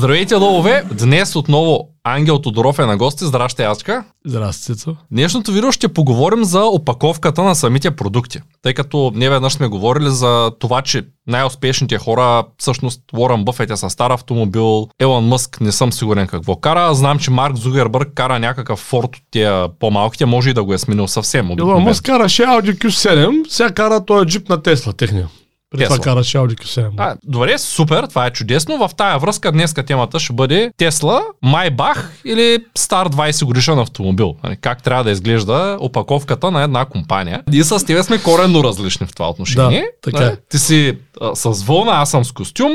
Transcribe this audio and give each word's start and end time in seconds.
Здравейте, 0.00 0.34
лъвове! 0.34 0.84
Днес 0.92 1.36
отново 1.36 1.88
Ангел 2.04 2.38
Тодоров 2.38 2.78
е 2.78 2.86
на 2.86 2.96
гости. 2.96 3.24
Здрасти, 3.24 3.62
Ачка. 3.62 4.04
Здрасти, 4.26 4.64
Цецо. 4.64 4.96
Днешното 5.10 5.52
видео 5.52 5.72
ще 5.72 5.88
поговорим 5.88 6.44
за 6.44 6.64
опаковката 6.64 7.42
на 7.42 7.54
самите 7.54 7.90
продукти. 7.90 8.38
Тъй 8.62 8.74
като 8.74 9.12
не 9.14 9.30
веднъж 9.30 9.52
сме 9.52 9.68
говорили 9.68 10.10
за 10.10 10.50
това, 10.58 10.82
че 10.82 11.02
най-успешните 11.26 11.98
хора, 11.98 12.44
всъщност 12.58 13.00
Уорън 13.16 13.44
Бъфет 13.44 13.70
е 13.70 13.76
с 13.76 13.90
стар 13.90 14.10
автомобил, 14.10 14.88
Елон 15.00 15.24
Мъск 15.24 15.60
не 15.60 15.72
съм 15.72 15.92
сигурен 15.92 16.26
какво 16.26 16.56
кара. 16.56 16.94
Знам, 16.94 17.18
че 17.18 17.30
Марк 17.30 17.56
Зугербърг 17.56 18.08
кара 18.14 18.38
някакъв 18.38 18.78
Форд 18.78 19.16
от 19.16 19.22
тия 19.30 19.68
по-малките, 19.78 20.26
може 20.26 20.50
и 20.50 20.54
да 20.54 20.64
го 20.64 20.74
е 20.74 20.78
сменил 20.78 21.08
съвсем. 21.08 21.50
Елон 21.50 21.82
Мъск 21.82 22.04
караше 22.04 22.42
Audi 22.42 22.74
Q7, 22.74 23.48
сега 23.48 23.70
кара 23.70 24.04
този 24.04 24.26
джип 24.26 24.48
на 24.48 24.62
Тесла, 24.62 24.92
техния. 24.92 25.28
Преди 25.70 25.84
това 25.84 25.98
караше 25.98 26.38
Audi 26.38 26.54
Q7. 26.54 26.90
А, 26.96 27.16
добре, 27.24 27.58
супер, 27.58 28.04
това 28.04 28.26
е 28.26 28.30
чудесно. 28.30 28.78
В 28.78 28.90
тая 28.96 29.18
връзка 29.18 29.52
днеска 29.52 29.82
темата 29.82 30.20
ще 30.20 30.32
бъде 30.32 30.72
Тесла, 30.76 31.22
Майбах 31.42 32.12
или 32.24 32.58
стар 32.78 33.08
20 33.08 33.44
годишен 33.44 33.78
автомобил. 33.78 34.34
Нали, 34.44 34.56
как 34.60 34.82
трябва 34.82 35.04
да 35.04 35.10
изглежда 35.10 35.76
опаковката 35.80 36.50
на 36.50 36.62
една 36.62 36.84
компания. 36.84 37.42
Ние 37.48 37.64
с 37.64 37.86
тебе 37.86 38.02
сме 38.02 38.22
коренно 38.22 38.64
различни 38.64 39.06
в 39.06 39.14
това 39.14 39.30
отношение. 39.30 39.80
Да, 39.80 40.10
така 40.10 40.24
е. 40.24 40.36
Ти 40.50 40.58
си 40.58 40.98
а, 41.20 41.36
с 41.36 41.62
вълна, 41.62 41.92
аз 41.92 42.10
съм 42.10 42.24
с 42.24 42.32
костюм. 42.32 42.72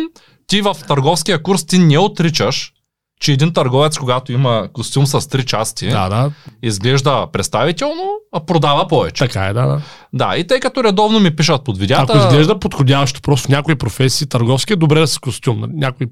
Ти 0.48 0.62
в 0.62 0.76
търговския 0.88 1.44
курс 1.44 1.66
ти 1.66 1.80
не 1.80 1.98
отричаш, 1.98 2.74
че 3.20 3.32
един 3.32 3.54
търговец, 3.54 3.98
когато 3.98 4.32
има 4.32 4.68
костюм 4.74 5.06
с 5.06 5.30
три 5.30 5.46
части, 5.46 5.88
да, 5.88 6.10
да. 6.10 6.32
изглежда 6.64 7.28
представително, 7.32 8.04
а 8.34 8.46
продава 8.46 8.88
повече. 8.88 9.28
Така 9.28 9.46
е, 9.46 9.54
да, 9.54 9.66
да. 9.66 9.82
Да, 10.14 10.38
и 10.38 10.48
тъй 10.48 10.60
като 10.60 10.84
редовно 10.84 11.20
ми 11.20 11.36
пишат 11.36 11.64
под 11.64 11.78
видеята... 11.78 12.14
Ако 12.14 12.28
изглежда 12.28 12.60
подходящо, 12.60 13.22
просто 13.22 13.46
в 13.46 13.50
някои 13.50 13.76
професии 13.76 14.28
търговски 14.28 14.74
е 14.74 14.76
добре 14.76 15.00
да 15.00 15.08
с 15.08 15.20
костюм. 15.20 15.64
Някои 15.74 16.08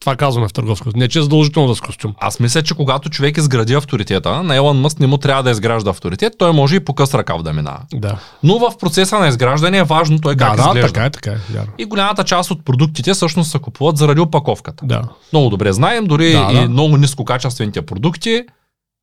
това 0.00 0.16
казваме 0.16 0.48
в 0.48 0.52
търговско. 0.52 0.88
Не, 0.96 1.08
че 1.08 1.18
е 1.18 1.22
задължително 1.22 1.68
да 1.68 1.74
с 1.74 1.80
костюм. 1.80 2.14
Аз 2.20 2.40
мисля, 2.40 2.62
че 2.62 2.74
когато 2.74 3.10
човек 3.10 3.36
изгради 3.36 3.74
авторитета, 3.74 4.42
на 4.42 4.56
Елон 4.56 4.80
Мъск 4.80 5.00
не 5.00 5.06
му 5.06 5.18
трябва 5.18 5.42
да 5.42 5.50
изгражда 5.50 5.90
авторитет, 5.90 6.32
той 6.38 6.52
може 6.52 6.76
и 6.76 6.80
по 6.80 6.94
къс 6.94 7.14
ръкав 7.14 7.42
да 7.42 7.52
минава. 7.52 7.80
Да. 7.94 8.18
Но 8.42 8.58
в 8.58 8.78
процеса 8.78 9.18
на 9.18 9.28
изграждане 9.28 9.78
е 9.78 9.84
важно 9.84 10.20
той 10.20 10.36
как 10.36 10.56
да, 10.56 10.62
изглежда. 10.62 10.80
Да, 10.80 10.86
така 10.86 11.04
е, 11.04 11.10
така 11.10 11.30
е. 11.30 11.36
Вярно. 11.52 11.72
И 11.78 11.84
голямата 11.84 12.24
част 12.24 12.50
от 12.50 12.64
продуктите 12.64 13.14
всъщност 13.14 13.50
се 13.50 13.58
купуват 13.58 13.96
заради 13.96 14.20
опаковката. 14.20 14.86
Да. 14.86 15.02
Много 15.32 15.50
добре 15.50 15.72
знаем, 15.72 16.04
дори 16.04 16.32
Да, 16.32 16.48
и 16.52 16.54
да. 16.54 16.68
много 16.68 16.96
нискокачествените 16.96 17.82
продукти, 17.82 18.42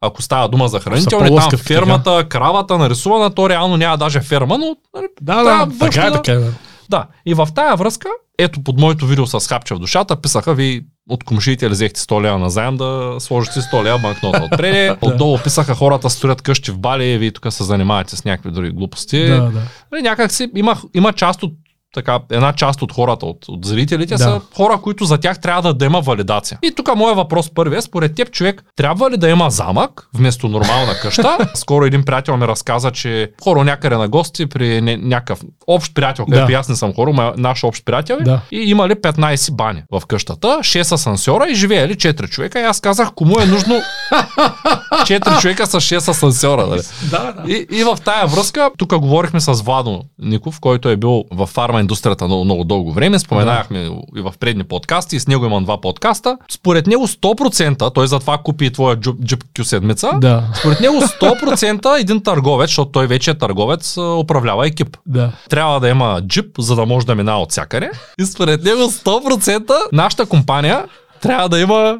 ако 0.01 0.21
става 0.21 0.49
дума 0.49 0.67
за 0.67 0.79
хранителни, 0.79 1.37
там 1.37 1.57
фермата, 1.57 2.25
кравата 2.29 2.77
нарисувана, 2.77 3.33
то 3.33 3.49
реално 3.49 3.77
няма 3.77 3.97
даже 3.97 4.21
ферма, 4.21 4.57
но 4.57 4.75
Да, 5.21 5.43
трябва 5.43 5.65
да, 5.65 5.79
така 5.79 6.01
е, 6.01 6.09
да- 6.09 6.15
така 6.15 6.31
е. 6.31 6.35
Да. 6.35 6.51
Да, 6.89 7.05
и 7.25 7.33
в 7.33 7.47
тая 7.55 7.75
връзка, 7.75 8.09
ето 8.37 8.63
под 8.63 8.79
моето 8.79 9.05
видео 9.05 9.27
с 9.27 9.47
хапче 9.47 9.75
в 9.75 9.79
душата, 9.79 10.21
писаха 10.21 10.55
ви 10.55 10.85
от 11.09 11.23
комшиите 11.23 11.65
ли 11.65 11.69
взехте 11.69 11.99
100 12.01 12.21
лева 12.21 12.39
назаем 12.39 12.77
да 12.77 13.15
сложите 13.19 13.61
100 13.61 13.83
лева 13.83 13.99
банкнота 13.99 14.43
отпреди. 14.43 14.95
Отдолу 15.01 15.37
писаха 15.43 15.75
хората 15.75 16.09
строят 16.09 16.41
къщи 16.41 16.71
в 16.71 16.79
Бали 16.79 17.17
вие 17.17 17.31
тук 17.31 17.53
се 17.53 17.63
занимавате 17.63 18.15
с 18.15 18.25
някакви 18.25 18.51
други 18.51 18.71
глупости. 18.71 19.25
Да, 19.25 19.41
да. 19.41 19.61
Нали, 19.91 20.01
някак 20.01 20.31
си 20.31 20.51
има, 20.55 20.77
има 20.93 21.13
част 21.13 21.43
от 21.43 21.53
така, 21.93 22.19
една 22.31 22.53
част 22.53 22.81
от 22.81 22.91
хората, 22.93 23.25
от, 23.25 23.45
от 23.47 23.65
зрителите 23.65 24.15
Да. 24.15 24.23
са 24.23 24.41
хора, 24.55 24.79
които 24.83 25.05
за 25.05 25.17
тях 25.17 25.39
трябва 25.41 25.73
да, 25.73 25.85
има 25.85 26.01
валидация. 26.01 26.59
И 26.63 26.71
тук 26.75 26.95
моят 26.95 27.17
въпрос 27.17 27.49
първи 27.53 27.77
е, 27.77 27.81
според 27.81 28.15
теб 28.15 28.31
човек 28.31 28.63
трябва 28.75 29.11
ли 29.11 29.17
да 29.17 29.29
има 29.29 29.49
замък 29.49 30.07
вместо 30.13 30.47
нормална 30.47 30.93
къща? 31.01 31.37
Скоро 31.55 31.85
един 31.85 32.03
приятел 32.05 32.37
ми 32.37 32.47
разказа, 32.47 32.91
че 32.91 33.31
хора 33.43 33.63
някъде 33.63 33.95
на 33.97 34.07
гости 34.07 34.45
при 34.45 34.81
не, 34.81 34.97
някакъв 34.97 35.39
общ 35.67 35.93
приятел, 35.95 36.25
където 36.25 36.47
Да. 36.47 36.53
аз 36.53 36.69
не 36.69 36.75
съм 36.75 36.93
хора, 36.93 37.13
ма 37.13 37.33
наш 37.37 37.63
общ 37.63 37.85
приятел 37.85 38.17
е, 38.21 38.23
Да. 38.23 38.41
и 38.51 38.57
имали 38.57 38.93
15 38.95 39.51
бани 39.51 39.83
в 39.91 40.05
къщата, 40.07 40.47
6 40.47 40.91
асансьора 40.91 41.47
и 41.49 41.55
живеели 41.55 41.95
4 41.95 42.29
човека. 42.29 42.59
И 42.59 42.63
аз 42.63 42.79
казах, 42.79 43.11
кому 43.15 43.39
е 43.39 43.45
нужно 43.45 43.75
4 44.11 45.41
човека 45.41 45.67
с 45.67 45.73
6 45.73 46.07
асансьора. 46.09 46.67
Нали? 46.67 46.81
Да, 47.11 47.31
да. 47.31 47.51
И, 47.51 47.67
и 47.71 47.83
в 47.83 47.97
тая 48.05 48.27
връзка, 48.27 48.69
тук 48.77 48.97
говорихме 48.97 49.39
с 49.39 49.53
Владо 49.53 50.01
Ников, 50.19 50.59
който 50.59 50.89
е 50.89 50.97
бил 50.97 51.23
в 51.31 51.47
фарма 51.47 51.79
индустрията 51.83 52.25
много, 52.25 52.45
много 52.45 52.63
дълго 52.63 52.91
време. 52.93 53.19
Споменахме 53.19 53.89
и 54.17 54.21
в 54.21 54.33
предни 54.39 54.63
подкасти, 54.63 55.15
и 55.15 55.19
с 55.19 55.27
него 55.27 55.45
имам 55.45 55.63
два 55.63 55.81
подкаста. 55.81 56.37
Според 56.51 56.87
него 56.87 57.07
100%, 57.07 57.93
той 57.93 58.07
затова 58.07 58.37
купи 58.37 58.65
и 58.65 58.71
твоя 58.71 58.95
джип, 58.95 59.15
джип 59.25 59.43
Q7, 59.43 60.19
Да. 60.19 60.43
според 60.59 60.79
него 60.79 60.95
100% 60.95 61.99
един 61.99 62.23
търговец, 62.23 62.69
защото 62.69 62.91
той 62.91 63.07
вече 63.07 63.31
е 63.31 63.37
търговец, 63.37 63.97
управлява 63.97 64.67
екип. 64.67 64.97
Да. 65.05 65.31
Трябва 65.49 65.79
да 65.79 65.89
има 65.89 66.21
джип, 66.27 66.45
за 66.59 66.75
да 66.75 66.85
може 66.85 67.05
да 67.05 67.15
минава 67.15 67.41
от 67.41 67.51
всякъде. 67.51 67.91
И 68.19 68.25
според 68.25 68.63
него 68.63 68.81
100% 68.81 69.71
нашата 69.91 70.25
компания 70.25 70.85
трябва 71.21 71.49
да 71.49 71.59
има 71.59 71.97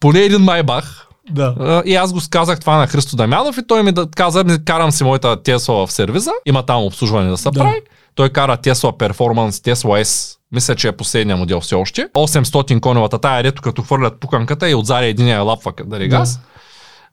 поне 0.00 0.20
един 0.20 0.40
майбах, 0.40 1.05
Да. 1.30 1.82
И 1.86 1.94
аз 1.96 2.12
го 2.12 2.20
сказах 2.20 2.60
това 2.60 2.76
на 2.76 2.86
Христо 2.86 3.16
Дамянов 3.16 3.58
и 3.58 3.66
той 3.66 3.82
ми 3.82 3.92
да 3.92 4.06
каза, 4.16 4.44
«Ми, 4.44 4.64
карам 4.64 4.90
си 4.92 5.04
моята 5.04 5.42
Тесла 5.42 5.86
в 5.86 5.92
сервиза, 5.92 6.30
има 6.46 6.62
там 6.62 6.82
обслужване 6.84 7.30
да 7.30 7.36
се 7.36 7.50
Да. 7.50 7.60
прави. 7.60 7.80
Той 8.14 8.28
кара 8.28 8.56
Tesla 8.56 8.96
Performance, 8.98 9.50
Tesla 9.72 10.02
S, 10.04 10.36
мисля, 10.52 10.74
че 10.74 10.88
е 10.88 10.92
последния 10.92 11.36
модел 11.36 11.60
все 11.60 11.74
още. 11.74 12.08
800 12.14 12.80
коневата 12.80 13.18
тая, 13.18 13.42
дето 13.42 13.62
като 13.62 13.82
хвърлят 13.82 14.20
пуканката 14.20 14.70
и 14.70 14.74
отзади 14.74 15.06
единия 15.06 15.42
лапва 15.42 15.72
да 15.84 16.08
газ. 16.08 16.40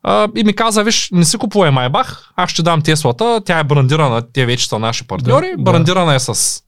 А, 0.03 0.27
и 0.35 0.43
ми 0.43 0.53
каза, 0.53 0.83
виж, 0.83 1.09
не 1.11 1.25
си 1.25 1.37
купувай 1.37 1.71
Майбах, 1.71 2.29
аз 2.35 2.49
ще 2.49 2.63
дам 2.63 2.81
Теслата, 2.81 3.41
тя 3.45 3.59
е 3.59 3.63
брандирана, 3.63 4.21
те 4.33 4.45
вече 4.45 4.67
са 4.67 4.79
наши 4.79 5.07
партньори, 5.07 5.49
Да, 5.49 5.57
да. 5.57 5.63
брандирана 5.63 6.15
е 6.15 6.19
с 6.19 6.62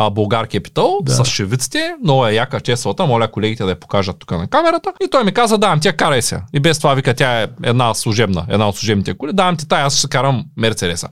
а, 0.00 0.10
Българ 0.10 0.46
Capital, 0.46 1.04
Да. 1.04 1.12
с 1.14 1.24
шевиците, 1.24 1.94
много 2.02 2.26
е 2.26 2.32
яка 2.32 2.60
Теслата, 2.60 3.06
моля 3.06 3.28
колегите 3.28 3.64
да 3.64 3.70
я 3.70 3.80
покажат 3.80 4.18
тук 4.18 4.30
на 4.30 4.48
камерата. 4.48 4.92
И 5.00 5.10
той 5.10 5.24
ми 5.24 5.32
каза, 5.32 5.58
давам 5.58 5.80
тя, 5.80 5.92
карай 5.92 6.22
се. 6.22 6.40
И 6.52 6.60
без 6.60 6.78
това 6.78 6.94
вика, 6.94 7.14
тя 7.14 7.42
е 7.42 7.48
една 7.62 7.94
служебна, 7.94 8.46
една 8.48 8.68
от 8.68 8.76
служебните 8.76 9.14
коли, 9.14 9.32
давам 9.32 9.56
ти 9.56 9.68
тая, 9.68 9.86
аз 9.86 9.98
ще 9.98 10.08
карам 10.08 10.44
Мерцедеса. 10.56 11.08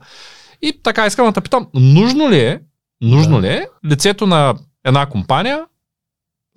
И 0.61 0.81
така 0.83 1.05
искам 1.05 1.25
да 1.25 1.31
те 1.31 1.41
питам, 1.41 1.67
нужно 1.73 2.29
ли 2.29 2.39
е, 2.39 2.59
нужно 3.01 3.35
Да. 3.35 3.41
ли 3.41 3.47
е 3.47 3.67
лицето 3.85 4.27
на 4.27 4.55
една 4.85 5.05
компания, 5.05 5.65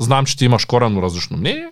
знам, 0.00 0.25
че 0.26 0.38
ти 0.38 0.44
имаш 0.44 0.65
коренно 0.65 1.03
различно 1.03 1.37
мнение, 1.37 1.69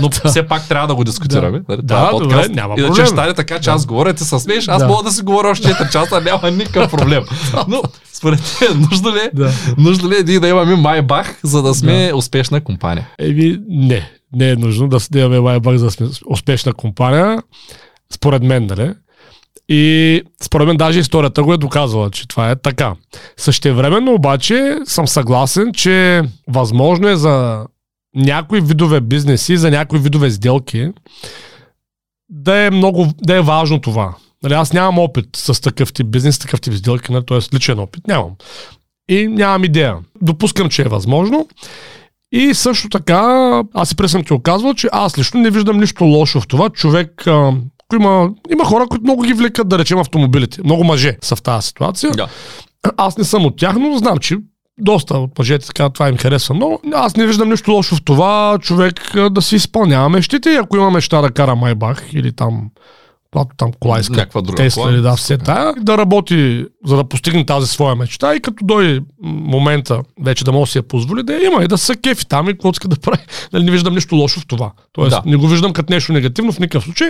но 0.00 0.10
все 0.24 0.42
пак 0.42 0.68
трябва 0.68 0.86
да 0.88 0.94
го 0.94 1.04
дискутираме. 1.04 1.62
нали? 1.68 1.80
Да, 1.82 1.96
е 1.96 2.10
добре, 2.10 2.24
подкаст. 2.28 2.50
няма 2.50 2.74
Иначе 2.74 2.86
проблем. 2.88 3.06
ще 3.06 3.14
стане 3.14 3.34
така, 3.34 3.60
че 3.60 3.70
Да. 3.70 3.74
аз 3.74 3.86
говоря, 3.86 4.14
ти 4.14 4.24
се 4.24 4.38
смееш, 4.38 4.68
аз 4.68 4.82
Да. 4.82 4.88
мога 4.88 5.02
да 5.02 5.12
си 5.12 5.22
говоря 5.22 5.48
още 5.48 5.68
4 5.68 5.92
часа, 5.92 6.20
няма 6.20 6.50
никакъв 6.50 6.90
проблем. 6.90 7.24
Но 7.68 7.82
според 8.12 8.40
те, 8.58 8.74
нужно 8.74 9.10
ли 9.10 9.18
е 9.18 9.30
Да. 9.34 9.50
Нужно 9.78 10.10
ли 10.10 10.16
е 10.16 10.40
да 10.40 10.48
имаме 10.48 10.76
Майбах, 10.76 11.40
за 11.42 11.62
да 11.62 11.74
сме 11.74 12.12
успешна 12.14 12.60
компания? 12.60 13.08
Еми, 13.18 13.58
не. 13.68 14.10
Не 14.32 14.50
е 14.50 14.56
нужно 14.56 14.88
да 14.88 14.98
да 15.10 15.18
имаме 15.18 15.40
Майбах 15.40 15.76
за 15.76 15.84
да 15.84 15.90
сме 15.90 16.06
успешна 16.26 16.72
компания. 16.72 17.42
Според 18.12 18.42
мен, 18.42 18.66
нали? 18.66 18.92
И 19.68 20.22
според 20.42 20.66
мен 20.66 20.76
даже 20.76 21.00
историята 21.00 21.42
го 21.42 21.52
е 21.52 21.58
доказала, 21.58 22.10
че 22.10 22.28
това 22.28 22.50
е 22.50 22.56
така. 22.56 22.94
Същевременно 23.36 24.14
обаче 24.14 24.76
съм 24.84 25.08
съгласен, 25.08 25.72
че 25.72 26.22
възможно 26.48 27.08
е 27.08 27.16
за 27.16 27.64
някои 28.14 28.60
видове 28.60 29.00
бизнеси, 29.00 29.56
за 29.56 29.70
някои 29.70 29.98
видове 29.98 30.30
сделки 30.30 30.92
да 32.30 32.56
е 32.56 32.70
много, 32.70 33.06
да 33.22 33.36
е 33.36 33.40
важно 33.40 33.80
това. 33.80 34.14
Нали, 34.42 34.54
аз 34.54 34.72
нямам 34.72 34.98
опит 34.98 35.26
с 35.36 35.60
такъв 35.60 35.92
тип 35.92 36.06
бизнес, 36.06 36.38
такъв 36.38 36.60
тип 36.60 36.74
сделки, 36.74 37.12
нали, 37.12 37.26
т.е. 37.26 37.54
личен 37.54 37.78
опит. 37.78 38.06
Нямам. 38.06 38.30
И 39.08 39.28
нямам 39.28 39.64
идея. 39.64 39.96
Допускам, 40.22 40.68
че 40.68 40.82
е 40.82 40.88
възможно. 40.88 41.48
И 42.32 42.54
също 42.54 42.88
така, 42.88 43.22
аз 43.74 43.92
и 43.92 43.96
през 43.96 44.10
съм 44.10 44.24
ти 44.24 44.32
оказвал, 44.32 44.74
че 44.74 44.88
аз 44.92 45.18
лично 45.18 45.40
не 45.40 45.50
виждам 45.50 45.80
нищо 45.80 46.04
лошо 46.04 46.40
в 46.40 46.46
това. 46.46 46.70
Човек, 46.70 47.26
а, 47.26 47.52
има, 47.94 48.30
има 48.52 48.64
хора, 48.64 48.86
които 48.88 49.04
много 49.04 49.22
ги 49.22 49.32
влекат, 49.32 49.68
да 49.68 49.78
речем, 49.78 49.98
автомобилите. 49.98 50.60
Много 50.64 50.84
мъже 50.84 51.16
са 51.22 51.36
в 51.36 51.42
тази 51.42 51.66
ситуация. 51.66 52.12
Да. 52.12 52.28
Аз 52.96 53.18
не 53.18 53.24
съм 53.24 53.46
от 53.46 53.56
тях, 53.56 53.76
но 53.76 53.98
знам, 53.98 54.18
че 54.18 54.36
доста 54.78 55.18
от 55.18 55.38
мъжете 55.38 55.66
така, 55.66 55.90
това 55.90 56.08
им 56.08 56.16
харесва 56.16 56.54
много. 56.54 56.80
Аз 56.94 57.16
не 57.16 57.26
виждам 57.26 57.50
нищо 57.50 57.72
лошо 57.72 57.96
в 57.96 58.04
това 58.04 58.58
човек 58.60 59.16
да 59.30 59.42
си 59.42 59.56
изпълнява 59.56 60.08
мечтите. 60.08 60.56
Ако 60.62 60.76
има 60.76 60.90
мечта 60.90 61.20
да 61.20 61.30
кара 61.30 61.54
Майбах 61.54 62.04
или 62.12 62.32
там 62.32 62.70
когато 63.32 63.50
там 63.56 63.70
кола 63.80 64.00
иска, 64.00 64.12
Някаква 64.16 64.40
друга 64.40 64.56
Тесла 64.56 64.82
кола. 64.82 64.94
или 64.94 65.02
да, 65.02 65.16
все 65.16 65.38
тая, 65.38 65.74
да 65.74 65.98
работи, 65.98 66.64
за 66.84 66.96
да 66.96 67.04
постигне 67.04 67.46
тази 67.46 67.66
своя 67.66 67.94
мечта 67.94 68.34
и 68.34 68.40
като 68.40 68.64
дойде 68.64 69.00
момента 69.22 70.00
вече 70.22 70.44
да 70.44 70.52
може 70.52 70.68
да 70.68 70.72
си 70.72 70.78
я 70.78 70.82
позволи, 70.82 71.22
да 71.22 71.32
я 71.32 71.44
има 71.46 71.64
и 71.64 71.68
да 71.68 71.78
се 71.78 71.96
кефи 71.96 72.26
там 72.26 72.48
и 72.48 72.52
какво 72.52 72.70
иска 72.70 72.88
да 72.88 72.96
прави. 72.96 73.18
Нали, 73.52 73.64
не 73.64 73.70
виждам 73.70 73.94
нищо 73.94 74.16
лошо 74.16 74.40
в 74.40 74.46
това. 74.46 74.72
Тоест, 74.92 75.10
Да. 75.10 75.22
не 75.26 75.36
го 75.36 75.48
виждам 75.48 75.72
като 75.72 75.92
нещо 75.92 76.12
негативно 76.12 76.52
в 76.52 76.58
никакъв 76.58 76.84
случай. 76.84 77.08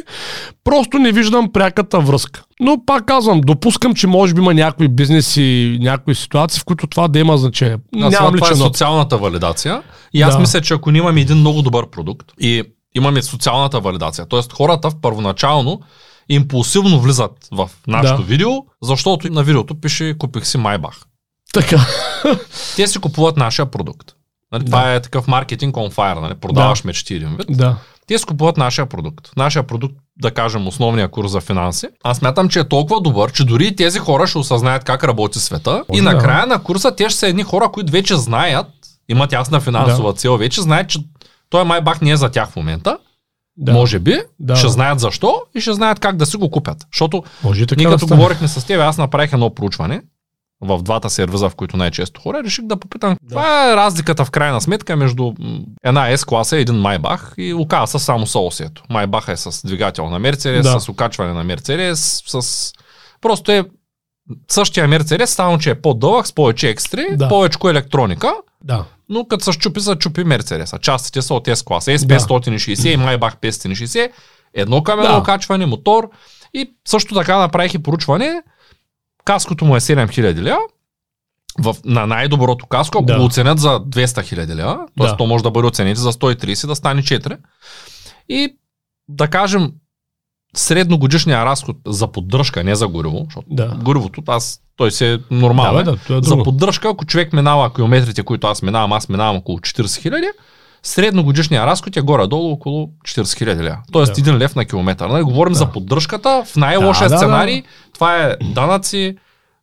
Просто 0.64 0.98
не 0.98 1.12
виждам 1.12 1.52
пряката 1.52 2.00
връзка. 2.00 2.42
Но 2.60 2.84
пак 2.86 3.04
казвам, 3.06 3.40
допускам, 3.40 3.94
че 3.94 4.06
може 4.06 4.34
би 4.34 4.40
има 4.40 4.54
някои 4.54 4.88
бизнеси, 4.88 5.78
някои 5.80 6.14
ситуации, 6.14 6.60
в 6.60 6.64
които 6.64 6.86
това 6.86 7.08
да 7.08 7.18
има 7.18 7.36
значение. 7.36 7.76
Аз 8.02 8.12
Нямам 8.12 8.34
това 8.34 8.50
е 8.50 8.54
социалната 8.54 9.18
валидация. 9.18 9.82
И 10.14 10.22
аз 10.22 10.34
Да. 10.34 10.40
мисля, 10.40 10.60
че 10.60 10.74
ако 10.74 10.90
имаме 10.90 11.20
един 11.20 11.36
много 11.36 11.62
добър 11.62 11.90
продукт 11.90 12.32
и 12.40 12.62
имаме 12.94 13.22
социалната 13.22 13.80
валидация, 13.80 14.26
т.е. 14.28 14.40
хората 14.52 14.90
в 14.90 14.94
първоначално 15.02 15.80
импулсивно 16.28 17.00
влизат 17.00 17.48
в 17.52 17.70
нашето 17.86 18.20
Да. 18.22 18.26
видео, 18.28 18.50
защото 18.82 19.32
на 19.32 19.42
видеото 19.42 19.80
пише 19.80 20.18
купих 20.18 20.46
си 20.46 20.58
Майбах. 20.58 20.94
Така. 21.52 21.86
Те 22.76 22.86
си 22.86 22.98
купуват 22.98 23.36
нашия 23.36 23.66
продукт. 23.66 24.12
Нали, 24.52 24.64
това 24.64 24.94
е 24.94 25.02
такъв 25.02 25.28
маркетинг 25.28 25.74
on 25.74 25.94
fire, 25.94 26.20
нали, 26.20 26.34
продаваш 26.34 26.84
мечти 26.84 27.14
един 27.14 27.36
вид. 27.36 27.46
Да. 27.50 27.76
Те 28.06 28.18
скупуват 28.18 28.56
нашия 28.56 28.86
продукт. 28.86 29.30
Нашия 29.36 29.62
продукт, 29.62 29.94
да 30.20 30.30
кажем, 30.30 30.66
основния 30.66 31.08
курс 31.08 31.30
за 31.30 31.40
финанси. 31.40 31.86
Аз 32.04 32.18
смятам, 32.18 32.48
че 32.48 32.60
е 32.60 32.68
толкова 32.68 33.00
добър, 33.00 33.32
че 33.32 33.44
дори 33.44 33.66
и 33.66 33.76
тези 33.76 33.98
хора 33.98 34.26
ще 34.26 34.38
осъзнаят 34.38 34.84
как 34.84 35.04
работи 35.04 35.38
света. 35.38 35.84
И 35.88 35.92
Може 35.92 36.02
да. 36.02 36.12
накрая 36.12 36.46
на 36.46 36.62
курса 36.62 36.94
те 36.96 37.10
ще 37.10 37.18
са 37.18 37.28
едни 37.28 37.42
хора, 37.42 37.68
които 37.72 37.92
вече 37.92 38.16
знаят, 38.16 38.66
имат 39.08 39.32
ясна 39.32 39.60
финансова 39.60 40.12
цел, 40.12 40.36
вече 40.36 40.60
знаят, 40.60 40.88
че 40.88 40.98
той 41.50 41.64
май 41.64 41.80
бах 41.80 42.00
не 42.00 42.10
е 42.10 42.16
за 42.16 42.28
тях 42.28 42.50
в 42.50 42.56
момента. 42.56 42.98
Да. 43.60 43.72
Може 43.72 43.98
би, 43.98 44.18
Да. 44.40 44.56
ще 44.56 44.68
знаят 44.68 45.00
защо 45.00 45.42
и 45.54 45.60
ще 45.60 45.72
знаят 45.72 45.98
как 46.00 46.16
да 46.16 46.26
си 46.26 46.36
го 46.36 46.50
купят. 46.50 46.86
Защото 46.92 47.22
Може 47.42 47.66
ние 47.76 47.86
да 47.86 47.92
като 47.92 48.06
стане. 48.06 48.18
говорихме 48.18 48.48
с 48.48 48.66
теб, 48.66 48.80
аз 48.80 48.98
направих 48.98 49.32
едно 49.32 49.54
проучване 49.54 50.02
в 50.60 50.82
двата 50.82 51.10
сервиза, 51.10 51.50
в 51.50 51.54
които 51.54 51.76
най-често 51.76 52.20
хора, 52.20 52.42
реших 52.44 52.64
да 52.64 52.76
попитам 52.76 53.16
каква 53.18 53.72
е 53.72 53.76
разликата 53.76 54.24
в 54.24 54.30
крайна 54.30 54.60
сметка 54.60 54.96
между 54.96 55.32
една 55.84 56.10
S-класа 56.10 56.56
и 56.56 56.60
един 56.60 56.74
Майбах 56.74 57.34
и 57.36 57.54
оказа 57.54 57.86
се 57.88 58.04
само 58.04 58.26
съусието. 58.26 58.82
Майбах 58.90 59.28
е 59.28 59.36
с 59.36 59.66
двигател 59.66 60.10
на 60.10 60.18
Мерцедес, 60.18 60.62
Да. 60.62 60.80
с 60.80 60.88
окачване 60.88 61.32
на 61.32 61.44
Мерцедес, 61.44 62.22
с... 62.26 62.72
Просто 63.20 63.52
е 63.52 63.64
същия 64.48 64.88
Мерцедес, 64.88 65.30
само 65.30 65.58
че 65.58 65.70
е 65.70 65.80
по-дълъг, 65.80 66.26
с 66.26 66.32
повече 66.32 66.68
екстри, 66.68 67.06
Да. 67.12 67.28
повече 67.28 67.58
електроника, 67.64 68.34
Да. 68.64 68.84
но 69.08 69.24
като 69.24 69.44
се 69.44 69.52
щупи, 69.52 69.80
се 69.80 69.96
чупи 69.96 70.24
Мерцедеса. 70.24 70.78
Частите 70.78 71.22
са 71.22 71.34
от 71.34 71.46
S-класа. 71.46 71.98
S560 71.98 72.88
и 72.88 72.96
Майбах 72.96 73.36
560. 73.36 74.10
Едно 74.54 74.82
към 74.82 74.98
едно 75.00 75.12
Да. 75.12 75.18
окачване, 75.18 75.66
мотор. 75.66 76.10
И 76.54 76.74
също 76.88 77.14
така 77.14 77.38
направих 77.38 77.74
и 77.74 77.78
поручване. 77.78 78.42
Каското 79.24 79.64
му 79.64 79.76
е 79.76 79.80
7000 79.80 80.34
лева. 80.34 80.58
В, 81.58 81.76
на 81.84 82.06
най-доброто 82.06 82.66
каско, 82.66 82.98
ако 82.98 83.06
Да. 83.06 83.18
го 83.18 83.24
оценят 83.24 83.58
за 83.58 83.80
200 83.80 84.22
хиляди 84.22 84.54
лева, 84.54 84.78
т.е. 84.98 85.06
Да. 85.06 85.16
то 85.16 85.26
може 85.26 85.44
да 85.44 85.50
бъде 85.50 85.68
оценете 85.68 86.00
за 86.00 86.12
130, 86.12 86.66
да 86.66 86.76
стане 86.76 87.02
4. 87.02 87.38
И 88.28 88.56
да 89.08 89.28
кажем, 89.28 89.72
средногодишния 90.56 91.44
разход 91.44 91.76
за 91.86 92.06
поддръжка, 92.06 92.64
не 92.64 92.74
за 92.74 92.88
гориво, 92.88 93.22
защото 93.24 93.46
Да. 93.50 93.66
горивото, 93.74 94.22
аз, 94.26 94.60
той 94.76 94.90
се 94.90 95.12
е 95.12 95.18
нормално. 95.30 95.78
Да, 95.78 95.96
да, 96.08 96.16
е 96.16 96.22
За 96.22 96.42
поддръжка, 96.42 96.88
ако 96.88 97.04
човек 97.04 97.32
минава 97.32 97.74
километрите, 97.74 98.22
които 98.22 98.46
аз 98.46 98.62
минавам, 98.62 98.92
аз 98.92 99.08
минавам 99.08 99.36
около 99.36 99.58
40 99.58 99.96
хиляди, 99.96 100.26
средногодишния 100.82 101.66
разход 101.66 101.96
е 101.96 102.00
горе-долу 102.00 102.52
около 102.52 102.90
40 103.04 103.38
хиляди 103.38 103.62
лева. 103.62 103.78
Тоест 103.92 104.14
Да. 104.14 104.20
един 104.20 104.38
лев 104.38 104.54
на 104.56 104.64
километър. 104.64 105.08
Нали? 105.08 105.22
Говорим 105.22 105.52
Да. 105.52 105.58
за 105.58 105.66
поддръжката. 105.66 106.42
В 106.46 106.56
най-лошия 106.56 107.08
Да, 107.08 107.14
да, 107.14 107.18
сценарий 107.18 107.62
това 107.94 108.16
е 108.16 108.36
данъци, 108.44 109.16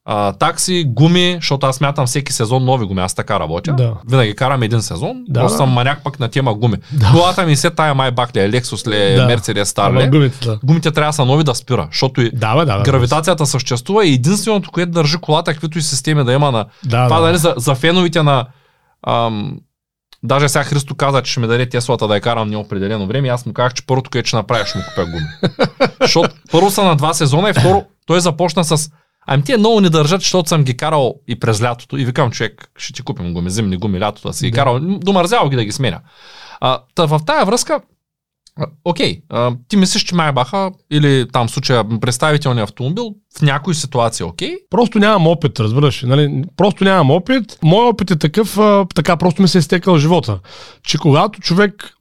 а, 0.08 0.32
такси, 0.32 0.86
гуми, 0.88 1.34
защото 1.36 1.68
аз 1.68 1.82
мятам 1.82 2.06
всеки 2.06 2.34
сезон 2.34 2.66
нови 2.66 2.86
гуми. 2.86 3.02
Аз 3.02 3.14
така 3.14 3.40
работя. 3.40 3.74
Да. 3.74 3.94
Винаги 4.10 4.36
карам 4.36 4.64
един 4.64 4.82
сезон. 4.82 5.24
Да, 5.28 5.40
Просто 5.40 5.58
съм 5.58 5.70
маняк 5.70 6.04
пък 6.04 6.20
на 6.20 6.28
тема 6.28 6.54
гуми. 6.54 6.78
Да. 6.94 7.10
Колата 7.12 7.46
ми 7.46 7.56
се 7.56 7.70
тая 7.70 7.96
майбак 7.96 8.36
ли 8.36 8.40
Lexus 8.40 8.88
ли 8.88 9.16
Да. 9.16 9.28
Mercedes 9.28 9.64
Star 9.64 10.06
ли 10.06 10.10
гумите, 10.10 10.46
да. 10.46 10.60
Гумите 10.64 10.92
трябва 10.92 11.10
да 11.10 11.14
са 11.14 11.26
нови 11.26 11.44
да 11.44 11.56
спира, 11.56 11.88
защото 11.92 12.22
и 12.22 12.30
Да, 12.32 12.56
бе, 12.56 12.66
да, 12.66 12.78
бе. 12.78 12.84
гравитацията 12.84 13.46
съществува 13.46 14.06
и 14.06 14.14
единственото, 14.14 14.72
което 14.72 14.92
държи 14.92 15.18
колата, 15.18 15.52
каквито 15.52 15.78
и 15.78 15.82
системи 15.82 16.24
да 16.24 16.34
има 16.34 16.52
на 16.52 16.66
Да, 16.86 17.06
това 17.06 17.20
да. 17.20 17.26
нали, 17.26 17.38
за, 17.38 17.54
за 17.58 17.76
феновите 17.76 18.24
на... 18.24 18.46
Ам, 19.08 19.58
даже 20.24 20.50
сега 20.50 20.64
Христо 20.64 20.96
каза, 20.96 21.22
че 21.22 21.32
ще 21.32 21.40
ми 21.40 21.48
даде 21.48 21.70
Теслата 21.70 22.08
да 22.08 22.16
я 22.16 22.22
карам 22.22 22.50
неопределено 22.50 23.08
време. 23.08 23.28
и 23.28 23.32
Аз 23.32 23.46
му 23.46 23.54
казах, 23.54 23.74
че 23.74 23.86
първото, 23.88 24.10
което 24.10 24.28
ще 24.28 24.38
направя, 24.38 24.66
ще 24.66 24.78
му 24.78 24.84
купя 24.90 25.06
гуми. 25.06 25.26
Защото 26.02 26.30
първо 26.52 26.72
са 26.72 26.84
на 26.84 26.96
два 26.96 27.14
сезона 27.14 27.50
и 27.50 27.54
второ, 27.54 27.86
той 28.06 28.20
започна 28.22 28.64
с 28.64 28.90
Ами 29.28 29.44
те 29.44 29.58
много 29.58 29.82
не 29.82 29.90
държат, 29.90 30.22
защото 30.22 30.50
съм 30.50 30.64
ги 30.64 30.78
карал 30.78 31.16
и 31.28 31.40
през 31.40 31.62
лятото. 31.62 31.98
И 31.98 32.06
викам, 32.06 32.32
човек, 32.32 32.70
ще 32.78 32.94
ти 32.94 33.02
купим 33.02 33.34
гуми, 33.34 33.50
зимни 33.50 33.78
гуми, 33.78 34.00
лятото 34.00 34.28
да 34.28 34.34
си 34.34 34.46
ги 34.46 34.52
Да. 34.52 34.58
карал. 34.58 34.80
Домързял 34.80 35.50
ги 35.50 35.56
да 35.56 35.66
ги 35.66 35.72
сменя. 35.72 36.00
А, 36.62 36.80
та, 36.96 37.06
в 37.06 37.22
тая 37.26 37.46
връзка, 37.46 37.80
окей, 38.86 39.22
а, 39.30 39.52
ти 39.68 39.78
мислиш, 39.78 40.04
че 40.04 40.16
Майбаха 40.16 40.72
или 40.92 41.28
там 41.34 41.48
в 41.48 41.52
случая 41.52 42.00
представителния 42.00 42.64
автомобил 42.64 43.16
в 43.38 43.42
някои 43.42 43.76
ситуации 43.76 44.24
окей, 44.26 44.56
Просто 44.70 45.00
нямам 45.00 45.28
опит, 45.28 45.60
разбираш. 45.60 46.04
ли, 46.04 46.08
Нали? 46.08 46.44
Просто 46.58 46.84
нямам 46.84 47.12
опит. 47.12 47.58
Моят 47.64 47.94
опит 47.94 48.12
е 48.12 48.16
такъв, 48.20 48.58
а, 48.58 48.86
така 48.96 49.18
просто 49.18 49.42
ми 49.42 49.48
се 49.48 49.58
е 49.58 49.62
стекал 49.62 49.98
живота. 49.98 50.40
Че 50.84 50.98
когато 50.98 51.40
човек 51.42 51.92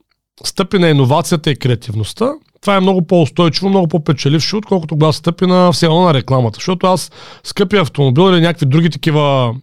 стъпи 0.44 0.79
на 0.79 0.88
иновацията 0.88 1.50
и 1.50 1.56
креативността, 1.56 2.32
това 2.64 2.76
е 2.76 2.81
много 2.81 3.06
по-устойчиво, 3.06 3.69
много 3.69 3.88
по-печелившо, 3.88 4.56
отколкото 4.56 4.94
когато 4.94 5.12
стъпи 5.12 5.46
на 5.46 5.72
все 5.72 5.88
на 5.88 6.14
рекламата. 6.14 6.56
Защото 6.56 6.87
аз 6.87 7.11
скъпия 7.44 7.82
автомобил 7.82 8.22
или 8.32 8.40
някакви 8.40 8.66
други 8.66 8.90
такива 8.90 9.55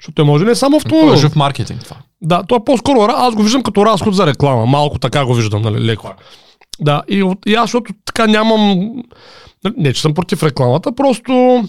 защото 0.00 0.24
може 0.24 0.44
не 0.44 0.54
само 0.54 0.78
това 0.78 0.96
автомобил. 0.96 1.14
е 1.14 1.20
жив 1.20 1.36
маркетинг 1.36 1.84
това. 1.84 1.96
Да, 2.22 2.42
то 2.42 2.56
е 2.56 2.64
по-скоро, 2.64 3.00
аз 3.00 3.34
го 3.34 3.42
виждам 3.42 3.62
като 3.62 3.86
разход 3.86 4.14
за 4.14 4.26
реклама. 4.26 4.66
Малко 4.66 4.98
така 4.98 5.24
го 5.24 5.34
виждам, 5.34 5.62
нали, 5.62 5.84
леко. 5.84 6.12
Да, 6.80 7.02
и, 7.08 7.24
и 7.46 7.54
аз, 7.54 7.64
защото 7.64 7.92
така 8.04 8.26
нямам... 8.26 8.90
Не, 9.76 9.92
че 9.92 10.00
съм 10.00 10.14
против 10.14 10.42
рекламата, 10.42 10.92
просто 10.92 11.64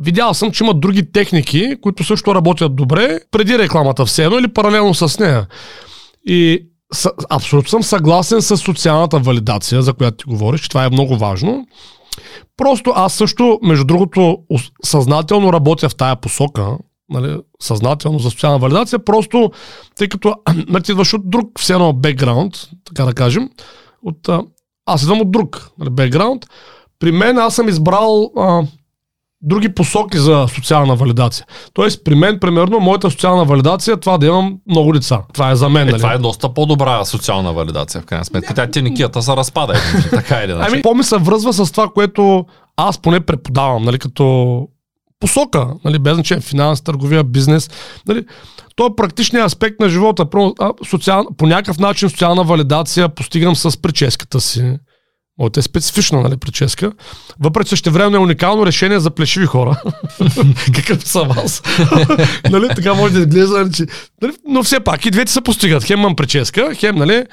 видял 0.00 0.34
съм, 0.34 0.52
че 0.52 0.64
има 0.64 0.74
други 0.74 1.12
техники, 1.12 1.76
които 1.82 2.04
също 2.04 2.34
работят 2.34 2.76
добре 2.76 3.18
преди 3.30 3.58
рекламата 3.58 4.04
все 4.04 4.24
едно 4.24 4.38
или 4.38 4.48
паралелно 4.48 4.94
с 4.94 5.18
нея. 5.18 5.46
И 6.26 6.66
абсолютно 7.30 7.68
съм 7.68 7.82
съгласен 7.82 8.42
с 8.42 8.56
социалната 8.56 9.18
валидация, 9.18 9.82
за 9.82 9.92
която 9.92 10.16
ти 10.16 10.24
говориш, 10.24 10.68
това 10.68 10.84
е 10.84 10.90
много 10.90 11.16
важно. 11.16 11.66
Просто 12.56 12.92
аз 12.96 13.14
също, 13.14 13.58
между 13.62 13.84
другото, 13.84 14.38
съзнателно 14.84 15.52
работя 15.52 15.88
в 15.88 15.96
тая 15.96 16.16
посока, 16.16 16.78
нали, 17.08 17.40
съзнателно 17.60 18.18
за 18.18 18.30
социална 18.30 18.58
валидация, 18.58 18.98
просто 18.98 19.50
тъй 19.96 20.08
като 20.08 20.34
нали, 20.68 20.82
ти 20.82 20.92
идваш 20.92 21.14
от 21.14 21.30
друг 21.30 21.60
все 21.60 21.72
едно 21.72 21.92
бекграунд, 21.92 22.54
така 22.84 23.04
да 23.04 23.12
кажем, 23.12 23.50
от, 24.02 24.28
аз 24.86 25.02
идвам 25.02 25.20
от 25.20 25.30
друг 25.30 25.70
нали, 25.78 25.90
бекграунд. 25.90 26.46
При 26.98 27.12
мен 27.12 27.38
аз 27.38 27.54
съм 27.54 27.68
избрал 27.68 28.32
а, 28.36 28.62
други 29.42 29.74
посоки 29.74 30.18
за 30.18 30.46
социална 30.54 30.96
валидация. 30.96 31.46
Тоест, 31.72 32.04
при 32.04 32.14
мен, 32.14 32.38
примерно, 32.40 32.80
моята 32.80 33.10
социална 33.10 33.44
валидация 33.44 33.94
е 33.94 33.96
това 33.96 34.18
да 34.18 34.26
имам 34.26 34.58
много 34.66 34.92
деца. 34.92 35.22
Това 35.34 35.50
е 35.50 35.56
за 35.56 35.68
мен. 35.68 35.88
Е, 35.88 35.90
нали? 35.90 36.00
това 36.00 36.12
е 36.12 36.18
доста 36.18 36.54
по-добра 36.54 37.04
социална 37.04 37.52
валидация, 37.52 38.00
в 38.00 38.04
крайна 38.04 38.24
сметка. 38.24 38.54
Тя 38.54 38.66
теникията 38.66 39.22
се 39.22 39.36
разпада, 39.36 39.72
е, 39.72 40.10
така 40.10 40.42
или 40.42 40.52
иначе. 40.52 40.70
Ами, 40.72 40.82
по-ми 40.82 41.04
се 41.04 41.16
връзва 41.16 41.52
с 41.52 41.72
това, 41.72 41.88
което 41.88 42.46
аз 42.76 42.98
поне 42.98 43.20
преподавам, 43.20 43.82
нали, 43.82 43.98
като 43.98 44.68
посока, 45.20 45.68
нали, 45.84 45.98
без 45.98 46.14
значение 46.14 46.42
финанс, 46.42 46.80
търговия, 46.80 47.24
бизнес. 47.24 47.70
Нали, 48.08 48.24
то 48.76 48.86
е 48.86 48.96
практичният 48.96 49.46
аспект 49.46 49.80
на 49.80 49.88
живота. 49.88 50.30
Про, 50.30 50.52
а, 50.58 50.72
социал, 50.88 51.26
по 51.36 51.46
някакъв 51.46 51.78
начин 51.78 52.10
социална 52.10 52.44
валидация 52.44 53.08
постигам 53.08 53.56
с 53.56 53.82
прическата 53.82 54.40
си. 54.40 54.78
Моята 55.38 55.60
е 55.60 55.62
специфична 55.62 56.20
нали, 56.20 56.36
прическа. 56.36 56.92
Въпреки 57.40 57.68
също 57.68 57.90
време 57.90 58.16
е 58.16 58.20
уникално 58.20 58.66
решение 58.66 59.00
за 59.00 59.10
плешиви 59.10 59.46
хора. 59.46 59.82
Какъв 60.74 61.08
съм 61.08 61.30
аз. 61.30 61.62
нали, 62.50 62.68
така 62.68 62.94
може 62.94 63.14
да 63.14 63.20
изглежда. 63.20 63.58
нали, 63.58 63.72
че- 63.72 63.86
Нали, 64.22 64.32
но 64.48 64.62
все 64.62 64.80
пак 64.80 65.06
и 65.06 65.10
двете 65.10 65.32
се 65.32 65.40
постигат. 65.40 65.84
Хем 65.84 66.00
имам 66.00 66.16
прическа, 66.16 66.74
хем, 66.74 66.96
нали, 66.96 67.24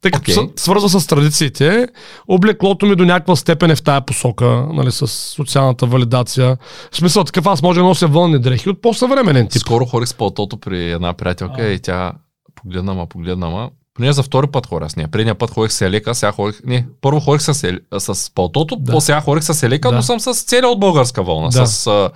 тъй 0.00 0.10
като 0.10 0.30
okay. 0.30 0.60
свързва 0.60 0.88
с 0.88 1.06
традициите, 1.06 1.88
облеклото 2.28 2.86
ми 2.86 2.96
до 2.96 3.04
някаква 3.04 3.36
степен 3.36 3.70
е 3.70 3.76
в 3.76 3.82
тая 3.82 4.00
посока, 4.00 4.66
нали, 4.72 4.92
с 4.92 5.06
социалната 5.06 5.86
валидация. 5.86 6.56
В 6.92 6.96
смисъл 6.96 7.24
такъв 7.24 7.46
аз 7.46 7.62
може 7.62 7.80
да 7.80 7.86
нося 7.86 8.06
вълни 8.06 8.38
дрехи 8.38 8.68
от 8.68 8.82
по-съвременен 8.82 9.48
тип. 9.48 9.60
Скоро 9.60 9.86
хорих 9.86 10.08
с 10.08 10.14
пълтото 10.14 10.56
при 10.56 10.92
една 10.92 11.12
приятелка 11.12 11.66
и 11.72 11.78
тя 11.78 12.12
погледна 12.54 12.94
ма, 12.94 13.06
погледна 13.06 13.50
ма. 13.50 13.70
Поне 14.00 14.12
за 14.12 14.22
втори 14.22 14.46
път 14.46 14.66
хоря 14.66 14.90
с 14.90 14.96
нея. 14.96 15.08
Предния 15.08 15.34
път 15.34 15.50
ходих 15.50 15.72
с 15.72 15.80
елека, 15.80 16.14
сега 16.14 16.32
ходих... 16.32 16.60
Не, 16.64 16.86
първо 17.00 17.20
ходих 17.20 17.42
с, 17.42 17.64
ел... 17.64 18.00
с 18.00 18.34
пълтото, 18.34 18.76
Да. 18.76 18.92
после 18.92 19.06
сега 19.06 19.20
ходих 19.20 19.44
с 19.44 19.62
елека, 19.62 19.88
Да. 19.88 19.96
но 19.96 20.02
съм 20.02 20.20
с 20.20 20.44
целия 20.44 20.68
от 20.68 20.80
българска 20.80 21.22
вълна. 21.22 21.48
Да. 21.48 21.66
С 21.66 21.86
а, 21.86 22.10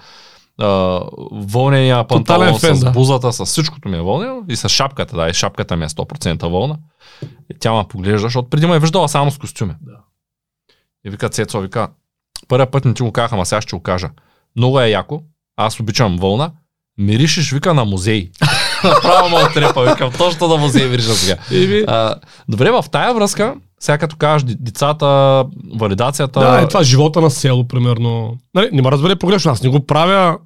а, 0.65 1.01
вълнения 1.33 2.07
панталон, 2.07 2.59
фен, 2.59 2.77
с 2.77 2.81
да. 2.81 2.91
бузата, 2.91 3.33
с 3.33 3.45
всичкото 3.45 3.89
ми 3.89 3.97
е 3.97 4.01
вълнено 4.01 4.43
и 4.49 4.57
с 4.57 4.69
шапката, 4.69 5.17
да, 5.17 5.29
и 5.29 5.35
шапката 5.35 5.77
ми 5.77 5.85
е 5.85 5.89
100% 5.89 6.51
вълна. 6.51 6.77
И 7.23 7.59
тя 7.61 7.73
ме 7.73 7.85
поглежда, 7.89 8.19
защото 8.19 8.51
преди 8.51 8.67
ме 8.67 8.77
е 8.77 8.81
виждала 8.81 9.09
само 9.09 9.31
с 9.31 9.39
костюми. 9.39 9.75
Да. 9.81 9.97
И 11.07 11.11
вика 11.11 11.29
Цецо, 11.29 11.61
вика, 11.61 11.89
първият 12.49 12.71
път 12.71 12.85
не 12.85 12.95
ти 12.95 13.03
го 13.03 13.13
казах, 13.13 13.33
ама 13.33 13.47
сега 13.47 13.61
ще 13.61 13.77
го 13.77 13.83
кажа. 13.83 14.11
Много 14.57 14.81
е 14.81 14.89
яко, 14.89 15.23
аз 15.57 15.81
обичам 15.81 16.17
вълна, 16.17 16.51
миришеш, 16.99 17.53
вика, 17.53 17.75
на 17.75 17.85
музей. 17.85 18.31
Направо 18.85 19.29
ме 19.29 19.45
отрепа, 19.45 19.85
викам, 19.85 20.11
точно 20.19 20.49
на 20.49 20.57
музей 20.57 20.89
мириша 20.89 21.15
сега. 21.15 21.37
Еми, 21.53 21.85
А, 21.87 22.15
добре, 22.49 22.71
в 22.71 22.85
тая 22.93 23.15
връзка, 23.15 23.55
сега 23.81 23.99
като 23.99 24.17
кажеш 24.17 24.45
децата, 24.47 25.45
валидацията... 25.75 26.41
да, 26.41 26.61
е 26.61 26.69
това 26.69 26.83
живота 26.83 27.21
на 27.21 27.31
село, 27.31 27.69
примерно. 27.69 28.37
Нали, 28.55 28.69
не 28.73 28.83
ме 28.83 28.91
разбере 28.91 29.17
погрешно, 29.17 29.53
аз 29.53 29.63
не 29.63 29.69
го 29.69 29.87
правя 29.87 30.39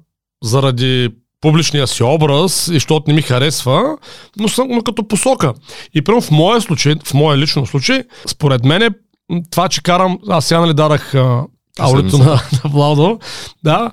заради 0.43 1.09
публичния 1.41 1.87
си 1.87 2.03
образ 2.03 2.67
и 2.67 2.73
защото 2.73 3.03
не 3.07 3.13
ми 3.13 3.21
харесва, 3.21 3.97
но 4.37 4.47
съм 4.47 4.67
но 4.69 4.81
като 4.81 5.07
посока. 5.07 5.53
И 5.93 6.01
примерно 6.01 6.21
в 6.21 6.31
моя 6.31 6.61
случай, 6.61 6.95
в 7.03 7.13
моя 7.13 7.37
лично 7.37 7.65
случай, 7.65 8.03
според 8.27 8.65
мен 8.65 8.81
е 8.81 8.89
това, 9.51 9.69
че 9.69 9.83
карам, 9.83 10.17
аз 10.29 10.45
сега 10.45 10.59
нали 10.59 10.73
дарах 10.73 11.15
а, 11.15 11.43
аудито 11.79 12.17
на, 12.17 12.25
на 12.63 12.69
Владо. 12.69 13.19
Да. 13.63 13.91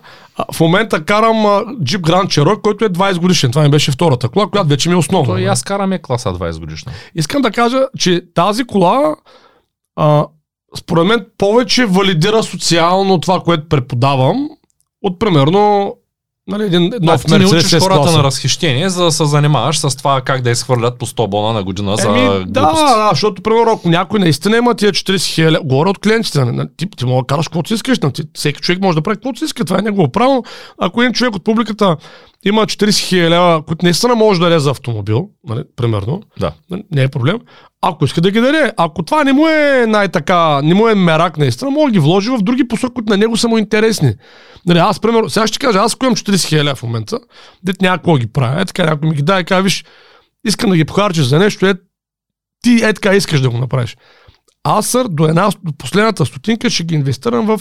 В 0.53 0.61
момента 0.61 1.05
карам 1.05 1.47
а, 1.47 1.65
Jeep 1.65 2.01
Grand 2.01 2.25
Cherokee, 2.25 2.61
който 2.61 2.85
е 2.85 2.89
20 2.89 3.19
годишен. 3.19 3.51
Това 3.51 3.63
ми 3.63 3.69
беше 3.69 3.93
втората 3.93 4.29
кола, 4.29 4.47
която 4.47 4.69
вече 4.69 4.89
ми 4.89 4.95
е 4.95 4.99
основна. 4.99 5.35
То 5.35 5.39
и 5.39 5.45
аз 5.45 5.63
караме 5.63 6.03
класа 6.03 6.29
20 6.29 6.61
годишна. 6.61 6.93
Искам 7.15 7.43
да 7.43 7.51
кажа, 7.51 7.87
че 7.99 8.23
тази 8.35 8.65
кола 8.65 9.17
а, 9.97 10.27
според 10.79 11.07
мен 11.07 11.27
повече 11.39 11.87
валидира 11.87 12.43
социално 12.43 13.21
това, 13.21 13.41
което 13.41 13.69
преподавам, 13.69 14.49
от 15.03 15.19
примерно 15.19 15.95
нали, 16.49 16.65
един 16.65 16.83
нов 16.83 17.01
Нов 17.03 17.25
ти 17.25 17.39
не 17.39 17.47
учиш 17.47 17.79
хората 17.79 18.13
на 18.17 18.23
разхищение, 18.23 18.89
за 18.89 19.05
да 19.05 19.13
се 19.13 19.25
занимаваш 19.25 19.79
с 19.79 19.97
това 19.97 20.21
как 20.21 20.43
да 20.43 20.51
изхвърлят 20.51 20.99
по 20.99 21.07
100 21.07 21.29
бона 21.29 21.53
на 21.53 21.65
година 21.65 21.97
за 21.97 22.09
Еми, 22.09 22.21
глупости. 22.21 22.53
да, 22.53 22.71
да, 22.71 23.09
защото, 23.13 23.43
примерно, 23.43 23.73
ако 23.73 23.89
някой 23.89 24.21
наистина 24.21 24.57
има 24.57 24.75
тия 24.75 24.93
40 24.93 25.35
хиляди, 25.35 25.59
горе 25.65 25.91
от 25.91 25.99
клиентите, 25.99 26.45
нали, 26.45 26.69
ти, 26.77 26.87
ти 26.97 27.05
мога 27.05 27.23
да 27.23 27.27
караш 27.27 27.49
каквото 27.49 27.69
си 27.69 27.75
искаш, 27.75 27.99
нали, 27.99 28.13
ти, 28.13 28.23
всеки 28.35 28.61
човек 28.61 28.83
може 28.83 28.97
да 28.97 29.03
прави 29.03 29.17
каквото 29.17 29.39
си 29.39 29.45
иска, 29.45 29.65
това 29.65 29.79
е 29.79 29.83
негово 29.83 30.09
право. 30.09 30.45
Ако 30.79 31.03
един 31.03 31.13
човек 31.13 31.35
от 31.35 31.45
публиката 31.45 31.97
има 32.45 32.67
40 32.67 32.99
хиляди 32.99 33.31
лева, 33.31 33.63
които 33.67 33.85
наистина 33.85 34.15
може 34.15 34.41
да 34.41 34.47
даде 34.47 34.59
за 34.59 34.71
автомобил, 34.71 35.29
нали, 35.49 35.63
примерно, 35.77 36.23
Да. 36.41 36.53
нали, 36.71 36.83
не 36.91 37.03
е 37.03 37.09
проблем. 37.09 37.39
Ако 37.83 38.05
иска 38.05 38.21
да 38.21 38.31
ги 38.31 38.41
даде, 38.41 38.73
ако 38.77 39.03
това 39.03 39.25
не 39.25 39.33
му 39.33 39.49
е 39.49 39.85
най-така, 39.89 40.63
не 40.63 40.75
му 40.75 40.89
е 40.89 40.95
мерак 40.95 41.39
наистина, 41.39 41.71
може 41.71 41.87
да 41.87 41.93
ги 41.93 41.99
вложи 41.99 42.31
в 42.31 42.39
други 42.43 42.69
посоки, 42.69 42.95
които 42.95 43.11
на 43.11 43.17
него 43.17 43.37
са 43.37 43.49
му 43.49 43.59
интересни. 43.59 44.15
Нали, 44.67 44.79
аз, 44.79 45.01
примерно, 45.01 45.31
сега 45.31 45.47
ще 45.47 45.59
кажа, 45.59 45.79
аз 45.79 45.95
ако 45.95 46.05
имам 46.05 46.17
40 46.17 46.49
хиляди 46.49 46.75
в 46.77 46.83
момента, 46.83 47.19
дет 47.63 47.83
някой 47.83 48.19
ги 48.19 48.27
прави, 48.27 48.63
е 48.63 48.65
така 48.65 48.85
някой 48.85 49.09
ми 49.09 49.15
ги 49.15 49.23
дай 49.23 49.41
и 49.41 49.45
казва, 49.45 49.63
виж, 49.63 49.85
искам 50.45 50.71
да 50.71 50.77
ги 50.77 50.85
похарчиш 50.85 51.25
за 51.25 51.39
нещо, 51.39 51.67
е, 51.67 51.75
ти 52.63 52.85
е 52.85 52.93
така 52.93 53.15
искаш 53.15 53.41
да 53.41 53.51
го 53.51 53.59
направиш. 53.59 53.97
Аз 54.65 54.87
сър, 54.87 55.09
до 55.09 55.25
една, 55.25 55.51
до 55.65 55.73
последната 55.79 56.27
стотинка 56.27 56.71
ще 56.71 56.85
ги 56.85 56.95
инвестирам 56.95 57.47
в 57.47 57.61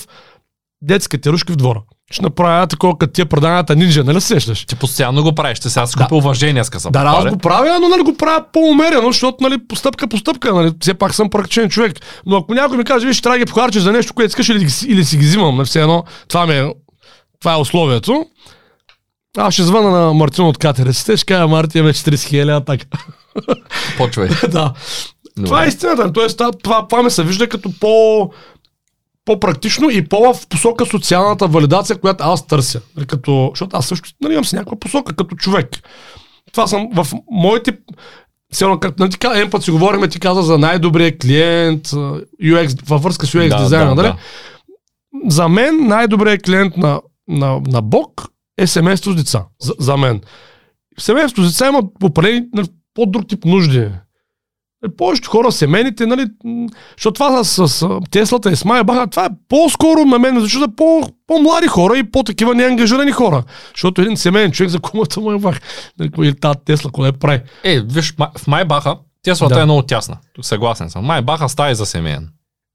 детските 0.85 1.31
рушки 1.31 1.51
в 1.51 1.55
двора. 1.55 1.81
Ще 2.11 2.21
направя 2.23 2.67
такова 2.67 2.97
като 2.97 3.13
тия 3.13 3.25
преданията 3.25 3.75
нинджа, 3.75 4.03
нали 4.03 4.21
се 4.21 4.27
сещаш? 4.27 4.65
Ти 4.65 4.75
постоянно 4.75 5.23
го 5.23 5.35
правиш, 5.35 5.59
ти 5.59 5.69
сега 5.69 5.87
си 5.87 5.95
купил 5.97 6.17
уважение, 6.17 6.63
ска 6.63 6.79
се 6.79 6.89
Да, 6.89 6.99
аз 6.99 7.15
попаде. 7.15 7.29
го 7.29 7.37
правя, 7.37 7.79
но 7.81 7.89
нали 7.89 8.01
го 8.01 8.17
правя 8.17 8.45
по-умерено, 8.53 9.07
защото 9.07 9.37
нали, 9.41 9.67
постъпка 9.67 10.07
по 10.07 10.17
стъпка, 10.17 10.53
нали, 10.53 10.71
все 10.81 10.93
пак 10.93 11.15
съм 11.15 11.29
практичен 11.29 11.69
човек. 11.69 11.99
Но 12.25 12.37
ако 12.37 12.53
някой 12.53 12.77
ми 12.77 12.83
каже, 12.83 13.07
виж, 13.07 13.21
трябва 13.21 13.39
да 13.39 13.45
ги 13.45 13.51
похарчиш 13.51 13.81
за 13.81 13.91
нещо, 13.91 14.13
което 14.13 14.29
искаш 14.29 14.49
или, 14.49 14.67
или 14.87 15.05
си 15.05 15.17
ги 15.17 15.25
взимам, 15.25 15.55
нали, 15.55 15.65
все 15.65 15.81
едно, 15.81 16.03
това, 16.27 16.47
ми 16.47 16.53
е, 16.53 16.73
това 17.39 17.53
е 17.53 17.57
условието. 17.57 18.25
Аз 19.37 19.53
ще 19.53 19.63
звъна 19.63 19.89
на 19.91 20.13
Мартин 20.13 20.45
от 20.45 20.57
катериците, 20.57 21.17
ще 21.17 21.25
кажа, 21.25 21.47
Марти, 21.47 21.77
имаме 21.77 21.93
40 21.93 22.23
хиляди, 22.27 22.65
така. 22.65 22.85
Почвай. 23.97 24.29
да. 24.49 24.73
Добре. 25.37 25.45
Това 25.45 25.65
е 25.65 25.67
истината. 25.67 26.13
Тоест, 26.13 26.37
това, 26.37 26.51
това, 26.63 26.87
това 26.87 27.03
ме 27.03 27.09
се 27.09 27.23
вижда 27.23 27.49
като 27.49 27.69
по, 27.79 28.29
по-практично 29.25 29.89
и 29.89 30.08
по-в 30.08 30.48
посока 30.48 30.86
социалната 30.86 31.48
валидация, 31.48 31.98
която 31.98 32.24
аз 32.24 32.48
търся. 32.48 32.82
Нали, 32.96 33.05
Като, 33.05 33.51
защото 33.53 33.77
аз 33.77 33.88
също 33.88 34.10
нали, 34.22 34.34
имам 34.34 34.46
си 34.46 34.55
някаква 34.55 34.79
посока 34.79 35.15
като 35.15 35.36
човек. 35.36 35.70
Това 36.51 36.67
съм 36.67 36.89
в 36.94 37.08
моите 37.32 37.77
Сигурно, 38.53 38.79
като 38.79 39.03
нали, 39.03 39.12
ти 39.12 39.17
каза, 39.17 39.38
един 39.38 39.50
път 39.50 39.63
си 39.63 39.72
говорим, 39.72 40.10
ти 40.10 40.20
каза 40.20 40.41
за 40.41 40.58
най-добрия 40.58 41.17
клиент, 41.17 41.88
UX, 42.44 42.88
във 42.88 43.03
връзка 43.03 43.25
с 43.25 43.34
UX 43.34 43.50
Да, 43.50 43.63
дизайна, 43.63 43.96
да, 43.96 44.03
нали? 44.03 44.08
да. 44.08 45.32
За 45.32 45.50
мен 45.50 45.88
най-добрият 45.88 46.44
клиент 46.44 46.77
на, 46.77 47.01
на, 47.27 47.62
на 47.67 47.82
Бог 47.82 48.27
е 48.58 48.67
семейство 48.67 49.12
с 49.12 49.15
деца. 49.15 49.46
За, 49.62 49.74
за 49.79 49.98
мен. 49.98 50.22
Семейство 51.00 51.44
с 51.44 51.48
деца 51.48 51.67
има 51.67 51.82
определени 52.03 52.46
нали, 52.53 52.67
по-друг 52.94 53.27
тип 53.27 53.46
нужди. 53.46 53.89
Е, 54.86 54.96
Повечето 54.98 55.29
хора, 55.29 55.51
семейните, 55.51 56.05
нали, 56.05 56.25
защото 56.98 57.13
това 57.13 57.44
с, 57.44 57.67
с, 57.67 58.00
Теслата 58.12 58.51
и 58.51 58.55
с 58.55 58.65
Майбаха, 58.65 59.08
това 59.08 59.25
е 59.25 59.29
по-скоро 59.50 60.05
на 60.05 60.20
мен, 60.20 60.39
защото 60.39 60.65
е 60.65 60.75
по, 60.75 61.01
по-млади 61.27 61.67
хора 61.67 61.98
и 61.98 62.12
по-такива 62.12 62.55
неангажирани 62.55 63.12
хора. 63.12 63.44
Защото 63.75 64.01
един 64.01 64.17
семейен 64.17 64.51
човек 64.51 64.70
за 64.70 64.79
кумата 64.79 65.20
му 65.22 65.32
е 65.32 65.39
бах. 65.39 65.62
Нали, 66.00 66.12
или 66.17 66.36
тази 66.36 66.60
Тесла, 66.65 66.91
кога 66.91 67.08
е 67.08 67.12
прави. 67.12 67.41
Е, 67.63 67.79
виж, 67.79 68.15
в 68.38 68.48
Майбаха 68.48 68.96
Теслата 69.24 69.55
Да. 69.55 69.62
е 69.62 69.65
много 69.65 69.82
тясна. 69.82 70.17
Съгласен 70.41 70.89
съм. 70.89 71.05
Майбаха 71.05 71.50
става 71.50 71.75
за 71.75 71.86
семейен. 71.86 72.29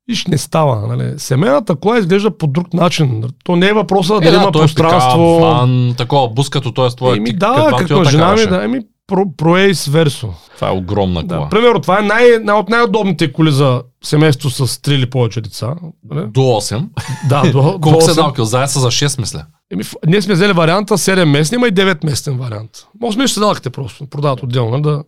Иш 0.09 0.26
не 0.26 0.38
става. 0.38 0.97
Нали. 0.97 1.14
Семейната 1.19 1.76
кола 1.76 1.99
изглежда 1.99 2.38
по 2.38 2.47
друг 2.47 2.75
начин. 2.75 3.25
То 3.45 3.57
не 3.57 3.69
е 3.69 3.73
въпроса 3.73 4.14
Е, 4.14 4.21
дали 4.21 4.30
да, 4.30 4.37
има 4.37 4.49
е 4.49 4.52
пространство. 4.52 5.38
Така, 5.40 5.50
ван, 5.50 5.95
такова 5.97 6.28
бус 6.28 6.49
като 6.49 6.73
т.е. 6.73 6.88
твоя 6.88 7.16
Еми 7.16 7.26
ти, 7.26 7.37
да, 7.37 7.75
като 7.78 8.04
жена 8.04 8.33
ми, 8.33 8.47
да, 8.47 8.64
еми 8.64 8.80
про, 9.10 9.36
проейс 9.36 9.86
версо. 9.86 10.34
Това 10.54 10.68
е 10.68 10.72
огромна 10.72 11.26
кола. 11.26 11.40
Да, 11.40 11.48
примерно, 11.48 11.80
това 11.80 11.98
е 11.98 12.02
най, 12.02 12.24
една 12.24 12.58
от 12.58 12.68
най-удобните 12.68 13.32
коли 13.32 13.52
за 13.52 13.82
семейство 14.04 14.50
с 14.50 14.82
три 14.82 14.94
или 14.94 15.10
повече 15.10 15.40
деца. 15.40 15.74
Нали? 16.10 16.26
До 16.26 16.40
8. 16.40 16.84
Да, 17.28 17.42
до, 17.42 17.62
до 17.72 17.80
Колко 17.80 18.00
се 18.00 18.10
8. 18.10 18.34
дал 18.36 18.44
Заедно 18.44 18.68
са 18.68 18.80
за 18.80 18.88
6, 18.88 19.20
мисля. 19.20 19.44
Еми, 19.72 19.84
ние 20.06 20.22
сме 20.22 20.34
взели 20.34 20.52
варианта 20.52 20.98
7 20.98 21.24
местни, 21.24 21.54
има 21.54 21.68
и 21.68 21.72
9 21.72 22.04
местен 22.04 22.38
вариант. 22.38 22.70
Може 23.00 23.14
сме 23.14 23.26
ще 23.26 23.34
седалките 23.34 23.70
просто, 23.70 24.06
продават 24.06 24.42
отделно, 24.42 24.70
нали, 24.70 24.82
да 24.82 25.02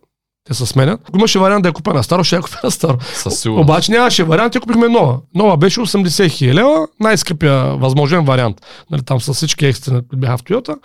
те 0.47 0.53
се 0.53 0.65
сменят. 0.65 1.01
Ако 1.07 1.17
имаше 1.17 1.39
вариант 1.39 1.63
да 1.63 1.69
я 1.69 1.73
купя 1.73 1.93
на 1.93 2.03
старо, 2.03 2.23
ще 2.23 2.35
я 2.35 2.41
купя 2.41 2.57
на 2.63 2.71
старо. 2.71 2.97
Със 3.13 3.39
сигурност. 3.39 3.69
Обаче 3.69 3.91
нямаше 3.91 4.23
вариант, 4.23 4.55
я 4.55 4.61
купихме 4.61 4.87
нова. 4.87 5.19
Нова 5.35 5.57
беше 5.57 5.79
80 5.79 6.29
хиляди 6.29 6.57
лева, 6.57 6.87
най-скъпия 6.99 7.77
възможен 7.77 8.25
вариант. 8.25 8.61
Нали, 8.91 9.01
там 9.01 9.21
с 9.21 9.33
всички 9.33 9.65
екстри 9.65 9.93
които 9.93 10.17
бяха 10.17 10.37
в 10.37 10.43
Toyota. 10.43 10.75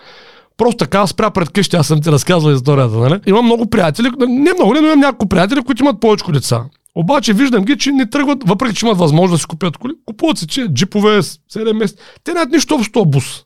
Просто 0.59 0.77
така 0.77 1.07
спря 1.07 1.31
пред 1.31 1.49
къщи, 1.49 1.75
аз 1.75 1.87
съм 1.87 2.01
ти 2.01 2.11
разказвал 2.11 2.51
историята, 2.51 2.95
нали? 2.95 3.19
Имам 3.25 3.45
много 3.45 3.69
приятели, 3.69 4.09
не 4.19 4.53
много, 4.53 4.73
не, 4.73 4.81
но 4.81 4.87
имам 4.87 4.99
няколко 4.99 5.29
приятели, 5.29 5.61
които 5.61 5.83
имат 5.83 5.99
повече 5.99 6.31
деца. 6.31 6.65
Обаче 6.95 7.33
виждам 7.33 7.63
ги, 7.65 7.77
че 7.77 7.91
не 7.91 8.09
тръгват, 8.09 8.43
въпреки 8.47 8.75
че 8.75 8.85
имат 8.85 8.97
възможност 8.97 9.39
да 9.39 9.41
си 9.41 9.47
купят 9.47 9.77
коли, 9.77 9.93
купуват 10.05 10.37
си, 10.37 10.47
че 10.47 10.67
джипове, 10.67 11.21
7 11.21 11.73
месеца. 11.73 12.03
Те 12.23 12.33
нямат 12.33 12.51
нищо 12.51 12.75
общо 12.75 13.05
бус. 13.05 13.43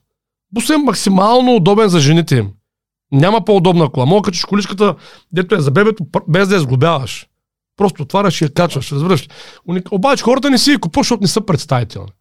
Бус 0.52 0.70
е 0.70 0.76
максимално 0.76 1.56
удобен 1.56 1.88
за 1.88 2.00
жените 2.00 2.36
им. 2.36 2.50
Няма 3.12 3.44
по-удобна 3.44 3.88
кола. 3.88 4.06
Мога 4.06 4.22
качиш 4.22 4.44
количката, 4.44 4.94
дето 5.32 5.54
е 5.54 5.60
за 5.60 5.70
бебето, 5.70 6.06
без 6.28 6.48
да 6.48 6.54
я 6.54 6.60
сглобяваш. 6.60 7.26
Просто 7.76 8.02
отваряш 8.02 8.40
и 8.40 8.44
я 8.44 8.54
качваш, 8.54 8.92
разбираш. 8.92 9.28
Обаче 9.90 10.22
хората 10.22 10.50
не 10.50 10.58
си 10.58 10.70
я 10.70 10.78
купуват, 10.78 11.04
защото 11.04 11.22
не 11.22 11.28
са 11.28 11.40
представителни. 11.40 12.12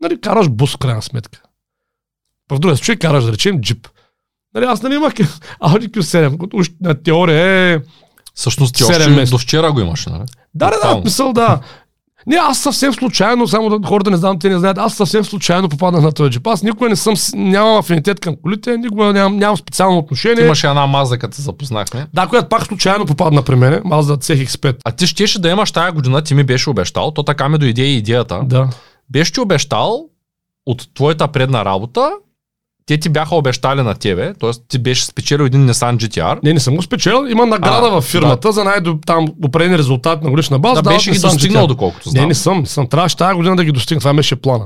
Нали, 0.00 0.20
караш 0.20 0.48
бус, 0.48 0.74
в 0.74 0.78
крайна 0.78 1.02
сметка. 1.02 1.42
В 2.52 2.58
другия 2.58 2.76
случай 2.76 2.96
караш, 2.96 3.24
да 3.24 3.32
речем, 3.32 3.60
джип. 3.60 3.88
Нали, 4.54 4.64
аз 4.64 4.82
нали 4.82 4.94
имах 4.94 5.14
Audi 5.14 5.88
Q7, 5.90 6.36
който 6.36 6.56
уж 6.56 6.70
на 6.80 7.02
теория 7.02 7.72
е... 7.74 7.78
Всъщност 8.34 8.74
ти 8.74 8.84
още 8.84 9.24
до 9.24 9.38
вчера 9.38 9.72
го 9.72 9.80
имаш, 9.80 10.06
нали? 10.06 10.22
Да, 10.54 10.70
да, 10.70 10.94
да, 10.94 11.00
мисъл, 11.04 11.32
да. 11.32 11.60
Не, 12.26 12.36
аз 12.36 12.58
съвсем 12.58 12.94
случайно, 12.94 13.48
само 13.48 13.78
да 13.78 13.88
хората 13.88 14.10
не 14.10 14.16
знам, 14.16 14.38
те 14.38 14.48
не 14.48 14.58
знаят, 14.58 14.78
аз 14.78 14.94
съвсем 14.94 15.24
случайно 15.24 15.68
попаднах 15.68 16.02
на 16.02 16.12
този 16.12 16.30
джип. 16.30 16.46
Аз 16.46 16.62
никога 16.62 16.88
не 16.88 16.96
съм, 16.96 17.14
нямам 17.34 17.78
афинитет 17.78 18.20
към 18.20 18.36
колите, 18.42 18.76
никога 18.76 19.12
нямам, 19.12 19.36
нямам 19.36 19.56
специално 19.56 19.98
отношение. 19.98 20.44
Имаше 20.44 20.66
една 20.66 20.86
маза, 20.86 21.18
като 21.18 21.36
се 21.36 21.42
запознахме. 21.42 22.06
Да, 22.14 22.26
която 22.26 22.48
пак 22.48 22.66
случайно 22.66 23.06
попадна 23.06 23.42
при 23.42 23.54
мен, 23.54 23.82
Mazda 23.82 24.16
CX-5. 24.16 24.76
А 24.84 24.92
ти 24.92 25.06
щеше 25.06 25.38
да 25.40 25.48
имаш 25.48 25.72
тая 25.72 25.92
година, 25.92 26.22
ти 26.22 26.34
ми 26.34 26.44
беше 26.44 26.70
обещал, 26.70 27.10
то 27.10 27.22
така 27.22 27.48
ми 27.48 27.58
дойде 27.58 27.82
и 27.82 27.96
идеята. 27.96 28.40
Да. 28.44 28.68
Беше 29.10 29.32
ти 29.32 29.40
обещал 29.40 30.04
от 30.66 30.94
твоята 30.94 31.28
предна 31.28 31.64
работа, 31.64 32.10
те 32.88 32.98
ти 32.98 33.08
бяха 33.08 33.34
обещали 33.34 33.82
на 33.82 33.94
тебе, 33.94 34.34
т.е. 34.40 34.50
ти 34.68 34.78
беше 34.78 35.04
спечелил 35.04 35.44
един 35.44 35.68
Nissan 35.68 35.96
GTR, 35.96 36.38
Не, 36.44 36.52
не 36.52 36.60
съм 36.60 36.76
го 36.76 36.82
спечелил. 36.82 37.26
Има 37.30 37.46
награда 37.46 37.86
А, 37.86 37.90
във 37.90 38.04
фирмата 38.04 38.52
за 38.52 38.64
най 38.64 38.78
там 39.06 39.26
определени 39.44 39.78
резултати 39.78 40.24
на 40.24 40.30
годишна 40.30 40.58
база. 40.58 40.82
да 40.82 40.90
беше 40.90 41.10
ги 41.10 41.18
достигнал, 41.18 41.64
GTR. 41.64 41.68
доколкото 41.68 42.08
Не, 42.08 42.10
знам. 42.10 42.28
не 42.28 42.34
съм. 42.34 42.60
Не 42.60 42.66
съм. 42.66 42.86
Трябваше 42.88 43.16
тази 43.16 43.34
година 43.34 43.56
да 43.56 43.64
ги 43.64 43.72
достигна. 43.72 44.00
Това 44.00 44.14
беше 44.14 44.36
плана. 44.36 44.64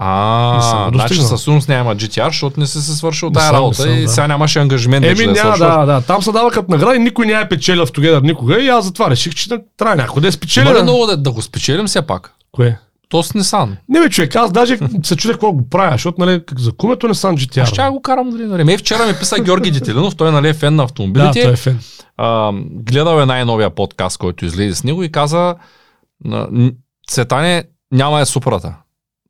Не 0.00 0.62
съм 0.62 0.78
А, 0.78 0.90
значи 0.94 1.14
със 1.14 1.42
сигурност 1.42 1.68
няма 1.68 1.96
GTR, 1.96 2.26
защото 2.26 2.60
не 2.60 2.66
си 2.66 2.80
се 2.80 2.96
свършил 2.96 3.30
Не 3.30 3.40
съм, 3.40 3.46
не 3.46 3.52
работа 3.58 3.82
съм, 3.82 3.94
и 3.98 4.02
да. 4.02 4.08
сега 4.08 4.26
нямаше 4.28 4.58
ангажимент 4.58 5.04
Еми, 5.04 5.24
да 5.26 5.32
няма, 5.32 5.58
да, 5.58 5.86
да. 5.86 6.00
Там 6.00 6.22
се 6.22 6.32
дава 6.32 6.50
като 6.50 6.70
награда 6.70 6.96
и 6.96 6.98
никой 6.98 7.26
няма 7.26 7.40
е 7.40 7.48
печелил 7.48 7.86
в 7.86 7.92
Together 7.92 8.22
никога. 8.22 8.60
И 8.60 8.68
аз 8.68 8.84
затова 8.84 9.10
реших, 9.10 9.34
че 9.34 9.48
трябва 9.76 9.96
някой 9.96 10.22
да 10.22 10.28
е 10.28 10.32
спечели. 10.32 10.64
Има 10.64 10.74
ли 10.74 10.78
да. 10.78 10.82
много 10.82 11.06
да, 11.06 11.16
да 11.16 11.30
го 11.32 11.42
спечелим 11.42 11.86
все 11.86 12.02
пак? 12.02 12.34
Кое? 12.52 12.78
То 13.08 13.22
с 13.22 13.32
Nissan. 13.32 13.76
Не, 13.88 14.00
бе, 14.00 14.10
човек, 14.10 14.36
аз 14.36 14.52
даже 14.52 14.78
се 15.02 15.16
чудех 15.16 15.34
какво 15.34 15.52
го 15.52 15.68
правя, 15.68 15.92
защото, 15.92 16.20
нали, 16.20 16.42
за 16.58 16.72
кумето 16.72 17.14
съм 17.14 17.36
GTR. 17.36 17.62
Аз 17.62 17.68
ще 17.68 17.82
го 17.82 18.02
карам 18.02 18.30
дали. 18.30 18.44
нали. 18.44 18.64
Ме 18.64 18.78
вчера 18.78 19.06
ми 19.06 19.14
писа 19.14 19.38
Георги 19.38 19.70
Детелинов, 19.70 20.16
той 20.16 20.32
нали 20.32 20.48
е 20.48 20.54
фен 20.54 20.74
на 20.74 20.76
да, 20.76 20.84
автомобилите. 20.84 21.42
той 21.42 21.52
е 21.52 21.56
фен. 21.56 21.78
а, 22.16 22.52
гледал 22.70 23.20
е 23.20 23.26
най-новия 23.26 23.70
подкаст, 23.70 24.18
който 24.18 24.44
излезе 24.44 24.74
с 24.74 24.84
него 24.84 25.02
и 25.02 25.12
каза 25.12 25.54
на- 26.24 26.70
Цветане 27.08 27.64
няма 27.92 28.20
е 28.20 28.24
супрота. 28.24 28.74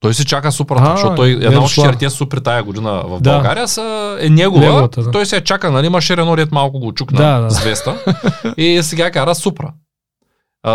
Той 0.01 0.15
си 0.15 0.25
чака 0.25 0.53
супрота, 0.53 0.83
А, 0.83 0.91
защото 0.91 1.15
той, 1.15 1.31
една 1.31 1.61
от 1.61 1.71
четирите 1.71 2.11
супри 2.11 2.41
тая 2.41 2.63
година 2.63 3.03
в 3.05 3.21
Да. 3.21 3.33
България 3.33 3.69
са, 3.69 4.17
е 4.21 4.29
негова. 4.29 4.61
Неговата, 4.61 5.03
да. 5.03 5.11
Той 5.11 5.27
се 5.27 5.37
я 5.37 5.45
чака, 5.45 5.71
нали, 5.71 5.87
имаше 5.87 6.17
Рено 6.17 6.37
Ред 6.37 6.53
малко 6.53 6.79
го 6.81 6.93
чукна 6.93 7.19
Да, 7.19 7.39
да. 7.39 7.51
с 7.51 7.61
Веста 7.61 7.97
и 8.57 8.81
сега 8.83 9.11
кара 9.11 9.35
Супра. 9.35 9.73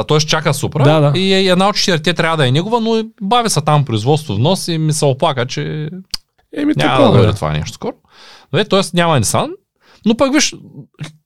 Той 0.08 0.20
ще 0.20 0.30
чака 0.30 0.54
Супра 0.54 0.84
Да, 0.84 1.00
да. 1.00 1.20
и 1.20 1.34
е- 1.34 1.46
една 1.46 1.70
от 1.70 1.76
четирите 1.76 2.14
трябва 2.14 2.38
да 2.38 2.48
е 2.48 2.52
негова, 2.52 2.80
но 2.80 3.04
бави 3.22 3.50
се 3.50 3.62
там 3.62 3.86
производство 3.86 4.36
внос 4.36 4.68
и 4.68 4.78
ми 4.78 4.94
се 4.94 5.06
оплака, 5.06 5.46
че 5.46 5.90
Еми, 6.58 6.74
няма 6.78 6.92
такова, 6.92 7.08
да 7.08 7.12
бе. 7.12 7.18
дойде 7.18 7.36
това 7.36 7.52
нещо 7.52 7.74
скоро. 7.74 7.94
Нали, 8.54 8.66
Тоест 8.70 8.94
няма 8.94 9.22
Nissan. 9.22 9.50
Но 10.06 10.18
пък 10.18 10.34
виж, 10.34 10.56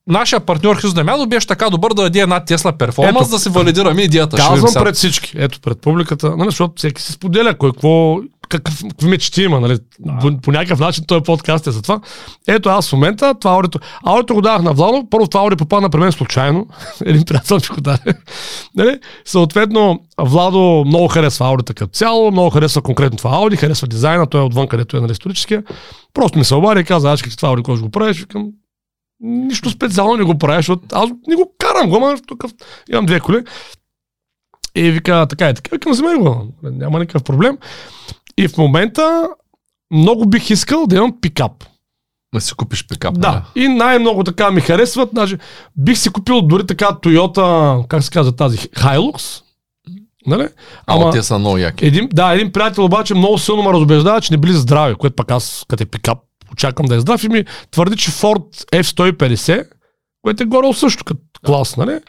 нашия 0.08 0.40
партньор 0.40 0.76
Хрис 0.76 0.94
Дамянов 0.94 1.28
беше 1.28 1.48
така 1.48 1.70
добър 1.70 1.94
да 1.94 2.02
даде 2.02 2.20
една 2.20 2.46
Тесла 2.46 2.72
перформанс, 2.72 3.30
да 3.30 3.40
си 3.40 3.50
валидираме 3.50 4.02
идеята. 4.02 4.38
Казвам 4.38 4.84
пред 4.84 4.96
всички. 4.96 5.32
Ето, 5.36 5.60
пред 5.62 5.82
публиката, 5.82 6.38
нали, 6.38 6.48
защото 6.50 6.74
всеки 6.78 7.02
се 7.02 7.12
споделя 7.12 7.58
кой 7.58 7.72
какво, 7.72 8.20
какъв, 8.58 8.84
какви 8.90 9.08
мечти 9.08 9.44
има, 9.44 9.60
нали? 9.60 9.78
По, 10.22 10.38
по, 10.38 10.52
някакъв 10.52 10.80
начин 10.80 11.04
той 11.08 11.24
подкаст 11.24 11.68
е 11.68 11.72
за 11.72 11.82
това. 11.82 12.00
Ето 12.48 12.70
аз 12.70 12.90
в 12.90 12.94
момента 12.94 13.34
това 13.40 13.54
аудиото. 13.54 13.80
Аудиото 14.06 14.34
го 14.34 14.42
давах 14.42 14.62
на 14.62 14.74
Владо, 14.74 15.08
първо 15.10 15.28
това 15.28 15.42
аудио 15.42 15.58
попадна 15.58 15.90
при 15.90 16.00
мен 16.00 16.12
случайно. 16.12 16.68
Един 17.06 17.26
приятел 17.26 17.56
ми 17.58 17.76
го 17.76 17.82
даде. 17.82 18.14
нали? 18.76 19.00
Съответно, 19.26 20.00
Владо 20.20 20.84
много 20.88 21.08
харесва 21.08 21.48
аудиото 21.48 21.74
като 21.74 21.92
цяло, 21.92 22.32
много 22.32 22.50
харесва 22.50 22.82
конкретно 22.82 23.18
това 23.18 23.30
ауди, 23.30 23.56
харесва 23.56 23.88
дизайна, 23.88 24.28
той 24.28 24.42
е 24.42 24.44
отвън, 24.44 24.68
където 24.68 24.98
е 24.98 25.00
на 25.00 25.02
нали, 25.02 25.12
историческия. 25.12 25.64
Просто 26.14 26.38
ми 26.38 26.46
се 26.46 26.56
обади 26.56 26.82
и 26.82 26.84
каза, 26.84 27.12
аз 27.12 27.20
че 27.20 27.38
това 27.38 27.50
аудио, 27.50 27.64
който 27.64 27.82
го 27.82 27.90
правиш, 27.90 28.20
викам, 28.20 28.48
нищо 29.24 29.70
специално 29.70 30.18
не 30.18 30.24
го 30.24 30.38
правиш, 30.38 30.58
защото 30.58 30.84
аз 30.92 31.10
не 31.28 31.36
го 31.36 31.54
карам 31.60 31.90
го, 31.90 31.96
ама 31.96 32.18
тук 32.28 32.44
имам 32.90 33.06
две 33.06 33.20
коли. 33.20 33.44
И 34.76 34.92
вика, 34.92 35.26
така 35.30 35.50
и 35.50 35.54
така, 35.54 35.76
викам, 35.76 35.92
вземай 35.92 36.16
го, 36.16 36.48
няма 36.64 37.00
никакъв 37.00 37.24
проблем. 37.24 37.58
И 38.38 38.48
в 38.48 38.58
момента 38.58 39.30
много 39.92 40.26
бих 40.26 40.50
искал 40.50 40.88
да 40.88 40.96
имам 40.96 41.22
пикап. 41.22 41.52
Да 42.36 42.42
си 42.42 42.54
купиш 42.54 42.88
пикап. 42.88 43.20
Да. 43.20 43.32
Нали? 43.32 43.66
И 43.66 43.68
най-много 43.68 44.24
така 44.24 44.52
ми 44.52 44.62
харесват. 44.62 45.10
Даже 45.14 45.38
бих 45.78 45.98
си 45.98 46.10
купил 46.10 46.42
дори 46.42 46.68
така 46.68 46.86
Toyota, 46.86 47.88
как 47.88 48.04
се 48.04 48.12
казва 48.12 48.36
тази, 48.36 48.58
Hilux. 48.58 49.44
Нали? 50.28 50.48
Ама, 50.88 51.12
те 51.12 51.24
са 51.24 51.40
много 51.40 51.58
яки. 51.58 51.86
Един, 51.86 52.10
да, 52.14 52.34
един 52.34 52.52
приятел 52.52 52.86
обаче 52.86 53.16
много 53.16 53.38
силно 53.38 53.64
ме 53.64 53.74
разобеждава, 53.74 54.22
че 54.22 54.34
не 54.34 54.38
били 54.38 54.54
здрави, 54.54 54.96
което 54.96 55.16
пък 55.16 55.32
аз, 55.32 55.66
като 55.68 55.84
е 55.84 55.86
пикап, 55.86 56.18
очаквам 56.52 56.86
да 56.86 56.96
е 56.96 57.00
здрав 57.00 57.24
и 57.24 57.30
ми 57.30 57.46
твърди, 57.72 57.98
че 57.98 58.12
Ford 58.12 58.66
F-150, 58.72 59.68
което 60.22 60.44
е 60.44 60.46
горе 60.46 60.74
също 60.74 61.04
като 61.04 61.22
клас, 61.46 61.78
нали? 61.78 62.00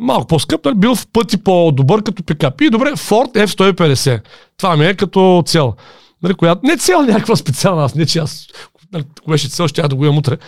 Малко 0.00 0.26
по-скъп, 0.26 0.64
нали, 0.64 0.74
бил 0.74 0.94
в 0.94 1.06
пъти 1.12 1.36
по-добър 1.36 2.02
като 2.02 2.22
пикап. 2.22 2.60
И 2.60 2.70
добре, 2.70 2.90
Ford 2.90 3.46
F-150. 3.46 4.22
Това 4.56 4.76
ми 4.76 4.86
е 4.86 4.94
като 4.94 5.42
цел. 5.46 5.74
Нали, 6.22 6.34
която, 6.34 6.60
не 6.64 6.76
цел 6.76 7.02
някаква 7.08 7.36
специална, 7.36 7.84
аз 7.84 7.94
не 7.94 8.06
че 8.06 8.18
аз 8.18 8.46
нали, 8.92 9.04
ако 9.18 9.30
беше 9.30 9.48
цел, 9.48 9.68
ще 9.68 9.82
да 9.82 9.96
го 9.96 10.04
имам 10.04 10.18
утре. 10.18 10.38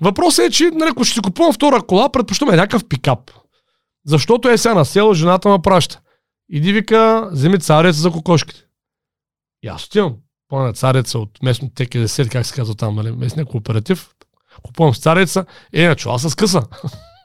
Въпросът 0.00 0.44
е, 0.44 0.50
че 0.50 0.64
нали, 0.64 0.90
ако 0.90 1.04
ще 1.04 1.14
си 1.14 1.20
купувам 1.20 1.52
втора 1.52 1.82
кола, 1.82 2.12
предпочитаме 2.12 2.56
някакъв 2.56 2.88
пикап. 2.88 3.30
Защото 4.06 4.48
е 4.48 4.58
сега 4.58 4.74
на 4.74 4.84
село, 4.84 5.14
жената 5.14 5.48
ме 5.48 5.58
праща. 5.62 6.00
Иди 6.50 6.72
вика, 6.72 7.28
вземи 7.32 7.58
царец 7.58 7.96
за 7.96 8.10
кокошките. 8.10 8.60
И 9.62 9.68
аз 9.68 9.84
отивам. 9.84 10.14
Пълна 10.48 10.72
цареца 10.72 11.18
от 11.18 11.42
местно 11.42 11.68
ТК10, 11.68 12.30
как 12.30 12.46
се 12.46 12.54
казва 12.54 12.74
там, 12.74 12.94
нали, 12.94 13.12
местния 13.12 13.46
кооператив. 13.46 14.10
Купувам 14.62 14.94
цареца. 14.94 15.44
Е, 15.72 15.88
на 15.88 15.96
чула 15.96 16.18
с 16.18 16.34
къса. 16.34 16.62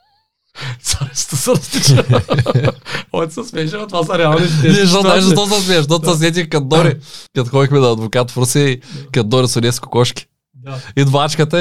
Царицата 0.81 1.37
се 1.37 1.51
разтича. 1.51 2.05
Ойте 3.13 3.33
се 3.33 3.43
смееше, 3.43 3.77
това 3.89 4.03
са 4.03 4.17
реални 4.17 4.45
Не, 4.63 4.73
защото 4.73 5.07
даже 5.07 5.21
защо 5.21 5.45
се 5.45 5.61
смееш, 5.61 5.77
защото 5.79 6.13
се 6.13 6.19
сетих 6.19 6.49
като 6.49 6.65
Дори, 6.65 6.95
като 7.35 7.49
ходихме 7.49 7.79
на 7.79 7.91
адвокат 7.91 8.31
в 8.31 8.37
Русия 8.37 8.69
и 8.69 8.81
като 9.11 9.29
Дори 9.29 9.47
с 9.47 9.71
с 9.71 9.79
кокошки. 9.79 10.25
Да. 10.53 10.77
И 10.97 11.05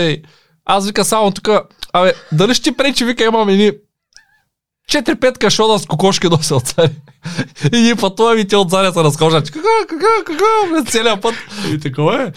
и 0.01 0.23
аз 0.65 0.87
вика 0.87 1.05
само 1.05 1.31
тук, 1.31 1.49
абе, 1.93 2.15
дали 2.33 2.55
ще 2.55 2.65
ти 2.65 2.77
пречи, 2.77 3.05
вика, 3.05 3.25
имам 3.25 3.49
едни 3.49 3.73
4-5 4.91 5.39
кашона 5.39 5.79
с 5.79 5.87
кокошки 5.87 6.29
носи 6.29 6.55
от 6.55 6.63
цари. 6.63 6.91
И 7.73 7.81
ние 7.81 7.95
пътуваме 7.95 8.41
и 8.41 8.49
те 8.49 8.57
от 8.57 8.71
царя 8.71 8.93
се 8.93 9.01
разхождат. 9.01 9.51
Кака, 9.51 9.69
кака, 9.89 10.07
кака, 10.25 10.91
целият 10.91 11.23
път. 11.23 11.35
И 11.73 11.79
такова 11.79 12.23
е. 12.23 12.33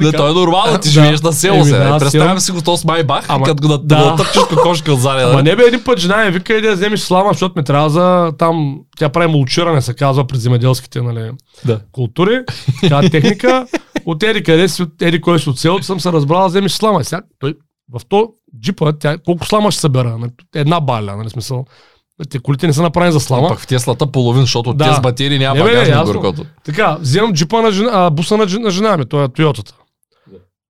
Не, 0.00 0.12
той 0.12 0.30
е 0.30 0.32
нормално, 0.32 0.78
ти 0.78 0.90
живееш 0.90 1.20
на 1.20 1.32
село 1.32 1.64
се. 1.64 1.78
Да, 1.78 1.98
Представям 1.98 2.40
си 2.40 2.52
го 2.52 2.62
то 2.62 2.76
с 2.76 2.84
майбах, 2.84 3.24
Ама, 3.28 3.46
като 3.46 3.68
го 3.68 3.78
да, 3.78 3.98
натъпчеш 3.98 4.42
кокошка 4.42 4.92
от 4.92 5.00
заря. 5.00 5.30
Ама 5.30 5.42
не 5.42 5.56
бе 5.56 5.62
един 5.62 5.84
път 5.84 5.98
жена 5.98 6.24
ми 6.24 6.30
вика, 6.30 6.60
да 6.60 6.74
вземеш 6.74 7.00
слама, 7.00 7.30
защото 7.32 7.58
ми 7.58 7.64
трябва 7.64 7.90
за 7.90 8.32
там, 8.38 8.80
тя 8.98 9.08
прави 9.08 9.32
мулчиране, 9.32 9.82
се 9.82 9.94
казва 9.94 10.26
пред 10.26 10.40
земеделските 10.40 11.02
нали, 11.02 11.30
да. 11.64 11.80
култури. 11.92 12.40
Така 12.80 13.10
техника. 13.10 13.66
От 14.06 14.22
еди 14.22 14.42
къде 14.42 14.68
си, 14.68 14.84
еди 15.00 15.20
кой 15.20 15.38
си 15.38 15.50
от 15.50 15.58
селото, 15.58 15.84
съм 15.84 16.00
се 16.00 16.12
разбрал 16.12 16.40
да 16.40 16.48
вземеш 16.48 16.72
слама. 16.72 17.04
Сега 17.04 17.22
той 17.38 17.54
в 17.92 18.00
то 18.08 18.28
джипа, 18.60 18.92
тя, 18.92 19.18
колко 19.18 19.46
слама 19.46 19.70
ще 19.70 19.80
събера? 19.80 20.18
Нали, 20.18 20.30
една 20.54 20.80
баля, 20.80 21.16
нали 21.16 21.30
смисъл. 21.30 21.64
Те 22.30 22.38
колите 22.38 22.66
не 22.66 22.72
са 22.72 22.82
направени 22.82 23.12
за 23.12 23.20
слама. 23.20 23.48
пак 23.48 23.58
в 23.58 23.66
Теслата 23.66 24.12
половин, 24.12 24.42
защото 24.42 24.72
да. 24.72 24.84
те 24.84 24.94
с 24.94 25.00
батерии 25.00 25.38
няма 25.38 25.54
не, 25.54 25.62
багажник 25.62 26.04
горкото. 26.04 26.46
Така, 26.64 26.96
вземам 27.00 27.32
джипа 27.32 27.62
на 27.62 27.72
жена, 27.72 27.90
а, 27.92 28.10
буса 28.10 28.36
на, 28.36 28.46
на 28.46 28.70
жена 28.70 28.96
ми, 28.96 29.08
той 29.08 29.24
е 29.24 29.28
Тойотата. 29.28 29.74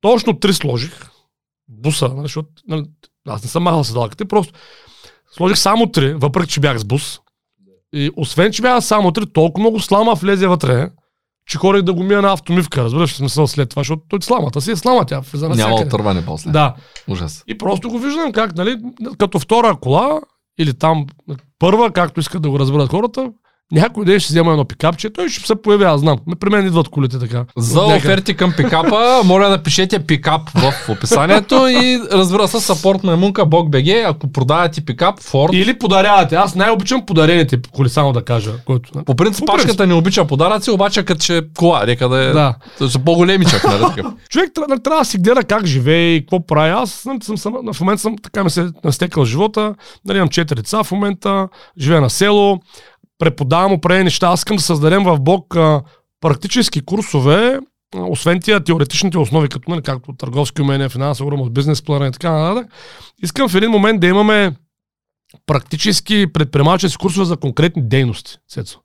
Точно 0.00 0.38
три 0.38 0.54
сложих. 0.54 1.06
Буса, 1.68 2.08
нали, 2.08 2.22
защото 2.22 2.48
нали, 2.68 2.84
аз 3.28 3.42
не 3.42 3.48
съм 3.48 3.62
махал 3.62 3.84
седалките, 3.84 4.24
просто 4.24 4.54
сложих 5.36 5.58
само 5.58 5.86
три, 5.86 6.14
въпреки 6.14 6.52
че 6.52 6.60
бях 6.60 6.78
с 6.78 6.84
бус. 6.84 7.20
И 7.92 8.10
освен, 8.16 8.52
че 8.52 8.62
бях 8.62 8.84
само 8.84 9.12
три, 9.12 9.26
толкова 9.26 9.62
много 9.62 9.80
слама 9.80 10.14
влезе 10.14 10.46
вътре, 10.46 10.90
че 11.46 11.58
ходех 11.58 11.82
да 11.82 11.92
го 11.92 12.02
мия 12.02 12.22
на 12.22 12.32
автомивка, 12.32 12.84
разбираш 12.84 13.12
в 13.12 13.16
смисъл 13.16 13.46
след 13.46 13.70
това, 13.70 13.80
защото 13.80 14.02
той 14.08 14.22
сламата 14.22 14.60
си 14.60 14.70
е 14.70 14.76
слама, 14.76 15.04
тя 15.04 15.20
влиза 15.20 15.48
на 15.48 15.54
Няма 15.54 15.74
отърване 15.74 16.24
после. 16.24 16.50
Да. 16.50 16.74
Ужас. 17.08 17.44
И 17.46 17.58
просто 17.58 17.88
го 17.88 17.98
виждам 17.98 18.32
как, 18.32 18.56
нали, 18.56 18.76
като 19.18 19.38
втора 19.38 19.76
кола, 19.80 20.20
или 20.58 20.74
там 20.74 21.06
първа, 21.58 21.90
както 21.90 22.20
искат 22.20 22.42
да 22.42 22.50
го 22.50 22.58
разберат 22.58 22.90
хората, 22.90 23.30
някой 23.72 24.04
ден 24.04 24.20
ще 24.20 24.32
взема 24.32 24.50
едно 24.50 24.64
пикапче, 24.64 25.10
той 25.10 25.28
ще 25.28 25.46
се 25.46 25.62
появи, 25.62 25.84
аз 25.84 26.00
знам. 26.00 26.18
При 26.40 26.50
мен 26.50 26.66
идват 26.66 26.88
колите 26.88 27.18
така. 27.18 27.44
За 27.56 27.80
оферти 27.80 28.34
към 28.34 28.52
пикапа, 28.56 29.20
моля 29.24 29.48
да 29.48 29.62
пишете 29.62 29.98
пикап 29.98 30.50
в 30.50 30.72
описанието 30.88 31.68
и 31.68 32.00
разбира 32.12 32.48
се, 32.48 32.60
сапорт 32.60 33.04
на 33.04 33.16
Мунка 33.16 33.46
Бог 33.46 33.70
БГ, 33.70 33.88
ако 34.06 34.32
продавате 34.32 34.80
пикап, 34.84 35.20
Ford. 35.20 35.56
Или 35.56 35.78
подарявате. 35.78 36.34
Аз 36.34 36.54
най-обичам 36.54 37.06
подарените 37.06 37.58
коли, 37.72 37.88
само 37.88 38.12
да 38.12 38.24
кажа. 38.24 38.52
Който... 38.64 39.04
По 39.04 39.16
принцип, 39.16 39.46
пачката 39.46 39.86
не 39.86 39.94
обича 39.94 40.26
подаръци, 40.26 40.70
обаче 40.70 41.04
като 41.04 41.20
че 41.20 41.42
кола, 41.56 41.84
нека 41.86 42.08
да 42.08 42.18
е 42.18 42.32
да. 42.32 42.54
са 42.88 42.98
по-големи 42.98 43.44
чак, 43.44 43.64
нали? 43.64 43.84
Човек 44.30 44.50
трябва, 44.54 44.78
трябва 44.78 45.00
да 45.00 45.04
си 45.04 45.18
гледа 45.18 45.44
как 45.44 45.66
живее 45.66 46.14
и 46.14 46.20
какво 46.20 46.46
прави. 46.46 46.70
Аз 46.70 46.90
съм, 46.90 47.22
съм, 47.22 47.38
съм, 47.38 47.54
в 47.72 47.80
момента 47.80 48.02
съм 48.02 48.16
така 48.22 48.44
ми 48.44 48.50
се 48.50 48.68
настекал 48.84 49.24
живота. 49.24 49.74
Нали, 50.04 50.18
имам 50.18 50.28
четири 50.28 50.56
деца 50.56 50.84
в 50.84 50.92
момента, 50.92 51.48
живея 51.78 52.00
на 52.00 52.10
село 52.10 52.60
преподавам 53.18 53.72
определени 53.72 54.04
неща. 54.04 54.26
Аз 54.26 54.40
искам 54.40 54.56
да 54.56 54.62
създадем 54.62 55.04
в 55.04 55.20
блок 55.20 55.56
а, 55.56 55.82
практически 56.20 56.84
курсове, 56.84 57.60
освен 57.96 58.40
тия 58.40 58.64
теоретичните 58.64 59.18
основи, 59.18 59.48
като 59.48 59.70
нали, 59.70 59.82
както 59.82 60.12
търговски 60.12 60.62
умения, 60.62 60.88
финансова 60.88 61.30
грамотност, 61.30 61.54
бизнес 61.54 61.82
плана 61.82 62.06
и 62.06 62.12
така 62.12 62.32
нататък. 62.32 62.72
Искам 63.22 63.48
в 63.48 63.54
един 63.54 63.70
момент 63.70 64.00
да 64.00 64.06
имаме 64.06 64.56
практически 65.46 66.32
предприемачески 66.32 66.98
курсове 66.98 67.24
за 67.24 67.36
конкретни 67.36 67.88
дейности. 67.88 68.36
Сецо. 68.48 68.80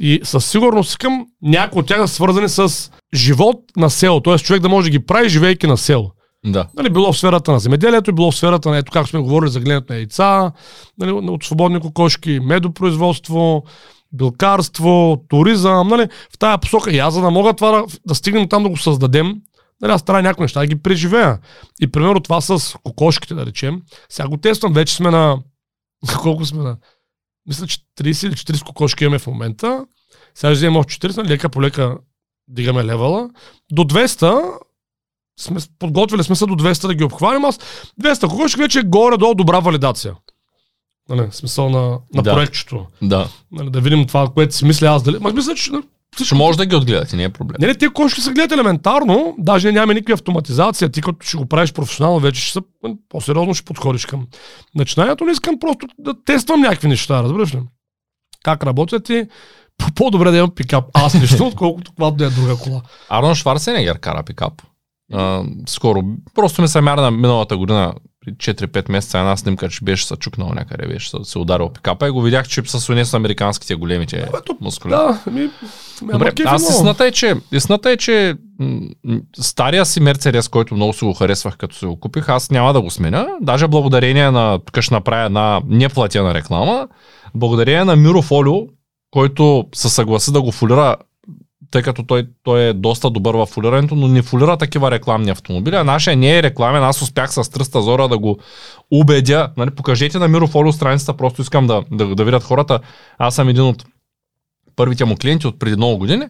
И 0.00 0.20
със 0.22 0.46
сигурност 0.46 0.90
искам 0.90 1.26
някои 1.42 1.80
от 1.80 1.86
тях 1.86 2.00
да 2.00 2.08
са 2.08 2.14
свързани 2.14 2.48
с 2.48 2.90
живот 3.14 3.56
на 3.76 3.90
село, 3.90 4.20
т.е. 4.20 4.38
човек 4.38 4.62
да 4.62 4.68
може 4.68 4.84
да 4.84 4.98
ги 4.98 5.06
прави, 5.06 5.28
живейки 5.28 5.66
на 5.66 5.76
село. 5.76 6.12
Да. 6.46 6.66
Нали, 6.76 6.90
било 6.90 7.12
в 7.12 7.18
сферата 7.18 7.52
на 7.52 7.58
земеделието, 7.58 8.14
било 8.14 8.30
в 8.30 8.36
сферата 8.36 8.70
на, 8.70 8.78
ето 8.78 8.92
как 8.92 9.08
сме 9.08 9.20
говорили 9.20 9.50
за 9.50 9.60
гледането 9.60 9.92
на 9.92 9.98
яйца, 9.98 10.52
нали, 10.98 11.12
от 11.12 11.44
свободни 11.44 11.80
кокошки, 11.80 12.40
медопроизводство, 12.40 13.64
билкарство, 14.12 15.24
туризъм, 15.28 15.88
нали, 15.88 16.08
в 16.34 16.38
тая 16.38 16.58
посока. 16.58 16.90
И 16.90 16.98
аз, 16.98 17.14
за 17.14 17.20
да 17.20 17.30
мога 17.30 17.54
това 17.54 17.70
да, 17.70 17.84
да 18.06 18.14
стигнем 18.14 18.48
там 18.48 18.62
да 18.62 18.68
го 18.68 18.76
създадем, 18.76 19.40
нали, 19.80 19.92
аз 19.92 20.02
трябва 20.02 20.22
някои 20.22 20.44
неща 20.44 20.60
да 20.60 20.66
ги 20.66 20.82
преживея. 20.82 21.38
И 21.80 21.86
примерно 21.86 22.20
това 22.20 22.40
с 22.40 22.74
кокошките, 22.82 23.34
да 23.34 23.46
речем, 23.46 23.82
сега 24.08 24.28
го 24.28 24.36
тествам, 24.36 24.72
вече 24.72 24.94
сме 24.94 25.10
на... 25.10 25.38
Колко 26.22 26.44
сме 26.44 26.62
на... 26.62 26.76
Мисля, 27.48 27.66
че 27.66 27.78
30 28.00 28.26
или 28.26 28.34
40 28.34 28.64
кокошки 28.64 29.04
имаме 29.04 29.18
в 29.18 29.26
момента. 29.26 29.86
Сега 30.34 30.50
ще 30.50 30.56
вземем 30.56 30.76
още 30.76 31.08
40, 31.08 31.16
нали, 31.16 31.28
лека 31.28 31.48
по 31.48 31.62
лека 31.62 31.98
дигаме 32.48 32.84
левела. 32.84 33.30
До 33.72 33.84
200 33.84 34.58
сме, 35.40 35.60
подготвили 35.78 36.24
сме 36.24 36.36
се 36.36 36.46
до 36.46 36.54
200 36.54 36.86
да 36.86 36.94
ги 36.94 37.04
обхванем. 37.04 37.44
Аз 37.44 37.58
200 38.02 38.28
кокошки 38.28 38.60
вече 38.60 38.78
е 38.78 38.82
горе-долу 38.82 39.34
добра 39.34 39.58
валидация. 39.58 40.14
Нали, 41.08 41.28
смисъл 41.30 41.70
на, 41.70 41.98
на 42.14 42.22
да. 42.22 42.34
проектчето. 42.34 42.86
Да. 43.02 43.28
Нали, 43.52 43.70
да 43.70 43.80
видим 43.80 44.06
това, 44.06 44.28
което 44.34 44.54
си 44.54 44.64
мисля 44.64 44.86
аз 44.86 45.02
дали. 45.02 45.18
Ма 45.18 45.32
мисля, 45.32 45.54
че 45.54 45.70
ще 46.24 46.34
може 46.34 46.58
да 46.58 46.66
ги 46.66 46.76
отгледате, 46.76 47.16
не 47.16 47.24
е 47.24 47.28
проблем. 47.28 47.56
Не, 47.60 47.66
не, 47.66 47.74
те 47.74 47.88
кошки 47.88 48.20
се 48.20 48.32
гледат 48.32 48.52
елементарно, 48.52 49.34
даже 49.38 49.72
няма 49.72 49.94
никаква 49.94 50.14
автоматизация. 50.14 50.88
Ти 50.88 51.00
като 51.00 51.26
ще 51.26 51.36
го 51.36 51.46
правиш 51.46 51.72
професионално, 51.72 52.20
вече 52.20 52.40
ще 52.40 52.52
се, 52.52 52.60
по-сериозно 53.08 53.54
ще 53.54 53.64
подходиш 53.64 54.06
към 54.06 54.26
начинанието. 54.74 55.24
Не 55.24 55.32
искам 55.32 55.58
просто 55.60 55.86
да 55.98 56.24
тествам 56.24 56.60
някакви 56.60 56.88
неща, 56.88 57.22
разбираш 57.22 57.54
ли? 57.54 57.58
Как 58.42 58.64
работят 58.64 59.08
и 59.08 59.26
по-добре 59.94 60.30
да 60.30 60.36
имам 60.36 60.54
пикап. 60.54 60.84
Аз 60.94 61.14
лично, 61.14 61.46
отколкото 61.46 61.92
когато 61.94 62.16
да 62.16 62.26
е 62.26 62.30
друга 62.30 62.56
кола. 62.56 62.82
Арнон 63.08 63.34
Шварценегер 63.34 63.98
кара 63.98 64.22
пикап. 64.22 64.62
А, 65.12 65.42
скоро. 65.66 66.02
Просто 66.34 66.62
ми 66.62 66.68
се 66.68 66.80
мярна 66.80 67.10
миналата 67.10 67.56
година, 67.56 67.94
4-5 68.28 68.90
месеца, 68.90 69.18
една 69.18 69.36
снимка, 69.36 69.68
че 69.68 69.84
беше 69.84 70.06
се 70.06 70.16
чукнал 70.16 70.52
някъде, 70.54 70.86
беше 70.86 71.10
се 71.22 71.38
ударил 71.38 71.68
пикапа 71.68 72.08
и 72.08 72.10
го 72.10 72.22
видях, 72.22 72.48
че 72.48 72.62
с 72.66 72.88
уне 72.88 73.04
с 73.04 73.14
американските 73.14 73.74
големите 73.74 74.28
мускули. 74.60 74.90
Да, 74.90 75.22
ми, 75.30 75.50
Добре, 76.02 76.32
аз 76.44 76.70
истината 76.70 77.06
е, 77.06 77.10
че, 77.10 77.34
истината 77.52 77.90
е, 77.90 77.96
че 77.96 78.34
стария 79.36 79.86
си 79.86 80.00
Мерцедес, 80.00 80.48
който 80.48 80.74
много 80.74 80.92
си 80.92 81.04
го 81.04 81.14
харесвах, 81.14 81.56
като 81.56 81.76
си 81.76 81.86
го 81.86 82.00
купих, 82.00 82.28
аз 82.28 82.50
няма 82.50 82.72
да 82.72 82.80
го 82.80 82.90
сменя. 82.90 83.26
Даже 83.40 83.68
благодарение 83.68 84.30
на, 84.30 84.58
тук 84.58 84.82
ще 84.82 84.94
направя 84.94 85.26
една 85.26 85.60
неплатена 85.66 86.34
реклама, 86.34 86.88
благодарение 87.34 87.84
на 87.84 87.96
Мирофолио, 87.96 88.54
който 89.10 89.64
се 89.74 89.88
съгласи 89.88 90.32
да 90.32 90.42
го 90.42 90.52
фолира 90.52 90.96
тъй 91.70 91.82
като 91.82 92.02
той, 92.02 92.28
той 92.42 92.60
е 92.60 92.72
доста 92.72 93.10
добър 93.10 93.34
в 93.34 93.46
фулирането, 93.46 93.94
но 93.94 94.08
не 94.08 94.22
фулира 94.22 94.56
такива 94.56 94.90
рекламни 94.90 95.30
автомобили, 95.30 95.76
а 95.76 95.84
нашия 95.84 96.16
не 96.16 96.38
е 96.38 96.42
рекламен. 96.42 96.84
Аз 96.84 97.02
успях 97.02 97.32
с 97.32 97.50
тръста 97.50 97.82
зора 97.82 98.08
да 98.08 98.18
го 98.18 98.38
убедя. 98.90 99.48
Нали, 99.56 99.70
покажете 99.70 100.18
на 100.18 100.28
Мирофолио 100.28 100.72
страницата, 100.72 101.16
просто 101.16 101.42
искам 101.42 101.66
да, 101.66 101.82
да, 101.90 102.14
да 102.14 102.24
видят 102.24 102.42
хората. 102.42 102.80
Аз 103.18 103.34
съм 103.34 103.48
един 103.48 103.62
от 103.62 103.84
първите 104.76 105.04
му 105.04 105.16
клиенти 105.16 105.46
от 105.46 105.58
преди 105.58 105.76
много 105.76 105.98
години 105.98 106.26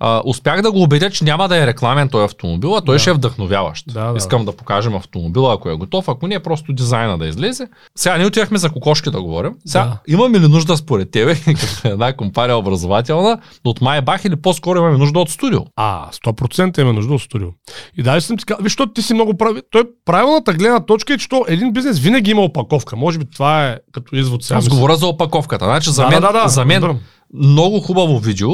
а, 0.00 0.22
успях 0.24 0.62
да 0.62 0.72
го 0.72 0.82
убедя, 0.82 1.10
че 1.10 1.24
няма 1.24 1.48
да 1.48 1.62
е 1.62 1.66
рекламен 1.66 2.08
този 2.08 2.24
автомобил, 2.24 2.76
а 2.76 2.80
той 2.80 2.94
Да. 2.94 2.98
ще 2.98 3.10
е 3.10 3.12
вдъхновяващ. 3.12 3.84
Да, 3.88 4.04
да, 4.04 4.16
Искам 4.16 4.44
да 4.44 4.52
покажем 4.52 4.94
автомобила, 4.96 5.54
ако 5.54 5.70
е 5.70 5.74
готов, 5.74 6.08
ако 6.08 6.26
не 6.26 6.34
е 6.34 6.40
просто 6.40 6.72
дизайна 6.72 7.18
да 7.18 7.26
излезе. 7.26 7.68
Сега 7.96 8.16
ние 8.16 8.26
отивахме 8.26 8.58
за 8.58 8.70
кокошки 8.70 9.10
да 9.10 9.22
говорим. 9.22 9.52
Сега 9.66 9.84
Да. 9.84 9.98
имаме 10.08 10.40
ли 10.40 10.48
нужда 10.48 10.76
според 10.76 11.10
тебе, 11.10 11.34
като 11.44 11.88
една 11.88 12.12
компания 12.12 12.56
образователна, 12.56 13.38
от 13.64 13.80
Майбах 13.80 14.24
или 14.24 14.36
по-скоро 14.36 14.78
имаме 14.78 14.98
нужда 14.98 15.18
от 15.18 15.30
студио? 15.30 15.60
А, 15.76 16.08
100% 16.12 16.80
има 16.80 16.92
нужда 16.92 17.14
от 17.14 17.22
студио. 17.22 17.48
И 17.98 18.02
даже 18.02 18.26
съм 18.26 18.36
ти 18.36 18.44
казал, 18.44 18.62
виж, 18.64 18.76
ти 18.94 19.02
си 19.02 19.14
много 19.14 19.36
прави. 19.36 19.60
Той 19.70 19.84
правилната 20.04 20.52
гледна 20.52 20.80
точка 20.80 21.14
е, 21.14 21.18
че 21.18 21.28
то 21.28 21.44
един 21.48 21.72
бизнес 21.72 21.98
винаги 21.98 22.30
има 22.30 22.42
опаковка. 22.42 22.96
Може 22.96 23.18
би 23.18 23.24
това 23.30 23.66
е 23.66 23.76
като 23.92 24.16
извод 24.16 24.44
сега. 24.44 24.58
Аз 24.58 24.68
говоря 24.68 24.96
за 24.96 25.06
опаковката. 25.06 25.64
Значи 25.64 25.90
за 25.90 26.02
да, 26.02 26.08
мен, 26.08 26.20
да, 26.20 26.32
да, 26.32 26.42
да, 26.42 26.48
за 26.48 26.64
мен 26.64 26.76
разбирам. 26.76 26.98
много 27.34 27.80
хубаво 27.80 28.18
видео 28.18 28.50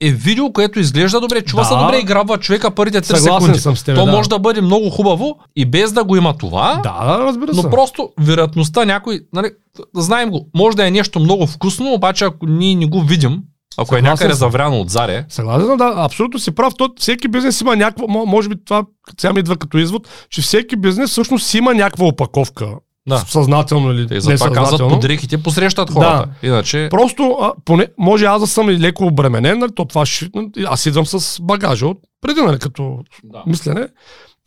е 0.00 0.10
видео, 0.10 0.52
което 0.52 0.80
изглежда 0.80 1.20
добре, 1.20 1.42
чува 1.42 1.64
се 1.64 1.74
Да. 1.74 1.80
добре 1.80 1.98
и 1.98 2.04
грабва 2.04 2.38
човека 2.38 2.70
първите 2.70 2.98
3 2.98 3.04
Съгласен 3.06 3.32
секунди. 3.40 3.60
съм 3.60 3.76
с 3.76 3.82
теб. 3.82 3.96
То 3.96 4.04
да. 4.04 4.12
може 4.12 4.28
да 4.28 4.38
бъде 4.38 4.60
много 4.60 4.90
хубаво 4.90 5.38
и 5.56 5.64
без 5.64 5.92
да 5.92 6.04
го 6.04 6.16
има 6.16 6.34
това. 6.34 6.80
Да, 6.82 7.18
разбира 7.20 7.52
Но 7.54 7.62
се. 7.62 7.70
просто 7.70 8.08
вероятността 8.20 8.84
някой, 8.84 9.20
нали, 9.32 9.50
знаем 9.94 10.30
го, 10.30 10.48
може 10.54 10.76
да 10.76 10.86
е 10.86 10.90
нещо 10.90 11.20
много 11.20 11.46
вкусно, 11.46 11.92
обаче 11.92 12.24
ако 12.24 12.46
ние 12.46 12.74
не 12.74 12.86
го 12.86 13.02
видим, 13.02 13.42
ако 13.76 13.94
е 13.94 13.98
Съгласен 13.98 14.04
някъде 14.04 14.30
съм. 14.30 14.38
завряно 14.40 14.80
от 14.80 14.90
заре, 14.90 15.24
Съгласен, 15.28 15.76
да, 15.76 15.92
абсолютно 15.96 16.38
си 16.38 16.50
прав. 16.50 16.72
То, 16.78 16.90
всеки 16.98 17.28
бизнес 17.28 17.60
има 17.60 17.76
някаква, 17.76 18.04
мо- 18.06 18.26
може 18.26 18.48
би 18.48 18.64
това 18.64 18.84
сега 19.20 19.32
ми 19.32 19.40
идва 19.40 19.56
като 19.56 19.78
извод, 19.78 20.08
че 20.30 20.42
всеки 20.42 20.76
бизнес 20.76 21.10
всъщност 21.10 21.54
има 21.54 21.74
някаква 21.74 22.06
опаковка. 22.06 22.68
Да. 23.08 23.18
Съзнателно 23.18 23.92
или 23.92 24.06
те 24.06 24.20
затова 24.20 24.46
казват 24.46 24.62
несъзнателно. 24.62 24.92
под 24.94 25.00
дрехите, 25.02 25.42
посрещат 25.42 25.90
хората. 25.90 26.28
Иначе, 26.42 26.88
Просто, 26.90 27.38
а, 27.40 27.52
поне, 27.64 27.88
може 27.98 28.24
аз 28.24 28.40
да 28.40 28.46
съм 28.46 28.70
и 28.70 28.78
леко 28.78 29.06
обременен, 29.06 29.58
нали, 29.58 29.72
то 29.74 29.84
това 29.84 30.06
ще, 30.06 30.30
аз 30.66 30.86
идвам 30.86 31.06
с 31.06 31.42
багажа 31.42 31.86
от 31.86 31.98
преди, 32.20 32.40
нали, 32.40 32.58
като 32.58 32.98
да. 33.24 33.42
мислене, 33.46 33.88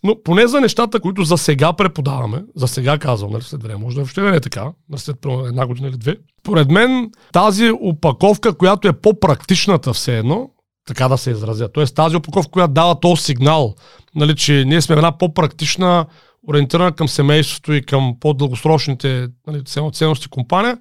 но 0.04 0.16
поне 0.24 0.48
за 0.48 0.62
нещата, 0.62 1.00
които 1.00 1.24
за 1.24 1.38
сега 1.38 1.74
преподаваме, 1.74 2.44
за 2.56 2.68
сега 2.68 2.98
казвам, 2.98 3.32
нали, 3.32 3.44
след 3.44 3.64
време, 3.64 3.80
може 3.80 3.96
да 3.96 4.02
въобще 4.02 4.22
да 4.22 4.32
не 4.32 4.38
е 4.38 4.42
така, 4.42 4.72
нали, 4.90 5.00
след 5.00 5.26
една 5.26 5.68
година 5.68 5.88
или 5.88 5.98
две, 5.98 6.16
поред 6.44 6.72
мен 6.72 7.12
тази 7.34 7.72
опаковка, 7.82 8.58
която 8.58 8.88
е 8.88 8.94
по-практичната 8.94 9.94
все 9.94 10.18
едно, 10.18 10.50
така 10.88 11.08
да 11.08 11.18
се 11.18 11.32
изразя, 11.32 11.72
т.е. 11.72 11.86
тази 11.86 12.16
опаковка, 12.16 12.52
която 12.52 12.74
дава 12.74 13.00
този 13.00 13.24
сигнал, 13.24 13.76
нали, 14.16 14.36
че 14.36 14.64
ние 14.68 14.82
сме 14.82 14.96
една 14.96 15.18
по-практична, 15.18 16.06
ориентирана 16.50 16.92
към 16.92 17.08
семейството 17.08 17.74
и 17.74 17.82
към 17.82 18.16
по-дългосрочните 18.20 19.28
нали, 19.48 19.60
ценно- 19.60 19.94
ценности 19.94 20.28
компания, 20.28 20.78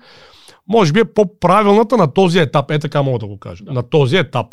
може 0.68 0.92
би 0.92 1.01
е 1.01 1.05
по-правилната 1.05 1.96
на 1.96 2.12
този 2.12 2.38
етап. 2.38 2.70
Е 2.70 2.79
така 2.79 3.03
мога 3.03 3.18
да 3.18 3.27
го 3.27 3.38
кажа. 3.38 3.64
На 3.66 3.83
този 3.83 4.16
етап. 4.16 4.46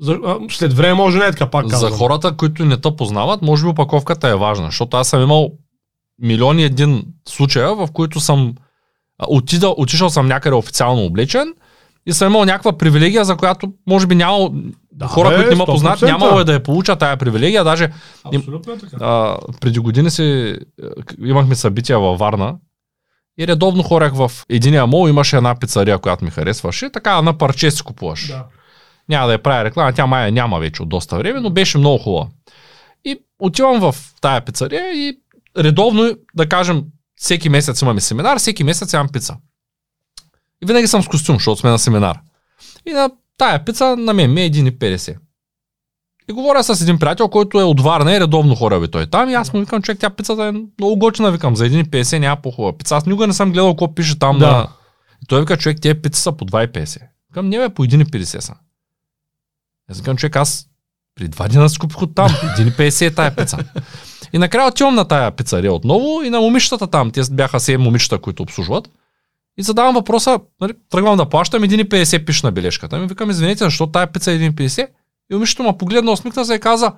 За, 0.00 0.18
след 0.50 0.72
време 0.72 0.94
може 0.94 1.18
не 1.18 1.24
е 1.24 1.30
така 1.30 1.50
пак 1.50 1.64
За 1.66 1.70
казвам. 1.70 1.92
хората, 1.92 2.36
които 2.36 2.64
не 2.64 2.80
те 2.80 2.96
познават, 2.96 3.42
може 3.42 3.64
би 3.64 3.68
опаковката 3.68 4.28
е 4.28 4.36
важна, 4.36 4.66
защото 4.66 4.96
аз 4.96 5.08
съм 5.08 5.22
имал 5.22 5.50
милиони 6.22 6.64
един 6.64 7.04
случая, 7.28 7.74
в 7.74 7.88
които 7.92 8.20
съм 8.20 8.54
отидал, 9.28 9.74
отишъл 9.78 10.10
съм 10.10 10.26
някъде 10.26 10.56
официално 10.56 11.04
облечен 11.04 11.54
и 12.06 12.12
съм 12.12 12.32
имал 12.32 12.44
някаква 12.44 12.78
привилегия, 12.78 13.24
за 13.24 13.36
която 13.36 13.72
може 13.86 14.06
би 14.06 14.14
няма 14.14 14.50
Да, 14.92 15.06
хора, 15.06 15.28
бе, 15.28 15.34
които 15.36 15.50
не 15.50 15.56
ме 15.56 15.64
познат, 15.64 15.98
100%. 16.00 16.06
нямало 16.06 16.40
е 16.40 16.44
да 16.44 16.52
я 16.52 16.62
получа 16.62 16.96
тая 16.96 17.16
привилегия. 17.16 17.64
Даже 17.64 17.92
Абсолютно 18.24 18.72
е 18.72 18.78
така. 18.78 18.96
а, 19.00 19.36
преди 19.60 19.78
години 19.78 20.10
си 20.10 20.24
е, 20.24 20.56
имахме 21.26 21.54
събития 21.54 21.98
във 21.98 22.18
Варна 22.18 22.56
и 23.38 23.46
редовно 23.46 23.82
хорях 23.82 24.14
в 24.14 24.32
единия 24.48 24.86
мол, 24.86 25.08
имаше 25.08 25.36
една 25.36 25.54
пицария, 25.54 25.98
която 25.98 26.24
ми 26.24 26.30
харесваше. 26.30 26.90
Така 26.90 27.22
на 27.22 27.38
парче 27.38 27.70
си 27.70 27.82
купуваш. 27.82 28.28
Да. 28.28 28.44
Няма 29.08 29.26
да 29.26 29.32
я 29.32 29.42
правя 29.42 29.64
реклама, 29.64 29.92
тя 29.92 30.06
май 30.06 30.32
няма 30.32 30.58
вече 30.58 30.82
от 30.82 30.88
доста 30.88 31.16
време, 31.18 31.40
но 31.40 31.50
беше 31.50 31.78
много 31.78 31.98
хубава. 31.98 32.26
И 33.04 33.18
отивам 33.38 33.80
в 33.80 33.94
тая 34.20 34.40
пицария 34.40 34.92
и 34.94 35.18
редовно, 35.58 36.10
да 36.34 36.48
кажем, 36.48 36.84
всеки 37.16 37.48
месец 37.48 37.82
имаме 37.82 38.00
семинар, 38.00 38.38
всеки 38.38 38.64
месец 38.64 38.92
имам 38.92 39.08
пица. 39.08 39.36
И 40.62 40.66
винаги 40.66 40.86
съм 40.86 41.02
с 41.02 41.08
костюм, 41.08 41.36
защото 41.36 41.60
сме 41.60 41.70
на 41.70 41.78
семинар. 41.78 42.18
И 42.86 42.90
на 42.92 43.10
тая 43.38 43.64
пица 43.64 43.96
на 43.96 44.12
мен 44.12 44.32
ми 44.32 44.42
е 44.42 44.50
1,50. 44.50 45.16
И 46.30 46.32
говоря 46.32 46.64
с 46.64 46.80
един 46.80 46.98
приятел, 46.98 47.28
който 47.28 47.60
е 47.60 47.64
от 47.64 47.80
Варна 47.80 48.16
и 48.16 48.20
редовно 48.20 48.54
хора 48.54 48.80
би 48.80 48.88
той 48.88 49.06
там. 49.06 49.30
И 49.30 49.34
аз 49.34 49.52
му 49.52 49.60
викам, 49.60 49.82
човек, 49.82 49.98
тя 50.00 50.10
пицата 50.10 50.44
е 50.44 50.52
много 50.52 50.96
готина, 50.96 51.30
викам, 51.30 51.56
за 51.56 51.64
1,50 51.64 52.18
няма 52.18 52.36
по-хубава 52.42 52.78
пица. 52.78 52.96
Аз 52.96 53.06
никога 53.06 53.26
не 53.26 53.32
съм 53.32 53.52
гледал 53.52 53.72
какво 53.72 53.94
пише 53.94 54.18
там 54.18 54.38
Да. 54.38 54.46
на... 54.52 54.68
И 55.22 55.26
той 55.26 55.40
вика, 55.40 55.56
човек, 55.56 55.80
тези 55.80 55.94
пици 55.94 56.20
са 56.20 56.32
по 56.32 56.44
2,50. 56.46 57.00
Викам, 57.30 57.48
не 57.48 57.58
бе, 57.58 57.68
по 57.68 57.84
1,50 57.84 58.40
са. 58.40 58.54
Аз 59.90 59.98
викам, 59.98 60.16
човек, 60.16 60.36
аз 60.36 60.66
при 61.14 61.28
два 61.28 61.48
дена 61.48 61.70
си 61.70 61.78
купих 61.78 62.02
от 62.02 62.14
там. 62.14 62.28
1,50 62.28 63.06
е 63.06 63.14
тая 63.14 63.36
пица. 63.36 63.58
И 64.32 64.38
накрая 64.38 64.68
отивам 64.68 64.94
на 64.94 65.04
тая 65.04 65.30
пицария 65.30 65.72
отново 65.72 66.22
и 66.22 66.30
на 66.30 66.40
момичетата 66.40 66.86
там. 66.86 67.10
Те 67.10 67.22
бяха 67.30 67.60
7 67.60 67.76
момичета, 67.76 68.18
които 68.18 68.42
обслужват. 68.42 68.88
И 69.58 69.62
задавам 69.62 69.94
въпроса, 69.94 70.38
нали, 70.60 70.72
тръгвам 70.90 71.16
да 71.16 71.28
плащам 71.28 71.62
1,50 71.62 72.24
пише 72.24 72.46
на 72.46 72.52
бележката. 72.52 72.98
Ми 72.98 73.06
викам, 73.06 73.30
извинете, 73.30 73.64
защо 73.64 73.86
тая 73.86 74.06
пица 74.06 74.32
е 74.32 74.38
1,50? 74.38 74.86
И 75.30 75.34
момичето 75.34 75.62
ме 75.62 75.78
погледна, 75.78 76.12
усмихна 76.12 76.44
се 76.44 76.54
и 76.54 76.60
каза, 76.60 76.92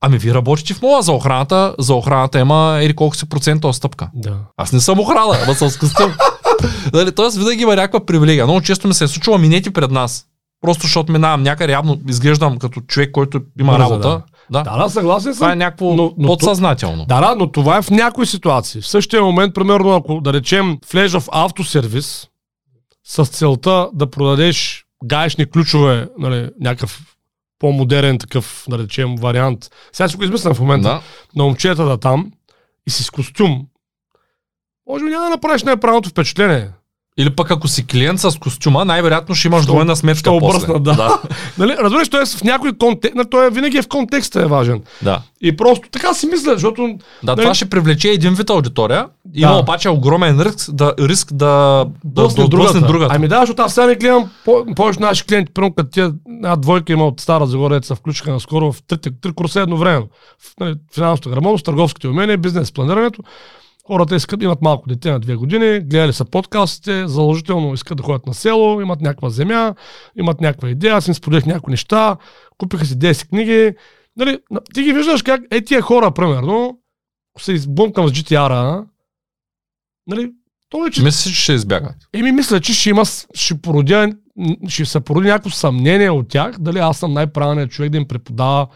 ами 0.00 0.18
вие 0.18 0.34
работите 0.34 0.74
в 0.74 0.82
мола 0.82 1.02
за 1.02 1.12
охраната, 1.12 1.74
за 1.78 1.94
охраната 1.94 2.38
има 2.38 2.78
ери 2.82 2.96
колко 2.96 3.16
си 3.16 3.28
процента 3.28 3.68
отстъпка. 3.68 4.10
Да. 4.14 4.36
Аз 4.56 4.72
не 4.72 4.80
съм 4.80 5.00
охрана, 5.00 5.38
ама 5.44 5.54
съм 5.54 5.70
с 5.70 5.78
костюм. 5.78 6.12
нали, 6.92 7.12
тоест 7.12 7.36
винаги 7.36 7.62
има 7.62 7.76
някаква 7.76 8.06
привилегия. 8.06 8.46
Много 8.46 8.60
често 8.60 8.88
ми 8.88 8.94
се 8.94 9.04
е 9.04 9.08
случило 9.08 9.38
минети 9.38 9.70
пред 9.70 9.90
нас. 9.90 10.26
Просто 10.60 10.82
защото 10.82 11.12
минавам 11.12 11.42
някъде, 11.42 11.72
явно 11.72 12.00
изглеждам 12.08 12.58
като 12.58 12.80
човек, 12.80 13.10
който 13.12 13.40
има 13.60 13.72
Бързо, 13.72 13.84
работа. 13.84 14.08
Да. 14.08 14.22
Да, 14.50 14.62
да, 14.62 14.88
съгласен 14.88 15.34
Това 15.34 15.48
е 15.48 15.52
съм. 15.52 15.58
някакво 15.58 15.94
Но- 15.94 16.14
но 16.18 16.28
подсъзнателно. 16.28 17.06
Да, 17.06 17.20
да, 17.20 17.34
но 17.34 17.52
това 17.52 17.76
е 17.76 17.82
в 17.82 17.90
някои 17.90 18.26
ситуации. 18.26 18.80
В 18.80 18.86
същия 18.88 19.22
момент, 19.22 19.54
примерно, 19.54 19.94
ако 19.94 20.20
да 20.20 20.32
речем 20.32 20.78
влезеш 20.92 21.20
в 21.20 21.28
автосервис 21.32 22.28
с 23.04 23.24
целта 23.26 23.88
да 23.92 24.10
продадеш 24.10 24.84
гаечни 25.04 25.46
ключове, 25.46 26.08
нали, 26.18 26.50
някакъв 26.60 27.02
по-модерен 27.58 28.18
такъв, 28.18 28.64
да 28.68 28.78
речем, 28.78 29.16
вариант. 29.16 29.70
Сега 29.92 30.08
си 30.08 30.16
го 30.16 30.24
измислям 30.24 30.54
в 30.54 30.60
момента. 30.60 30.88
Да. 30.88 31.00
на 31.36 31.44
момчета 31.44 31.84
да 31.84 31.98
там 31.98 32.32
и 32.86 32.90
си 32.90 33.02
с 33.04 33.10
костюм, 33.10 33.66
може 34.88 35.04
би 35.04 35.10
няма 35.10 35.24
да 35.24 35.30
направиш 35.30 35.62
най-правилното 35.62 36.08
впечатление. 36.08 36.70
Или 37.18 37.30
пък 37.30 37.50
ако 37.50 37.68
си 37.68 37.86
клиент 37.86 38.20
с 38.20 38.38
костюма, 38.38 38.84
най-вероятно 38.84 39.34
ще 39.34 39.48
имаш 39.48 39.66
двойна 39.66 39.96
сметка 39.96 40.18
ще 40.20 40.38
после. 40.40 40.56
обръснат, 40.72 40.82
да. 40.82 41.18
Нали? 41.58 41.76
Разбираш, 41.80 42.08
той 42.08 42.22
е 42.22 42.26
в 42.26 42.44
някой 42.44 42.72
контекст, 42.72 43.16
той 43.30 43.46
е, 43.46 43.50
винаги 43.50 43.78
е 43.78 43.82
в 43.82 43.88
контекста 43.88 44.42
е 44.42 44.46
важен. 44.46 44.82
да. 45.02 45.20
И 45.40 45.56
просто 45.56 45.88
така 45.90 46.14
си 46.14 46.26
мисля, 46.26 46.52
защото 46.52 46.82
Да, 47.22 47.32
Нали? 47.32 47.42
това 47.42 47.54
ще 47.54 47.70
привлече 47.70 48.08
един 48.08 48.34
вид 48.34 48.50
аудитория. 48.50 49.06
Има 49.34 49.52
Да. 49.52 49.58
обаче 49.58 49.88
огромен 49.88 50.40
риск 50.40 50.70
да, 50.72 50.94
риск 51.00 51.32
да, 51.32 51.46
да, 52.04 52.22
блъсне 52.22 52.36
да 52.36 52.44
отблъсне 52.44 52.80
другата. 52.80 53.14
Ами 53.14 53.28
да, 53.28 53.40
защото 53.40 53.62
аз 53.62 53.74
сега 53.74 53.86
не 53.86 53.94
гледам 53.94 54.30
по- 54.44 54.66
повече 54.76 55.00
наши 55.00 55.24
клиенти, 55.24 55.52
примерно 55.52 55.74
като 55.74 55.90
тия 55.90 56.12
една 56.28 56.56
двойка 56.56 56.92
има 56.92 57.06
от 57.06 57.20
Стара 57.20 57.46
Загора, 57.46 57.82
се 57.82 57.94
включиха 57.94 58.30
наскоро 58.32 58.72
в 58.72 58.82
три, 58.82 58.98
три 59.20 59.32
курса 59.32 59.60
едновременно. 59.60 60.06
В 60.38 60.60
нали, 60.60 60.74
финансовата 60.94 61.30
грамотност, 61.30 61.64
търговските 61.64 62.08
умения, 62.08 62.38
бизнес 62.38 62.72
планирането. 62.72 63.22
Хората 63.88 64.16
искат, 64.16 64.42
имат 64.42 64.62
малко 64.62 64.88
дете 64.88 65.10
на 65.10 65.20
две 65.20 65.34
години, 65.36 65.80
гледали 65.80 66.12
са 66.12 66.24
подкастите, 66.24 67.08
заложително 67.08 67.74
искат 67.74 67.96
да 67.96 68.02
ходят 68.02 68.26
на 68.26 68.34
село, 68.34 68.80
имат 68.80 69.00
някаква 69.00 69.30
земя, 69.30 69.74
имат 70.16 70.40
някаква 70.40 70.68
идея, 70.70 70.94
аз 70.94 71.08
им 71.08 71.14
споделих 71.14 71.46
някои 71.46 71.70
неща, 71.70 72.16
купиха 72.58 72.86
си 72.86 72.98
10 72.98 73.28
книги. 73.28 73.74
Нали, 74.16 74.38
на- 74.50 74.60
ти 74.74 74.82
ги 74.82 74.92
виждаш 74.92 75.22
как 75.22 75.40
е 75.50 75.60
тия 75.60 75.82
хора, 75.82 76.10
примерно, 76.10 76.78
се 77.38 77.52
избумкам 77.52 78.08
с 78.08 78.12
GTR-а, 78.12 78.84
нали, 80.06 80.32
то 80.68 80.86
е, 80.86 80.90
че 80.90 81.02
че 81.10 81.34
ще 81.34 81.52
избягат. 81.52 81.96
Еми, 82.12 82.32
мисля, 82.32 82.60
че 82.60 82.74
ще 82.74 82.90
има, 82.90 83.02
ще 83.34 83.60
породя, 83.60 84.12
ще 84.68 84.84
се 84.84 85.00
породи 85.00 85.28
някакво 85.28 85.50
съмнение 85.50 86.10
от 86.10 86.28
тях, 86.28 86.58
дали 86.58 86.78
аз 86.78 86.98
съм 86.98 87.12
най-правилният 87.12 87.70
човек 87.70 87.90
да 87.90 87.98
им 87.98 88.08
преподава 88.08 88.66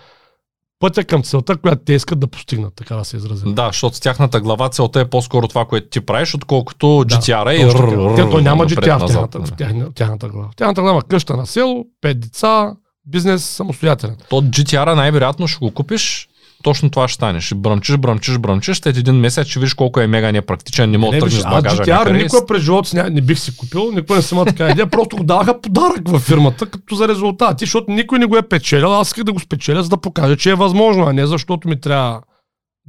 пътя 0.83 1.05
към 1.05 1.23
целта, 1.23 1.57
която 1.57 1.83
те 1.85 1.93
искат 1.93 2.21
да 2.21 2.27
постигнат, 2.27 2.75
така 2.75 2.97
да 2.97 3.05
се 3.05 3.17
изразя. 3.17 3.45
Да, 3.47 3.67
защото 3.67 3.97
с 3.97 4.01
тяхната 4.01 4.41
глава 4.41 4.69
целта 4.69 5.01
е 5.01 5.05
по-скоро 5.05 5.49
това, 5.49 5.65
което 5.65 5.89
ти 5.89 6.01
правиш, 6.01 6.35
отколкото 6.35 7.05
Да, 7.05 7.17
GTR 7.17 7.53
и 7.53 7.63
Точно 7.63 7.81
така. 7.81 7.93
рррр, 7.93 8.17
Те, 8.17 8.31
той 8.31 8.43
няма 8.43 8.67
GTR 8.67 8.81
в 8.81 8.85
тяхната, 9.07 9.39
да. 9.39 9.47
в 9.47 9.53
тяхна- 9.53 9.93
тяхната 9.95 10.29
глава. 10.29 10.49
В 10.53 10.57
Тяхната 10.57 10.81
глава 10.81 10.95
има 10.95 11.03
къща 11.03 11.37
на 11.37 11.47
село, 11.47 11.85
пет 12.01 12.21
деца, 12.21 12.73
бизнес 13.07 13.45
самостоятелен. 13.45 14.17
То 14.29 14.43
GTR 14.43 14.95
най-вероятно 14.95 15.49
ще 15.49 15.59
го 15.59 15.71
купиш 15.71 16.29
точно 16.63 16.91
това 16.91 17.09
ще 17.09 17.15
стане. 17.15 17.41
Ще 17.41 17.55
бръмчиш, 17.55 17.97
бръмчиш, 17.97 18.39
бръмчиш, 18.39 18.77
след 18.77 18.97
един 18.97 19.15
месец 19.15 19.47
ще 19.47 19.59
видиш 19.61 19.75
колко 19.75 20.01
е 20.01 20.07
мега 20.07 20.33
непрактичен, 20.33 20.91
не 20.91 20.99
мога 20.99 21.13
да 21.17 21.21
тръгнеш 21.21 21.41
с 21.41 21.45
багажа. 21.45 21.83
Аз 21.93 22.09
и 22.09 22.13
никога 22.13 22.47
през 22.47 22.63
живота 22.63 22.89
си 22.89 22.97
не 22.97 23.21
бих 23.21 23.39
си 23.39 23.57
купил, 23.57 23.91
никога 23.95 24.17
не 24.17 24.23
съм 24.23 24.37
имал 24.37 24.45
така 24.45 24.69
идея, 24.69 24.87
просто 24.87 25.17
го 25.17 25.25
даваха 25.25 25.61
подарък 25.61 26.09
във 26.09 26.23
фирмата, 26.23 26.67
като 26.67 26.95
за 26.95 27.09
резултати, 27.09 27.65
защото 27.65 27.91
никой 27.91 28.19
не 28.19 28.27
го 28.27 28.37
е 28.37 28.43
печелил, 28.43 29.01
аз 29.01 29.09
исках 29.09 29.25
да 29.25 29.33
го 29.33 29.41
спечеля, 29.41 29.83
за 29.83 29.89
да 29.89 29.97
покажа, 29.97 30.37
че 30.37 30.51
е 30.51 30.55
възможно, 30.55 31.07
а 31.07 31.13
не 31.13 31.27
защото 31.27 31.69
ми 31.69 31.81
трябва 31.81 32.21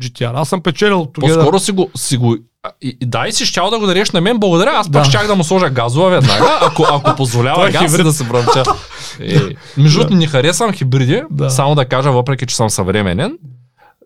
GTR. 0.02 0.32
Аз 0.36 0.50
съм 0.50 0.62
печелил 0.62 1.08
тогава. 1.14 1.36
По-скоро 1.36 1.60
си 1.60 1.72
го, 1.72 1.90
си 1.96 2.18
го 2.18 2.38
и, 2.82 2.98
и 3.02 3.06
да, 3.06 3.28
и 3.28 3.32
си 3.32 3.46
щял 3.46 3.70
да 3.70 3.80
го 3.80 3.86
дареш 3.86 4.12
на 4.12 4.22
мен, 4.22 4.40
благодаря. 4.40 4.72
Аз 4.74 4.90
Да. 4.90 5.00
пак 5.00 5.08
щях 5.10 5.28
да 5.28 5.36
му 5.36 5.44
сложа 5.44 5.70
газова 5.70 6.10
веднага, 6.10 6.60
ако, 6.62 6.86
ако 6.92 7.16
позволява 7.16 7.70
е 7.70 7.72
газ 7.72 7.98
да 7.98 8.14
се 8.14 8.24
бръмча. 8.24 8.64
Е, 9.20 9.40
между 9.78 10.00
другото, 10.00 10.16
не 10.16 10.28
харесвам 10.28 10.74
хибриди, 10.74 11.24
Да. 11.32 11.50
само 11.50 11.76
да 11.76 11.86
кажа, 11.86 12.12
въпреки 12.12 12.46
че 12.46 12.56
съм 12.56 12.70
съвременен. 12.70 13.38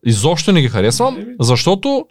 Изобщо 0.06 0.52
не 0.52 0.62
ги 0.62 0.68
харесвам, 0.68 1.18
защото 1.40 2.06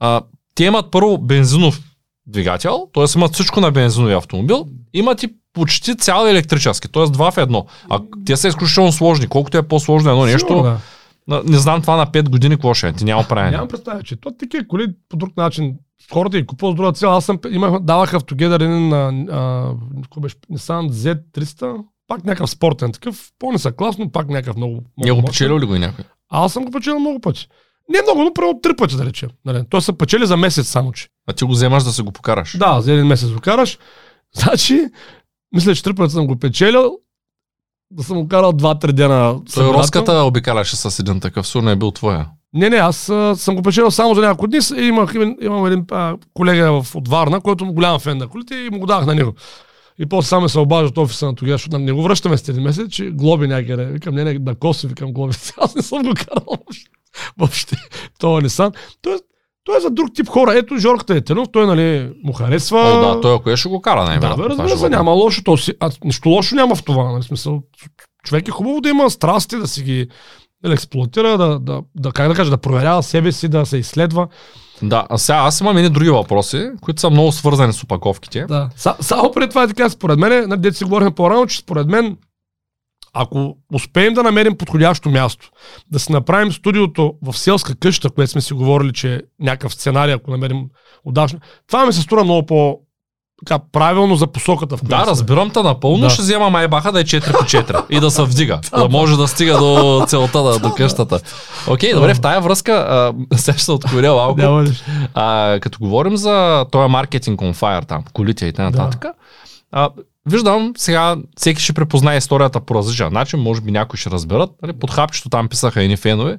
а, 0.00 0.20
те 0.54 0.64
имат 0.64 0.90
първо 0.90 1.18
бензинов 1.18 1.80
двигател, 2.26 2.88
т.е. 2.94 3.04
имат 3.16 3.34
всичко 3.34 3.60
на 3.60 3.70
бензинови 3.70 4.14
автомобил, 4.14 4.66
имат 4.92 5.22
и 5.22 5.34
почти 5.52 5.96
цял 5.96 6.26
електрически, 6.26 6.88
т.е. 6.92 7.06
два 7.06 7.30
в 7.30 7.38
едно. 7.38 7.66
А 7.90 8.00
те 8.26 8.36
са 8.36 8.48
изключително 8.48 8.92
сложни. 8.92 9.26
Колкото 9.26 9.58
е 9.58 9.62
по-сложно 9.62 10.10
едно 10.10 10.24
нещо, 10.24 10.46
Сигурно, 10.48 10.78
да. 11.28 11.42
не 11.46 11.58
знам 11.58 11.80
това 11.80 11.96
на 11.96 12.06
5 12.06 12.28
години 12.28 12.54
какво 12.54 12.74
ще 12.74 12.88
е. 12.88 12.92
Ти 12.92 13.04
няма 13.04 13.24
правене. 13.28 13.50
Нямам 13.50 13.68
представа, 13.68 14.02
че 14.02 14.16
то 14.16 14.30
такива 14.38 14.66
коли 14.68 14.86
по 15.08 15.16
друг 15.16 15.36
начин. 15.36 15.74
Хората 16.12 16.40
ги 16.40 16.46
купуват 16.46 16.74
с 16.74 16.76
друга 16.76 16.92
цел. 16.92 17.10
Аз 17.10 17.24
съм, 17.24 17.38
имах, 17.50 17.80
давах 17.80 18.14
автогедър 18.14 18.60
един 18.60 18.88
на 18.88 19.74
какво 20.02 20.20
беше, 20.20 20.36
Nissan 20.52 20.90
Z300, 20.90 21.84
пак 22.08 22.24
някакъв 22.24 22.50
спортен 22.50 22.92
такъв, 22.92 23.30
по 23.38 23.58
са 23.58 23.72
класно, 23.72 24.10
пак 24.12 24.28
някакъв 24.28 24.56
много. 24.56 24.74
Не 24.74 25.10
го 25.10 25.16
много 25.16 25.26
печелил 25.26 25.58
ли 25.58 25.66
го 25.66 25.74
и 25.74 25.78
някой? 25.78 26.04
Аз 26.34 26.52
съм 26.52 26.64
го 26.64 26.70
печелил 26.70 27.00
много 27.00 27.20
пъти. 27.20 27.48
Не 27.88 28.02
много, 28.02 28.24
но 28.24 28.32
примерно 28.34 28.60
три 28.60 28.76
пъти 28.76 28.96
да 28.96 29.04
речем. 29.04 29.30
Нали? 29.44 29.64
Той 29.70 29.82
са 29.82 29.92
печели 29.92 30.26
за 30.26 30.36
месец 30.36 30.66
само, 30.68 30.92
че. 30.92 31.08
А 31.26 31.32
ти 31.32 31.44
го 31.44 31.52
вземаш 31.52 31.84
да 31.84 31.92
се 31.92 32.02
го 32.02 32.12
покараш. 32.12 32.58
Да, 32.58 32.80
за 32.80 32.92
един 32.92 33.06
месец 33.06 33.30
го 33.30 33.40
караш. 33.40 33.78
Значи, 34.34 34.86
мисля, 35.54 35.74
че 35.74 35.82
три 35.82 35.94
пъти 35.94 36.12
съм 36.12 36.26
го 36.26 36.38
печелил. 36.38 36.98
Да 37.90 38.02
съм 38.02 38.22
го 38.22 38.28
карал 38.28 38.52
2-3 38.52 38.92
дена. 38.92 39.40
Той. 39.54 39.72
Роската 39.72 40.12
обикаляше 40.12 40.76
с 40.76 40.98
един 40.98 41.20
такъв, 41.20 41.48
сигурно 41.48 41.70
е 41.70 41.76
бил 41.76 41.90
твоя. 41.90 42.26
Не, 42.54 42.70
не, 42.70 42.76
аз 42.76 43.08
а, 43.08 43.36
съм 43.36 43.56
го 43.56 43.62
печелил 43.62 43.90
само 43.90 44.14
за 44.14 44.20
няколко 44.20 44.46
дни. 44.46 44.58
Имах, 44.76 45.14
имам, 45.40 45.66
един 45.66 45.84
а, 45.90 46.16
колега 46.34 46.82
в, 46.82 46.94
от 46.94 47.08
Варна, 47.08 47.40
който 47.40 47.64
е 47.64 47.68
голям 47.68 47.98
фен 47.98 48.18
на 48.18 48.28
колите 48.28 48.54
и 48.54 48.70
му 48.70 48.78
го 48.78 48.86
давах 48.86 49.06
на 49.06 49.14
него. 49.14 49.32
И 49.98 50.06
после 50.06 50.28
само 50.28 50.48
се 50.48 50.58
обажда 50.58 50.88
от 50.88 50.98
офиса 50.98 51.26
на 51.26 51.34
тогава, 51.34 51.54
защото 51.54 51.78
не 51.78 51.92
го 51.92 52.02
връщаме 52.02 52.36
след 52.36 52.48
един 52.48 52.62
месец, 52.62 52.92
че 52.92 53.10
глоби 53.10 53.48
някъде. 53.48 53.84
Викам, 53.84 54.14
не, 54.14 54.24
не, 54.24 54.38
на 54.38 54.54
коси, 54.54 54.86
викам 54.86 55.12
глоби. 55.12 55.34
Аз 55.58 55.74
не 55.74 55.82
съм 55.82 56.02
го 56.02 56.14
карал 56.14 56.58
въобще. 57.38 57.76
Това 58.18 58.40
не 58.40 58.48
сам. 58.48 58.72
Той, 59.02 59.18
той 59.64 59.76
е 59.76 59.80
за 59.80 59.90
друг 59.90 60.14
тип 60.14 60.28
хора. 60.28 60.58
Ето, 60.58 60.76
Жорката 60.76 61.14
е 61.14 61.20
тенов, 61.20 61.48
той, 61.52 61.66
нали, 61.66 62.12
му 62.24 62.32
харесва. 62.32 62.78
О, 62.80 63.14
да, 63.14 63.20
той 63.20 63.34
ако 63.34 63.50
е 63.50 63.56
ще 63.56 63.68
го 63.68 63.80
кара 63.80 64.00
Да, 64.00 64.06
най-вероятно. 64.06 64.42
бе, 64.42 64.48
Това 64.50 64.64
разбира 64.64 64.78
се, 64.78 64.88
няма 64.88 65.10
лошо. 65.10 65.42
То 65.44 65.56
си, 65.56 65.72
а, 65.80 65.90
нищо 66.04 66.28
лошо 66.28 66.54
няма 66.54 66.74
в 66.74 66.84
това. 66.84 67.12
Нали, 67.12 67.22
смисъл, 67.22 67.62
човек 68.24 68.48
е 68.48 68.50
хубаво 68.50 68.80
да 68.80 68.88
има 68.88 69.10
страсти, 69.10 69.56
да 69.56 69.68
си 69.68 69.82
ги 69.82 70.08
да 70.64 70.72
експлуатира, 70.72 71.38
да, 71.38 71.58
да, 71.58 71.82
да, 71.94 72.12
как 72.12 72.28
да 72.28 72.34
кажа, 72.34 72.50
да 72.50 72.58
проверява 72.58 73.02
себе 73.02 73.32
си, 73.32 73.48
да 73.48 73.66
се 73.66 73.76
изследва. 73.76 74.28
Да, 74.82 75.06
а 75.10 75.18
сега 75.18 75.38
аз 75.38 75.60
имам 75.60 75.76
едни 75.76 75.90
други 75.90 76.10
въпроси, 76.10 76.70
които 76.80 77.00
са 77.00 77.10
много 77.10 77.32
свързани 77.32 77.72
с 77.72 77.82
опаковките. 77.82 78.44
Да. 78.44 78.70
Са, 78.76 78.96
само 79.00 79.32
преди 79.32 79.48
това 79.48 79.62
е 79.62 79.68
така, 79.68 79.90
според 79.90 80.18
мен, 80.18 80.48
на 80.48 80.56
дете 80.56 80.76
си 80.76 80.84
говорихме 80.84 81.14
по-рано, 81.14 81.46
че 81.46 81.58
според 81.58 81.86
мен, 81.86 82.16
ако 83.12 83.56
успеем 83.74 84.14
да 84.14 84.22
намерим 84.22 84.56
подходящо 84.56 85.10
място, 85.10 85.50
да 85.90 85.98
си 85.98 86.12
направим 86.12 86.52
студиото 86.52 87.14
в 87.22 87.38
селска 87.38 87.74
къща, 87.74 88.10
което 88.10 88.32
сме 88.32 88.40
си 88.40 88.54
говорили, 88.54 88.92
че 88.92 89.14
е 89.14 89.20
някакъв 89.40 89.74
сценарий, 89.74 90.14
ако 90.14 90.30
намерим 90.30 90.66
удачно, 91.04 91.40
това 91.66 91.86
ми 91.86 91.92
се 91.92 92.02
струва 92.02 92.24
много 92.24 92.46
по 92.46 92.80
така, 93.46 93.62
правилно 93.72 94.16
за 94.16 94.26
посоката, 94.26 94.76
в 94.76 94.80
която 94.80 95.04
Да, 95.04 95.10
разбирам 95.10 95.50
те 95.50 95.62
напълно, 95.62 95.98
Да. 96.00 96.10
ще 96.10 96.22
взема 96.22 96.50
майбаха 96.50 96.92
да 96.92 97.00
е 97.00 97.04
4 97.04 97.32
по 97.32 97.44
4 97.44 97.82
и 97.90 98.00
да 98.00 98.10
се 98.10 98.22
вдига, 98.22 98.60
да 98.76 98.88
може 98.88 99.16
да 99.16 99.28
стига 99.28 99.58
до 99.58 100.04
целта, 100.08 100.42
да, 100.42 100.58
до 100.58 100.70
къщата. 100.70 101.20
Окей, 101.68 101.92
добре, 101.94 102.14
в 102.14 102.20
тая 102.20 102.40
връзка, 102.40 102.72
а, 102.72 103.12
сега 103.36 103.56
ще 103.56 103.64
се 103.64 103.72
откоря 103.72 104.14
малко. 104.14 104.64
А, 105.14 105.58
като 105.60 105.78
говорим 105.78 106.16
за 106.16 106.66
този 106.72 106.88
маркетинг 106.88 107.40
on 107.40 107.54
fire 107.54 107.86
там, 107.86 108.04
колите 108.12 108.46
и 108.46 108.52
т.н. 108.52 108.90
А, 109.72 109.90
виждам 110.26 110.72
сега, 110.76 111.16
всеки 111.36 111.62
ще 111.62 111.72
препознае 111.72 112.16
историята 112.16 112.60
по 112.60 112.74
различен 112.74 113.12
начин, 113.12 113.40
може 113.40 113.60
би 113.60 113.70
някои 113.70 113.98
ще 113.98 114.10
разберат. 114.10 114.50
Нали, 114.62 114.72
под 114.72 114.90
хапчето 114.90 115.28
там 115.28 115.48
писаха 115.48 115.82
едни 115.82 115.96
фенове. 115.96 116.38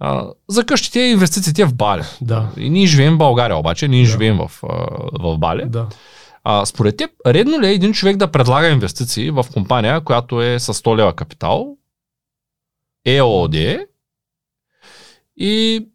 А, 0.00 0.24
за 0.48 0.64
къщите 0.64 1.00
и 1.00 1.10
инвестициите 1.10 1.64
в 1.64 1.74
Бали. 1.74 2.02
Да. 2.20 2.46
И 2.56 2.70
ние 2.70 2.86
живеем 2.86 3.14
в 3.14 3.18
България, 3.18 3.56
обаче 3.56 3.88
ние 3.88 4.02
Да. 4.02 4.10
живеем 4.10 4.38
в, 4.38 4.50
в 5.20 5.38
Бали. 5.38 5.62
Да. 5.66 5.86
А, 6.50 6.66
според 6.66 6.96
теб, 6.96 7.10
редно 7.26 7.60
ли 7.60 7.66
е 7.66 7.72
един 7.72 7.92
човек 7.92 8.16
да 8.16 8.30
предлага 8.30 8.68
инвестиции 8.68 9.30
в 9.30 9.46
компания, 9.52 10.00
която 10.00 10.42
е 10.42 10.58
с 10.58 10.74
100 10.74 10.96
лева 10.96 11.12
капитал, 11.12 11.76
ЕОД 13.06 13.54
и 15.36 15.86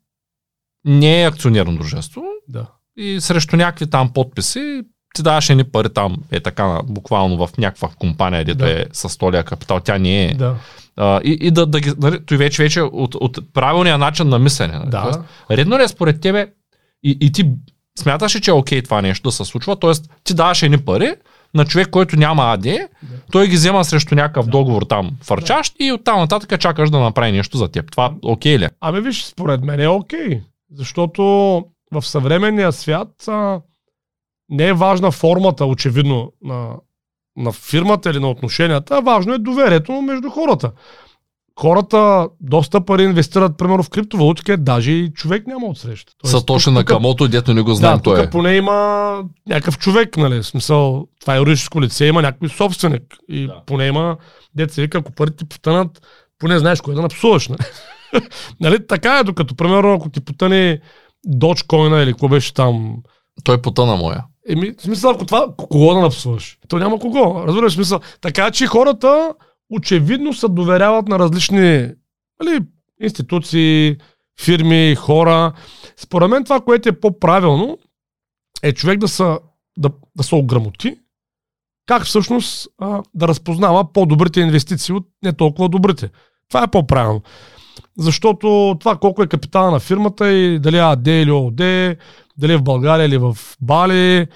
не 0.86 1.24
е 1.24 1.28
акционерно 1.28 1.76
дружество 1.78 2.24
Да. 2.48 2.66
и 2.98 3.22
срещу 3.22 3.56
някакви 3.56 3.89
там 3.89 4.13
подписи 4.13 4.82
ти 5.16 5.24
даваш 5.24 5.50
едни 5.50 5.63
пари 5.63 5.89
там, 5.89 6.18
е 6.32 6.39
така, 6.39 6.80
буквално 6.84 7.48
в 7.48 7.58
някаква 7.58 7.89
компания, 8.00 8.46
дето 8.46 8.58
Да. 8.58 8.82
е 8.82 8.86
с 8.94 9.10
100 9.10 9.32
лева 9.32 9.44
капитал, 9.44 9.80
тя 9.80 9.98
не 9.98 10.26
е. 10.26 10.34
Да. 10.34 10.56
А, 10.96 11.22
и, 11.24 11.38
и 11.42 11.52
да, 11.52 11.66
да 11.66 11.80
ги, 11.80 11.94
нали, 11.98 12.26
той 12.26 12.38
вече, 12.38 12.63
вече 12.63 12.82
от, 12.82 13.16
от 13.16 13.54
правилния 13.54 13.98
начин 13.98 14.30
на 14.30 14.39
мислене. 14.39 14.74
нали? 14.78 14.89
Да. 14.89 15.02
Тоест, 15.02 15.20
редно 15.52 15.80
ли 15.80 15.84
е 15.84 15.88
според 15.88 16.22
тебе 16.22 16.52
и, 17.04 17.18
и 17.22 17.32
ти 17.32 17.52
смяташ 18.00 18.36
ли, 18.36 18.42
че 18.42 18.52
е 18.52 18.54
окей 18.54 18.82
това 18.82 19.02
нещо 19.02 19.28
да 19.28 19.32
се 19.32 19.46
случва, 19.46 19.80
т.е. 19.80 19.92
ти 20.24 20.34
даваш 20.34 20.64
едни 20.64 20.78
пари 20.78 21.14
на 21.54 21.66
човек, 21.66 21.90
който 21.90 22.16
няма 22.16 22.44
АД, 22.44 22.66
той 23.32 23.48
ги 23.48 23.56
взема 23.56 23.86
срещу 23.86 24.16
някакъв 24.16 24.48
договор 24.48 24.82
там 24.82 25.12
фърчащ 25.24 25.76
и 25.80 25.92
оттам 25.92 26.20
нататък 26.20 26.60
чакаш 26.60 26.90
да 26.90 27.00
направи 27.00 27.32
нещо 27.32 27.58
за 27.58 27.68
теб. 27.68 27.92
Това 27.92 28.14
окей 28.22 28.60
ли? 28.60 28.68
Ами 28.82 29.02
виж, 29.02 29.24
според 29.24 29.64
мен 29.64 29.80
е 29.80 29.88
окей. 29.88 30.42
Защото 30.72 31.24
в 31.92 32.02
съвременния 32.02 32.72
свят 32.72 33.28
а, 33.28 33.62
не 34.50 34.68
е 34.68 34.74
важна 34.74 35.12
формата, 35.12 35.66
очевидно, 35.66 36.32
на, 36.42 36.76
на 37.38 37.52
фирмата 37.52 38.10
или 38.10 38.20
на 38.20 38.30
отношенията, 38.30 38.98
а 38.98 39.00
важно 39.00 39.34
е 39.34 39.38
доверието 39.38 40.02
между 40.02 40.30
хората. 40.30 40.72
Хората 41.60 42.28
доста 42.42 42.82
пари 42.82 43.04
инвестират, 43.04 43.58
примерно 43.58 43.84
в 43.84 43.89
криптовалути, 43.89 44.44
където 44.44 44.63
даже 44.63 44.92
и 44.92 45.13
човек 45.13 45.48
няма 45.48 45.68
отсреща. 45.68 46.13
Тоест, 46.18 46.32
Са 46.32 46.46
точно 46.46 46.72
тук- 46.72 46.76
на 46.76 46.86
камото, 46.86 47.28
дето 47.28 47.54
не 47.54 47.62
го 47.62 47.74
знаем 47.74 47.98
да, 47.98 48.04
той 48.04 48.18
тук 48.18 48.28
е. 48.28 48.30
поне 48.30 48.56
има 48.56 49.18
някакъв 49.48 49.78
човек, 49.78 50.18
нали? 50.18 50.36
В 50.36 50.46
смисъл, 50.46 51.08
това 51.22 51.36
е 51.36 51.39
юридическо 51.39 51.82
лице, 51.82 52.06
има 52.06 52.22
някой 52.22 52.50
собственик. 52.50 53.04
И 53.30 53.48
Да. 53.48 53.62
поне 53.66 53.86
има, 53.86 54.18
деца 54.56 54.82
вика, 54.82 54.98
ако 54.98 55.12
парите 55.12 55.38
ти 55.38 55.46
потънат, 55.46 56.02
поне 56.39 56.60
знаеш 56.60 56.82
кое 56.82 56.96
да 56.96 57.02
напсуваш. 57.02 57.48
Нали? 57.48 57.60
нали? 58.60 58.88
Така 58.88 59.20
е, 59.20 59.24
докато, 59.24 59.56
примерно, 59.56 59.94
ако 59.94 60.10
ти 60.10 60.22
потъне 60.22 60.80
Dogecoin 61.30 62.04
или 62.04 62.12
какво 62.12 62.28
беше 62.28 62.54
там, 62.54 62.96
Той 63.44 63.62
потъна 63.62 63.96
моя. 63.96 64.24
Еми, 64.50 64.72
в 64.78 64.82
смисъл, 64.82 65.12
ако 65.12 65.26
това, 65.26 65.48
кого 65.58 65.94
да 65.94 66.00
напсуваш? 66.00 66.58
То 66.68 66.78
няма 66.80 67.00
кого. 67.00 67.44
Разбираш 67.48 67.74
смисъл. 67.74 68.00
Така 68.22 68.52
че 68.52 68.68
хората 68.68 69.34
очевидно 69.76 70.34
се 70.34 70.48
доверяват 70.48 71.08
на 71.08 71.20
различни 71.20 71.90
нали, 72.44 72.60
институции, 73.02 73.98
фирми, 74.42 74.96
хора. 74.96 75.54
Според 75.98 76.30
мен 76.30 76.44
това, 76.44 76.62
което 76.62 76.90
е 76.90 77.00
по-правилно, 77.00 77.78
е 78.64 78.74
човек 78.74 79.00
да 79.00 79.08
се, 79.08 79.24
да, 79.78 79.90
да 80.16 80.24
се 80.24 80.36
ограмоти, 80.36 81.00
как 81.86 82.04
всъщност 82.04 82.68
а, 82.80 83.04
да 83.14 83.28
разпознава 83.28 83.94
по-добрите 83.94 84.42
инвестиции 84.42 84.96
от 84.96 85.08
не 85.24 85.34
толкова 85.34 85.70
добрите. 85.70 86.10
Това 86.50 86.64
е 86.64 86.72
по-правилно. 86.72 87.22
Защото 87.98 88.78
това 88.80 88.98
колко 88.98 89.24
е 89.24 89.28
капитала 89.28 89.72
на 89.72 89.80
фирмата 89.80 90.32
и 90.32 90.60
дали 90.60 90.78
е 90.78 90.82
АД 90.82 91.08
или 91.08 91.32
ООД, 91.32 91.96
дали 92.38 92.54
е 92.54 92.58
в 92.58 92.64
България 92.64 93.06
или 93.06 93.18
в 93.18 93.38
Бали, 93.62 94.28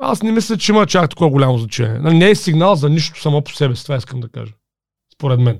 аз 0.00 0.22
не 0.22 0.32
мисля, 0.32 0.56
че 0.56 0.72
има 0.72 0.86
чак 0.86 1.10
такова 1.10 1.30
голямо 1.30 1.58
значение. 1.58 1.98
Нали, 1.98 2.18
Не 2.18 2.30
е 2.30 2.34
сигнал 2.34 2.74
за 2.74 2.88
нищо 2.88 3.20
само 3.20 3.42
по 3.42 3.54
себе 3.54 3.76
си, 3.76 3.82
това 3.82 3.96
искам 3.96 4.20
да 4.20 4.28
кажа. 4.28 4.52
Според 5.20 5.40
мен. 5.40 5.58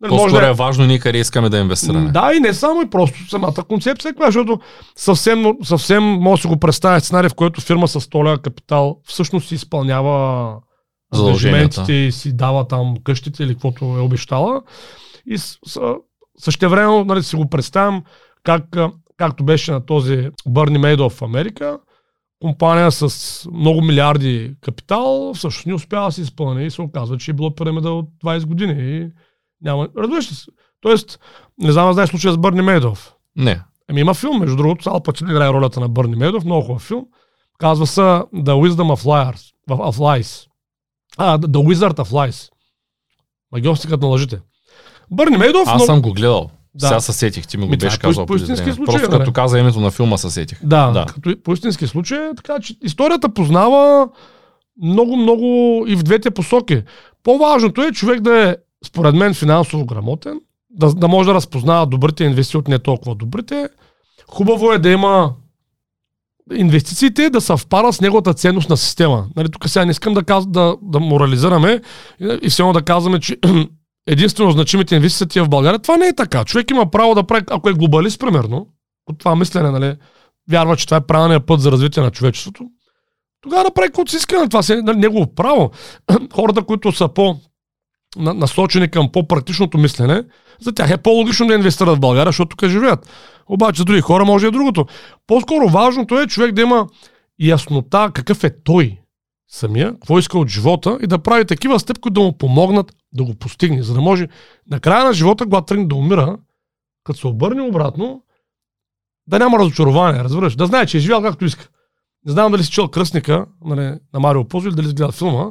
Нали, 0.00 0.14
може 0.14 0.34
да 0.34 0.48
е 0.48 0.52
важно 0.52 0.86
ние 0.86 0.98
къде 0.98 1.18
искаме 1.18 1.48
да 1.48 1.58
инвестираме. 1.58 2.10
да, 2.10 2.32
и 2.34 2.40
не 2.40 2.54
само 2.54 2.82
и 2.82 2.90
просто 2.90 3.28
самата 3.28 3.64
концепция, 3.68 4.10
е 4.10 4.24
защото 4.26 4.60
съвсем, 4.96 5.44
съвсем 5.62 6.04
може 6.04 6.40
да 6.40 6.42
си 6.42 6.54
го 6.54 6.60
представя 6.60 7.00
сценарий, 7.00 7.28
в 7.28 7.34
който 7.34 7.60
фирма 7.60 7.88
с 7.88 8.00
100 8.00 8.24
лева 8.24 8.38
капитал 8.38 8.96
всъщност 9.04 9.48
си 9.48 9.54
изпълнява 9.54 10.56
Задълженията. 11.14 11.92
и 11.92 12.12
си 12.12 12.36
дава 12.36 12.68
там 12.68 12.94
къщите 13.04 13.42
или 13.42 13.54
каквото 13.54 13.84
е 13.84 14.00
обещала. 14.00 14.62
И 15.26 15.38
същевременно 16.38 17.04
нали, 17.04 17.22
си 17.22 17.36
го 17.36 17.50
представям 17.50 18.02
как, 18.42 18.64
както 19.16 19.44
беше 19.44 19.72
на 19.72 19.86
този 19.86 20.28
Бърни 20.46 20.78
Мейдо 20.78 21.10
в 21.10 21.22
Америка, 21.22 21.78
компания 22.40 22.92
с 22.92 23.48
много 23.52 23.82
милиарди 23.82 24.54
капитал 24.60 25.32
всъщност 25.34 25.66
не 25.66 25.74
успява 25.74 26.06
да 26.06 26.12
се 26.12 26.20
изпълни 26.20 26.66
и 26.66 26.70
се 26.70 26.82
оказва, 26.82 27.18
че 27.18 27.30
е 27.30 27.34
било 27.34 27.54
пирамида 27.54 27.90
от 27.90 28.08
20 28.24 28.46
години 28.46 28.96
и 28.96 29.10
Няма. 29.62 29.88
Разбираш 29.98 30.30
ли? 30.30 30.34
се? 30.34 30.50
Тоест, 30.80 31.20
не 31.58 31.72
знам 31.72 31.92
знаеш 31.92 32.10
случая 32.10 32.34
с 32.34 32.38
Бърни 32.38 32.62
Мейдов. 32.62 33.14
Не. 33.36 33.62
Ами 33.88 34.00
има 34.00 34.14
филм, 34.14 34.38
между 34.38 34.56
другото, 34.56 34.90
Ал 34.90 35.02
Пачино 35.02 35.30
играе 35.30 35.48
ролята 35.52 35.80
на 35.80 35.88
Бърни 35.88 36.16
Мейдов, 36.16 36.44
много 36.44 36.66
хубав 36.66 36.82
филм. 36.82 37.06
Казва 37.58 37.86
се 37.86 38.00
The 38.00 38.24
Wisdom 38.34 38.96
of 38.96 39.04
Liars, 39.04 39.52
of 39.68 39.96
Lies. 39.96 40.46
А, 41.16 41.38
The 41.38 41.74
Wizard 41.74 41.98
of 41.98 42.10
Lies. 42.10 42.50
Магиостикът 43.52 44.00
на 44.00 44.06
лъжите. 44.06 44.40
Бърни 45.10 45.36
Мейдов, 45.36 45.62
Аз 45.66 45.74
много... 45.74 45.86
съм 45.86 46.02
го 46.02 46.12
гледал. 46.12 46.50
Да. 46.74 46.86
Сега 46.86 47.00
се 47.00 47.12
сетих, 47.12 47.46
ти 47.46 47.56
ми 47.56 47.64
го 47.64 47.70
Ми, 47.70 47.78
това 47.78 47.86
беше 47.86 47.96
е 47.96 48.00
по- 48.00 48.08
казал. 48.08 48.26
по 48.26 48.34
истински 48.34 48.64
случай, 48.66 48.84
Просто 48.86 49.10
бе. 49.10 49.18
като 49.18 49.32
каза 49.32 49.58
името 49.58 49.80
на 49.80 49.90
филма 49.90 50.16
се 50.16 50.30
сетих. 50.30 50.58
Да, 50.62 50.86
Да. 50.86 51.06
като 51.06 51.30
и- 51.30 51.36
по 51.36 51.52
истински 51.52 51.86
случай, 51.86 52.18
е 52.20 52.34
така 52.36 52.58
че 52.60 52.76
историята 52.82 53.28
познава 53.28 54.08
много, 54.82 55.16
много 55.16 55.44
и 55.86 55.96
в 55.96 56.02
двете 56.02 56.30
посоки. 56.30 56.82
По-важното 57.22 57.82
е 57.82 57.92
човек 57.92 58.20
да 58.20 58.42
е, 58.42 58.56
според 58.84 59.14
мен, 59.14 59.34
финансово 59.34 59.86
грамотен, 59.86 60.40
да, 60.70 60.88
да 60.88 61.08
може 61.08 61.26
да 61.26 61.34
разпознава 61.34 61.86
добрите 61.86 62.24
инвестиции 62.24 62.58
от 62.58 62.68
не 62.68 62.78
толкова 62.78 63.14
добрите. 63.14 63.68
Хубаво 64.28 64.72
е 64.72 64.78
да 64.78 64.90
има 64.90 65.32
инвестициите 66.52 67.30
да 67.30 67.40
съвпадат 67.40 67.94
с 67.94 68.00
неговата 68.00 68.34
ценност 68.34 68.70
на 68.70 68.76
система. 68.76 69.26
Нали, 69.36 69.48
тук 69.48 69.68
сега 69.68 69.84
не 69.84 69.90
искам 69.90 70.14
да, 70.14 70.22
каз, 70.22 70.46
да, 70.46 70.76
да 70.82 71.00
морализираме 71.00 71.80
и, 72.20 72.38
и 72.42 72.50
все 72.50 72.62
едно 72.62 72.72
да 72.72 72.82
казваме, 72.82 73.20
че 73.20 73.36
единствено 74.10 74.50
значимите 74.50 74.96
инвестиции 74.96 75.42
в 75.42 75.48
България. 75.48 75.78
Това 75.78 75.96
не 75.96 76.06
е 76.06 76.16
така. 76.16 76.44
Човек 76.44 76.70
има 76.70 76.90
право 76.90 77.14
да 77.14 77.22
прави, 77.22 77.44
ако 77.50 77.68
е 77.68 77.72
глобалист, 77.72 78.20
примерно, 78.20 78.66
от 79.06 79.18
това 79.18 79.36
мислене, 79.36 79.70
нали, 79.70 79.94
вярва, 80.50 80.76
че 80.76 80.86
това 80.86 80.96
е 80.96 81.06
правилният 81.06 81.46
път 81.46 81.60
за 81.60 81.72
развитие 81.72 82.02
на 82.02 82.10
човечеството, 82.10 82.64
тогава 83.40 83.64
да 83.64 83.70
прави 83.70 83.88
каквото 83.88 84.10
си 84.10 84.16
иска, 84.16 84.36
нали, 84.36 84.48
това 84.48 84.62
си 84.62 84.72
е 84.72 84.76
нали, 84.76 84.98
негово 84.98 85.34
право. 85.34 85.70
Хората, 86.32 86.62
които 86.62 86.92
са 86.92 87.08
по 87.08 87.36
на- 88.16 88.34
насочени 88.34 88.90
към 88.90 89.12
по-практичното 89.12 89.78
мислене, 89.78 90.22
за 90.60 90.72
тях 90.72 90.90
е 90.90 90.96
по-логично 90.96 91.46
да 91.46 91.54
инвестират 91.54 91.96
в 91.96 92.00
България, 92.00 92.28
защото 92.28 92.56
тук 92.56 92.68
живеят. 92.68 93.10
Обаче 93.46 93.78
за 93.78 93.84
други 93.84 94.00
хора 94.00 94.24
може 94.24 94.46
и 94.46 94.50
другото. 94.50 94.86
По-скоро 95.26 95.68
важното 95.68 96.20
е 96.20 96.26
човек 96.26 96.52
да 96.52 96.60
има 96.60 96.86
яснота 97.40 98.10
какъв 98.14 98.44
е 98.44 98.62
той 98.64 98.98
самия, 99.50 99.92
какво 99.92 100.18
иска 100.18 100.38
от 100.38 100.48
живота 100.48 100.98
и 101.02 101.06
да 101.06 101.18
прави 101.18 101.44
такива 101.44 101.80
стъпки, 101.80 102.00
които 102.00 102.20
да 102.20 102.26
му 102.26 102.38
помогнат 102.38 102.92
да 103.12 103.24
го 103.24 103.34
постигне, 103.34 103.82
за 103.82 103.94
да 103.94 104.00
може 104.00 104.28
на 104.70 104.80
края 104.80 105.04
на 105.04 105.12
живота, 105.12 105.44
когато 105.44 105.64
тръгне 105.64 105.86
да 105.86 105.94
умира, 105.94 106.38
като 107.04 107.18
се 107.18 107.26
обърне 107.26 107.62
обратно, 107.62 108.22
да 109.26 109.38
няма 109.38 109.58
разочарование, 109.58 110.24
разбираш, 110.24 110.56
да 110.56 110.66
знае, 110.66 110.86
че 110.86 110.96
е 110.96 111.00
живял 111.00 111.22
както 111.22 111.44
иска. 111.44 111.68
Не 112.26 112.32
знам 112.32 112.52
дали 112.52 112.64
си 112.64 112.70
чел 112.70 112.88
Кръстника 112.88 113.46
нали, 113.64 113.98
на 114.14 114.20
Марио 114.20 114.44
Позо 114.44 114.68
или 114.68 114.74
дали 114.74 114.86
си 114.86 114.94
гледа 114.94 115.12
филма, 115.12 115.46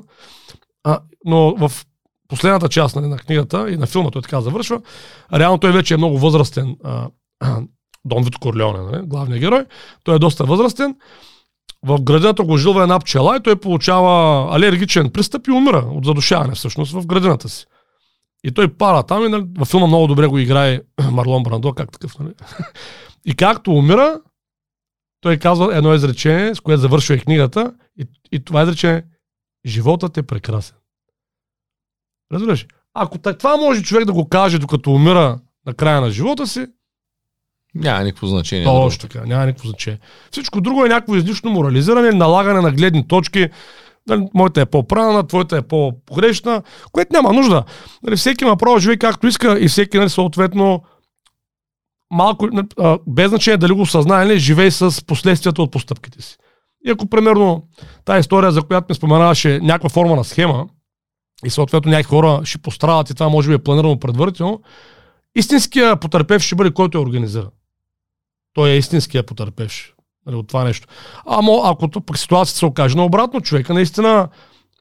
а, 0.84 1.00
но 1.26 1.56
в 1.56 1.72
последната 2.28 2.70
част 2.70 2.96
нали, 2.96 3.08
на 3.08 3.18
книгата 3.18 3.70
и 3.70 3.78
на 3.78 3.88
филма 3.88 4.12
той 4.12 4.22
така 4.22 4.42
завършва, 4.42 4.82
реално 5.34 5.58
той 5.58 5.72
вече 5.72 5.94
е 5.94 5.98
много 5.98 6.18
възрастен 6.18 6.78
а, 6.84 7.10
а, 7.40 7.62
Дон 8.06 8.24
Вито 8.24 8.40
Корлеоне, 8.40 8.80
нали, 8.80 9.06
главният 9.06 9.40
герой. 9.40 9.66
Той 10.04 10.16
е 10.16 10.20
доста 10.20 10.46
възрастен. 10.46 10.96
В 11.86 12.02
градината 12.02 12.44
го 12.44 12.58
жилва 12.58 12.84
една 12.84 13.00
пчела 13.00 13.38
и 13.38 13.44
той 13.44 13.56
получава 13.56 14.48
алергичен 14.56 15.10
пристъп 15.10 15.48
и 15.48 15.52
умира 15.52 15.86
от 15.92 16.06
задушаване 16.06 16.56
всъщност 16.56 16.92
в 16.94 17.06
градината 17.06 17.50
си. 17.50 17.66
И 18.44 18.52
той 18.52 18.74
пара 18.74 19.04
там 19.04 19.26
и 19.26 19.30
нали, 19.30 19.46
във 19.58 19.68
филма 19.68 19.88
много 19.88 20.08
добре 20.08 20.28
го 20.28 20.38
играе 20.38 20.82
Марлон 21.12 21.44
Брандо, 21.44 21.74
как 21.74 21.92
такъв, 21.92 22.20
нали? 22.20 22.34
И 23.26 23.36
както 23.36 23.72
умира, 23.72 24.22
той 25.22 25.38
казва 25.38 25.78
едно 25.78 25.94
изречение, 25.94 26.56
с 26.56 26.60
което 26.60 26.82
завършва 26.82 27.16
и 27.16 27.20
книгата, 27.20 27.74
и, 28.00 28.06
и 28.32 28.44
това 28.44 28.62
изречение 28.62 29.04
животът 29.66 30.18
е 30.18 30.24
прекрасен. 30.24 30.78
Разбираш? 32.34 32.68
Ако 32.94 33.18
това 33.18 33.58
може 33.58 33.84
човек 33.84 34.06
да 34.06 34.14
го 34.14 34.30
каже, 34.30 34.60
докато 34.60 34.92
умира 34.92 35.40
на 35.66 35.74
края 35.74 36.02
на 36.02 36.12
живота 36.12 36.48
си, 36.48 36.68
Няма 37.76 38.04
никакво 38.04 38.28
значение. 38.28 38.66
точно 38.66 39.10
така, 39.10 39.26
няма 39.26 39.46
никакво 39.46 39.68
значение. 39.68 40.00
Всичко 40.32 40.62
друго 40.62 40.86
е 40.86 40.90
някакво 40.90 41.16
излишно 41.16 41.52
морализиране, 41.52 42.12
налагане 42.12 42.62
на 42.62 42.72
гледни 42.72 43.08
точки. 43.08 43.48
Нали, 44.08 44.28
Моята 44.34 44.62
е 44.62 44.66
по-правилна, 44.66 45.28
твоята 45.28 45.58
е 45.58 45.62
по-погрешна, 45.62 46.62
което 46.92 47.14
няма 47.14 47.34
нужда. 47.34 47.64
Нали, 48.04 48.16
всеки 48.16 48.44
има 48.44 48.58
право 48.58 48.80
живее 48.80 48.98
както 48.98 49.28
иска 49.28 49.60
и 49.60 49.68
всеки 49.68 49.98
нали, 49.98 50.10
съответно 50.10 50.84
малко, 52.12 52.48
нали, 52.48 52.68
а, 52.80 53.00
без 53.08 53.30
значение 53.30 53.58
дали 53.58 53.74
го 53.74 53.86
съзнае, 53.86 54.26
или 54.26 54.40
живее 54.40 54.72
с 54.72 55.06
последствията 55.06 55.62
от 55.62 55.72
постъпките 55.72 56.22
си. 56.22 56.38
И 56.86 56.92
ако, 56.92 57.10
примерно, 57.10 57.64
тази 58.06 58.20
история, 58.20 58.52
за 58.52 58.62
която 58.62 58.86
ми 58.90 58.96
споменаваше 58.96 59.60
някаква 59.60 59.90
форма 59.90 60.16
на 60.16 60.24
схема, 60.24 60.68
и 61.46 61.50
съответно 61.50 61.92
някакви 61.92 62.10
хора 62.10 62.42
ще 62.44 62.58
пострадат 62.58 63.10
и 63.10 63.14
това 63.14 63.30
може 63.30 63.50
би 63.50 63.54
е 63.54 63.60
планирано 63.60 64.00
предварително, 64.00 64.62
истинския 65.36 65.96
потърпев 65.96 66.42
ще 66.42 66.56
бъде 66.56 66.72
който 66.72 66.98
я 66.98 67.02
организира. 67.02 67.50
Той 68.54 68.70
е 68.70 68.78
истинския 68.78 69.24
потърпевш 69.24 69.94
нали, 70.26 70.36
от 70.36 70.48
това 70.48 70.64
нещо. 70.64 70.88
Ама 71.26 71.62
ако 71.64 71.90
пък 71.90 72.18
ситуацията 72.18 72.58
се 72.60 72.66
окаже 72.66 72.98
наобратно, 72.98 73.42
човека 73.42 73.74
наистина 73.74 74.30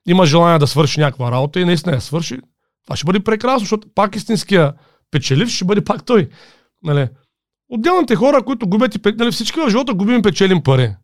има 0.07 0.27
желание 0.27 0.59
да 0.59 0.67
свърши 0.67 1.01
някаква 1.01 1.33
работа 1.33 1.61
и 1.61 1.65
наистина 1.65 1.95
я 1.95 2.01
свърши, 2.01 2.39
това 2.85 2.97
ще 2.97 3.07
бъде 3.07 3.21
прекрасно, 3.21 3.59
защото 3.59 3.89
пак 3.95 4.17
истинския 4.17 4.73
печелив 5.11 5.49
ще 5.49 5.65
бъде 5.65 5.85
пак 5.85 6.05
той. 6.05 6.29
Нали. 6.83 7.09
Отделните 7.69 8.17
хора, 8.17 8.43
които 8.43 8.69
губят 8.69 8.95
и 8.95 9.01
нали, 9.19 9.31
всички 9.31 9.61
в 9.61 9.71
живота 9.71 9.95
губим 9.95 10.23
печелим 10.23 10.63
пари. 10.63 10.95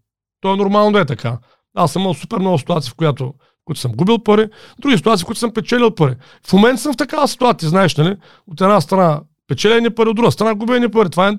То 0.40 0.54
е 0.54 0.56
нормално 0.56 0.92
да 0.92 1.00
е 1.00 1.04
така. 1.04 1.38
Аз 1.74 1.92
съм 1.92 2.02
имал 2.02 2.14
супер 2.14 2.38
много 2.38 2.58
ситуации, 2.58 2.90
в 2.90 2.94
която, 2.94 3.34
които 3.64 3.80
съм 3.80 3.92
губил 3.92 4.18
пари, 4.18 4.48
други 4.78 4.96
ситуации, 4.96 5.24
в 5.24 5.26
които 5.26 5.38
съм 5.38 5.54
печелил 5.54 5.90
пари. 5.90 6.14
В 6.46 6.52
момента 6.52 6.82
съм 6.82 6.92
в 6.92 6.96
такава 6.96 7.28
ситуация, 7.28 7.68
знаеш, 7.68 7.96
нали? 7.96 8.16
От 8.46 8.60
една 8.60 8.80
страна 8.80 9.20
печелени 9.48 9.90
пари, 9.90 10.08
от 10.08 10.16
друга 10.16 10.32
страна 10.32 10.54
губени 10.54 10.90
пари. 10.90 11.10
Това 11.10 11.28
е 11.28 11.32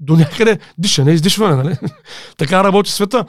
до 0.00 0.16
някъде 0.16 0.58
дишане, 0.78 1.12
издишване, 1.12 1.56
нали? 1.56 1.76
така 2.36 2.64
работи 2.64 2.90
света. 2.90 3.24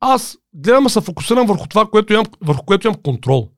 Аз 0.00 0.38
гледам 0.54 0.84
да 0.84 0.90
се 0.90 1.00
фокусирам 1.00 1.46
върху 1.46 1.66
това, 1.66 1.86
което 1.86 2.12
имам, 2.12 2.26
върху 2.40 2.64
което 2.64 2.86
имам 2.86 3.02
контрол. 3.02 3.48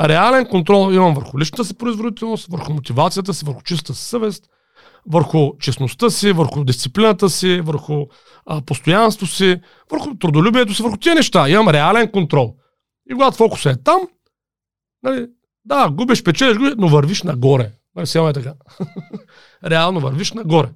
Реален 0.00 0.46
контрол 0.46 0.92
имам 0.92 1.14
върху 1.14 1.38
личната 1.38 1.64
си 1.64 1.74
производителност, 1.74 2.46
върху 2.50 2.72
мотивацията 2.72 3.34
си, 3.34 3.44
върху 3.44 3.62
чистата 3.62 3.94
си 3.94 4.04
съвест, 4.04 4.44
върху 5.06 5.58
честността 5.58 6.10
си, 6.10 6.32
върху 6.32 6.64
дисциплината 6.64 7.30
си, 7.30 7.60
върху 7.60 8.06
а, 8.46 8.60
постоянство 8.60 9.26
си, 9.26 9.60
върху 9.90 10.14
трудолюбието 10.14 10.74
си, 10.74 10.82
върху 10.82 10.96
тия 10.96 11.14
неща. 11.14 11.48
Имам 11.48 11.68
реален 11.68 12.10
контрол. 12.10 12.56
И 13.10 13.12
когато 13.12 13.36
фокусът 13.36 13.76
е 13.76 13.82
там, 13.82 14.00
нали, 15.02 15.26
да, 15.64 15.90
губиш, 15.90 16.22
печелиш, 16.22 16.56
губиш, 16.56 16.74
но 16.78 16.88
вървиш 16.88 17.22
нагоре. 17.22 17.72
Нали, 17.96 18.28
е 18.28 18.32
така. 18.32 18.54
Реално 19.64 20.00
вървиш 20.00 20.32
нагоре. 20.32 20.68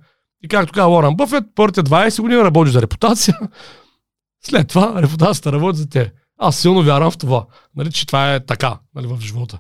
И 0.45 0.49
както 0.49 0.73
каза 0.73 0.87
Лоран 0.87 1.17
Бъфет, 1.17 1.45
първите 1.55 1.83
20 1.83 2.23
години 2.23 2.43
работиш 2.43 2.73
за 2.73 2.83
репутация, 2.83 3.39
след 4.47 4.69
това 4.69 5.03
репутацията 5.03 5.53
работи 5.53 5.79
за 5.79 5.89
те. 5.89 6.13
Аз 6.39 6.57
силно 6.57 6.83
вярвам 6.83 7.11
в 7.11 7.19
това, 7.19 7.45
нали, 7.77 7.93
че 7.93 8.07
това 8.07 8.35
е 8.35 8.47
така 8.47 8.77
нали, 8.95 9.07
в 9.07 9.21
живота. 9.21 9.59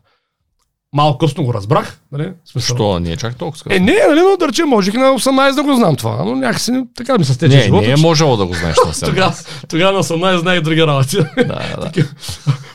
Малко 0.93 1.19
късно 1.19 1.45
го 1.45 1.55
разбрах. 1.55 2.01
Нали, 2.13 2.33
смисъл. 2.45 2.77
Що 2.77 3.01
не 3.01 3.13
е 3.13 3.17
чак 3.17 3.37
толкова 3.37 3.59
скъпо? 3.59 3.75
Е, 3.75 3.79
не, 3.79 3.97
нали, 4.09 4.21
но 4.21 4.37
да 4.37 4.49
речем, 4.49 4.69
можех 4.69 4.95
на 4.95 5.01
18 5.01 5.55
да 5.55 5.63
го 5.63 5.75
знам 5.75 5.97
това, 5.97 6.25
но 6.25 6.37
някакси 6.37 6.73
така 6.97 7.19
ми 7.19 7.25
се 7.25 7.35
стече 7.35 7.57
не, 7.57 7.63
живота. 7.63 7.87
не 7.87 7.93
е 7.93 7.97
можело 7.97 8.37
да 8.37 8.47
го 8.47 8.55
знаеш 8.55 8.77
на 8.87 8.95
себе. 8.95 9.11
Тогава, 9.11 9.35
тогава 9.69 9.93
на 9.93 10.05
18 10.05 10.37
знаех 10.37 10.61
други 10.61 10.83
работи. 10.83 11.17
да, 11.37 11.45
да. 11.45 11.93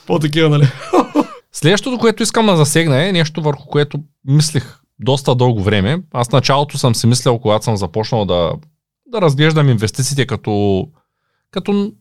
По-такива, 0.08 0.50
нали? 0.50 0.68
Следващото, 1.52 1.98
което 1.98 2.24
искам 2.24 2.46
да 2.46 2.56
засегна 2.58 3.08
е 3.08 3.12
нещо 3.12 3.42
върху 3.42 3.68
което 3.68 4.00
мислих 4.28 4.80
доста 5.00 5.36
дълго 5.36 5.64
време. 5.64 6.02
Аз 6.14 6.32
началото 6.32 6.78
съм 6.78 6.96
си 6.96 7.08
мислял, 7.08 7.40
когато 7.40 7.66
съм 7.66 7.78
започнал 7.78 8.26
да, 8.26 8.54
да 9.08 9.22
разглеждам 9.22 9.70
инвестициите 9.70 10.26
като, 10.26 10.86
като 11.52 11.92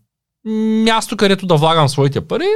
място, 0.84 1.16
където 1.16 1.46
да 1.46 1.56
влагам 1.56 1.88
своите 1.88 2.20
пари. 2.20 2.48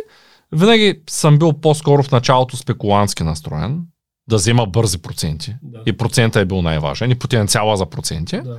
Винаги 0.52 1.00
съм 1.10 1.38
бил 1.38 1.52
по-скоро 1.52 2.02
в 2.02 2.10
началото 2.10 2.56
спекулантски 2.56 3.22
настроен, 3.22 3.80
да 4.28 4.36
взема 4.36 4.66
бързи 4.66 4.98
проценти. 4.98 5.54
Да. 5.62 5.82
И 5.86 5.92
процента 5.92 6.40
е 6.40 6.44
бил 6.44 6.62
най-важен, 6.62 7.10
и 7.10 7.14
потенциала 7.14 7.76
за 7.76 7.86
проценти. 7.86 8.40
Да. 8.40 8.58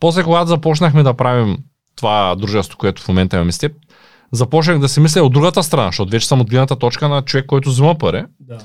После, 0.00 0.22
когато 0.22 0.48
започнахме 0.48 1.02
да 1.02 1.14
правим 1.14 1.58
това 1.96 2.34
дружество, 2.34 2.78
което 2.78 3.02
в 3.02 3.08
момента 3.08 3.36
имаме 3.36 3.52
с 3.52 3.58
теб, 3.58 3.72
започнах 4.32 4.78
да 4.78 4.88
си 4.88 5.00
мисля 5.00 5.22
от 5.22 5.32
другата 5.32 5.62
страна, 5.62 5.86
защото 5.86 6.10
вече 6.10 6.28
съм 6.28 6.40
от 6.40 6.50
гледната 6.50 6.76
точка 6.76 7.08
на 7.08 7.22
човек, 7.22 7.46
който 7.46 7.70
взима 7.70 7.98
пари. 7.98 8.24
Да. 8.40 8.58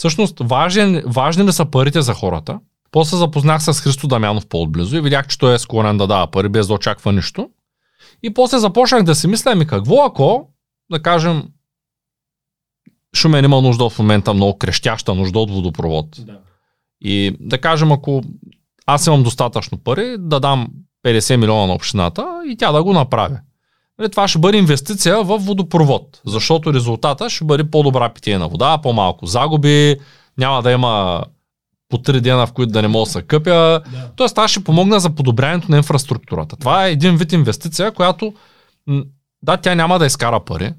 Всъщност, 0.00 0.38
важен, 0.40 1.02
важни 1.06 1.44
ли 1.44 1.52
са 1.52 1.64
парите 1.64 2.02
за 2.02 2.14
хората? 2.14 2.60
После 2.90 3.16
запознах 3.16 3.62
с 3.62 3.80
Христо 3.80 4.08
Дамянов 4.08 4.46
по-отблизо 4.46 4.96
и 4.96 5.00
видях, 5.00 5.26
че 5.26 5.38
той 5.38 5.54
е 5.54 5.58
склонен 5.58 5.98
да 5.98 6.06
дава 6.06 6.26
пари 6.26 6.48
без 6.48 6.66
да 6.66 6.74
очаква 6.74 7.12
нищо. 7.12 7.50
И 8.22 8.34
после 8.34 8.58
започнах 8.58 9.02
да 9.02 9.14
си 9.14 9.26
мисля, 9.26 9.54
ми 9.54 9.66
какво 9.66 10.04
ако, 10.04 10.48
да 10.90 11.02
кажем, 11.02 11.42
Шумен 13.16 13.44
има 13.44 13.60
нужда 13.60 13.90
в 13.90 13.98
момента 13.98 14.34
много 14.34 14.58
крещяща 14.58 15.14
нужда 15.14 15.38
от 15.38 15.50
водопровод. 15.50 16.06
Да. 16.18 16.38
И 17.00 17.36
да 17.40 17.58
кажем, 17.58 17.92
ако 17.92 18.22
аз 18.86 19.06
имам 19.06 19.22
достатъчно 19.22 19.78
пари, 19.78 20.16
да 20.18 20.40
дам 20.40 20.68
50 21.06 21.36
милиона 21.36 21.66
на 21.66 21.72
общината 21.72 22.42
и 22.46 22.56
тя 22.56 22.72
да 22.72 22.82
го 22.82 22.92
направи. 22.92 23.36
Нали, 24.00 24.10
Това 24.10 24.28
ще 24.28 24.38
бъде 24.38 24.58
инвестиция 24.58 25.22
в 25.24 25.38
водопровод, 25.38 26.20
защото 26.26 26.74
резултата 26.74 27.30
ще 27.30 27.44
бъде 27.44 27.70
по-добра 27.70 28.08
питейна 28.08 28.48
вода, 28.48 28.78
по-малко 28.82 29.26
загуби, 29.26 29.96
няма 30.38 30.62
да 30.62 30.70
има 30.72 31.22
по 31.88 31.98
три 31.98 32.20
дена, 32.20 32.46
в 32.46 32.52
които 32.52 32.72
да 32.72 32.82
не 32.82 32.88
мога 32.88 33.04
да 33.06 33.10
се 33.10 33.22
къпя. 33.22 33.50
Да. 33.92 34.10
Тоест, 34.16 34.34
това 34.34 34.48
ще 34.48 34.64
помогна 34.64 35.00
за 35.00 35.10
подобряването 35.10 35.70
на 35.70 35.76
инфраструктурата. 35.76 36.56
Това 36.56 36.86
е 36.86 36.92
един 36.92 37.16
вид 37.16 37.32
инвестиция, 37.32 37.92
която, 37.92 38.34
да, 39.42 39.56
тя 39.56 39.74
няма 39.74 39.98
да 39.98 40.06
изкара 40.06 40.40
пари, 40.44 40.72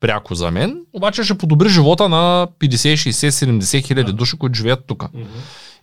пряко 0.00 0.34
за 0.34 0.50
мен, 0.50 0.80
обаче 0.92 1.24
ще 1.24 1.38
подобри 1.38 1.68
живота 1.68 2.08
на 2.08 2.48
50, 2.60 3.10
60, 3.10 3.28
70 3.28 3.86
хиляди 3.86 4.12
Да. 4.12 4.16
души, 4.16 4.38
които 4.38 4.54
живеят 4.54 4.84
тук. 4.86 5.04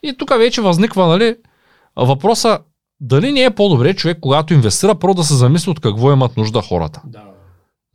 И 0.04 0.16
тук 0.18 0.30
вече 0.38 0.62
възниква, 0.62 1.08
нали, 1.08 1.36
въпроса, 1.96 2.60
дали 3.02 3.32
не 3.32 3.43
е 3.43 3.50
по-добре 3.50 3.93
човек, 3.93 4.18
когато 4.22 4.54
инвестира, 4.54 4.95
първо 4.95 5.14
да 5.14 5.24
се 5.24 5.36
замисли 5.36 5.72
от 5.72 5.80
какво 5.80 6.12
имат 6.14 6.38
нужда 6.38 6.62
хората. 6.62 7.02
Да. 7.06 7.24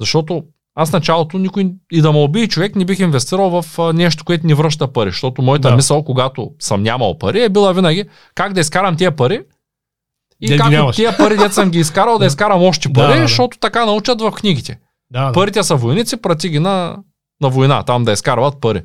Защото 0.00 0.44
аз 0.74 0.92
началото 0.92 1.38
никой 1.38 1.72
и 1.92 2.00
да 2.00 2.12
ме 2.12 2.18
убие 2.18 2.46
човек 2.48 2.76
не 2.76 2.84
бих 2.84 2.98
инвестирал 2.98 3.62
в 3.62 3.92
нещо, 3.92 4.24
което 4.24 4.46
ни 4.46 4.54
връща 4.54 4.92
пари. 4.92 5.10
Защото 5.10 5.42
моята 5.42 5.68
Да. 5.68 5.76
мисъл, 5.76 6.04
когато 6.04 6.50
съм 6.60 6.82
нямал 6.82 7.18
пари, 7.18 7.42
е 7.42 7.48
била 7.48 7.72
винаги 7.72 8.04
как 8.34 8.52
да 8.52 8.60
изкарам 8.60 8.96
тия 8.96 9.16
пари 9.16 9.42
и 10.40 10.46
ги 10.46 10.56
как 10.58 10.94
тия 10.94 11.16
пари, 11.16 11.36
дет 11.36 11.52
съм 11.54 11.70
ги 11.70 11.78
изкарал, 11.78 12.18
да 12.18 12.26
изкарам 12.26 12.62
още 12.62 12.88
Да, 12.88 12.94
пари, 13.00 13.14
да, 13.14 13.20
да. 13.20 13.28
защото 13.28 13.58
така 13.58 13.86
научат 13.86 14.20
в 14.20 14.30
книгите. 14.32 14.78
Да, 15.10 15.26
да. 15.26 15.32
Парите 15.32 15.62
са 15.62 15.76
войници, 15.76 16.16
прати 16.16 16.48
ги 16.48 16.58
на, 16.58 16.96
на 17.40 17.48
война, 17.48 17.82
там 17.82 18.04
да 18.04 18.12
изкарват 18.12 18.60
пари. 18.60 18.82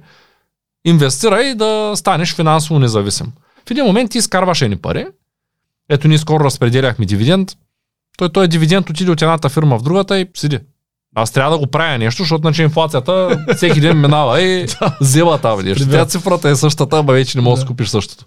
Инвестирай 0.86 1.55
да 1.55 1.91
станеш 1.95 2.36
финансово 2.36 2.80
независим. 2.80 3.32
В 3.67 3.72
един 3.72 3.86
момент 3.86 4.11
ти 4.11 4.17
изкарваш 4.17 4.61
едни 4.61 4.78
пари. 4.78 5.07
Ето 5.90 6.08
ние 6.08 6.18
скоро 6.18 6.44
разпределяхме 6.44 7.06
дивиденд. 7.06 7.52
Той, 8.18 8.30
той 8.30 8.48
дивиденд 8.48 8.90
отиде 8.90 9.12
от 9.12 9.22
едната 9.22 9.50
фирма 9.50 9.78
в 9.78 9.84
другата 9.84 10.20
и 10.20 10.28
седи. 10.36 10.60
Аз 11.16 11.32
трябва 11.32 11.52
да 11.52 11.58
го 11.58 11.68
правя 11.68 11.98
нещо, 11.98 12.24
защото 12.24 12.42
значи 12.42 12.62
инфлацията 12.64 13.46
всеки 13.56 13.82
ден 13.82 14.02
минава 14.02 14.42
и 14.42 14.68
взела 15.02 15.38
там. 15.38 15.60
Примерно. 15.60 15.92
Тя 15.92 16.06
цифрата 16.06 16.50
е 16.50 16.56
същата, 16.56 17.00
ама 17.00 17.14
вече 17.14 17.38
не 17.38 17.44
можеш 17.44 17.64
да 17.64 17.68
купиш 17.68 17.90
същото. 17.90 18.26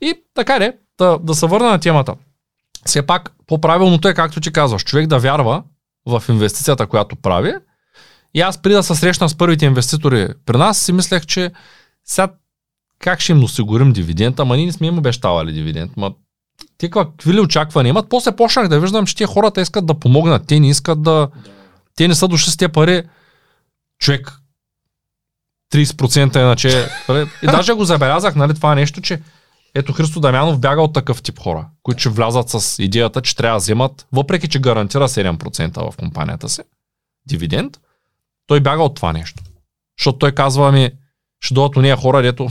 И 0.00 0.14
така 0.34 0.58
де, 0.58 0.72
да, 0.98 1.18
да 1.22 1.34
се 1.34 1.46
върна 1.46 1.70
на 1.70 1.78
темата. 1.78 2.14
Все 2.86 3.06
пак, 3.06 3.32
по-правилното 3.46 4.08
е, 4.08 4.14
както 4.14 4.40
ти 4.40 4.52
казваш, 4.52 4.84
човек 4.84 5.06
да 5.06 5.18
вярва 5.18 5.62
в 6.06 6.22
инвестицията, 6.28 6.86
която 6.86 7.16
прави. 7.16 7.52
И 8.34 8.40
аз 8.40 8.62
преди 8.62 8.74
да 8.74 8.82
се 8.82 8.94
срещна 8.94 9.28
с 9.28 9.34
първите 9.34 9.66
инвеститори 9.66 10.28
при 10.46 10.56
нас, 10.56 10.78
си 10.78 10.92
мислех, 10.92 11.26
че 11.26 11.50
сега 12.04 12.28
как 12.98 13.20
ще 13.20 13.32
им 13.32 13.44
осигурим 13.44 13.92
дивиденд, 13.92 14.40
ама 14.40 14.56
ние 14.56 14.66
не 14.66 14.72
сме 14.72 14.86
им 14.86 14.98
обещавали 14.98 15.52
дивиденд. 15.52 15.96
Ма, 15.96 16.12
те 16.78 16.90
какви 16.90 17.34
ли 17.34 17.40
очаквания 17.40 17.90
имат? 17.90 18.08
После 18.08 18.36
почнах 18.36 18.68
да 18.68 18.80
виждам, 18.80 19.06
че 19.06 19.16
тия 19.16 19.26
хората 19.26 19.60
искат 19.60 19.86
да 19.86 19.94
помогнат. 19.94 20.46
Те 20.46 20.60
не 20.60 20.68
искат 20.68 21.02
да... 21.02 21.28
Те 21.96 22.08
не 22.08 22.14
са 22.14 22.28
дошли 22.28 22.50
с 22.50 22.56
тези 22.56 22.72
пари. 22.72 23.02
Човек, 23.98 24.32
30% 25.74 26.36
иначе. 26.36 26.88
нали? 27.08 27.28
И 27.42 27.46
даже 27.46 27.72
го 27.72 27.84
забелязах, 27.84 28.34
нали, 28.34 28.54
това 28.54 28.74
нещо, 28.74 29.00
че 29.00 29.20
ето 29.74 29.92
Христо 29.92 30.20
Дамянов 30.20 30.58
бяга 30.58 30.82
от 30.82 30.92
такъв 30.92 31.22
тип 31.22 31.38
хора, 31.38 31.66
които 31.82 32.00
ще 32.00 32.08
влязат 32.08 32.50
с 32.50 32.82
идеята, 32.82 33.22
че 33.22 33.36
трябва 33.36 33.56
да 33.56 33.62
вземат, 33.62 34.06
въпреки 34.12 34.48
че 34.48 34.58
гарантира 34.58 35.08
7% 35.08 35.90
в 35.90 35.96
компанията 35.96 36.48
си, 36.48 36.62
дивиденд, 37.26 37.80
той 38.46 38.60
бяга 38.60 38.82
от 38.82 38.94
това 38.94 39.12
нещо. 39.12 39.42
Защото 39.98 40.18
той 40.18 40.32
казва 40.32 40.72
ми, 40.72 40.90
ще 41.40 41.54
дойдат 41.54 41.76
уния 41.76 41.96
хора, 41.96 42.22
дето 42.22 42.48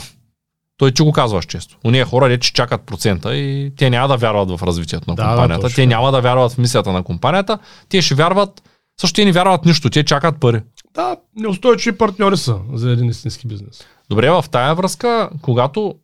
той 0.78 0.92
ти 0.92 1.02
го 1.02 1.12
казваш 1.12 1.46
често. 1.46 1.78
Уния 1.86 2.06
хора, 2.06 2.34
ще 2.34 2.54
чакат 2.54 2.82
процента 2.82 3.36
и 3.36 3.72
те 3.78 3.90
няма 3.90 4.08
да 4.08 4.18
вярват 4.18 4.50
в 4.50 4.64
развитието 4.64 5.10
на 5.10 5.16
Да, 5.16 5.24
да, 5.24 5.30
компанията. 5.30 5.62
точно. 5.62 5.76
те 5.76 5.86
няма 5.86 6.12
да 6.12 6.22
вярват 6.22 6.52
в 6.52 6.58
мисията 6.58 6.92
на 6.92 7.04
компанията. 7.04 7.58
Те 7.90 8.02
ще 8.02 8.16
вярват, 8.16 8.64
също 9.02 9.16
те 9.16 9.26
не 9.26 9.32
вярват 9.32 9.66
нищо, 9.66 9.90
те 9.90 10.04
чакат 10.04 10.40
пари. 10.40 10.62
Да, 10.94 11.16
неустойчиви 11.36 11.98
партньори 11.98 12.38
са 12.38 12.58
за 12.74 12.92
един 12.92 13.10
истински 13.10 13.48
бизнес. 13.48 13.84
Добре, 14.10 14.30
в 14.32 14.46
тая 14.52 14.76
връзка, 14.76 15.30
когато 15.42 15.96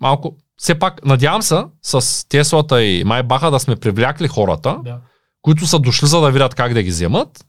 малко, 0.00 0.36
все 0.56 0.74
пак, 0.74 1.04
надявам 1.04 1.42
се, 1.42 1.62
с 1.82 2.28
Теслата 2.28 2.82
и 2.84 3.04
Майбаха 3.04 3.50
да 3.50 3.60
сме 3.60 3.76
привлякли 3.76 4.28
хората, 4.28 4.76
Да. 4.84 4.98
които 5.42 5.66
са 5.66 5.78
дошли 5.78 6.06
за 6.06 6.20
да 6.20 6.30
видят 6.30 6.54
как 6.54 6.74
да 6.74 6.82
ги 6.82 6.90
вземат. 6.90 7.44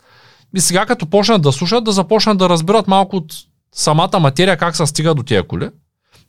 И 0.56 0.60
сега 0.60 0.86
като 0.86 1.06
почнат 1.06 1.42
да 1.42 1.52
слушат, 1.52 1.84
да 1.84 1.92
започнат 1.92 2.38
да 2.38 2.50
разбират 2.50 2.88
малко 2.88 3.16
от 3.16 3.34
самата 3.76 4.20
материя 4.20 4.58
как 4.58 4.76
се 4.76 4.86
стига 4.86 5.16
до 5.16 5.24
тия 5.24 5.48
коли. 5.48 5.70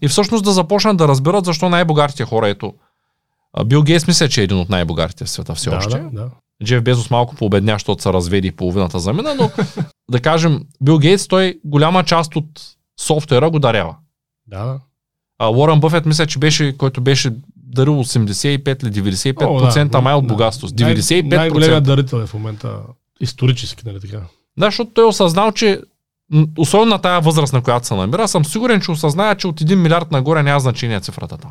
И 0.05 0.09
всъщност 0.09 0.45
да 0.45 0.53
започнат 0.53 0.97
да 0.97 1.09
разберат 1.09 1.45
защо 1.45 1.69
най-богатите 1.69 2.25
хора, 2.25 2.49
ето, 2.49 2.75
Бил 3.67 3.83
Гейтс 3.83 4.07
мисля, 4.07 4.29
че 4.29 4.41
е 4.41 4.45
един 4.45 4.59
от 4.59 4.69
най-богатите 4.69 5.25
в 5.25 5.31
света 5.31 5.55
все 5.55 5.71
да, 5.71 5.77
още. 5.77 5.99
да, 5.99 6.11
да. 6.13 6.31
Джеф 6.65 6.83
Безос 6.83 7.11
малко 7.11 7.35
пообедня, 7.35 7.73
защото 7.73 8.03
се 8.03 8.13
разведи 8.13 8.49
и 8.49 8.53
половината 8.53 8.99
замина, 8.99 9.35
но 9.35 9.51
да 10.11 10.21
кажем, 10.21 10.61
Бил 10.83 10.99
Гейтс, 10.99 11.29
той 11.29 11.61
голяма 11.65 12.05
част 12.05 12.37
от 12.37 12.47
софтуера 13.01 13.51
го 13.51 13.59
дарява. 13.59 13.97
Да, 14.47 14.65
да. 14.65 14.81
А 15.39 15.51
Уорън 15.51 15.81
Бъфет 15.81 16.07
мисля, 16.07 16.27
че 16.27 16.39
беше, 16.39 16.77
който 16.77 17.01
беше 17.01 17.33
дарил 17.57 17.95
85 17.95 18.83
или 18.83 19.13
95% 19.13 19.95
О, 19.95 20.03
май 20.03 20.15
от 20.15 20.25
да. 20.25 20.29
богатство. 20.29 20.69
Най- 20.81 20.97
95%. 20.97 21.37
Най-големият 21.37 21.85
дарител 21.85 22.17
е 22.17 22.27
в 22.27 22.35
момента 22.35 22.77
исторически, 23.21 23.83
нали 23.87 24.01
така? 24.01 24.21
Да, 24.59 24.67
защото 24.67 24.91
той 24.95 25.05
е 25.05 25.09
осъзнал, 25.09 25.53
че 25.53 25.81
особено 26.59 26.87
на 26.87 26.99
тая 26.99 27.21
възраст, 27.21 27.53
на 27.53 27.63
която 27.63 27.87
се 27.87 27.95
намира, 27.95 28.29
съм 28.29 28.45
сигурен, 28.45 28.81
че 28.81 28.91
осъзная, 28.91 29.35
че 29.35 29.47
от 29.47 29.61
1 29.61 29.75
милиард 29.75 30.11
нагоре 30.11 30.43
няма 30.43 30.61
значение 30.61 31.01
цифрата 31.01 31.39
там. 31.39 31.51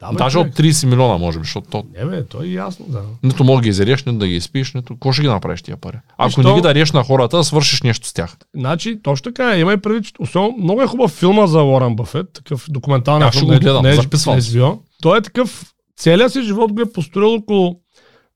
Да, 0.00 0.08
бе, 0.08 0.16
Даже 0.16 0.32
човек. 0.32 0.48
от 0.48 0.56
30 0.56 0.86
милиона, 0.86 1.18
може 1.18 1.38
би, 1.38 1.44
защото 1.44 1.70
то, 1.70 1.84
Не 1.94 2.04
бе, 2.04 2.24
то 2.24 2.42
е 2.42 2.46
ясно, 2.46 2.86
да. 2.88 3.00
нито 3.22 3.44
мога 3.44 3.58
да 3.58 3.62
ги 3.62 3.68
изядеш, 3.68 4.04
нито 4.04 4.18
да 4.18 4.26
ги 4.26 4.36
изпиш, 4.36 4.74
нито 4.74 4.94
какво 4.94 5.12
ще 5.12 5.22
ги 5.22 5.28
направиш 5.28 5.62
тия 5.62 5.76
пари. 5.76 5.96
Ако 6.18 6.30
що? 6.30 6.42
не 6.42 6.54
ги 6.54 6.60
дареш 6.60 6.92
на 6.92 7.04
хората, 7.04 7.36
да 7.36 7.44
свършиш 7.44 7.82
нещо 7.82 8.08
с 8.08 8.12
тях. 8.12 8.36
Значи, 8.54 9.00
точно 9.02 9.24
така. 9.24 9.56
Има 9.56 9.72
и 9.72 9.76
преди, 9.76 10.02
че 10.02 10.12
особено, 10.18 10.54
много 10.58 10.82
е 10.82 10.86
хубав 10.86 11.10
филма 11.10 11.46
за 11.46 11.62
Уорън 11.62 11.96
Бъфет, 11.96 12.26
такъв 12.32 12.66
документален 12.68 13.28
ще 13.28 13.38
филм. 13.38 13.46
го 13.46 13.52
не- 13.52 13.58
гледам, 13.58 13.82
не 13.82 13.90
е- 13.90 13.94
записвам 13.94 14.38
не. 14.54 14.72
Той 15.02 15.18
е 15.18 15.22
такъв, 15.22 15.64
целият 15.96 16.32
си 16.32 16.42
живот 16.42 16.72
го 16.72 16.80
е 16.80 16.92
построил 16.92 17.34
около, 17.34 17.76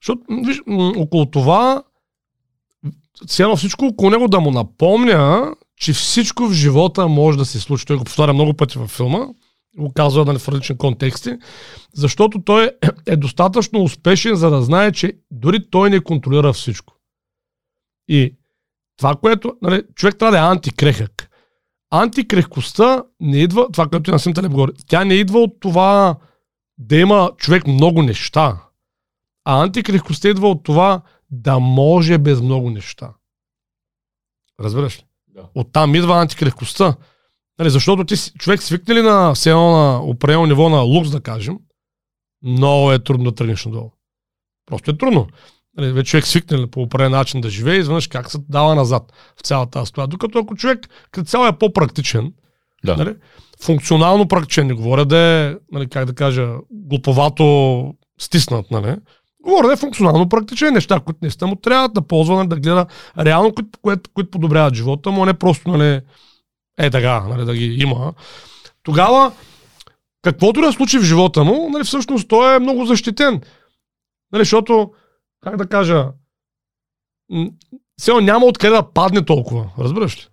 защото, 0.02 0.20
виж, 0.46 0.61
около 0.96 1.26
това, 1.26 1.82
цяло 3.26 3.56
всичко 3.56 3.84
около 3.84 4.10
него 4.10 4.28
да 4.28 4.40
му 4.40 4.50
напомня, 4.50 5.54
че 5.76 5.92
всичко 5.92 6.48
в 6.48 6.52
живота 6.52 7.08
може 7.08 7.38
да 7.38 7.44
се 7.44 7.60
случи. 7.60 7.86
Той 7.86 7.96
го 7.96 8.04
повтаря 8.04 8.32
много 8.32 8.54
пъти 8.54 8.78
във 8.78 8.90
филма, 8.90 9.26
го 9.78 9.92
казва 9.92 10.24
нали, 10.24 10.38
в 10.38 10.48
различни 10.48 10.78
контексти, 10.78 11.36
защото 11.94 12.42
той 12.42 12.70
е 13.06 13.16
достатъчно 13.16 13.82
успешен, 13.82 14.34
за 14.34 14.50
да 14.50 14.62
знае, 14.62 14.92
че 14.92 15.12
дори 15.30 15.70
той 15.70 15.90
не 15.90 16.00
контролира 16.00 16.52
всичко. 16.52 16.94
И 18.08 18.36
това, 18.96 19.16
което 19.16 19.56
нали, 19.62 19.82
човек 19.94 20.18
трябва 20.18 20.32
да 20.32 20.38
е 20.38 20.50
антикрехък. 20.50 21.30
Антикрехкостта 21.90 23.02
не 23.20 23.38
идва, 23.38 23.68
това, 23.72 23.88
което 23.88 24.10
и 24.10 24.12
на 24.12 24.18
Симталеб 24.18 24.52
говори, 24.52 24.72
тя 24.86 25.04
не 25.04 25.14
идва 25.14 25.38
от 25.38 25.60
това 25.60 26.16
да 26.78 26.96
има 26.96 27.30
човек 27.36 27.66
много 27.66 28.02
неща. 28.02 28.56
А 29.44 29.62
антикрехкостта 29.62 30.28
идва 30.28 30.48
от 30.48 30.64
това 30.64 31.02
да 31.30 31.58
може 31.58 32.18
без 32.18 32.40
много 32.40 32.70
неща. 32.70 33.12
Разбираш 34.60 34.98
ли? 34.98 35.04
Да. 35.28 35.48
Оттам 35.54 35.94
идва 35.94 36.20
антикрехкостта. 36.20 36.96
Нали, 37.58 37.70
защото 37.70 38.04
ти 38.04 38.14
човек 38.38 38.62
свикне 38.62 38.94
ли 38.94 39.02
на 39.02 39.34
все 39.34 39.50
едно 39.50 39.70
на 39.70 40.02
определено 40.02 40.46
ниво 40.46 40.68
на 40.68 40.80
лукс, 40.80 41.10
да 41.10 41.20
кажем, 41.20 41.58
много 42.42 42.92
е 42.92 43.04
трудно 43.04 43.24
да 43.24 43.34
тръгнеш 43.34 43.64
надолу. 43.64 43.90
Просто 44.66 44.90
е 44.90 44.98
трудно. 44.98 45.26
Нали, 45.76 45.92
вече 45.92 46.10
човек 46.10 46.26
свикне 46.26 46.66
по 46.70 46.82
определен 46.82 47.12
начин 47.12 47.40
да 47.40 47.50
живее, 47.50 47.76
изведнъж 47.76 48.06
как 48.06 48.30
се 48.30 48.38
дава 48.48 48.74
назад 48.74 49.12
в 49.36 49.40
цялата 49.40 49.70
тази 49.70 49.86
ситуация. 49.86 50.08
Докато 50.08 50.38
ако 50.38 50.56
човек 50.56 50.88
като 51.10 51.28
цяло 51.28 51.46
е 51.46 51.58
по-практичен, 51.58 52.32
Да. 52.84 52.96
нали, 52.96 53.14
функционално 53.62 54.28
практичен, 54.28 54.66
не 54.66 54.74
говоря 54.74 55.04
да 55.04 55.18
е, 55.18 55.56
нали, 55.72 55.88
как 55.88 56.04
да 56.04 56.14
кажа, 56.14 56.54
глуповато 56.70 57.94
стиснат, 58.20 58.70
нали, 58.70 58.96
Говоря 59.45 59.72
е 59.72 59.76
функционално 59.76 60.28
практичен 60.28 60.74
неща, 60.74 61.01
които 61.01 61.18
наистина 61.22 61.49
му 61.49 61.57
трябва 61.57 61.88
да 61.88 62.03
ползва, 62.03 62.47
да 62.47 62.57
гледа 62.57 62.86
реално, 63.18 63.55
които, 63.55 63.78
които, 63.82 64.11
които 64.14 64.30
подобряват 64.30 64.74
живота 64.74 65.11
му, 65.11 65.22
а 65.22 65.26
не 65.26 65.34
просто, 65.34 65.70
нали, 65.70 66.01
е 66.78 66.91
така, 66.91 67.20
нали, 67.20 67.45
да 67.45 67.55
ги 67.55 67.76
има. 67.78 68.12
Тогава, 68.82 69.32
каквото 70.22 70.61
да 70.61 70.72
случи 70.72 70.99
в 70.99 71.03
живота 71.03 71.45
му, 71.45 71.68
нали, 71.72 71.84
всъщност 71.84 72.28
той 72.28 72.57
е 72.57 72.59
много 72.59 72.84
защитен. 72.84 73.41
Нали, 74.32 74.41
защото, 74.41 74.93
как 75.45 75.57
да 75.57 75.66
кажа, 75.66 76.09
все 77.99 78.12
няма 78.12 78.47
откъде 78.47 78.76
да 78.76 78.93
падне 78.93 79.24
толкова, 79.24 79.70
разбираш 79.78 80.18
ли? 80.18 80.28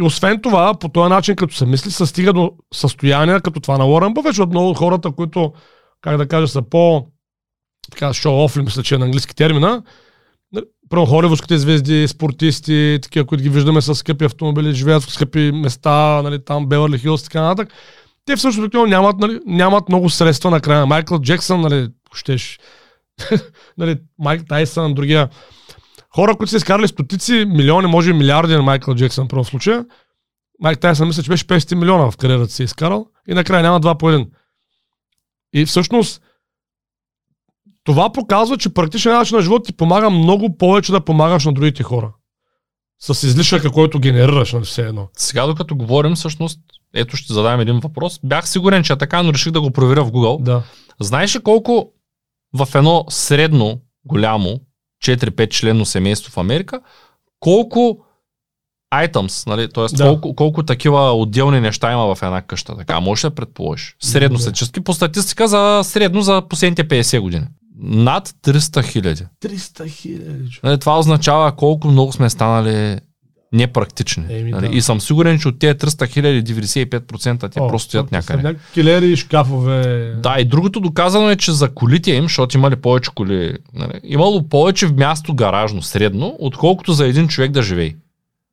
И 0.00 0.02
освен 0.02 0.40
това, 0.42 0.74
по 0.74 0.88
този 0.88 1.08
начин, 1.08 1.36
като 1.36 1.54
се 1.54 1.66
мисли, 1.66 1.90
се 1.90 2.06
стига 2.06 2.32
до 2.32 2.52
състояние 2.74 3.40
като 3.40 3.60
това 3.60 3.78
на 3.78 3.86
Уорън 3.86 4.14
Бъфет, 4.14 4.30
защото 4.30 4.50
много 4.50 4.70
от 4.70 4.78
хората, 4.78 5.12
които, 5.12 5.52
как 6.00 6.16
да 6.16 6.28
кажа, 6.28 6.48
са 6.48 6.62
по 6.62 7.06
така 7.98 8.14
шоу-оф 8.14 8.56
ли 8.56 8.62
мисля, 8.62 8.82
че 8.82 8.94
е 8.94 8.98
на 8.98 9.04
английски 9.04 9.34
термина, 9.36 9.82
нали, 10.52 10.64
Прямо 10.90 11.06
холивудските 11.06 11.58
звезди, 11.58 12.08
спортисти, 12.08 12.98
такива, 13.02 13.26
които 13.26 13.42
ги 13.42 13.48
виждаме 13.48 13.80
с 13.80 13.94
скъпи 13.94 14.24
автомобили, 14.24 14.74
живеят 14.74 15.02
в 15.02 15.12
скъпи 15.12 15.52
места, 15.52 16.22
нали, 16.22 16.44
там 16.44 16.66
Беверли 16.66 16.98
Хилс 16.98 17.20
и 17.20 17.24
така 17.24 17.42
нататък. 17.42 17.74
Те 18.24 18.36
всъщност 18.36 18.74
нямат, 18.74 19.18
нали, 19.18 19.40
нямат 19.46 19.88
много 19.88 20.10
средства 20.10 20.50
накрая. 20.50 20.86
Майкъл 20.86 21.20
Джексън, 21.20 21.60
нали, 21.60 21.88
щеш, 22.14 22.58
нали, 23.78 23.96
Майк 24.18 24.48
Тайсън, 24.48 24.94
другия. 24.94 25.28
Хора, 26.14 26.34
които 26.34 26.50
са 26.50 26.56
изкарали 26.56 26.88
стотици, 26.88 27.44
милиони, 27.48 27.86
може 27.86 28.10
и 28.10 28.12
милиарди 28.12 28.52
на 28.52 28.62
Майкъл 28.62 28.94
Джексън, 28.94 29.28
първо 29.28 29.44
случая, 29.44 29.84
Майк 30.60 30.80
Тайсън 30.80 31.08
мисля, 31.08 31.22
че 31.22 31.28
беше 31.28 31.44
500 31.44 31.74
милиона 31.74 32.10
в 32.10 32.16
кариерата 32.16 32.52
си 32.52 32.62
изкарал 32.62 33.06
и 33.28 33.34
накрая 33.34 33.62
няма 33.62 33.80
два 33.80 33.98
по 33.98 34.10
един. 34.10 34.30
И 35.54 35.66
всъщност 35.66 36.22
това 37.88 38.12
показва, 38.12 38.58
че 38.58 38.74
практичен 38.74 39.12
начин 39.12 39.36
на 39.36 39.42
живота 39.42 39.64
ти 39.64 39.72
помага 39.72 40.10
много 40.10 40.56
повече 40.56 40.92
да 40.92 41.04
помагаш 41.04 41.44
на 41.44 41.52
другите 41.52 41.82
хора. 41.82 42.12
С 43.00 43.26
излишъка, 43.26 43.70
който 43.70 43.98
генерираш 43.98 44.52
на 44.52 44.60
все 44.60 44.82
едно. 44.82 45.08
Сега, 45.16 45.46
докато 45.46 45.76
говорим, 45.76 46.14
всъщност, 46.14 46.60
ето 46.94 47.16
ще 47.16 47.32
зададем 47.32 47.60
един 47.60 47.80
въпрос. 47.80 48.20
Бях 48.24 48.48
сигурен, 48.48 48.82
че 48.82 48.92
е 48.92 48.96
така, 48.96 49.22
но 49.22 49.32
реших 49.32 49.52
да 49.52 49.60
го 49.60 49.70
проверя 49.70 50.04
в 50.04 50.10
Google. 50.10 50.42
Да. 50.42 50.62
Знаеш 51.00 51.36
ли 51.36 51.40
колко 51.40 51.90
в 52.54 52.68
едно 52.74 53.04
средно 53.08 53.80
голямо 54.04 54.60
4-5 55.04 55.50
членно 55.50 55.84
семейство 55.84 56.32
в 56.32 56.38
Америка, 56.38 56.80
колко 57.40 57.98
items, 58.94 59.46
нали? 59.46 59.68
т.е. 59.72 59.96
Да. 59.96 60.04
колко, 60.04 60.34
колко 60.34 60.62
такива 60.62 61.12
отделни 61.12 61.60
неща 61.60 61.92
има 61.92 62.14
в 62.14 62.22
една 62.22 62.42
къща. 62.42 62.76
Така, 62.76 63.00
можеш 63.00 63.22
да 63.22 63.30
предположиш. 63.30 63.96
Средно 64.00 64.38
статистически, 64.38 64.80
по 64.80 64.92
статистика 64.92 65.48
за 65.48 65.80
средно 65.84 66.22
за 66.22 66.42
последните 66.48 66.88
50 66.88 67.20
години. 67.20 67.46
Над 67.80 68.28
300 68.28 68.84
хиляди. 68.84 69.24
300 69.44 69.88
хиляди. 69.88 70.60
Нали, 70.62 70.78
това 70.78 70.98
означава 70.98 71.56
колко 71.56 71.88
много 71.88 72.12
сме 72.12 72.30
станали 72.30 73.00
непрактични. 73.52 74.24
Еми, 74.28 74.50
нали? 74.50 74.68
да. 74.68 74.76
И 74.76 74.80
съм 74.82 75.00
сигурен, 75.00 75.38
че 75.38 75.48
от 75.48 75.58
тези 75.58 75.74
300 75.74 76.08
хиляди 76.08 76.54
95% 76.54 77.40
те 77.40 77.58
просто 77.58 77.88
стоят 77.88 78.12
някъде. 78.12 78.56
Килери, 78.74 79.16
шкафове. 79.16 80.14
Да, 80.22 80.36
и 80.38 80.44
другото 80.44 80.80
доказано 80.80 81.30
е, 81.30 81.36
че 81.36 81.52
за 81.52 81.68
колите 81.68 82.10
им, 82.10 82.24
защото 82.24 82.56
имали 82.56 82.76
повече 82.76 83.10
коли, 83.14 83.56
нали, 83.74 84.00
имало 84.04 84.48
повече 84.48 84.86
място 84.86 85.34
гаражно, 85.34 85.82
средно, 85.82 86.36
отколкото 86.38 86.92
за 86.92 87.06
един 87.06 87.28
човек 87.28 87.50
да 87.50 87.62
живее. 87.62 87.94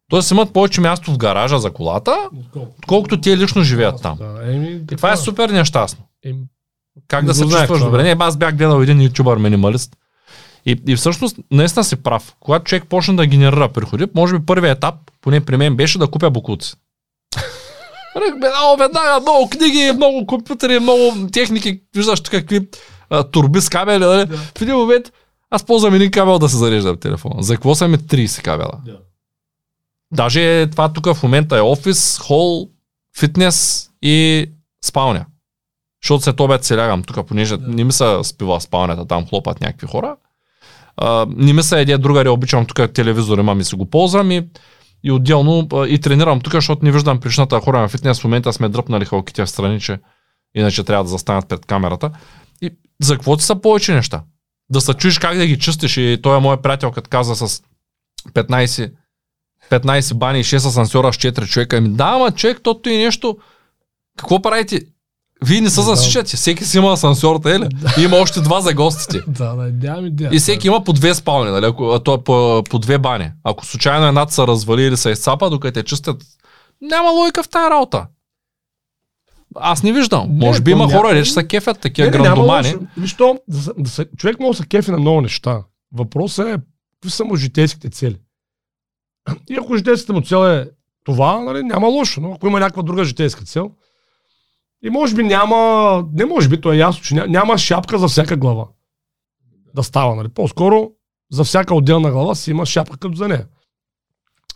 Тоест 0.09 0.31
имат 0.31 0.53
повече 0.53 0.81
място 0.81 1.11
в 1.11 1.17
гаража 1.17 1.59
за 1.59 1.71
колата, 1.71 2.17
отколкото 2.55 3.21
те 3.21 3.37
лично 3.37 3.63
живеят 3.63 4.01
там. 4.01 4.17
Да, 4.17 4.53
еми, 4.53 4.81
И 4.91 4.95
това 4.95 5.11
е 5.11 5.17
супер 5.17 5.49
нещастно. 5.49 6.05
Еми, 6.25 6.39
Как 7.07 7.25
да 7.25 7.33
се 7.33 7.43
знаех 7.43 7.51
чувстваш 7.51 7.79
това, 7.79 7.89
добре? 7.89 8.03
Не, 8.03 8.15
аз 8.19 8.37
бях 8.37 8.55
гледал 8.55 8.81
един 8.81 9.01
ютубър 9.01 9.37
минималист. 9.37 9.97
И, 10.65 10.81
и 10.87 10.95
всъщност, 10.95 11.37
наистина 11.51 11.83
си 11.83 11.95
прав. 11.95 12.35
Когато 12.39 12.65
човек 12.65 12.83
почне 12.89 13.15
да 13.15 13.25
генерира 13.25 13.69
приходи, 13.69 14.05
може 14.15 14.39
би 14.39 14.45
първият 14.45 14.77
етап, 14.77 14.95
поне 15.21 15.45
при 15.45 15.57
мен, 15.57 15.75
беше 15.75 15.99
да 15.99 16.07
купя 16.07 16.29
букуци. 16.29 16.73
Веднага, 18.15 18.75
веднага, 18.79 19.19
много 19.21 19.49
книги, 19.49 19.91
много 19.95 20.25
компютъри, 20.25 20.79
много 20.79 21.27
техники, 21.33 21.81
виждаш 21.95 22.21
тук 22.21 22.31
какви 22.31 22.67
а, 23.09 23.23
турби 23.23 23.61
с 23.61 23.69
кабели. 23.69 24.05
Нали? 24.05 24.25
Да. 24.25 24.37
В 24.37 24.61
един 24.61 24.75
момент 24.75 25.11
аз 25.49 25.63
ползвам 25.63 25.93
един 25.93 26.11
кабел 26.11 26.39
да 26.39 26.49
се 26.49 26.57
зарежда 26.57 26.93
в 26.93 26.99
телефона. 26.99 27.43
За 27.43 27.53
какво 27.55 27.75
са 27.75 27.87
ми 27.87 27.97
30 27.97 28.41
кабела? 28.41 28.79
Да. 28.85 28.97
Даже 30.13 30.67
това 30.71 30.93
тук 30.93 31.13
в 31.13 31.23
момента 31.23 31.57
е 31.57 31.61
офис, 31.61 32.19
хол, 32.19 32.69
фитнес 33.17 33.89
и 34.01 34.45
спалня. 34.85 35.25
Защото 36.05 36.23
след 36.23 36.39
обед 36.39 36.63
се 36.63 36.77
лягам 36.77 37.03
тук, 37.03 37.27
понеже 37.27 37.57
не 37.59 37.83
ми 37.83 37.91
се 37.91 38.19
спива 38.23 38.61
спалнята, 38.61 39.05
там 39.07 39.27
хлопат 39.27 39.61
някакви 39.61 39.87
хора. 39.87 40.15
А, 40.97 41.25
не 41.29 41.53
ми 41.53 41.63
се 41.63 41.81
еде 41.81 41.97
другари, 41.97 42.29
обичам 42.29 42.65
тук 42.65 42.93
телевизор 42.93 43.37
имам 43.37 43.59
и 43.59 43.63
си 43.63 43.75
го 43.75 43.89
ползвам 43.89 44.31
и, 44.31 44.47
и 45.03 45.11
отделно 45.11 45.67
и 45.87 45.99
тренирам 45.99 46.41
тук, 46.41 46.53
защото 46.53 46.85
не 46.85 46.91
виждам 46.91 47.19
причината 47.19 47.59
хора 47.59 47.81
на 47.81 47.87
фитнес. 47.87 48.19
В 48.19 48.23
момента 48.23 48.53
сме 48.53 48.69
дръпнали 48.69 49.05
халките 49.05 49.45
в 49.45 49.49
страни, 49.49 49.81
че 49.81 49.99
иначе 50.55 50.83
трябва 50.83 51.03
да 51.03 51.09
застанат 51.09 51.47
пред 51.47 51.65
камерата. 51.65 52.11
И 52.61 52.71
за 53.01 53.15
какво 53.15 53.37
ти 53.37 53.43
са 53.43 53.55
повече 53.55 53.93
неща? 53.93 54.23
Да 54.69 54.81
се 54.81 54.93
чуеш 54.93 55.19
как 55.19 55.37
да 55.37 55.47
ги 55.47 55.59
чистиш 55.59 55.97
и 55.97 56.19
той 56.23 56.37
е 56.37 56.39
моят 56.39 56.63
приятел, 56.63 56.91
като 56.91 57.09
каза 57.09 57.47
с 57.47 57.61
15 58.33 58.91
15 59.69 60.13
бани 60.13 60.39
и 60.39 60.43
6 60.43 60.55
асансьора 60.55 61.13
с 61.13 61.17
4 61.17 61.47
човека. 61.47 61.77
Ами 61.77 61.89
да, 61.89 62.05
ама 62.15 62.31
човек, 62.31 62.59
тото 62.63 62.89
и 62.89 62.97
нещо. 62.97 63.37
Какво 64.17 64.41
правите? 64.41 64.81
Вие 65.43 65.61
не 65.61 65.69
се 65.69 65.81
засичате. 65.81 66.37
Всеки 66.37 66.65
си 66.65 66.77
има 66.77 66.93
асансьората, 66.93 67.51
е 67.51 67.59
ли? 67.59 67.67
И 67.99 68.03
има 68.03 68.17
още 68.17 68.41
два 68.41 68.61
за 68.61 68.73
гостите. 68.73 69.21
Да, 69.27 69.55
да, 69.55 69.87
нямам 69.87 70.05
идея. 70.05 70.29
И 70.33 70.39
всеки 70.39 70.67
има 70.67 70.83
по 70.83 70.93
две 70.93 71.13
спални, 71.13 71.51
нали? 71.51 71.65
Ако, 71.65 71.83
а 71.85 71.99
то 71.99 72.13
е 72.13 72.23
по, 72.23 72.63
по 72.69 72.79
две 72.79 72.97
бани. 72.97 73.31
Ако 73.43 73.65
случайно 73.65 74.07
едната 74.07 74.33
се 74.33 74.47
развали 74.47 74.83
или 74.83 74.97
се 74.97 75.09
изцапа, 75.09 75.49
докато 75.49 75.73
те 75.73 75.83
чистят, 75.83 76.23
няма 76.81 77.09
логика 77.09 77.43
в 77.43 77.49
тази 77.49 77.69
работа. 77.69 78.07
Аз 79.55 79.83
не 79.83 79.93
виждам. 79.93 80.27
Не, 80.31 80.45
Може 80.45 80.61
би 80.61 80.71
има 80.71 80.91
хора, 80.91 81.13
реч 81.15 81.27
са 81.27 81.43
кефят, 81.47 81.79
такива 81.79 82.11
Не, 82.11 82.17
не, 82.17 82.23
грандомани. 82.23 82.67
лошо. 82.67 82.79
Виж 82.97 83.13
то, 83.13 83.39
да, 83.47 83.73
да 83.77 83.89
се, 83.89 84.05
човек 84.17 84.39
може 84.39 84.57
да 84.57 84.63
се 84.63 84.69
кефи 84.69 84.91
на 84.91 84.97
много 84.97 85.21
неща. 85.21 85.63
Въпросът 85.93 86.47
е, 86.47 86.55
какви 86.93 87.09
са 87.09 87.25
му 87.25 87.35
житейските 87.35 87.89
цели. 87.89 88.17
И 89.49 89.55
ако 89.55 89.77
житейската 89.77 90.13
му 90.13 90.21
цел 90.21 90.47
е 90.47 90.69
това, 91.03 91.41
нали, 91.41 91.63
няма 91.63 91.87
лошо, 91.87 92.21
но 92.21 92.33
ако 92.33 92.47
има 92.47 92.59
някаква 92.59 92.83
друга 92.83 93.03
житейска 93.03 93.43
цел, 93.45 93.71
и 94.83 94.89
може 94.89 95.15
би 95.15 95.23
няма, 95.23 96.03
не 96.13 96.25
може 96.25 96.49
би, 96.49 96.61
то 96.61 96.73
е 96.73 96.77
ясно, 96.77 97.03
че 97.03 97.15
ня- 97.15 97.27
няма 97.27 97.57
шапка 97.57 97.99
за 97.99 98.07
всяка 98.07 98.37
глава. 98.37 98.67
Да 99.75 99.83
става, 99.83 100.15
нали. 100.15 100.29
По-скоро 100.29 100.91
за 101.31 101.43
всяка 101.43 101.75
отделна 101.75 102.11
глава 102.11 102.35
си 102.35 102.51
има 102.51 102.65
шапка 102.65 102.97
като 102.97 103.15
за 103.15 103.27
нея. 103.27 103.47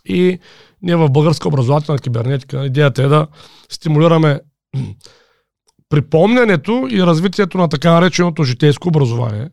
И 0.04 0.38
ние 0.82 0.96
в 0.96 1.10
българска 1.10 1.48
образователна 1.48 1.98
кибернетика 1.98 2.66
идеята 2.66 3.02
е 3.02 3.08
да 3.08 3.26
стимулираме 3.68 4.40
припомнянето 5.88 6.88
и 6.90 7.02
развитието 7.02 7.58
на 7.58 7.68
така 7.68 7.92
нареченото 7.92 8.44
житейско 8.44 8.88
образование, 8.88 9.50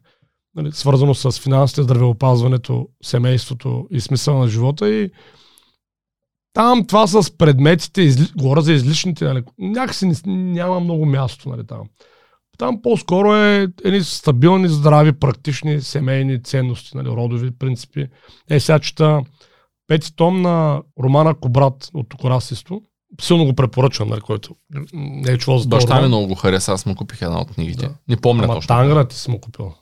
нали, 0.56 0.72
свързано 0.72 1.16
с 1.16 1.40
финансите, 1.40 1.84
здравеопазването, 1.84 2.88
семейството 3.04 3.88
и 3.92 4.02
смисъл 4.02 4.40
на 4.40 4.48
живота. 4.48 4.90
И 4.90 5.12
там 6.58 6.86
това 6.88 7.08
с 7.08 7.38
предметите, 7.38 8.02
изли... 8.02 8.32
говоря 8.38 8.62
за 8.62 8.74
излишните, 8.74 9.26
нали, 9.26 9.44
някакси 9.60 10.06
не, 10.06 10.16
няма 10.26 10.80
много 10.80 11.06
място 11.06 11.50
нали, 11.50 11.68
там. 11.68 11.82
Там 12.58 12.82
по-скоро 12.82 13.36
е 13.36 13.68
едни 13.84 14.04
стабилни, 14.04 14.68
здрави, 14.68 15.12
практични 15.12 15.82
семейни 15.82 16.44
ценности, 16.44 16.98
нали, 16.98 17.08
родови 17.08 17.52
принципи. 17.52 18.08
Е, 18.50 18.60
сега 18.60 18.80
чета 18.80 19.22
пети 19.88 20.16
том 20.16 20.42
на 20.42 20.82
романа 21.04 21.36
Кобрат 21.36 21.90
от 21.94 22.10
Токорасисто. 22.10 22.82
Силно 23.22 23.46
го 23.46 23.54
препоръчвам, 23.54 24.10
нали, 24.10 24.22
който 24.22 24.56
не 24.94 25.32
е 25.32 25.38
чувал 25.38 25.60
за 25.60 25.68
Баща 25.68 26.02
ми 26.02 26.08
много 26.08 26.28
го 26.28 26.36
хареса, 26.36 26.74
аз 26.74 26.86
му 26.86 26.96
купих 26.96 27.22
една 27.22 27.42
от 27.42 27.52
книгите. 27.52 27.88
Да. 27.88 27.94
Не 28.08 28.18
помня 28.18 28.44
Ама 28.44 28.54
точно. 28.54 28.68
Тангра 28.68 29.08
ти 29.08 29.16
си 29.16 29.32
му 29.32 29.42
купил. 29.42 29.74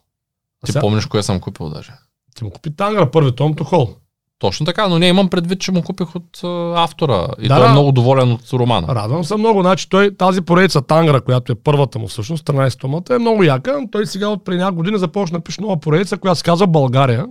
Ти 0.65 0.71
сега- 0.71 0.81
помниш 0.81 1.05
кое 1.05 1.23
съм 1.23 1.39
купил 1.39 1.69
даже. 1.69 1.91
Ти 2.35 2.43
му 2.43 2.49
купи 2.49 2.75
Тангра, 2.75 3.11
първи 3.11 3.35
том, 3.35 3.53
Тухол. 3.53 3.95
Точно 4.39 4.65
така, 4.65 4.87
но 4.87 4.99
не 4.99 5.07
имам 5.07 5.29
предвид, 5.29 5.59
че 5.59 5.71
му 5.71 5.83
купих 5.83 6.15
от 6.15 6.43
а, 6.43 6.73
автора. 6.83 7.27
И 7.39 7.47
Да, 7.47 7.57
той 7.57 7.67
е 7.67 7.71
много 7.71 7.91
доволен 7.91 8.31
от 8.31 8.53
романа. 8.53 8.95
Радвам 8.95 9.23
се 9.23 9.35
много. 9.37 9.61
Значи 9.61 9.89
той, 9.89 10.15
тази 10.15 10.41
поредица 10.41 10.81
Тангра, 10.81 11.21
която 11.21 11.51
е 11.51 11.55
първата 11.55 11.99
му 11.99 12.07
всъщност, 12.07 12.45
13 12.45 12.79
томата, 12.79 13.15
е 13.15 13.19
много 13.19 13.43
яка. 13.43 13.79
Той 13.91 14.05
сега 14.05 14.27
от 14.27 14.45
преди 14.45 14.57
няколко 14.57 14.75
години 14.75 14.97
започна 14.97 15.37
да 15.37 15.43
пише 15.43 15.61
нова 15.61 15.79
поредица, 15.79 16.17
която 16.17 16.37
се 16.37 16.43
казва 16.43 16.67
България. 16.67 17.25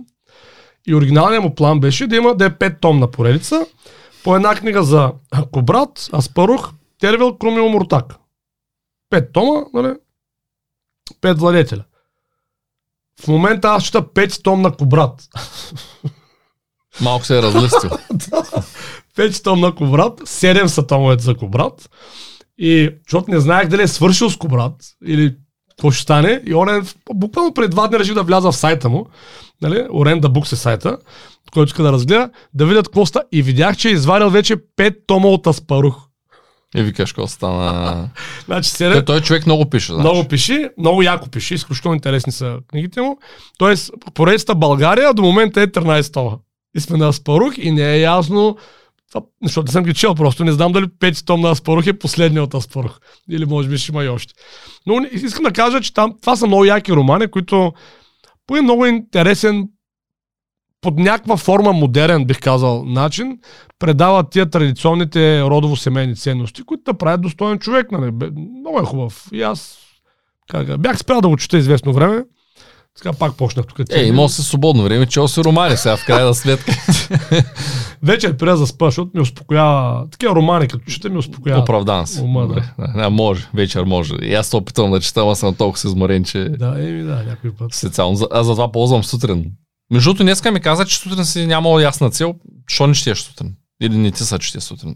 И 0.87 0.95
оригиналният 0.95 1.43
му 1.43 1.55
план 1.55 1.79
беше 1.79 2.07
да 2.07 2.15
има 2.15 2.35
да 2.35 2.45
е 2.45 2.49
5 2.49 2.81
томна 2.81 3.11
поредица. 3.11 3.65
По 4.23 4.35
една 4.35 4.55
книга 4.55 4.83
за 4.83 5.11
Кобрат, 5.51 6.09
Аспарух, 6.13 6.71
Тервел, 6.99 7.37
Крумил, 7.37 7.69
Муртак. 7.69 8.15
Пет 9.09 9.33
тома, 9.33 9.61
нали? 9.73 9.93
Пет 11.21 11.39
владетеля. 11.39 11.83
В 13.21 13.27
момента 13.27 13.67
аз 13.67 13.83
чета 13.83 14.01
5 14.01 14.43
том 14.43 14.61
на 14.61 14.71
Кобрат. 14.71 15.23
Малко 17.01 17.25
се 17.25 17.37
е 17.37 17.41
разлистил. 17.41 17.89
5 19.17 19.43
том 19.43 19.59
на 19.59 19.75
Коврат, 19.75 20.19
7 20.19 20.65
са 20.65 20.87
томовете 20.87 21.23
за 21.23 21.35
Кобрат. 21.35 21.89
И 22.57 22.89
защото 23.07 23.31
не 23.31 23.39
знаех 23.39 23.67
дали 23.67 23.81
е 23.81 23.87
свършил 23.87 24.29
с 24.29 24.37
Кобрат 24.37 24.75
или 25.05 25.35
какво 25.69 25.91
ще 25.91 26.03
стане. 26.03 26.41
И 26.45 26.53
он 26.53 26.69
е, 26.69 26.81
буквално 27.13 27.53
преди 27.53 27.69
два 27.69 27.87
дни 27.87 27.99
реших 27.99 28.13
да 28.13 28.23
вляза 28.23 28.51
в 28.51 28.55
сайта 28.55 28.89
му. 28.89 29.07
Нали? 29.61 29.87
Оренда 29.93 30.29
Букс 30.29 30.51
е 30.51 30.55
сайта, 30.55 30.97
който 31.53 31.69
иска 31.69 31.83
да 31.83 31.91
разгледа, 31.91 32.29
да 32.53 32.65
видят 32.65 32.87
какво 32.87 33.05
ста. 33.05 33.23
И 33.31 33.41
видях, 33.41 33.77
че 33.77 33.89
е 33.89 33.91
извадил 33.91 34.29
вече 34.29 34.55
5 34.77 34.95
тома 35.07 35.27
от 35.27 35.47
Аспарух. 35.47 35.95
И 36.75 36.81
викаш, 36.81 37.11
какво 37.13 37.27
стана. 37.27 38.09
Значи 38.45 38.77
Той, 38.77 38.87
7, 38.87 39.05
той 39.05 39.21
човек 39.21 39.45
много 39.45 39.69
пише. 39.69 39.93
Значи. 39.93 40.01
много 40.01 40.27
пиши, 40.27 40.69
много 40.77 41.01
яко 41.01 41.29
пиши, 41.29 41.53
изключително 41.53 41.95
интересни 41.95 42.31
са 42.31 42.57
книгите 42.67 43.01
му. 43.01 43.17
Тоест, 43.57 43.91
поредицата 44.13 44.55
България 44.55 45.13
до 45.13 45.21
момента 45.21 45.61
е 45.61 45.67
13 45.67 46.13
тома. 46.13 46.31
И 46.75 46.79
сме 46.79 46.97
на 46.97 47.07
Аспарух 47.07 47.57
и 47.57 47.71
не 47.71 47.93
е 47.93 47.99
ясно, 47.99 48.57
защото 49.43 49.65
не 49.65 49.71
съм 49.71 49.83
ги 49.83 49.93
чел, 49.93 50.15
просто 50.15 50.43
не 50.43 50.51
знам 50.51 50.71
дали 50.71 50.85
5 50.85 51.25
том 51.25 51.41
на 51.41 51.51
Аспарух 51.51 51.87
е 51.87 51.99
последния 51.99 52.43
от 52.43 52.53
Аспарух. 52.53 52.99
Или 53.29 53.45
може 53.45 53.69
би 53.69 53.77
ще 53.77 53.91
има 53.91 54.03
и 54.03 54.07
още. 54.07 54.33
Но 54.87 55.05
искам 55.11 55.43
да 55.43 55.51
кажа, 55.51 55.81
че 55.81 55.93
там 55.93 56.15
това 56.21 56.35
са 56.35 56.47
много 56.47 56.65
яки 56.65 56.93
романи, 56.93 57.27
които 57.27 57.73
по 58.47 58.55
един 58.55 58.63
много 58.63 58.85
интересен 58.85 59.69
под 60.81 60.99
някаква 60.99 61.37
форма 61.37 61.73
модерен, 61.73 62.25
бих 62.25 62.39
казал, 62.39 62.83
начин, 62.85 63.39
предават 63.79 64.29
тия 64.29 64.49
традиционните 64.49 65.41
родово-семейни 65.41 66.15
ценности, 66.15 66.63
които 66.63 66.83
да 66.83 66.97
правят 66.97 67.21
достоен 67.21 67.59
човек. 67.59 67.91
Нали? 67.91 68.11
Много 68.59 68.79
е 68.79 68.85
хубав. 68.85 69.27
И 69.33 69.41
аз 69.41 69.79
как, 70.49 70.81
бях 70.81 70.97
спрял 70.97 71.21
да 71.21 71.29
го 71.29 71.37
чета 71.37 71.57
известно 71.57 71.93
време. 71.93 72.23
Така 72.97 73.13
пак 73.13 73.37
почнах 73.37 73.65
тук. 73.65 73.79
Е, 73.91 74.03
имал 74.03 74.29
си 74.29 74.43
свободно 74.43 74.83
време, 74.83 75.05
чел 75.05 75.27
си 75.27 75.43
романи 75.43 75.77
сега 75.77 75.97
в 75.97 76.05
крайна 76.05 76.33
сметка. 76.33 76.71
Вечер 78.03 78.37
преди 78.37 78.59
да 78.59 78.67
спа, 78.67 78.85
защото 78.85 79.11
ми 79.13 79.21
успокоява. 79.21 80.09
Такива 80.09 80.35
романи, 80.35 80.67
като 80.67 80.85
чета 80.91 81.09
ми 81.09 81.17
успокоява. 81.17 81.61
Оправдан 81.61 82.07
си. 82.07 82.21
Ума, 82.21 82.47
да. 82.47 82.63
Не, 82.95 83.09
може, 83.09 83.47
вечер 83.53 83.83
може. 83.83 84.13
И 84.21 84.33
аз 84.33 84.47
се 84.47 84.55
опитвам 84.55 84.91
да 84.91 84.99
чета, 84.99 85.21
ама 85.21 85.35
съм 85.35 85.55
толкова 85.55 85.79
си 85.79 85.87
изморен, 85.87 86.23
че 86.23 86.49
Да, 86.49 86.75
еми 86.89 87.03
да, 87.03 87.23
някой 87.23 87.51
път. 87.51 87.73
специално. 87.73 88.27
Аз 88.31 88.45
затова 88.45 88.71
ползвам 88.71 89.03
сутрин. 89.03 89.51
Между 89.91 90.09
другото, 90.09 90.23
днеска 90.23 90.51
ми 90.51 90.59
каза, 90.59 90.85
че 90.85 90.97
сутрин 90.97 91.25
си 91.25 91.45
нямал 91.45 91.79
ясна 91.79 92.09
цел. 92.11 92.33
Що 92.67 92.87
не 92.87 92.93
четеш 92.93 93.19
сутрин? 93.21 93.55
Или 93.81 93.97
не 93.97 94.11
ти 94.11 94.23
са 94.23 94.39
чете 94.39 94.61
сутрин? 94.61 94.95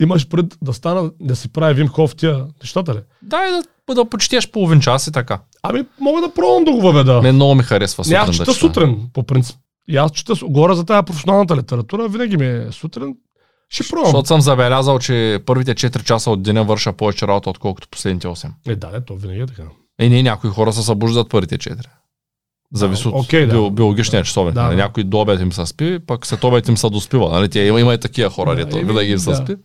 Имаш 0.00 0.28
пред 0.28 0.58
да 0.62 0.72
стана, 0.72 1.10
да 1.20 1.36
си 1.36 1.52
прави 1.52 1.74
Вим 1.74 1.88
Хоф 1.88 2.16
тия 2.16 2.46
нещата 2.62 2.94
ли? 2.94 2.98
Дай 3.22 3.50
да, 3.50 3.94
да 3.94 4.04
почетеш 4.04 4.50
половин 4.50 4.80
час 4.80 5.06
и 5.06 5.12
така. 5.12 5.40
Ами, 5.62 5.84
мога 6.00 6.20
да 6.20 6.34
пробвам 6.34 6.64
да 6.64 6.72
го 6.72 6.80
въведа. 6.80 7.22
Мен 7.22 7.34
много 7.34 7.54
ми 7.54 7.62
харесва 7.62 8.00
Не, 8.00 8.04
сутрин 8.04 8.20
аз 8.20 8.26
да 8.26 8.32
чета 8.32 8.44
чета. 8.44 8.58
сутрин, 8.58 9.08
по 9.12 9.22
принцип. 9.22 9.56
И 9.88 9.96
аз 9.96 10.12
чета, 10.12 10.34
говоря 10.42 10.74
за 10.74 10.84
тази 10.84 11.04
професионалната 11.04 11.56
литература, 11.56 12.08
винаги 12.08 12.36
ми 12.36 12.46
е 12.46 12.66
сутрин. 12.72 13.14
Ще 13.70 13.88
пробвам. 13.88 14.06
Защото 14.06 14.28
съм 14.28 14.40
забелязал, 14.40 14.98
че 14.98 15.42
първите 15.46 15.74
4 15.74 16.04
часа 16.04 16.30
от 16.30 16.42
деня 16.42 16.64
върша 16.64 16.92
повече 16.92 17.26
работа, 17.26 17.50
отколкото 17.50 17.88
последните 17.88 18.26
8. 18.26 18.50
Е, 18.68 18.76
да, 18.76 18.90
не, 18.90 19.00
то 19.00 19.16
винаги 19.16 19.40
е 19.40 19.46
така. 19.46 19.62
Е, 20.00 20.08
не, 20.08 20.22
някои 20.22 20.50
хора 20.50 20.72
се 20.72 20.82
събуждат 20.82 21.30
първите 21.30 21.58
4. 21.58 21.84
Зависи 22.74 23.08
от 23.08 23.14
окей, 23.14 23.46
да. 23.46 23.54
био- 23.54 23.70
биологичния 23.70 24.22
часовник. 24.24 24.54
Да, 24.54 24.62
нали? 24.62 24.76
да. 24.76 24.82
Някой 24.82 25.04
до 25.04 25.20
обед 25.20 25.40
им 25.40 25.52
се 25.52 25.66
спи, 25.66 25.98
пък 26.06 26.26
след 26.26 26.44
обед 26.44 26.68
им 26.68 26.76
се 26.76 26.90
доспива. 26.90 27.28
Нали? 27.30 27.48
Тя, 27.48 27.64
има, 27.64 27.80
има 27.80 27.94
и 27.94 27.98
такива 27.98 28.30
хора, 28.30 28.50
Да, 28.50 28.56
дето 28.56 28.78
еми, 28.78 28.86
винаги 28.86 29.12
им 29.12 29.18
се 29.18 29.30
да. 29.30 29.36
спи. 29.36 29.56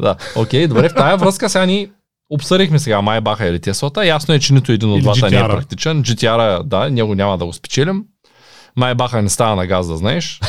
Да, 0.00 0.16
окей, 0.36 0.66
добре. 0.66 0.88
В 0.88 0.94
тази 0.94 1.24
връзка 1.24 1.48
сега 1.48 1.66
ни 1.66 1.90
обсъдихме 2.30 2.78
сега 2.78 3.00
май 3.00 3.20
баха 3.20 3.46
или 3.46 3.60
Теслата. 3.60 4.06
Ясно 4.06 4.34
е, 4.34 4.38
че 4.38 4.52
нито 4.54 4.72
един 4.72 4.92
от 4.92 5.02
двата 5.02 5.30
не 5.30 5.36
е 5.36 5.40
практичен. 5.40 6.02
GTR, 6.02 6.62
да, 6.62 6.90
него 6.90 7.14
няма 7.14 7.38
да 7.38 7.46
го 7.46 7.52
спечелим. 7.52 8.04
Май 8.76 8.94
баха 8.94 9.22
не 9.22 9.28
става 9.28 9.56
на 9.56 9.66
газ, 9.66 9.88
да 9.88 9.96
знаеш. 9.96 10.40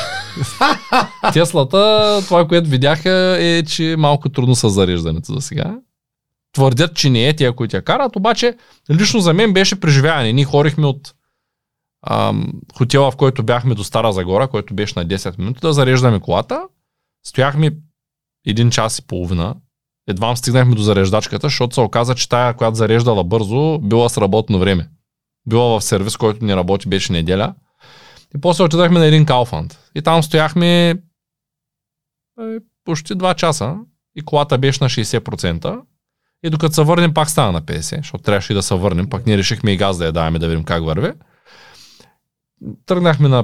Теслата, 1.34 2.20
това, 2.26 2.48
което 2.48 2.70
видяха 2.70 3.38
е, 3.40 3.64
че 3.64 3.96
малко 3.98 4.30
трудно 4.30 4.56
с 4.56 4.70
зареждането 4.70 5.34
за 5.34 5.42
сега. 5.42 5.76
Твърдят, 6.54 6.96
че 6.96 7.10
не 7.10 7.28
е 7.28 7.36
тия, 7.36 7.54
които 7.54 7.76
я 7.76 7.82
карат, 7.82 8.16
обаче 8.16 8.54
лично 8.92 9.20
за 9.20 9.34
мен 9.34 9.54
беше 9.54 9.80
преживяване. 9.80 10.34
Ние 10.34 10.46
хорихме 10.46 10.88
от 10.88 11.14
ам, 12.06 12.54
хотела, 12.78 13.12
в 13.12 13.16
който 13.16 13.44
бяхме 13.44 13.76
до 13.76 13.84
Стара 13.84 14.14
Загора, 14.14 14.48
който 14.48 14.74
беше 14.74 15.00
на 15.00 15.06
10 15.06 15.40
минути, 15.40 15.60
да 15.60 15.74
зареждаме 15.74 16.20
колата. 16.20 16.68
Стояхме 17.26 17.72
един 18.46 18.70
час 18.70 19.00
и 19.00 19.08
половина. 19.08 19.56
Едва 20.08 20.36
стигнахме 20.36 20.76
до 20.76 20.82
зареждачката, 20.82 21.48
защото 21.48 21.74
се 21.74 21.82
оказа, 21.82 22.16
че 22.16 22.30
тая, 22.30 22.54
която 22.54 22.76
зареждала 22.76 23.24
бързо, 23.24 23.80
била 23.80 24.10
с 24.10 24.18
работно 24.18 24.60
време. 24.60 24.90
Била 25.50 25.80
в 25.80 25.84
сервис, 25.84 26.18
който 26.18 26.46
не 26.46 26.56
работи, 26.56 26.90
беше 26.90 27.14
неделя. 27.14 27.56
И 28.36 28.42
после 28.42 28.64
отидахме 28.64 29.00
на 29.00 29.06
един 29.06 29.26
Кауфанд. 29.26 29.80
И 29.96 30.02
там 30.02 30.24
стояхме 30.24 30.90
е, 30.90 30.96
почти 32.86 33.14
2 33.14 33.36
часа 33.36 33.76
и 34.16 34.22
колата 34.22 34.58
беше 34.58 34.84
на 34.84 34.90
60%. 34.90 35.82
И 36.44 36.50
докато 36.50 36.76
се 36.76 36.84
върнем, 36.84 37.14
пак 37.14 37.30
стана 37.30 37.52
на 37.52 37.62
50, 37.62 37.98
защото 37.98 38.24
трябваше 38.24 38.54
и 38.54 38.56
да 38.56 38.64
се 38.64 38.76
върнем, 38.76 39.10
пак 39.10 39.26
ние 39.26 39.38
решихме 39.38 39.72
и 39.72 39.78
газ 39.78 39.98
да 39.98 40.06
я 40.06 40.12
даваме 40.12 40.40
да 40.40 40.48
видим 40.48 40.64
как 40.64 40.84
върви. 40.84 41.12
Тръгнахме 42.86 43.28
на 43.28 43.44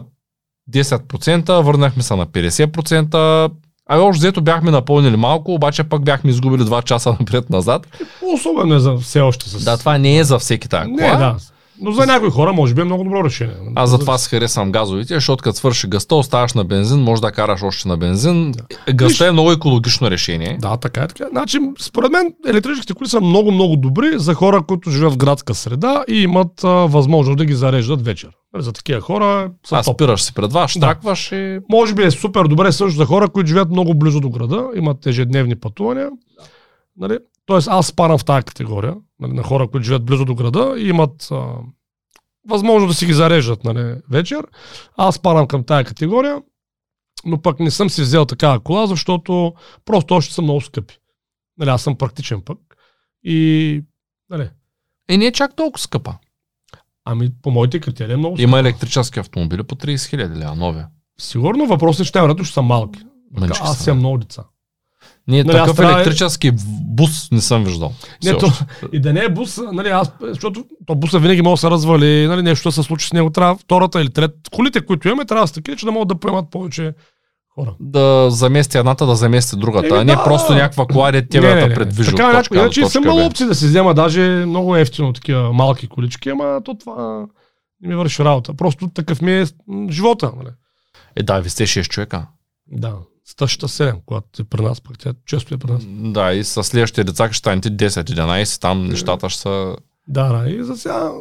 10%, 0.71 1.61
върнахме 1.61 2.03
се 2.03 2.15
на 2.15 2.27
50%, 2.27 3.51
а 3.89 3.99
още 3.99 4.17
взето 4.19 4.41
бяхме 4.41 4.71
напълнили 4.71 5.15
малко, 5.17 5.53
обаче 5.53 5.83
пък 5.83 6.03
бяхме 6.03 6.29
изгубили 6.29 6.61
2 6.61 6.83
часа 6.83 7.09
напред-назад. 7.19 7.87
Особено 8.33 8.75
е 8.75 8.79
за 8.79 8.97
все 8.97 9.21
още 9.21 9.49
с... 9.49 9.63
Да, 9.63 9.77
това 9.77 9.97
не 9.97 10.17
е 10.17 10.23
за 10.23 10.39
всеки 10.39 10.69
тази 10.69 10.91
Не, 10.91 10.97
кола. 10.97 11.15
да. 11.17 11.35
Но 11.81 11.91
за 11.91 12.05
някои 12.05 12.29
хора 12.29 12.53
може 12.53 12.73
би 12.73 12.81
е 12.81 12.83
много 12.83 13.03
добро 13.03 13.23
решение. 13.23 13.55
Аз 13.75 13.89
затова 13.89 14.17
си 14.17 14.29
харесвам 14.29 14.71
газовите, 14.71 15.13
защото 15.13 15.43
като 15.43 15.57
свърши 15.57 15.87
гъста, 15.87 16.15
оставаш 16.15 16.53
на 16.53 16.63
бензин, 16.63 16.99
може 16.99 17.21
да 17.21 17.31
караш 17.31 17.63
още 17.63 17.87
на 17.87 17.97
бензин. 17.97 18.53
Гъста 18.93 19.27
е 19.27 19.31
много 19.31 19.51
екологично 19.51 20.11
решение. 20.11 20.57
Да, 20.61 20.77
така 20.77 21.01
е 21.01 21.07
така. 21.07 21.25
Значи, 21.31 21.59
според 21.81 22.11
мен 22.11 22.33
електрическите 22.47 22.93
коли 22.93 23.09
са 23.09 23.21
много, 23.21 23.51
много 23.51 23.75
добри 23.75 24.11
за 24.15 24.33
хора, 24.33 24.61
които 24.67 24.89
живеят 24.89 25.13
в 25.13 25.17
градска 25.17 25.53
среда 25.53 26.03
и 26.09 26.21
имат 26.21 26.63
а, 26.63 26.67
възможност 26.69 27.37
да 27.37 27.45
ги 27.45 27.53
зареждат 27.53 28.05
вечер. 28.05 28.29
Нали, 28.53 28.63
За 28.63 28.73
такива 28.73 29.01
хора 29.01 29.51
са 29.65 29.75
А 29.77 29.83
топ. 29.83 29.95
спираш 29.95 30.21
си 30.21 30.33
пред 30.33 30.53
вас, 30.53 30.71
штракваш 30.71 31.31
и... 31.31 31.59
Може 31.69 31.93
би 31.93 32.03
е 32.03 32.11
супер 32.11 32.43
добре 32.43 32.71
също 32.71 32.97
за 32.97 33.05
хора, 33.05 33.29
които 33.29 33.47
живеят 33.47 33.69
много 33.69 33.93
близо 33.95 34.19
до 34.19 34.29
града, 34.29 34.67
имат 34.75 35.05
ежедневни 35.05 35.55
пътувания. 35.55 36.09
Нали? 36.97 37.17
Тоест 37.45 37.67
аз 37.67 37.87
спарам 37.87 38.17
в 38.17 38.25
тази 38.25 38.45
категория 38.45 38.95
нали, 39.19 39.33
на 39.33 39.43
хора, 39.43 39.67
които 39.67 39.85
живеят 39.85 40.05
близо 40.05 40.25
до 40.25 40.35
града 40.35 40.75
и 40.77 40.89
имат 40.89 41.27
а, 41.31 41.55
възможност 42.49 42.89
да 42.89 42.93
си 42.93 43.05
ги 43.05 43.13
зареждат 43.13 43.63
нали, 43.63 43.95
вечер. 44.09 44.47
Аз 44.97 45.15
спарам 45.15 45.47
към 45.47 45.63
тази 45.63 45.85
категория, 45.85 46.41
но 47.25 47.41
пък 47.41 47.59
не 47.59 47.71
съм 47.71 47.89
си 47.89 48.01
взел 48.01 48.25
такава 48.25 48.59
кола, 48.59 48.87
защото 48.87 49.53
просто 49.85 50.13
още 50.13 50.33
са 50.33 50.41
много 50.41 50.61
скъпи. 50.61 50.97
Нали, 51.57 51.69
аз 51.69 51.81
съм 51.81 51.97
практичен 51.97 52.41
пък. 52.41 52.59
И 53.23 53.83
нали, 54.29 54.49
Е, 55.09 55.17
не 55.17 55.25
е 55.25 55.31
чак 55.31 55.55
толкова 55.55 55.81
скъпа. 55.81 56.13
ами 57.05 57.29
по 57.41 57.51
моите 57.51 57.79
критерии 57.79 58.13
е 58.13 58.17
много 58.17 58.41
Има 58.41 58.59
електрически 58.59 59.19
автомобили 59.19 59.63
по 59.63 59.75
30 59.75 60.09
хиляди 60.09 60.39
лева, 60.39 60.55
новия. 60.55 60.87
Сигурно 61.19 61.65
въпросът 61.65 62.01
е, 62.01 62.05
че 62.05 62.11
те 62.11 62.21
вероятно 62.21 62.45
ще 62.45 62.53
са 62.53 62.61
малки. 62.61 62.99
Мънички 63.31 63.61
Аз 63.63 63.79
съм 63.79 63.97
много 63.97 64.17
деца. 64.17 64.43
Ние 65.27 65.43
Нали, 65.43 65.57
такъв 65.57 65.77
трябва- 65.77 65.93
електрически 65.93 66.51
бус 66.85 67.31
не 67.31 67.41
съм 67.41 67.63
виждал. 67.63 67.93
Не, 68.23 68.37
то, 68.37 68.47
и 68.93 68.99
да 68.99 69.13
не 69.13 69.19
е 69.19 69.29
бус, 69.29 69.59
нали, 69.71 69.89
аз, 69.89 70.11
защото 70.21 70.65
то 70.85 70.95
буса 70.95 71.19
винаги 71.19 71.41
може 71.41 71.59
да 71.59 71.61
се 71.61 71.69
развали, 71.69 72.27
нали, 72.27 72.41
нещо 72.41 72.69
да 72.69 72.73
се 72.73 72.83
случи 72.83 73.07
с 73.07 73.13
него, 73.13 73.29
трябва 73.29 73.55
втората 73.55 74.01
или 74.01 74.09
трета. 74.09 74.33
Колите, 74.51 74.85
които 74.85 75.07
имаме, 75.07 75.25
трябва 75.25 75.43
да 75.43 75.47
са 75.47 75.53
такива, 75.53 75.77
че 75.77 75.85
да 75.85 75.91
могат 75.91 76.07
да 76.07 76.15
поемат 76.15 76.51
повече 76.51 76.93
хора. 77.55 77.75
Да 77.79 78.27
замести 78.31 78.77
едната, 78.77 79.05
да 79.05 79.15
замести 79.15 79.55
другата. 79.55 79.87
Еми, 79.87 79.97
а 79.97 80.03
не 80.03 80.15
да. 80.15 80.23
просто 80.23 80.53
някаква 80.53 80.85
кола, 80.85 81.11
де 81.11 81.27
тебе 81.27 81.55
да 81.55 81.67
те 81.67 81.73
предвижи 81.73 82.09
Така, 82.09 82.27
от 82.27 82.33
точка 82.33 82.57
иначе 82.57 82.81
точка 82.81 83.01
Б. 83.01 83.13
опции 83.13 83.45
да 83.45 83.55
се 83.55 83.67
взема, 83.67 83.93
даже 83.93 84.21
много 84.21 84.75
ефтино 84.75 85.13
такива 85.13 85.53
малки 85.53 85.87
колички, 85.87 86.29
ама 86.29 86.61
то 86.65 86.77
това 86.77 87.25
не 87.81 87.87
ми 87.89 87.95
върши 87.95 88.23
работа. 88.23 88.53
Просто 88.53 88.87
такъв 88.87 89.21
ми 89.21 89.33
е 89.41 89.45
живота. 89.89 90.31
Нали? 90.37 90.49
Е, 91.15 91.23
да, 91.23 91.39
ви 91.39 91.49
сте 91.49 91.67
6 91.67 91.87
човека. 91.89 92.27
Да, 92.71 92.93
с 93.25 93.35
тъщата 93.35 93.67
7, 93.67 93.99
когато 94.05 94.41
е 94.41 94.45
при 94.45 94.61
нас, 94.61 94.81
пък 94.81 94.97
тя 94.99 95.13
често 95.25 95.53
е 95.53 95.57
при 95.57 95.71
нас. 95.71 95.83
Да, 95.87 96.33
и 96.33 96.43
с 96.43 96.63
следващите 96.63 97.03
деца 97.03 97.27
ще 97.27 97.37
станете 97.37 97.71
10-11, 97.71 98.61
там 98.61 98.87
нещата 98.87 99.29
ще 99.29 99.41
са... 99.41 99.75
Да, 100.07 100.33
да, 100.33 100.49
и 100.49 100.63
за 100.63 100.77
сега... 100.77 101.11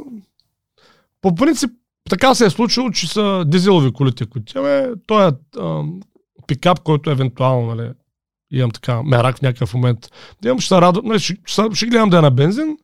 По 1.20 1.34
принцип, 1.34 1.70
така 2.10 2.34
се 2.34 2.46
е 2.46 2.50
случило, 2.50 2.90
че 2.90 3.08
са 3.08 3.44
дизелови 3.46 3.92
колите, 3.92 4.26
които 4.26 4.58
имаме. 4.58 4.88
Той 5.06 5.28
е 5.28 5.32
ам, 5.60 6.00
пикап, 6.46 6.80
който 6.80 7.10
евентуално, 7.10 7.74
нали, 7.74 7.92
имам 8.50 8.70
така 8.70 9.02
мерак 9.02 9.38
в 9.38 9.42
някакъв 9.42 9.74
момент. 9.74 10.08
Да 10.42 10.48
имам, 10.48 10.60
ще 10.60 10.68
се 10.68 10.80
радвам, 10.80 11.06
нали, 11.06 11.18
ще, 11.20 11.36
ще, 11.44 11.62
ще 11.74 11.86
гледам 11.86 12.10
да 12.10 12.18
е 12.18 12.20
на 12.20 12.30
бензин. 12.30 12.76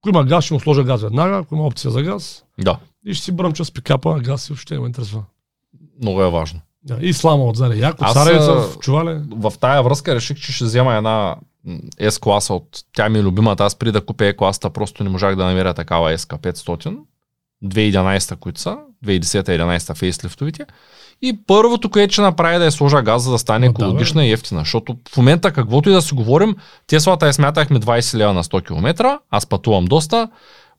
Ако 0.00 0.08
има 0.08 0.24
газ, 0.24 0.44
ще 0.44 0.54
му 0.54 0.60
сложа 0.60 0.84
газ 0.84 1.02
веднага, 1.02 1.36
ако 1.36 1.54
има 1.54 1.66
опция 1.66 1.90
за 1.90 2.02
газ. 2.02 2.44
Да, 2.60 2.78
И 3.06 3.14
ще 3.14 3.24
си 3.24 3.32
бръмча 3.32 3.64
с 3.64 3.70
пикапа 3.72 4.20
газ 4.20 4.48
и 4.48 4.52
въобще 4.52 4.74
не 4.74 4.80
ме 4.80 4.86
интересува. 4.86 5.24
много 6.02 6.22
е 6.22 6.30
важно. 6.30 6.60
Да, 6.86 6.96
и 7.00 7.12
слама 7.12 7.44
отзаде. 7.44 7.76
Яко, 7.76 8.04
Аз, 8.04 8.12
царевица 8.12 8.52
а, 8.52 8.60
в 8.60 8.78
чувале. 8.78 9.22
В 9.30 9.52
тая 9.60 9.82
връзка 9.82 10.14
реших, 10.14 10.38
че 10.38 10.52
ще 10.52 10.64
взема 10.64 10.94
една 10.94 11.36
S-класа 12.00 12.52
от... 12.52 12.68
Тя 12.96 13.08
ми 13.08 13.18
е 13.18 13.22
любимата. 13.22 13.64
Аз 13.64 13.74
преди 13.74 13.92
да 13.92 14.06
купя 14.06 14.24
E-класата 14.24 14.70
просто 14.70 15.04
не 15.04 15.10
можах 15.10 15.36
да 15.36 15.44
намеря 15.44 15.74
такава 15.74 16.18
SK500. 16.18 16.96
2011 17.64 18.36
които 18.36 18.60
са. 18.60 18.76
2010-2011 19.04 19.94
фейслифтовите. 19.94 20.66
И 21.22 21.38
първото, 21.46 21.90
което 21.90 22.12
ще 22.12 22.22
направи 22.22 22.58
да 22.58 22.64
я 22.64 22.72
сложа 22.72 23.02
газ, 23.02 23.22
за 23.22 23.30
да 23.30 23.38
стане 23.38 23.66
Ма 23.68 23.72
да, 23.72 23.78
бе. 23.78 23.84
екологична 23.84 24.26
и 24.26 24.32
ефтина. 24.32 24.60
Защото 24.60 24.96
в 25.12 25.16
момента, 25.16 25.52
каквото 25.52 25.90
и 25.90 25.92
да 25.92 26.02
си 26.02 26.14
говорим, 26.14 26.56
Теслата 26.86 27.26
я 27.26 27.32
смятахме 27.32 27.80
20 27.80 28.16
лева 28.16 28.32
на 28.32 28.44
100 28.44 28.66
км. 28.66 29.18
Аз 29.30 29.46
пътувам 29.46 29.84
доста. 29.84 30.28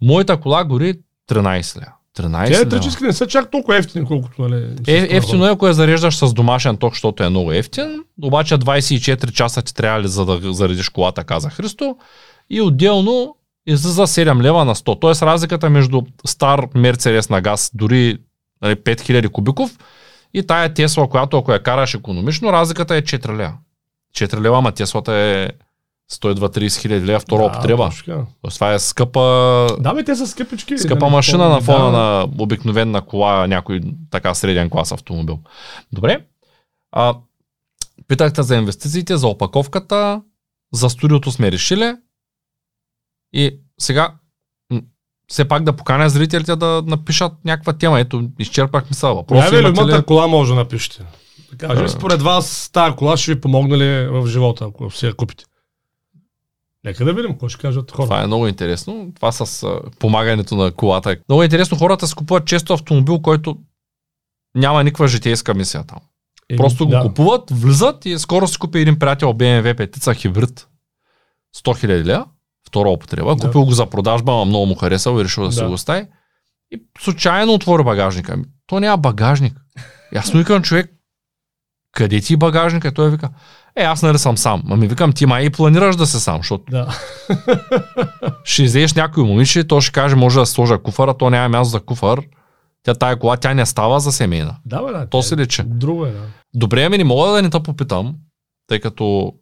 Моята 0.01 0.39
кола 0.39 0.63
гори 0.63 0.93
13 1.29 1.77
лева. 1.77 1.91
13 2.17 2.45
Те 2.45 2.51
лева. 2.51 2.61
електрически 2.61 3.03
не 3.03 3.13
са 3.13 3.27
чак 3.27 3.51
толкова 3.51 3.77
ефтини, 3.77 4.05
колкото 4.05 4.41
нали, 4.41 4.65
Е, 4.87 5.07
ефтино 5.17 5.47
е, 5.47 5.51
ако 5.51 5.67
я 5.67 5.73
зареждаш 5.73 6.15
с 6.17 6.33
домашен 6.33 6.77
ток, 6.77 6.93
защото 6.93 7.23
е 7.23 7.29
много 7.29 7.51
ефтин. 7.51 8.03
Обаче 8.21 8.57
24 8.57 9.31
часа 9.31 9.61
ти 9.61 9.73
трябва 9.73 10.01
ли 10.01 10.07
за 10.07 10.25
да 10.25 10.53
заредиш 10.53 10.89
колата, 10.89 11.23
каза 11.23 11.49
Христо. 11.49 11.95
И 12.49 12.61
отделно 12.61 13.35
излиза 13.67 14.07
7 14.07 14.41
лева 14.41 14.65
на 14.65 14.75
100. 14.75 15.01
Тоест 15.01 15.21
разликата 15.21 15.69
между 15.69 16.01
стар 16.25 16.67
Мерцедес 16.75 17.29
на 17.29 17.41
газ, 17.41 17.71
дори 17.73 18.17
нали, 18.61 18.75
5000 18.75 19.29
кубиков, 19.29 19.77
и 20.33 20.43
тая 20.43 20.73
Тесла, 20.73 21.09
която 21.09 21.37
ако 21.37 21.51
я 21.51 21.63
караш 21.63 21.93
економично, 21.93 22.53
разликата 22.53 22.95
е 22.95 23.01
4 23.01 23.37
лева. 23.37 23.53
4 24.15 24.41
лева, 24.41 24.57
ама 24.57 24.71
Теслата 24.71 25.13
е 25.13 25.49
120-30 26.11 26.77
хиляди 26.77 27.05
лева 27.05 27.19
втора 27.19 27.41
Да, 27.41 27.47
употреба. 27.47 27.89
Тоест, 28.41 28.55
Това 28.55 28.73
е 28.73 28.79
скъпа 28.79 29.19
Да, 29.79 29.93
бе, 29.93 30.03
те 30.03 30.15
са 30.15 30.27
скъпички. 30.27 30.77
скъпа 30.77 31.05
Нали, 31.05 31.15
машина 31.15 31.49
на 31.49 31.61
фона 31.61 31.85
да. 31.85 31.91
на 31.91 32.27
обикновена 32.39 33.01
кола, 33.01 33.47
някой 33.47 33.81
така 34.11 34.33
среден 34.33 34.69
клас 34.69 34.91
автомобил. 34.91 35.39
Добре. 35.93 36.25
А, 36.91 37.15
питахте 38.07 38.43
за 38.43 38.55
инвестициите, 38.55 39.17
за 39.17 39.27
опаковката, 39.27 40.21
за 40.73 40.89
студиото 40.89 41.31
сме 41.31 41.51
решили. 41.51 41.95
И 43.33 43.59
сега 43.79 44.13
все 45.27 45.47
пак 45.47 45.63
да 45.63 45.73
поканя 45.73 46.09
зрителите 46.09 46.55
да 46.55 46.83
напишат 46.85 47.33
някаква 47.45 47.73
тема. 47.73 47.99
Ето, 47.99 48.29
изчерпах 48.39 48.89
мисъл. 48.89 49.15
Въпрос 49.15 49.39
Най-ли 49.39 49.55
имате 49.55 49.69
любимата 49.69 49.99
ли? 49.99 50.03
кола 50.03 50.27
може 50.27 50.49
да 50.51 50.55
напишете. 50.55 51.03
Да 51.51 51.57
кажем, 51.57 51.85
А. 51.85 51.89
според 51.89 52.21
вас 52.21 52.69
тази 52.73 52.95
кола 52.95 53.17
ще 53.17 53.33
ви 53.33 53.41
помогне 53.41 53.77
ли 53.77 54.07
в 54.07 54.27
живота, 54.27 54.65
ако 54.65 54.91
си 54.91 55.05
я 55.05 55.13
купите? 55.13 55.45
Нека 56.87 57.05
да 57.05 57.13
видим, 57.13 57.31
какво 57.31 57.49
ще 57.49 57.61
кажат 57.61 57.91
хората. 57.91 58.03
Това 58.05 58.23
е 58.23 58.27
много 58.27 58.47
интересно. 58.47 59.11
Това 59.15 59.31
с 59.31 59.63
а, 59.63 59.79
помагането 59.99 60.55
на 60.55 60.71
колата. 60.71 61.11
е- 61.11 61.17
Много 61.29 61.41
е 61.41 61.45
интересно. 61.45 61.77
Хората 61.77 62.07
си 62.07 62.15
купуват 62.15 62.45
често 62.45 62.73
автомобил, 62.73 63.21
който 63.21 63.57
няма 64.55 64.83
никаква 64.83 65.07
житейска 65.07 65.53
мисия 65.53 65.83
там. 65.83 65.99
Еми, 66.49 66.57
Просто 66.57 66.85
го 66.85 66.91
да. 66.91 67.01
купуват, 67.01 67.43
влизат 67.51 68.05
и 68.05 68.19
скоро 68.19 68.47
си 68.47 68.57
купи 68.57 68.79
един 68.79 68.99
приятел 68.99 69.33
BMW 69.33 69.73
5 69.89 70.15
хибрид. 70.15 70.67
100 71.57 71.85
000 71.85 72.03
лева, 72.03 72.25
втора 72.67 72.89
употреба. 72.89 73.35
Да. 73.35 73.41
Купил 73.41 73.65
го 73.65 73.71
за 73.71 73.85
продажба, 73.85 74.31
ама 74.31 74.45
много 74.45 74.65
му 74.65 74.75
харесал 74.75 75.19
и 75.19 75.23
решил 75.23 75.45
да, 75.45 75.51
си 75.51 75.59
Да. 75.59 75.67
го 75.67 75.73
остави. 75.73 76.05
И 76.71 76.81
случайно 76.99 77.53
отвори 77.53 77.83
багажника. 77.83 78.33
Ами, 78.33 78.43
То 78.67 78.79
няма 78.79 78.97
багажник. 78.97 79.53
И 80.13 80.17
аз 80.17 80.31
викам 80.31 80.61
човек, 80.63 80.93
къде 81.91 82.21
ти 82.21 82.33
е 82.33 82.37
багажника? 82.37 82.93
Той 82.93 83.11
вика, 83.11 83.29
е, 83.77 83.83
аз 83.83 84.01
нали 84.03 84.17
съм 84.17 84.37
сам. 84.37 84.63
Ами 84.69 84.87
викам, 84.87 85.13
ти 85.13 85.25
май 85.25 85.43
и 85.43 85.49
планираш 85.49 85.95
да 85.95 86.05
се 86.05 86.19
сам, 86.19 86.37
защото 86.37 86.63
Да. 86.71 86.99
ще 88.43 88.63
излезеш 88.63 88.93
някой 88.93 89.23
момиче, 89.23 89.63
то 89.67 89.81
ще 89.81 89.91
каже, 89.91 90.15
може 90.15 90.39
да 90.39 90.45
сложа 90.45 90.77
куфара, 90.77 91.13
то 91.13 91.29
няма 91.29 91.49
място 91.49 91.71
за 91.71 91.79
куфар. 91.79 92.21
Тя 92.83 92.95
тая 92.95 93.19
кола, 93.19 93.37
тя 93.37 93.53
не 93.53 93.65
става 93.65 93.99
за 93.99 94.11
семейна. 94.11 94.55
да, 94.65 94.81
бе, 94.83 94.91
да. 94.91 95.07
То 95.09 95.21
се 95.21 95.37
лечи. 95.37 95.63
Друго 95.65 96.05
е, 96.05 96.11
да. 96.11 96.21
Добре, 96.53 96.83
ами 96.83 96.97
не 96.97 97.03
мога 97.03 97.31
да 97.31 97.41
не 97.41 97.49
те 97.49 97.59
попитам, 97.59 98.15
тъй 98.67 98.79
като 98.79 99.33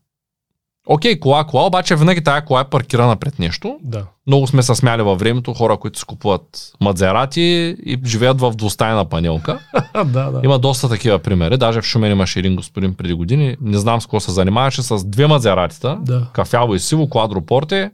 Окей, 0.88 1.19
кола, 1.19 1.43
кола, 1.43 1.65
обаче 1.65 1.95
винаги 1.95 2.23
тая 2.23 2.45
кола 2.45 2.61
е 2.61 2.69
паркирана 2.69 3.15
пред 3.15 3.39
нещо. 3.39 3.77
Да. 3.83 4.05
Много 4.27 4.47
сме 4.47 4.63
се 4.63 4.75
смяли 4.75 5.01
във 5.01 5.19
времето, 5.19 5.53
хора, 5.53 5.77
които 5.77 5.99
си 5.99 6.05
купуват 6.05 6.41
мадзерати 6.81 7.41
и 7.86 7.99
живеят 8.05 8.41
в 8.41 8.51
двустайна 8.51 9.05
панелка. 9.05 9.59
да, 9.95 10.03
да. 10.31 10.41
Има 10.43 10.59
доста 10.59 10.89
такива 10.89 11.19
примери. 11.19 11.57
Даже 11.57 11.81
в 11.81 11.86
Шумен 11.86 12.11
имаше 12.11 12.39
един 12.39 12.55
господин 12.55 12.93
преди 12.93 13.13
години. 13.13 13.57
Не 13.61 13.77
знам 13.77 14.01
с 14.01 14.05
какво 14.05 14.19
се 14.19 14.31
занимаваше, 14.31 14.81
с 14.81 15.05
две 15.05 15.27
мадзератита, 15.27 15.97
Да. 16.01 16.27
кафяво 16.33 16.75
и 16.75 16.79
сиво, 16.79 17.09
квадропорте 17.09 17.91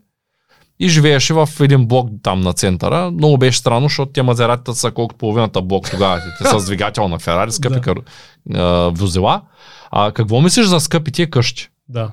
и 0.80 0.90
живееше 0.90 1.34
в 1.34 1.50
един 1.60 1.86
блок 1.86 2.10
там 2.24 2.42
на 2.42 2.54
центъра. 2.54 3.12
Много 3.12 3.38
беше 3.38 3.58
странно, 3.58 3.86
защото 3.86 4.12
те 4.12 4.22
мазератите 4.22 4.74
са 4.74 4.92
колкото 4.92 5.18
половината 5.18 5.62
блок 5.62 5.92
тогава. 5.92 6.22
Те 6.38 6.50
са 6.50 6.60
с 6.60 6.66
двигател 6.66 7.08
на 7.08 7.20
Ферари, 7.20 7.52
скъпи 7.52 7.76
Да. 7.76 7.82
кър... 7.82 8.02
а, 8.56 8.64
возила. 8.90 9.42
А 9.92 10.12
какво 10.12 10.42
мислиш 10.42 10.66
за 10.66 10.80
скъпи 10.80 11.12
тия 11.12 11.30
къщи? 11.30 11.70
Да. 11.90 12.12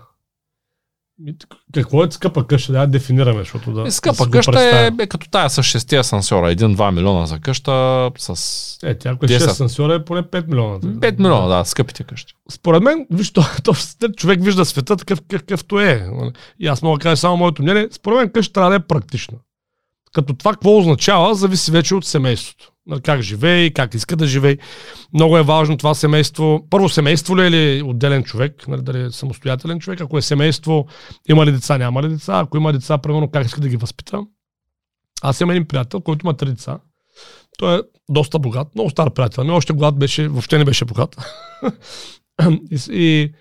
Какво 1.74 2.04
е 2.04 2.10
скъпа 2.10 2.46
къща? 2.46 2.72
Да 2.72 2.86
дефинираме, 2.86 3.38
защото 3.38 3.70
да. 3.70 3.76
Да, 3.76 3.84
да 3.84 3.92
скъпа 3.92 4.24
го 4.24 4.30
къща 4.30 4.62
е, 4.62 5.02
е 5.02 5.06
като 5.06 5.30
тая 5.30 5.50
с 5.50 5.62
6 5.62 5.98
асансьора. 6.00 6.54
1-2 6.54 6.94
милиона 6.94 7.26
за 7.26 7.38
къща 7.38 8.10
с 8.18 8.78
Е, 8.82 8.94
тя 8.98 9.10
ако 9.10 9.24
е 9.24 9.28
10. 9.28 9.46
6 9.46 9.50
сенсора 9.50 9.94
е 9.94 10.04
поне 10.04 10.22
5 10.22 10.48
милиона. 10.48 10.78
5 10.78 11.18
милиона, 11.18 11.46
да, 11.48 11.64
скъпите 11.64 12.04
къщи. 12.04 12.34
Според 12.50 12.82
мен, 12.82 13.06
виж, 13.10 13.30
то, 13.32 13.42
то, 13.64 13.72
човек 14.16 14.42
вижда 14.42 14.64
света 14.64 14.96
такъв 14.96 15.20
какъвто 15.28 15.80
е. 15.80 16.10
И 16.60 16.66
аз 16.66 16.82
мога 16.82 16.98
да 16.98 17.02
кажа 17.02 17.16
само 17.16 17.36
моето 17.36 17.62
мнение. 17.62 17.88
Според 17.90 18.18
мен 18.18 18.30
къща 18.30 18.52
трябва 18.52 18.70
да 18.70 18.76
е 18.76 18.80
практична. 18.80 19.38
Като 20.12 20.34
това 20.34 20.52
какво 20.52 20.78
означава, 20.78 21.34
зависи 21.34 21.70
вече 21.70 21.94
от 21.94 22.04
семейството. 22.04 22.72
Нали, 22.86 23.00
Как 23.00 23.20
живее, 23.20 23.70
как 23.70 23.94
иска 23.94 24.16
да 24.16 24.26
живее. 24.26 24.56
Много 25.14 25.38
е 25.38 25.42
важно 25.42 25.76
това 25.76 25.94
семейство. 25.94 26.66
Първо, 26.70 26.88
семейство 26.88 27.36
ли 27.36 27.42
е 27.42 27.46
или 27.46 27.82
отделен 27.82 28.24
човек, 28.24 28.68
нали, 28.68 28.82
дали 28.82 29.02
е 29.02 29.10
самостоятелен 29.10 29.80
човек. 29.80 30.00
Ако 30.00 30.18
е 30.18 30.22
семейство, 30.22 30.86
има 31.28 31.46
ли 31.46 31.52
деца, 31.52 31.78
няма 31.78 32.02
ли 32.02 32.08
деца. 32.08 32.38
Ако 32.38 32.56
има 32.56 32.72
деца, 32.72 32.98
примерно 32.98 33.30
как 33.30 33.46
иска 33.46 33.60
да 33.60 33.68
ги 33.68 33.76
възпита. 33.76 34.20
Аз 35.22 35.40
имам 35.40 35.50
един 35.50 35.68
приятел, 35.68 36.00
който 36.00 36.26
има 36.26 36.36
три 36.36 36.48
деца. 36.48 36.78
Той 37.58 37.78
е 37.78 37.82
доста 38.08 38.38
богат, 38.38 38.74
много 38.74 38.90
стар 38.90 39.10
приятел. 39.10 39.44
Не 39.44 39.52
още 39.52 39.72
когато 39.72 39.96
беше, 39.96 40.28
въобще 40.28 40.58
не 40.58 40.64
беше 40.64 40.84
богат. 40.84 41.16
и, 42.70 42.78
и 42.90 43.32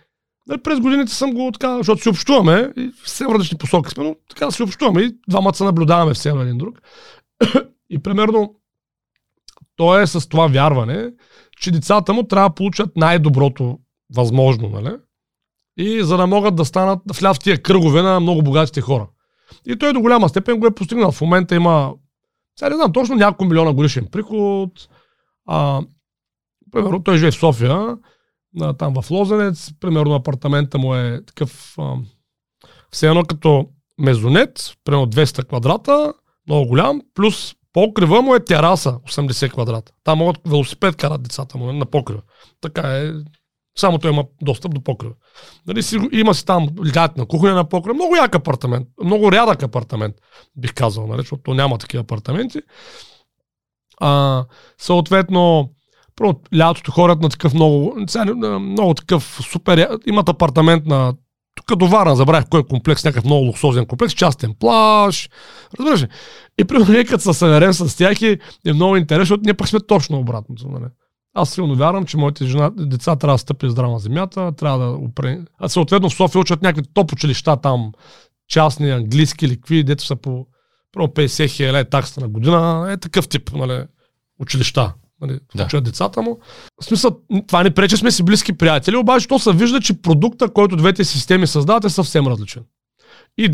нали, 0.48 0.62
през 0.62 0.80
годините 0.80 1.12
съм 1.12 1.32
го 1.32 1.52
така, 1.52 1.78
защото 1.78 2.02
си 2.02 2.10
общуваме 2.10 2.74
и 2.78 2.92
в 3.04 3.10
съвсем 3.10 3.32
различни 3.32 3.58
посоки 3.58 3.90
сме, 3.90 4.04
но 4.04 4.16
така 4.30 4.52
си 4.52 4.64
общуваме 4.64 5.02
и 5.02 5.16
двамата 5.28 5.54
се 5.54 5.64
наблюдаваме 5.64 6.14
все 6.14 6.30
едно 6.30 6.42
един 6.42 6.58
друг. 6.58 6.82
и 7.90 8.00
примерно 8.00 8.56
той 9.76 10.02
е 10.02 10.08
с 10.08 10.30
това 10.30 10.48
вярване, 10.48 11.12
че 11.60 11.72
децата 11.72 12.14
му 12.14 12.24
трябва 12.24 12.50
да 12.50 12.56
получат 12.56 12.96
най-доброто 12.96 13.80
възможно, 14.16 14.70
нали? 14.70 14.96
И 15.78 16.04
за 16.04 16.18
да 16.18 16.28
могат 16.28 16.56
да 16.56 16.66
станат, 16.66 17.00
да 17.06 17.34
в 17.34 17.40
тия 17.40 17.62
кръгове 17.62 18.02
на 18.02 18.20
много 18.20 18.44
богатите 18.44 18.82
хора. 18.82 19.08
И 19.66 19.78
той 19.78 19.94
до 19.94 20.02
голяма 20.02 20.30
степен 20.30 20.60
го 20.60 20.68
е 20.68 20.76
постигнал. 20.76 21.12
В 21.12 21.22
момента 21.22 21.56
има, 21.56 21.94
сега 22.60 22.70
не 22.70 22.76
знам, 22.76 22.94
точно 22.94 23.16
няколко 23.16 23.46
милиона 23.46 23.74
годишен 23.74 24.08
приход. 24.12 24.72
А, 25.46 25.82
примерно, 26.72 27.04
той 27.04 27.18
живее 27.18 27.32
в 27.32 27.36
София, 27.36 27.98
а, 28.62 28.74
там 28.74 29.02
в 29.02 29.12
Лозенец, 29.12 29.72
примерно 29.80 30.16
апартамента 30.16 30.78
му 30.78 30.96
е 30.96 31.22
такъв, 31.26 31.76
а, 31.78 31.96
все 32.92 33.08
едно 33.08 33.24
като 33.24 33.70
мезонет, 34.00 34.74
примерно 34.84 35.08
200 35.08 35.48
квадрата, 35.48 36.14
много 36.48 36.68
голям, 36.68 37.02
плюс 37.14 37.56
покрива 37.74 38.22
му 38.22 38.36
е 38.36 38.46
тераса, 38.46 38.92
80 38.92 39.52
квадрата. 39.52 39.92
Там 40.04 40.18
могат 40.18 40.42
велосипед 40.46 40.96
карат 40.96 41.24
децата 41.24 41.58
му 41.58 41.74
на 41.74 41.86
покрива. 41.86 42.22
Така 42.62 42.82
е, 42.82 43.14
само 43.78 43.98
той 43.98 44.12
има 44.12 44.26
достъп 44.42 44.74
до 44.74 44.82
покрива. 44.82 45.14
Нали, 45.68 45.84
си, 45.84 45.98
има 46.12 46.34
си 46.34 46.46
там 46.46 46.70
лятна 46.96 47.26
кухня 47.26 47.54
на 47.54 47.70
покрива. 47.70 47.94
Много 47.94 48.16
як 48.16 48.36
апартамент. 48.36 48.88
Много 49.04 49.32
рядък 49.32 49.64
апартамент, 49.64 50.16
бих 50.56 50.74
казал, 50.74 51.08
нали, 51.08 51.22
защото 51.22 51.54
няма 51.54 51.78
такива 51.78 52.02
апартаменти. 52.02 52.62
А, 54.00 54.46
съответно, 54.78 55.70
първо, 56.18 56.42
лятото 56.58 56.92
хорят 56.92 57.22
на 57.22 57.30
такъв 57.30 57.54
много, 57.54 57.96
не- 58.16 58.60
много 58.60 58.94
такъв 58.94 59.40
супер, 59.52 59.98
имат 60.06 60.30
апартамент 60.30 60.86
на 60.86 61.14
тук 61.56 61.80
до 61.80 61.88
Варна, 61.88 62.16
забравих 62.16 62.46
кой 62.50 62.60
е 62.60 62.64
комплекс, 62.64 63.04
някакъв 63.04 63.26
много 63.26 63.46
луксозен 63.46 63.86
комплекс, 63.86 64.14
частен 64.14 64.54
плаж, 64.60 65.30
разбираш 65.80 66.02
ли? 66.02 66.08
И 66.60 66.64
примерно 66.64 66.94
ние 66.94 67.06
като 67.06 67.24
се 67.24 67.34
съберем 67.34 67.74
с 67.74 67.98
тях 67.98 68.22
и 68.22 68.40
е 68.66 68.74
много 68.74 68.96
интересно, 68.96 69.22
защото 69.22 69.44
ние 69.44 69.54
пък 69.54 69.68
сме 69.68 69.80
точно 69.80 70.20
обратното. 70.20 70.68
Нали? 70.68 70.86
Аз 71.34 71.50
силно 71.50 71.76
вярвам, 71.76 72.06
че 72.06 72.18
моите 72.18 72.46
жена, 72.46 72.72
деца 72.76 73.16
трябва 73.16 73.34
да 73.34 73.40
стъпят 73.40 73.72
здраво 73.72 73.94
на 73.94 74.00
земята, 74.00 74.52
трябва 74.58 74.80
да 74.80 74.92
опре... 74.92 75.40
А 75.60 75.70
съответно 75.70 76.10
в 76.10 76.14
София 76.14 76.42
учат 76.42 76.62
някакви 76.62 76.92
топ 76.94 77.12
училища 77.12 77.58
там, 77.58 77.92
частни, 78.50 78.92
английски 78.92 79.46
или 79.46 79.56
какви, 79.56 79.84
дето 79.84 80.06
са 80.06 80.16
по 80.16 80.48
примерно 80.92 81.14
50 81.14 81.50
хиляди 81.50 81.90
такса 81.90 82.22
на 82.22 82.28
година, 82.28 82.88
е 82.92 82.98
такъв 82.98 83.28
тип 83.28 83.52
нали, 83.54 83.84
училища. 84.40 84.94
Нали, 85.22 85.40
Да. 85.56 85.82
децата 85.82 86.22
му. 86.22 86.40
В 86.82 86.86
смисъл, 86.86 87.20
това 87.48 87.64
не 87.64 87.74
пречи, 87.74 87.98
сме 87.98 88.12
си 88.12 88.24
близки 88.24 88.54
приятели, 88.54 88.98
обаче 88.98 89.28
то 89.28 89.40
се 89.40 89.54
вижда, 89.54 89.80
че 89.80 90.02
продукта, 90.02 90.54
който 90.54 90.76
двете 90.76 91.04
системи 91.04 91.48
създават 91.48 91.84
е 91.86 91.90
съвсем 91.90 92.28
различен. 92.28 92.64
И 93.38 93.50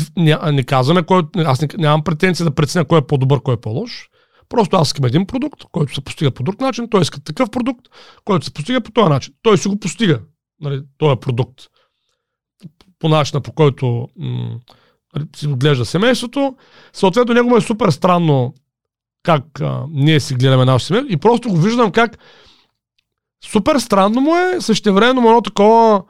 не 0.52 0.62
казваме, 0.62 1.02
кой, 1.02 1.22
аз 1.36 1.60
не, 1.60 1.68
нямам 1.78 2.04
претенция 2.04 2.44
да 2.44 2.54
преценя 2.54 2.84
кой 2.84 2.98
е 2.98 3.06
по-добър, 3.06 3.40
кой 3.42 3.54
е 3.54 3.60
по-лош. 3.60 4.08
Просто 4.48 4.76
аз 4.76 4.88
искам 4.88 5.04
един 5.04 5.26
продукт, 5.26 5.64
който 5.72 5.94
се 5.94 6.00
постига 6.00 6.30
по 6.30 6.42
друг 6.42 6.60
начин, 6.60 6.90
той 6.90 7.00
иска 7.02 7.20
такъв 7.20 7.50
продукт, 7.50 7.86
който 8.24 8.44
се 8.46 8.54
постига 8.54 8.80
по 8.80 8.92
този 8.92 9.08
начин. 9.08 9.34
Той 9.42 9.58
си 9.58 9.68
го 9.68 9.80
постига, 9.80 10.20
нали, 10.60 10.82
този 10.98 11.20
продукт. 11.20 11.60
По 12.98 13.08
начина, 13.08 13.40
по 13.40 13.52
който 13.52 14.08
м- 14.16 14.58
нали, 15.16 15.26
си 15.36 15.46
го 15.46 15.56
глежда 15.56 15.84
семейството. 15.84 16.56
Съответно, 16.92 17.34
него 17.34 17.48
му 17.48 17.56
е 17.56 17.60
супер 17.60 17.90
странно 17.90 18.54
как 19.24 19.60
а, 19.60 19.84
ние 19.90 20.20
си 20.20 20.34
гледаме 20.34 20.64
нашето 20.64 20.86
семейство 20.86 21.12
и 21.12 21.16
просто 21.16 21.48
го 21.48 21.56
виждам 21.56 21.92
как 21.92 22.18
супер 23.44 23.78
странно 23.78 24.20
му 24.20 24.36
е, 24.36 24.60
същевременно 24.60 25.20
му 25.20 25.28
едно 25.28 25.42
такова 25.42 26.02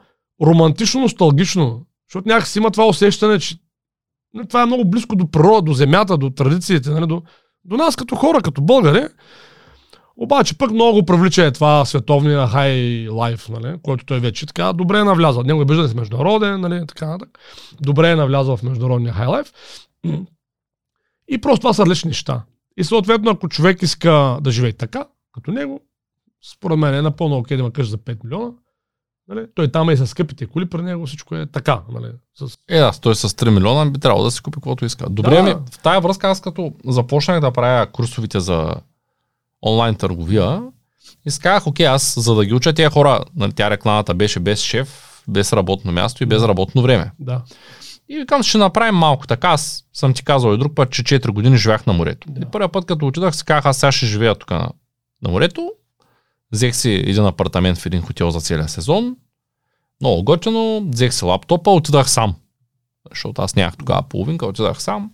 романтично, 0.43 1.01
носталгично. 1.01 1.81
Защото 2.09 2.29
някакси 2.29 2.59
има 2.59 2.71
това 2.71 2.87
усещане, 2.87 3.39
че 3.39 3.55
това 4.47 4.61
е 4.61 4.65
много 4.65 4.89
близко 4.89 5.15
до 5.15 5.31
природа, 5.31 5.61
до 5.61 5.73
земята, 5.73 6.17
до 6.17 6.29
традициите, 6.29 6.89
нали, 6.89 7.07
до, 7.07 7.21
до 7.63 7.77
нас 7.77 7.95
като 7.95 8.15
хора, 8.15 8.41
като 8.41 8.61
българи. 8.61 9.07
Обаче 10.17 10.57
пък 10.57 10.71
много 10.71 10.99
го 10.99 11.05
привлича 11.05 11.45
е 11.45 11.51
това 11.51 11.85
световния 11.85 12.47
хай 12.47 13.07
лайф, 13.07 13.49
нали, 13.49 13.75
който 13.83 14.05
той 14.05 14.19
вече 14.19 14.45
така 14.45 14.73
добре 14.73 14.99
е 14.99 15.03
навлязал. 15.03 15.43
Него 15.43 15.61
е 15.61 15.65
бизнес 15.65 15.93
международен, 15.93 16.61
нали, 16.61 16.87
така 16.87 17.07
нататък. 17.07 17.39
Добре 17.81 18.11
е 18.11 18.15
навлязал 18.15 18.57
в 18.57 18.63
международния 18.63 19.13
хай 19.13 19.27
лайф. 19.27 19.53
И 21.27 21.41
просто 21.41 21.59
това 21.59 21.73
са 21.73 21.81
различни 21.81 22.07
неща. 22.07 22.43
И 22.77 22.83
съответно, 22.83 23.31
ако 23.31 23.49
човек 23.49 23.81
иска 23.81 24.37
да 24.41 24.51
живее 24.51 24.73
така, 24.73 25.05
като 25.33 25.51
него, 25.51 25.81
според 26.53 26.77
мен 26.77 26.93
е 26.93 27.01
напълно 27.01 27.37
окей 27.37 27.57
да 27.57 27.61
има 27.61 27.71
къща 27.71 27.91
за 27.91 27.97
5 27.97 28.23
милиона. 28.23 28.51
Нали? 29.27 29.45
Той 29.55 29.71
там 29.71 29.89
е 29.89 29.93
и 29.93 29.97
с 29.97 30.07
скъпите 30.07 30.45
коли, 30.45 30.69
при 30.69 30.81
него 30.81 31.05
всичко 31.05 31.35
е 31.35 31.45
така. 31.45 31.81
Нали? 31.91 32.11
С... 32.35 32.57
Е, 32.69 32.79
да, 32.79 32.91
той 33.01 33.15
с 33.15 33.29
3 33.29 33.49
милиона 33.49 33.85
би 33.91 33.99
трябвало 33.99 34.23
да 34.23 34.31
си 34.31 34.41
купи 34.41 34.55
каквото 34.55 34.85
иска. 34.85 35.09
Добре, 35.09 35.35
Да. 35.35 35.43
ми, 35.43 35.55
в 35.71 35.79
тая 35.79 36.01
връзка 36.01 36.27
аз 36.27 36.41
като 36.41 36.73
започнах 36.85 37.39
да 37.39 37.51
правя 37.51 37.87
курсовите 37.91 38.39
за 38.39 38.75
онлайн 39.65 39.95
търговия, 39.95 40.61
и 41.25 41.31
си 41.31 41.39
казах, 41.39 41.67
окей, 41.67 41.87
аз 41.87 42.19
за 42.19 42.35
да 42.35 42.45
ги 42.45 42.53
уча 42.53 42.73
тези 42.73 42.89
хора, 42.89 43.23
нали, 43.35 43.51
тя 43.51 43.69
рекламата 43.69 44.13
беше 44.13 44.39
без 44.39 44.59
шеф, 44.59 45.21
без 45.27 45.53
работно 45.53 45.91
място 45.91 46.23
и 46.23 46.25
без 46.25 46.43
работно 46.43 46.81
време. 46.81 47.11
Да. 47.19 47.41
И 48.09 48.17
викам, 48.17 48.43
ще 48.43 48.57
направим 48.57 48.95
малко 48.95 49.27
така. 49.27 49.47
Аз 49.47 49.83
съм 49.93 50.13
ти 50.13 50.23
казал 50.23 50.53
и 50.53 50.57
друг 50.57 50.75
път, 50.75 50.91
че 50.91 51.03
4 51.03 51.29
години 51.29 51.57
живях 51.57 51.85
на 51.85 51.93
морето. 51.93 52.27
Да. 52.31 52.41
И 52.41 52.45
първият 52.51 52.71
път, 52.71 52.85
като 52.85 53.07
отидах, 53.07 53.35
си 53.35 53.45
казах, 53.45 53.65
аз 53.65 53.77
сега 53.77 53.91
ще 53.91 54.05
живея 54.05 54.35
тук 54.35 54.51
на, 54.51 54.69
на 55.21 55.31
морето. 55.31 55.71
Взех 56.51 56.75
си 56.75 56.91
един 56.91 57.25
апартамент 57.25 57.77
в 57.77 57.85
един 57.85 58.01
хотел 58.01 58.31
за 58.31 58.39
целия 58.39 58.69
сезон. 58.69 59.15
Много 60.01 60.23
готино. 60.23 60.87
Взех 60.89 61.13
си 61.13 61.25
лаптопа, 61.25 61.71
отидах 61.71 62.09
сам. 62.09 62.35
Защото 63.09 63.41
аз 63.41 63.55
нямах 63.55 63.77
тогава 63.77 64.03
половинка, 64.03 64.45
отидах 64.45 64.81
сам. 64.81 65.11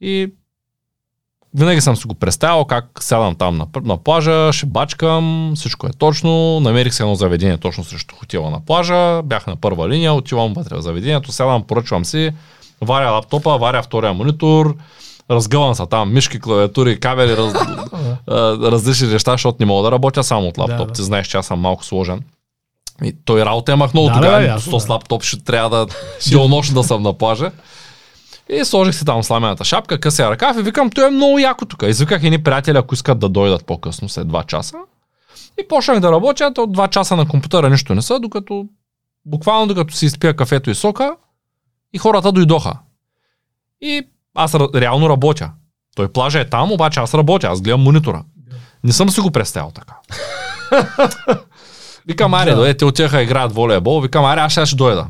И 0.00 0.32
винаги 1.56 1.80
съм 1.80 1.96
си 1.96 2.06
го 2.06 2.14
представил 2.14 2.64
как 2.64 2.84
сядам 3.00 3.34
там 3.34 3.56
на, 3.56 3.66
на 3.84 3.96
плажа, 3.96 4.52
ще 4.52 4.66
бачкам, 4.66 5.52
всичко 5.56 5.86
е 5.86 5.90
точно. 5.98 6.60
Намерих 6.60 6.94
се 6.94 7.02
едно 7.02 7.14
заведение 7.14 7.56
точно 7.56 7.84
срещу 7.84 8.14
хотела 8.14 8.50
на 8.50 8.60
плажа. 8.60 9.22
Бях 9.22 9.46
на 9.46 9.56
първа 9.56 9.88
линия, 9.88 10.12
отивам 10.12 10.52
вътре 10.52 10.76
в 10.76 10.82
заведението, 10.82 11.32
сядам, 11.32 11.62
поръчвам 11.62 12.04
си, 12.04 12.30
варя 12.80 13.10
лаптопа, 13.10 13.58
варя 13.58 13.82
втория 13.82 14.12
монитор, 14.12 14.76
разгъвам 15.30 15.74
се 15.74 15.86
там, 15.86 16.12
мишки, 16.12 16.40
клавиатури, 16.40 17.00
кабели, 17.00 17.36
раз, 17.36 17.54
различни 18.72 19.08
неща, 19.08 19.32
защото 19.32 19.56
не 19.60 19.66
мога 19.66 19.82
да 19.82 19.92
работя 19.92 20.24
само 20.24 20.48
от 20.48 20.58
лаптоп. 20.58 20.78
Да, 20.78 20.84
да. 20.86 20.92
Ти 20.92 21.02
знаеш, 21.02 21.26
че 21.26 21.36
аз 21.36 21.46
съм 21.46 21.60
малко 21.60 21.84
сложен. 21.84 22.22
И 23.04 23.16
той 23.24 23.44
работа 23.44 23.72
имах 23.72 23.94
много 23.94 24.08
Да, 24.08 24.14
тогава. 24.14 24.42
да, 24.42 24.80
с 24.80 24.88
лаптоп 24.88 25.22
ще 25.22 25.44
трябва 25.44 25.70
да 25.70 25.86
денонощно 26.30 26.74
да 26.74 26.84
съм 26.84 27.02
на 27.02 27.12
плажа. 27.12 27.50
И 28.50 28.64
сложих 28.64 28.94
си 28.94 29.04
там 29.04 29.22
сламената 29.22 29.64
шапка, 29.64 30.00
късия 30.00 30.30
ръкав 30.30 30.56
и 30.58 30.62
викам, 30.62 30.90
той 30.90 31.06
е 31.06 31.10
много 31.10 31.38
яко 31.38 31.64
тук. 31.66 31.82
Извиках 31.86 32.24
едни 32.24 32.42
приятели, 32.42 32.78
ако 32.78 32.94
искат 32.94 33.18
да 33.18 33.28
дойдат 33.28 33.66
по-късно, 33.66 34.08
след 34.08 34.26
2 34.26 34.46
часа. 34.46 34.76
И 35.60 35.68
почнах 35.68 36.00
да 36.00 36.12
работя, 36.12 36.52
то 36.54 36.60
2 36.66 36.88
часа 36.90 37.16
на 37.16 37.28
компютъра 37.28 37.70
нищо 37.70 37.94
не 37.94 38.02
са, 38.02 38.20
докато 38.20 38.66
буквално 39.24 39.66
докато 39.66 39.94
си 39.94 40.06
изпия 40.06 40.36
кафето 40.36 40.70
и 40.70 40.74
сока 40.74 41.16
и 41.92 41.98
хората 41.98 42.32
дойдоха. 42.32 42.78
И 43.80 44.02
аз 44.34 44.54
реално 44.54 45.08
работя. 45.08 45.50
Той 45.96 46.12
плажа 46.12 46.40
е 46.40 46.48
там, 46.48 46.72
обаче 46.72 47.00
аз 47.00 47.14
работя, 47.14 47.46
аз 47.46 47.60
гледам 47.60 47.82
монитора. 47.82 48.24
Не 48.84 48.92
съм 48.92 49.10
си 49.10 49.20
го 49.20 49.30
представил 49.30 49.70
така. 49.70 49.94
Викам, 52.06 52.34
аре, 52.34 52.54
Да. 52.54 52.76
те 52.76 52.84
отиваха 52.84 53.22
играят 53.22 53.52
волейбол, 53.52 54.00
викам, 54.00 54.24
аре, 54.24 54.40
аз 54.40 54.52
ще 54.52 54.76
дойда. 54.76 55.06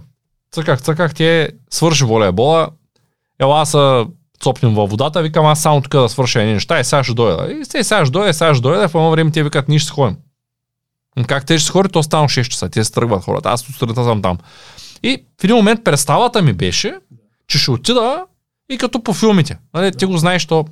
Цъках, 0.53 0.81
цъках, 0.81 1.15
те 1.15 1.49
свърши 1.71 2.05
волейбола, 2.05 2.69
ела 3.41 3.67
са 3.67 4.07
цопнем 4.41 4.75
във 4.75 4.91
водата, 4.91 5.23
викам 5.23 5.47
аз 5.47 5.63
само 5.63 5.81
тук 5.81 5.93
да 5.93 6.09
свърша 6.09 6.41
едни 6.41 6.53
неща 6.53 6.81
и 6.81 6.85
сега 6.85 7.05
ще 7.05 7.15
дойда. 7.15 7.53
И 7.53 7.65
се, 7.65 7.85
сега 7.85 8.05
ще 8.05 8.13
дойда, 8.13 8.35
сега 8.35 8.55
ще 8.55 8.63
дойда, 8.63 8.89
в 8.89 8.95
едно 8.95 9.11
време 9.11 9.31
те 9.31 9.43
викат, 9.43 9.69
ние 9.69 9.79
ще 9.79 9.87
се 9.87 9.93
ходим. 9.93 10.17
Как 11.27 11.47
те 11.47 11.59
ще 11.59 11.67
се 11.67 11.73
ходят, 11.73 11.93
то 11.93 12.03
стана 12.03 12.29
6 12.29 12.49
часа, 12.49 12.69
те 12.69 12.85
се 12.85 12.93
тръгват 12.93 13.25
хората, 13.25 13.49
аз 13.49 13.61
сутринта 13.61 14.05
съм 14.05 14.23
там. 14.23 14.39
И 15.03 15.25
в 15.41 15.45
един 15.45 15.57
момент 15.57 15.85
представата 15.85 16.43
ми 16.43 16.53
беше, 16.53 16.95
че 17.49 17.59
ще 17.59 17.71
отида 17.71 18.25
и 18.71 18.79
като 18.79 19.03
по 19.03 19.13
филмите. 19.13 19.59
Нали, 19.75 19.93
ти 19.93 20.05
го 20.05 20.17
знаеш, 20.19 20.47
то 20.47 20.65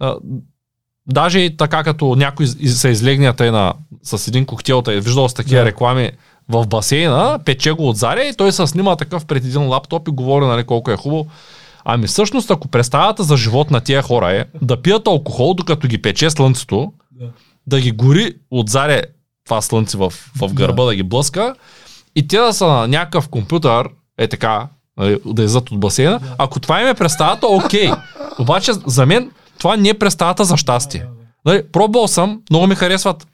а, 0.00 0.16
даже 1.06 1.38
и 1.38 1.56
така 1.56 1.84
като 1.84 2.16
някой 2.16 2.46
се 2.46 2.88
излегнят 2.88 3.40
и 3.40 3.50
на, 3.50 3.74
с 4.02 4.28
един 4.28 4.46
коктейл, 4.46 4.82
е 4.88 5.00
виждал 5.00 5.28
с 5.28 5.34
такива 5.34 5.60
Да. 5.60 5.66
реклами 5.66 6.10
в 6.48 6.66
басейна, 6.66 7.38
пече 7.44 7.72
го 7.72 7.88
от 7.88 7.96
заря 7.96 8.24
и 8.24 8.34
той 8.36 8.52
се 8.52 8.66
снима 8.66 8.96
такъв 8.96 9.26
пред 9.26 9.44
един 9.44 9.68
лаптоп 9.68 10.08
и 10.08 10.10
говори 10.10 10.46
нали, 10.46 10.64
колко 10.64 10.90
е 10.90 10.96
хубаво. 10.96 11.26
Ами 11.84 12.06
всъщност, 12.06 12.50
ако 12.50 12.68
представата 12.68 13.22
за 13.24 13.36
живот 13.36 13.70
на 13.70 13.80
тия 13.80 14.02
хора 14.02 14.32
е 14.32 14.44
да 14.62 14.82
пият 14.82 15.06
алкохол, 15.06 15.54
докато 15.54 15.88
ги 15.88 16.02
пече 16.02 16.30
слънцето, 16.30 16.92
Да. 17.10 17.26
да 17.66 17.80
ги 17.80 17.90
гори 17.92 18.34
от 18.50 18.68
заре 18.68 19.02
това 19.44 19.60
слънце 19.62 19.98
в, 19.98 20.12
в 20.40 20.54
гърба, 20.54 20.82
да. 20.82 20.82
Да. 20.82 20.86
да 20.86 20.94
ги 20.94 21.02
блъска, 21.02 21.54
и 22.16 22.28
те 22.28 22.36
да 22.38 22.52
са 22.52 22.66
на 22.66 22.88
някакъв 22.88 23.28
компютър, 23.28 23.88
е 24.18 24.28
така, 24.28 24.68
нали, 24.96 25.18
да 25.26 25.42
излизат 25.42 25.70
от 25.70 25.80
басейна, 25.80 26.20
ако 26.38 26.60
това 26.60 26.80
им 26.80 26.88
е 26.88 26.94
представата, 26.94 27.46
окей. 27.46 27.90
Обаче 28.38 28.72
за 28.86 29.06
мен 29.06 29.30
това 29.58 29.76
не 29.76 29.88
е 29.88 29.94
представата 29.94 30.44
за 30.44 30.56
щастие. 30.56 31.06
Нали, 31.44 31.62
пробвал 31.72 32.08
съм, 32.08 32.40
много 32.50 32.66
ми 32.66 32.74
харесват 32.74 33.26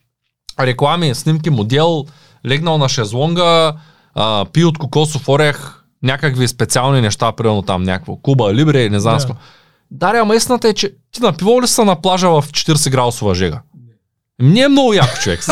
реклами, 0.61 1.15
снимки, 1.15 1.51
модел, 1.51 2.07
легнал 2.47 2.79
на 2.79 2.89
шезлонга, 2.89 3.73
а, 4.15 4.45
пи 4.53 4.65
от 4.65 4.79
кокосов 4.79 5.29
орех, 5.29 5.80
някакви 6.03 6.49
специални 6.49 7.01
неща, 7.01 7.33
примерно 7.33 7.63
там 7.63 7.83
някакво 7.83 8.17
Куба, 8.17 8.55
Либре, 8.55 8.89
не 8.89 9.01
знам 9.01 9.15
Да. 9.15 9.21
с 9.21 9.27
какво. 9.27 9.41
Даря, 9.91 10.19
ама 10.21 10.35
истината 10.35 10.69
е, 10.69 10.75
че 10.75 10.93
ти 11.13 11.23
напивал 11.23 11.61
ли 11.61 11.67
са 11.67 11.85
на 11.85 12.01
плажа 12.01 12.29
в 12.29 12.45
40 12.51 12.91
градусова 12.91 13.35
жега? 13.35 13.61
Не 14.43 14.61
е 14.61 14.69
много 14.69 14.95
яко 14.95 15.17
човек. 15.23 15.45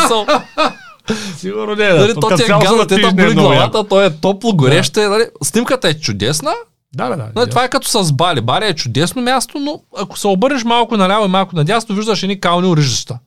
Сигурно 1.37 1.75
не, 1.75 1.89
нали, 1.89 2.15
да. 2.15 2.21
то 2.21 2.37
ти 2.37 2.43
е 2.43 2.47
газа, 2.47 2.87
те 2.87 2.95
да 3.01 3.09
е 3.09 3.11
боли 3.11 3.35
главата, 3.35 3.89
то 3.89 4.03
е 4.05 4.11
топло, 4.11 4.53
гореще. 4.53 5.09
Нали, 5.09 5.25
снимката 5.43 5.89
е 5.89 5.95
чудесна, 5.95 6.53
Да, 6.97 7.09
да, 7.09 7.17
да. 7.17 7.29
Нали, 7.37 7.51
това 7.51 7.65
е 7.65 7.69
като 7.69 7.89
с 8.05 8.13
Бали. 8.13 8.41
Бали 8.41 8.65
е 8.65 8.75
чудесно 8.75 9.23
място, 9.23 9.59
но 9.59 9.81
ако 9.99 10.19
се 10.19 10.27
обърнеш 10.27 10.65
малко 10.65 10.97
наляво 10.97 11.25
и 11.25 11.29
малко 11.29 11.57
надясно, 11.57 11.95
виждаш 11.95 12.23
едни 12.23 12.41
кални 12.41 12.69
орижища. 12.69 13.19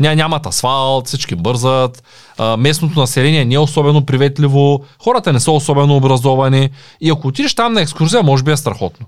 Ня, 0.00 0.16
нямат 0.16 0.46
асфалт, 0.46 1.06
всички 1.06 1.34
бързат, 1.34 2.02
а, 2.38 2.56
местното 2.56 3.00
население 3.00 3.44
не 3.44 3.54
е 3.54 3.58
особено 3.58 4.06
приветливо, 4.06 4.84
хората 5.04 5.32
не 5.32 5.40
са 5.40 5.50
особено 5.50 5.96
образовани 5.96 6.70
и 7.00 7.10
ако 7.10 7.28
отидеш 7.28 7.54
там 7.54 7.72
на 7.72 7.80
екскурзия, 7.80 8.22
може 8.22 8.42
би 8.42 8.50
е 8.50 8.56
страхотно. 8.56 9.06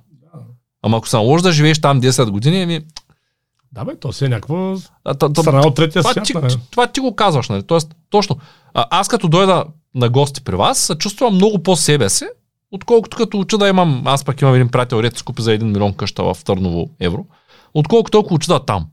Ама 0.83 0.97
ако 0.97 1.09
се 1.09 1.16
наложи 1.16 1.43
да 1.43 1.53
живееш 1.53 1.81
там 1.81 2.01
10 2.01 2.31
години, 2.31 2.62
ами, 2.62 2.81
Да, 3.72 3.85
бе, 3.85 3.97
то 3.97 4.12
си 4.12 4.24
е 4.24 4.29
някаква 4.29 4.76
та, 5.18 5.29
страна 5.43 5.66
от 5.66 5.74
третия 5.74 6.03
това, 6.03 6.12
свят. 6.12 6.24
ти, 6.24 6.35
нали? 6.35 6.57
това 6.70 6.87
ти 6.87 7.01
го 7.01 7.16
казваш, 7.16 7.49
нали? 7.49 7.62
Тоест, 7.62 7.95
точно. 8.11 8.37
А, 8.74 8.87
аз 8.91 9.09
като 9.09 9.29
дойда 9.29 9.64
на 9.95 10.09
гости 10.09 10.45
при 10.45 10.57
вас, 10.57 10.79
се 10.79 10.95
чувствам 10.95 11.35
много 11.35 11.62
по 11.62 11.76
себе 11.76 12.09
си, 12.09 12.24
отколкото 12.72 13.16
като 13.16 13.39
уча 13.39 13.59
да 13.59 13.68
имам, 13.68 14.03
аз 14.05 14.24
пък 14.24 14.41
имам 14.41 14.55
един 14.55 14.68
приятел, 14.68 14.97
ред 14.97 15.16
си 15.16 15.24
купи 15.24 15.43
за 15.43 15.51
1 15.51 15.62
милион 15.62 15.95
къща 15.95 16.22
в 16.22 16.37
Търново 16.45 16.91
евро, 17.01 17.24
отколкото 17.74 18.18
ако 18.18 18.35
уча 18.35 18.53
да 18.53 18.64
там. 18.64 18.87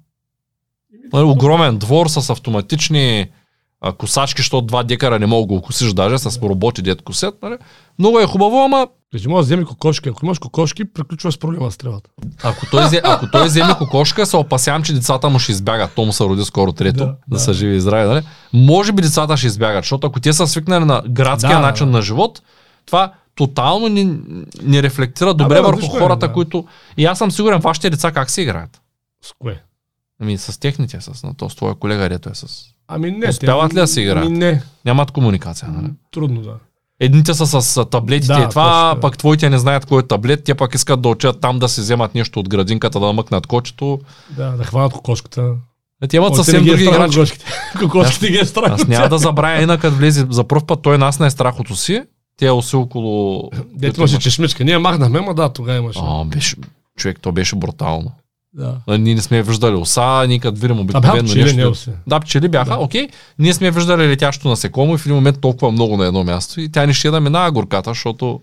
Нали, 1.14 1.24
огромен 1.24 1.78
двор 1.78 2.08
с 2.08 2.30
автоматични 2.30 3.28
косачки, 3.98 4.42
защото 4.42 4.68
2 4.68 4.84
декара 4.84 5.20
не 5.20 5.26
мога 5.26 5.42
да 5.42 5.54
го 5.56 5.62
косиш 5.62 5.94
даже 5.94 6.18
с 6.18 6.40
роботи 6.42 6.82
дет 6.82 7.02
косят. 7.02 7.36
Нали? 7.44 7.58
Много 8.00 8.20
е 8.20 8.26
хубаво, 8.26 8.58
ама 8.58 8.88
Кажи, 9.12 9.28
може 9.28 9.38
да 9.38 9.46
вземи 9.46 9.66
кокошки. 9.66 10.10
Ако 10.10 10.26
имаш 10.26 10.40
кокошки, 10.40 10.86
приключваш 10.86 11.34
с 11.34 11.38
проблема 11.38 11.72
с 11.72 11.78
тревата. 11.78 12.10
ако 12.44 12.66
той, 12.66 12.84
взе- 12.84 13.02
ако 13.04 13.32
той 13.32 13.46
вземе 13.46 13.74
кокошка, 13.78 14.26
се 14.26 14.38
опасявам, 14.38 14.84
че 14.84 14.94
децата 14.94 15.30
му 15.30 15.40
ще 15.40 15.52
избягат. 15.52 15.92
То 15.96 16.06
му 16.06 16.14
се 16.14 16.24
роди 16.24 16.46
скоро 16.46 16.72
трето, 16.72 16.98
да, 16.98 17.06
Да, 17.06 17.16
да, 17.28 17.40
са 17.40 17.54
живи 17.54 17.76
и 17.76 17.82
здрави. 17.82 18.08
Нали? 18.08 18.22
Може 18.54 18.92
би 18.92 19.02
децата 19.02 19.38
ще 19.38 19.48
избягат, 19.48 19.84
защото 19.84 20.08
ако 20.08 20.20
те 20.20 20.34
са 20.34 20.48
свикнали 20.48 20.86
на 20.86 21.04
градския 21.10 21.56
Да, 21.56 21.60
начин 21.60 21.86
да. 21.86 21.92
на 21.92 22.02
живот, 22.02 22.42
това 22.86 23.14
тотално 23.36 23.88
ни, 23.88 24.18
ни 24.64 24.84
рефлектира 24.84 25.34
добре 25.34 25.56
бе, 25.56 25.62
върху 25.62 25.86
е, 25.96 26.00
хората, 26.00 26.28
да. 26.28 26.34
които... 26.34 26.66
И 26.98 27.06
аз 27.06 27.18
съм 27.18 27.32
сигурен, 27.32 27.60
вашите 27.60 27.90
деца 27.90 28.12
как 28.12 28.30
се 28.30 28.42
играят? 28.42 28.82
С 29.22 29.34
кое? 29.40 29.62
Ами 30.22 30.38
с 30.38 30.60
техните, 30.60 31.02
с 31.02 31.24
на 31.24 31.34
то, 31.34 31.50
с 31.50 31.56
твоя 31.56 31.76
колега, 31.76 32.10
дето 32.10 32.30
е 32.30 32.36
с... 32.36 32.66
Ами 32.88 33.12
не. 33.12 33.30
Успяват 33.30 33.74
ли 33.74 33.76
да 33.76 33.88
си 33.88 34.02
играят? 34.02 34.26
Ами 34.26 34.38
не. 34.38 34.64
Нямат 34.86 35.12
комуникация, 35.12 35.70
нали? 35.70 35.92
Трудно, 36.12 36.42
да. 36.42 36.54
Едните 37.00 37.34
са 37.34 37.62
с 37.62 37.86
таблетите 37.86 38.34
Да, 38.34 38.42
и 38.42 38.50
това, 38.50 38.90
точно. 38.90 39.02
пък 39.02 39.18
твоите 39.18 39.50
не 39.50 39.58
знаят 39.58 39.86
кой 39.86 40.00
е 40.00 40.08
таблет, 40.08 40.44
те 40.44 40.56
пък 40.56 40.76
искат 40.76 41.02
да 41.02 41.10
отидат 41.10 41.42
там 41.42 41.60
да 41.60 41.70
си 41.70 41.82
вземат 41.82 42.16
нещо 42.16 42.40
от 42.40 42.50
градинката, 42.50 43.00
да 43.00 43.14
мъкнат 43.14 43.48
кочето. 43.48 44.00
Да, 44.30 44.52
да 44.52 44.64
хванат 44.64 44.94
кокошката. 44.94 45.54
Е, 46.04 46.08
Те 46.08 46.18
имат 46.18 46.36
съвсем 46.36 46.64
е 46.64 46.66
други 46.66 46.84
играчки. 46.84 47.16
Кокошките, 47.16 47.46
кокошките 47.80 48.32
ги 48.32 48.38
е 48.38 48.46
страх. 48.46 48.72
Аз 48.72 48.88
няма 48.88 49.10
да 49.10 49.18
забравя 49.18 49.62
и 49.62 49.66
на 49.66 49.78
като 49.78 49.96
влезе 49.96 50.28
за 50.30 50.44
първ 50.44 50.66
път, 50.66 50.82
той 50.82 50.98
нас 50.98 51.20
не 51.20 51.28
е 51.28 51.30
страх 51.30 51.60
от 51.60 51.70
уси. 51.70 52.02
Тя 52.38 52.54
уси 52.54 52.76
около... 52.76 53.50
Дето 53.74 54.00
имаше 54.00 54.20
чешмичка. 54.20 54.64
Ние 54.64 54.78
махнахме, 54.78 55.22
ма 55.22 55.34
да, 55.34 55.50
тогава 55.50 55.78
имаше. 55.78 56.00
А, 56.04 56.26
беше, 56.26 56.56
човек, 56.98 57.20
то 57.22 57.32
беше 57.32 57.56
брутално. 57.56 58.12
Да. 58.58 58.76
А, 58.88 58.98
Ние 58.98 59.16
не 59.16 59.22
сме 59.22 59.44
виждали 59.44 59.76
оса, 59.76 60.28
като 60.42 60.60
видим 60.60 60.80
обикновено 60.80 61.28
пчели 61.28 61.54
нещо. 61.54 61.90
не. 61.90 61.96
Да, 62.08 62.20
пчели 62.20 62.48
бяха, 62.48 62.70
Да. 62.70 62.78
окей. 62.80 63.08
Ние 63.40 63.54
сме 63.54 63.72
виждали 63.72 64.08
летящо 64.08 64.48
насекомо 64.48 64.94
и 64.96 64.98
в 64.98 65.06
един 65.06 65.16
момент 65.16 65.42
толкова 65.42 65.72
много 65.72 65.98
на 65.98 66.06
едно 66.06 66.24
място 66.24 66.62
и 66.62 66.72
тя 66.72 66.86
не 66.86 66.94
ще 66.94 67.10
да 67.10 67.20
минава 67.20 67.52
горката, 67.52 67.90
защото 67.90 68.40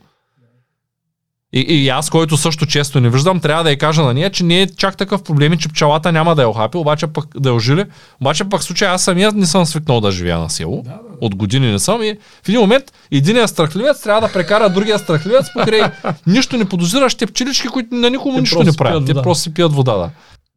и, 1.54 1.60
и 1.60 1.88
аз, 1.88 2.10
който 2.10 2.36
също 2.36 2.66
често 2.66 3.00
не 3.00 3.10
виждам, 3.10 3.40
трябва 3.40 3.64
да 3.64 3.70
я 3.70 3.78
кажа 3.78 4.02
на 4.02 4.14
нея, 4.14 4.30
че 4.30 4.44
не 4.44 4.62
е 4.62 4.66
чак 4.66 4.96
такъв 4.96 5.22
проблем, 5.22 5.58
че 5.58 5.68
пчелата 5.68 6.12
няма 6.12 6.34
да 6.34 6.42
я 6.42 6.48
охапи, 6.48 6.76
обаче 6.76 7.06
пък 7.06 7.26
да 7.40 7.48
я 7.48 7.54
ожили. 7.54 7.84
Обаче 8.20 8.44
пък 8.44 8.60
в 8.60 8.64
случая 8.64 8.92
аз 8.92 9.02
самият 9.02 9.34
не 9.34 9.46
съм 9.46 9.66
свикнал 9.66 10.00
да 10.00 10.10
живея 10.10 10.38
на 10.38 10.50
село. 10.50 10.82
Да, 10.84 10.90
да, 10.90 10.96
да. 10.96 11.16
От 11.20 11.34
години 11.34 11.72
не 11.72 11.78
съм 11.78 12.02
и 12.02 12.18
в 12.42 12.48
един 12.48 12.60
момент 12.60 12.84
единият 13.10 13.50
страхливец 13.50 14.02
трябва 14.02 14.20
да 14.20 14.32
прекара 14.32 14.70
другия 14.70 14.98
страхливец 14.98 15.46
покрай 15.52 15.82
нищо 16.26 16.56
не 16.56 16.64
подозиращи 16.64 17.26
пчелички, 17.26 17.68
които 17.68 17.94
на 17.94 18.10
никому 18.10 18.34
Те 18.34 18.40
нищо 18.40 18.62
не 18.62 18.72
правят. 18.72 19.06
Те 19.06 19.14
просто 19.14 19.42
си 19.42 19.54
пият 19.54 19.72
вода, 19.72 19.96
да. 19.96 20.10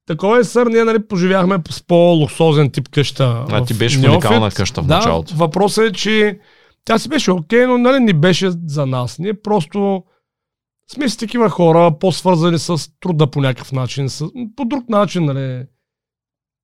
Такова 0.07 0.39
е, 0.39 0.43
сър, 0.43 0.67
ние 0.67 0.83
нали, 0.83 1.07
поживяхме 1.07 1.57
с 1.69 1.83
по-луксозен 1.87 2.69
тип 2.69 2.89
къща. 2.89 3.45
А 3.51 3.65
ти 3.65 3.73
беше 3.73 3.99
в 3.99 4.03
уникална 4.03 4.51
къща 4.51 4.81
в 4.81 4.85
да, 4.85 4.95
началото. 4.95 5.35
Въпросът 5.35 5.85
е, 5.85 5.91
че 5.91 6.39
тя 6.85 6.97
си 6.97 7.09
беше 7.09 7.31
окей, 7.31 7.65
но 7.65 7.77
нали, 7.77 7.99
не 7.99 8.13
беше 8.13 8.49
за 8.67 8.85
нас. 8.85 9.19
Ние 9.19 9.33
просто 9.33 10.03
сме 10.91 11.09
си 11.09 11.17
такива 11.17 11.49
хора, 11.49 11.99
по-свързани 11.99 12.59
с 12.59 12.91
труда 12.99 13.31
по 13.31 13.41
някакъв 13.41 13.71
начин, 13.71 14.09
с, 14.09 14.25
по 14.55 14.65
друг 14.65 14.89
начин, 14.89 15.25
нали. 15.25 15.65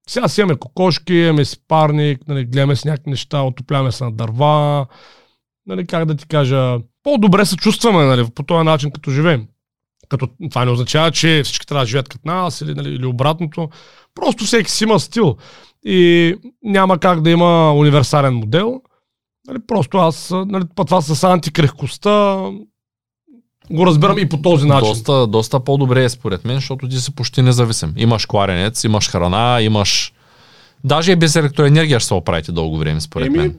Сега 0.09 0.28
си 0.28 0.41
имаме 0.41 0.59
кокошки, 0.59 1.13
имаме 1.13 1.45
си 1.45 1.57
парник, 1.67 2.28
нали, 2.28 2.45
гледаме 2.45 2.76
с 2.76 2.86
някакви 2.86 3.09
неща, 3.09 3.41
отопляваме 3.41 3.91
се 3.91 4.03
на 4.03 4.11
дърва, 4.11 4.86
нали, 5.65 5.88
как 5.88 6.05
да 6.05 6.15
ти 6.15 6.28
кажа, 6.28 6.78
по-добре 7.03 7.45
се 7.45 7.57
чувстваме 7.57 8.05
нали, 8.05 8.28
по 8.36 8.43
този 8.43 8.65
начин, 8.65 8.91
като 8.91 9.11
живеем. 9.11 9.47
Като, 10.09 10.28
това 10.49 10.65
не 10.65 10.72
означава, 10.72 11.11
че 11.11 11.41
всички 11.43 11.67
трябва 11.67 11.84
да 11.84 11.88
живеят 11.88 12.09
като 12.09 12.28
нас 12.28 12.61
или, 12.61 12.74
нали, 12.76 12.89
или 12.89 13.05
обратното. 13.05 13.69
Просто 14.15 14.43
всеки 14.43 14.72
си 14.72 14.84
има 14.84 14.99
стил. 14.99 15.38
И 15.86 16.36
няма 16.63 16.99
как 16.99 17.22
да 17.22 17.30
има 17.30 17.74
универсален 17.74 18.34
модел. 18.34 18.82
Нали, 19.47 19.59
просто 19.67 19.97
аз, 19.97 20.32
нали, 20.45 20.63
това 20.76 21.01
с 21.01 21.24
антикрехкостта 21.24 22.49
го 23.72 23.86
разбирам 23.86 24.17
и 24.17 24.30
по 24.30 24.41
този 24.41 24.67
начин. 24.67 24.89
Доста, 24.89 25.28
доста 25.28 25.59
по-добре 25.59 26.03
е 26.03 26.09
според 26.09 26.45
мен, 26.45 26.55
защото 26.55 26.89
ти 26.89 26.97
си 26.97 27.15
почти 27.15 27.41
независим. 27.41 27.93
Имаш 27.97 28.26
кладенец, 28.26 28.84
имаш 28.84 29.09
храна, 29.09 29.61
имаш... 29.61 30.13
Даже 30.84 31.11
и 31.11 31.15
без 31.15 31.36
електроенергия 31.36 31.99
ще 31.99 32.07
се 32.07 32.13
оправите 32.13 32.51
дълго 32.51 32.78
време, 32.78 33.01
според 33.01 33.28
Еми, 33.28 33.38
мен. 33.38 33.55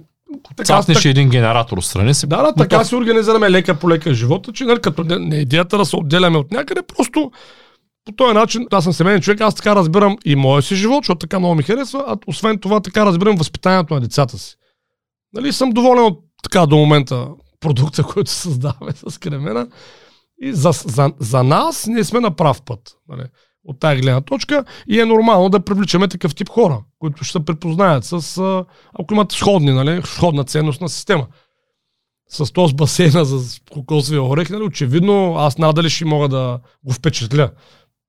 Цапнеш 0.65 0.97
так... 0.97 1.05
един 1.05 1.29
генератор 1.29 1.79
страни 1.79 2.15
си. 2.15 2.27
Да, 2.27 2.43
да, 2.43 2.55
така 2.55 2.85
си 2.85 2.95
организираме 2.95 3.51
лека 3.51 3.75
по 3.75 3.91
лека 3.91 4.15
живота, 4.15 4.53
че 4.53 4.65
нали, 4.65 4.81
като 4.81 5.05
не, 5.05 5.19
не 5.19 5.37
идеята 5.37 5.79
да 5.79 5.85
се 5.85 5.97
отделяме 5.97 6.39
от 6.39 6.51
някъде, 6.51 6.83
просто 6.97 7.31
по 8.05 8.13
този 8.13 8.35
начин, 8.35 8.67
аз 8.71 8.85
съм 8.85 8.93
семейен 8.93 9.21
човек, 9.21 9.41
аз 9.41 9.55
така 9.55 9.77
разбирам 9.77 10.17
и 10.25 10.37
моя 10.37 10.63
си 10.63 10.77
живот, 10.77 11.05
защото 11.05 11.19
така 11.19 11.39
много 11.39 11.55
ми 11.55 11.63
харесва, 11.63 12.05
а 12.07 12.17
освен 12.27 12.59
това 12.59 12.81
така 12.81 13.07
разбирам 13.07 13.37
възпитанието 13.37 13.95
на 13.95 14.01
децата 14.01 14.39
си. 14.39 14.57
Нали, 15.33 15.53
съм 15.53 15.71
доволен 15.71 16.05
от 16.05 16.21
така 16.43 16.67
до 16.67 16.77
момента 16.77 17.29
продукта, 17.61 18.03
който 18.15 18.31
създаваме 18.31 18.93
с 19.09 19.19
кремена. 19.19 19.67
И 20.43 20.53
за, 20.53 20.71
за, 20.73 21.13
за 21.19 21.43
нас 21.43 21.87
ние 21.87 22.05
сме 22.05 22.21
на 22.21 22.31
прав 22.31 22.63
път. 22.63 22.97
Нали, 23.09 23.23
от 23.65 23.81
тази 23.81 24.01
гледна 24.01 24.21
точка 24.21 24.65
и 24.89 25.01
е 25.01 25.05
нормално 25.05 25.49
да 25.49 25.65
привличаме 25.65 26.09
такъв 26.09 26.35
тип 26.35 26.49
хора, 26.49 26.83
които 26.99 27.25
ще 27.25 27.33
се 27.33 27.45
препознаят 27.45 28.05
с, 28.05 28.41
ако 28.99 29.15
имат 29.15 29.33
сходни, 29.33 29.73
нали, 29.73 30.03
сходна 30.05 30.45
ценностна 30.45 30.89
система. 30.89 31.27
С 32.29 32.53
този 32.53 32.75
басейна 32.75 33.25
за 33.25 33.61
кокосовия 33.71 34.23
орех, 34.23 34.51
нали, 34.51 34.63
очевидно 34.63 35.35
аз 35.39 35.59
надали 35.59 35.91
ще 35.91 36.05
мога 36.05 36.29
да 36.29 36.61
го 36.85 36.93
впечатля. 36.93 37.51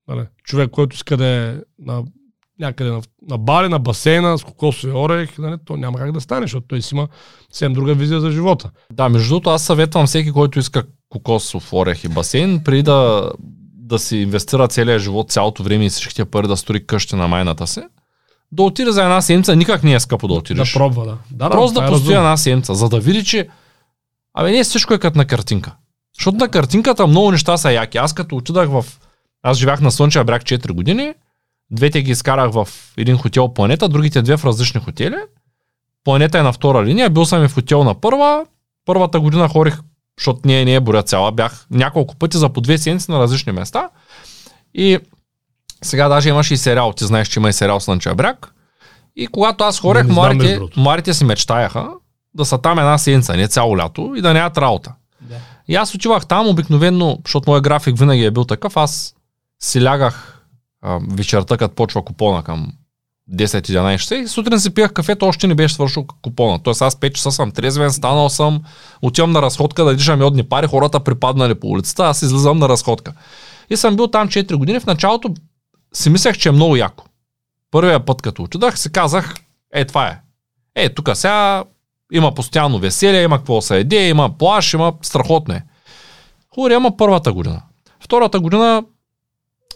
Нали, 0.08 0.26
човек, 0.44 0.70
който 0.72 0.96
иска 0.96 1.18
да 1.18 1.26
е 1.26 1.56
на 1.80 2.04
някъде 2.60 2.92
на, 2.92 3.02
на 3.30 3.38
бари, 3.38 3.70
на 3.70 3.80
басейна, 3.80 4.38
с 4.38 4.44
кокосови 4.44 4.94
орех, 4.94 5.38
нали, 5.38 5.58
то 5.66 5.78
няма 5.78 5.98
как 5.98 6.12
да 6.12 6.22
стане, 6.22 6.42
защото 6.42 6.68
той 6.68 6.82
си 6.82 6.96
има 6.96 7.08
съвсем 7.50 7.74
друга 7.74 7.94
визия 7.94 8.20
за 8.20 8.32
живота. 8.32 8.72
Да, 8.94 9.10
между 9.10 9.30
другото, 9.30 9.50
аз 9.50 9.66
съветвам 9.66 10.08
всеки, 10.08 10.32
който 10.32 10.60
иска 10.60 10.84
кокосов 11.14 11.74
орех 11.74 12.04
и 12.04 12.08
басейн, 12.08 12.64
преди 12.64 12.84
да, 12.84 13.32
да 13.74 14.00
си 14.00 14.18
инвестира 14.18 14.68
целия 14.68 15.00
живот, 15.00 15.32
цялото 15.32 15.64
време 15.64 15.86
и 15.86 15.90
всичките 15.90 16.26
пари 16.26 16.48
да 16.48 16.58
строи 16.58 16.86
къща 16.86 17.16
на 17.16 17.28
майната 17.28 17.68
си, 17.68 17.82
да 18.52 18.64
отиде 18.64 18.92
за 18.92 19.04
една 19.04 19.22
седмица, 19.22 19.56
никак 19.56 19.84
не 19.84 19.94
е 19.94 20.00
скъпо 20.00 20.28
да 20.28 20.34
отидеш. 20.34 20.74
Да 20.74 20.80
пробва, 20.80 21.06
да. 21.06 21.18
да 21.32 21.50
Просто 21.50 21.80
да, 21.80 21.86
да 21.86 21.92
постои 21.92 22.14
една 22.14 22.38
седмица, 22.38 22.76
за 22.76 22.90
да 22.90 23.00
види, 23.00 23.24
че 23.24 23.48
Абе, 24.34 24.52
не 24.52 24.64
всичко 24.64 24.94
е 24.94 25.00
като 25.00 25.18
на 25.18 25.26
картинка. 25.26 25.76
Защото 26.18 26.38
на 26.38 26.50
картинката 26.50 27.08
много 27.08 27.32
неща 27.32 27.58
са 27.58 27.72
яки. 27.72 27.98
Аз 27.98 28.14
като 28.14 28.36
отидах 28.36 28.70
в... 28.70 28.86
Аз 29.44 29.58
живях 29.58 29.82
на 29.82 29.92
Слънчев 29.92 30.26
бряг 30.26 30.44
4 30.44 30.72
години 30.72 31.14
Двете 31.72 32.02
ги 32.02 32.12
изкарах 32.12 32.52
в 32.52 32.68
един 32.98 33.18
хотел 33.18 33.54
Планета, 33.54 33.90
другите 33.90 34.22
две 34.22 34.38
в 34.38 34.46
различни 34.46 34.82
хотели. 34.82 35.16
Планета 36.04 36.40
е 36.40 36.44
на 36.44 36.54
втора 36.54 36.86
линия, 36.86 37.10
бил 37.10 37.26
съм 37.26 37.46
и 37.46 37.48
в 37.48 37.54
хотел 37.54 37.84
на 37.84 38.02
първа. 38.02 38.46
Първата 38.86 39.20
година 39.20 39.50
хорих, 39.50 39.80
защото 40.20 40.40
не, 40.46 40.66
не 40.66 40.76
е 40.76 40.80
боря 40.80 41.04
цяла, 41.04 41.32
бях 41.32 41.66
няколко 41.72 42.16
пъти 42.16 42.38
за 42.38 42.50
по 42.50 42.62
две 42.62 42.78
седмици 42.78 43.12
на 43.12 43.20
различни 43.20 43.52
места. 43.52 43.90
И 44.74 45.00
сега 45.84 46.10
даже 46.10 46.30
имаше 46.30 46.54
и 46.54 46.58
сериал, 46.58 46.94
ти 46.94 47.06
знаеш, 47.06 47.28
че 47.28 47.40
има 47.40 47.50
и 47.50 47.54
сериал 47.54 47.80
Слънчев 47.80 48.16
бряг. 48.16 48.54
И 49.16 49.28
когато 49.28 49.64
аз 49.64 49.80
хорех, 49.80 50.08
младите, 50.08 50.60
младите 50.78 51.14
си 51.14 51.26
мечтаяха 51.26 51.90
да 52.34 52.46
са 52.46 52.58
там 52.58 52.80
една 52.80 52.98
седмица, 52.98 53.36
не 53.36 53.48
цяло 53.48 53.78
лято 53.78 54.14
и 54.16 54.22
да 54.22 54.34
нямат 54.34 54.58
работа. 54.58 54.94
Да. 55.22 55.36
И 55.68 55.76
аз 55.76 55.96
отивах 55.96 56.26
там 56.26 56.48
обикновено, 56.48 57.18
защото 57.26 57.50
моят 57.50 57.64
график 57.64 58.00
винаги 58.00 58.26
е 58.26 58.32
бил 58.32 58.46
такъв, 58.46 58.78
аз 58.78 59.16
си 59.62 59.84
лягах 59.84 60.46
а, 60.82 61.00
вечерта, 61.12 61.58
като 61.58 61.76
почва 61.76 62.06
купона 62.06 62.44
към 62.44 62.74
10-11 63.32 63.98
часа 63.98 64.16
и 64.16 64.28
сутрин 64.28 64.60
си 64.60 64.74
пиях 64.74 64.94
кафето, 64.94 65.26
още 65.26 65.48
не 65.48 65.56
беше 65.56 65.74
свършил 65.74 66.06
купона. 66.22 66.64
Тоест 66.64 66.82
аз 66.82 66.96
5 66.96 67.14
часа 67.14 67.32
съм 67.32 67.52
трезвен, 67.52 67.92
станал 67.92 68.30
съм, 68.30 68.64
отивам 69.02 69.32
на 69.32 69.42
разходка 69.42 69.84
да 69.84 69.96
дишам 69.96 70.22
йодни 70.22 70.44
пари, 70.44 70.68
хората 70.68 71.00
припаднали 71.00 71.56
по 71.56 71.68
улицата, 71.68 72.06
аз 72.06 72.22
излизам 72.22 72.58
на 72.58 72.70
разходка. 72.70 73.14
И 73.70 73.78
съм 73.78 73.96
бил 73.96 74.08
там 74.08 74.30
4 74.30 74.56
години. 74.56 74.80
В 74.80 74.86
началото 74.86 75.34
си 75.94 76.10
мислех, 76.10 76.38
че 76.38 76.50
е 76.50 76.52
много 76.52 76.76
яко. 76.76 77.06
Първия 77.72 78.06
път, 78.06 78.22
като 78.22 78.44
отидах, 78.44 78.80
си 78.80 78.92
казах, 78.92 79.36
е, 79.74 79.86
това 79.86 80.08
е. 80.08 80.20
Е, 80.76 80.90
тук 80.90 81.10
сега 81.14 81.64
има 82.12 82.34
постоянно 82.34 82.80
веселие, 82.80 83.24
има 83.24 83.38
какво 83.38 83.62
се 83.62 83.80
еде, 83.80 84.10
има 84.10 84.38
плаш, 84.38 84.74
има 84.74 84.94
страхотно 85.02 85.54
е. 85.54 85.64
Хубаво, 86.56 86.98
първата 86.98 87.34
година. 87.34 87.62
Втората 88.00 88.40
година 88.40 88.84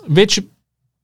вече 0.09 0.47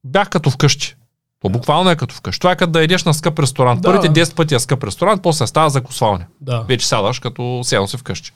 бях 0.03 0.29
като 0.29 0.49
вкъщи. 0.49 0.95
То 1.43 1.49
буквално 1.49 1.89
е 1.89 1.95
като 1.95 2.15
вкъщи. 2.15 2.39
Това 2.39 2.51
е 2.51 2.55
като 2.55 2.71
да 2.71 2.83
едеш 2.83 3.03
на 3.03 3.13
скъп 3.13 3.39
ресторант. 3.39 3.81
Да. 3.81 3.89
Първите 3.89 4.25
10 4.25 4.35
пъти 4.35 4.55
е 4.55 4.59
скъп 4.59 4.83
ресторант, 4.83 5.21
после 5.23 5.47
става 5.47 5.69
за 5.69 5.81
косвалне. 5.81 6.27
Да. 6.41 6.65
Вече 6.69 6.87
сядаш 6.87 7.19
като 7.19 7.61
седно 7.63 7.87
си 7.87 7.97
вкъщи. 7.97 8.31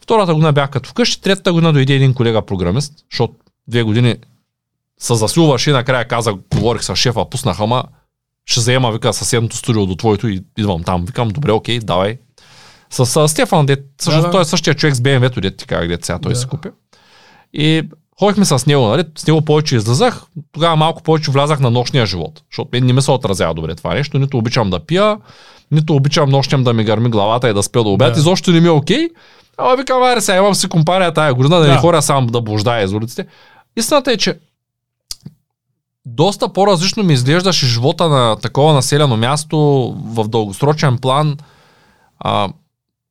Втората 0.00 0.34
година 0.34 0.52
бях 0.52 0.70
като 0.70 0.90
вкъщи, 0.90 1.20
третата 1.20 1.52
година 1.52 1.72
дойде 1.72 1.94
един 1.94 2.14
колега 2.14 2.42
програмист, 2.42 2.92
защото 3.10 3.34
две 3.68 3.82
години 3.82 4.16
се 5.00 5.14
засилваше 5.14 5.70
и 5.70 5.72
накрая 5.72 6.08
каза, 6.08 6.34
говорих 6.54 6.82
с 6.82 6.96
шефа, 6.96 7.30
пуснаха, 7.30 7.66
ма 7.66 7.84
ще 8.46 8.60
заема, 8.60 8.92
вика, 8.92 9.12
съседното 9.12 9.56
студио 9.56 9.86
до 9.86 9.96
твоето 9.96 10.28
и 10.28 10.44
идвам 10.58 10.82
там. 10.82 11.04
Викам, 11.04 11.28
добре, 11.28 11.52
окей, 11.52 11.78
давай. 11.78 12.18
С, 12.90 13.06
с 13.06 13.28
Стефан, 13.28 13.66
де, 13.66 13.76
също, 14.00 14.20
да, 14.20 14.26
да. 14.26 14.30
той 14.30 14.42
е 14.42 14.44
същия 14.44 14.74
човек 14.74 14.94
с 14.94 15.00
BMW-то, 15.00 15.40
де 15.40 15.56
ти 15.56 15.66
как, 15.66 15.88
де 15.88 15.98
сега 16.02 16.18
той 16.18 16.32
да. 16.32 16.38
си 16.38 16.46
купи. 16.46 16.68
И 17.52 17.88
Ходихме 18.18 18.44
с 18.44 18.66
него, 18.66 18.86
нали? 18.86 19.04
С 19.18 19.26
него 19.26 19.42
повече 19.42 19.76
излизах, 19.76 20.22
тогава 20.52 20.76
малко 20.76 21.02
повече 21.02 21.30
влязах 21.30 21.60
на 21.60 21.70
нощния 21.70 22.06
живот, 22.06 22.42
защото 22.50 22.80
не 22.80 22.92
ме 22.92 23.02
се 23.02 23.10
отразява 23.10 23.54
добре 23.54 23.74
това 23.74 23.94
нещо, 23.94 24.18
нито 24.18 24.38
обичам 24.38 24.70
да 24.70 24.80
пия, 24.80 25.16
нито 25.70 25.94
обичам 25.94 26.30
нощем 26.30 26.64
да 26.64 26.72
ми 26.72 26.84
гърми 26.84 27.08
главата 27.08 27.50
и 27.50 27.54
да 27.54 27.62
спя 27.62 27.84
до 27.84 27.92
обяд, 27.92 28.14
да. 28.14 28.20
изобщо 28.20 28.50
не 28.50 28.60
ми 28.60 28.66
е 28.66 28.70
окей. 28.70 29.08
Ама 29.58 29.76
викам, 29.76 30.02
аре 30.02 30.20
сега 30.20 30.38
имам 30.38 30.54
си 30.54 30.68
компания 30.68 31.14
тая 31.14 31.34
година, 31.34 31.56
да, 31.56 31.66
да. 31.66 31.72
не 31.72 31.78
хора 31.78 32.02
сам 32.02 32.26
да 32.26 32.40
блуждая 32.40 32.84
из 32.84 32.92
улиците. 32.92 33.26
Истината 33.76 34.12
е, 34.12 34.16
че 34.16 34.38
доста 36.06 36.52
по-различно 36.52 37.02
ми 37.02 37.12
изглеждаше 37.12 37.66
живота 37.66 38.08
на 38.08 38.36
такова 38.36 38.72
населено 38.74 39.16
място 39.16 39.56
в 40.06 40.28
дългосрочен 40.28 40.98
план, 40.98 41.36
а, 42.18 42.48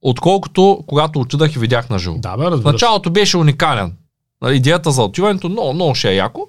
отколкото 0.02 0.84
когато 0.88 1.20
отидах 1.20 1.56
и 1.56 1.60
видях 1.60 1.89
на 1.89 1.99
живо. 1.99 2.18
Да, 2.18 2.38
бе, 2.38 2.49
Началото 2.49 3.10
беше 3.10 3.38
уникален. 3.38 3.93
Нали, 4.42 4.56
идеята 4.56 4.92
за 4.92 5.04
отиването 5.04 5.50
много, 5.50 5.74
много 5.74 5.96
ще 5.96 6.10
е 6.10 6.16
яко. 6.16 6.48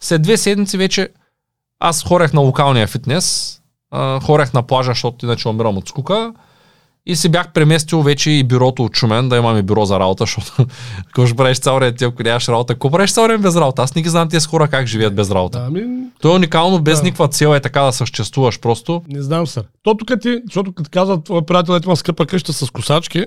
След 0.00 0.22
две 0.22 0.36
седмици 0.36 0.76
вече 0.76 1.08
аз 1.80 2.04
хорех 2.04 2.32
на 2.32 2.40
локалния 2.40 2.86
фитнес, 2.86 3.58
а, 3.90 4.20
хорех 4.20 4.52
на 4.52 4.62
плажа, 4.62 4.90
защото 4.90 5.26
иначе 5.26 5.48
умирам 5.48 5.78
от 5.78 5.88
скука. 5.88 6.32
И 7.06 7.16
си 7.16 7.28
бях 7.28 7.52
преместил 7.52 8.02
вече 8.02 8.30
и 8.30 8.44
бюрото 8.44 8.84
от 8.84 8.96
Шумен, 8.96 9.28
да 9.28 9.36
имаме 9.36 9.62
бюро 9.62 9.84
за 9.84 10.00
работа, 10.00 10.24
защото 10.24 10.66
ако 11.08 11.26
ще 11.26 11.36
правиш 11.36 11.58
цял 11.58 11.74
време, 11.74 11.96
ако 12.02 12.22
нямаш 12.22 12.48
работа, 12.48 12.74
какво 12.74 12.90
правиш 12.90 13.12
цял 13.12 13.24
време 13.24 13.42
без 13.42 13.56
работа? 13.56 13.82
Аз 13.82 13.94
не 13.94 14.02
ги 14.02 14.08
знам 14.08 14.28
тези 14.28 14.46
хора 14.46 14.68
как 14.68 14.86
живеят 14.86 15.14
без 15.14 15.30
работа. 15.30 15.60
Да, 15.60 15.70
ми... 15.70 15.82
То 16.20 16.32
е 16.32 16.34
уникално, 16.36 16.82
без 16.82 16.98
да. 16.98 17.04
никаква 17.04 17.28
цел 17.28 17.54
е 17.54 17.60
така 17.60 17.82
да 17.82 17.92
съществуваш 17.92 18.60
просто. 18.60 19.02
Не 19.08 19.22
знам, 19.22 19.46
сър. 19.46 19.64
То 19.82 19.94
тук 19.94 20.20
ти, 20.20 20.40
защото 20.46 20.72
като 20.72 20.90
казва 20.92 21.22
твой 21.22 21.42
приятел, 21.42 21.80
има 21.84 21.96
скъпа 21.96 22.26
къща 22.26 22.52
с 22.52 22.70
косачки, 22.70 23.26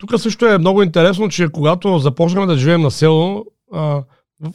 тук 0.00 0.20
също 0.20 0.46
е 0.46 0.58
много 0.58 0.82
интересно, 0.82 1.28
че 1.28 1.48
когато 1.48 1.98
започнахме 1.98 2.46
да 2.46 2.58
живеем 2.58 2.80
на 2.80 2.90
село, 2.90 3.44
а, 3.72 4.02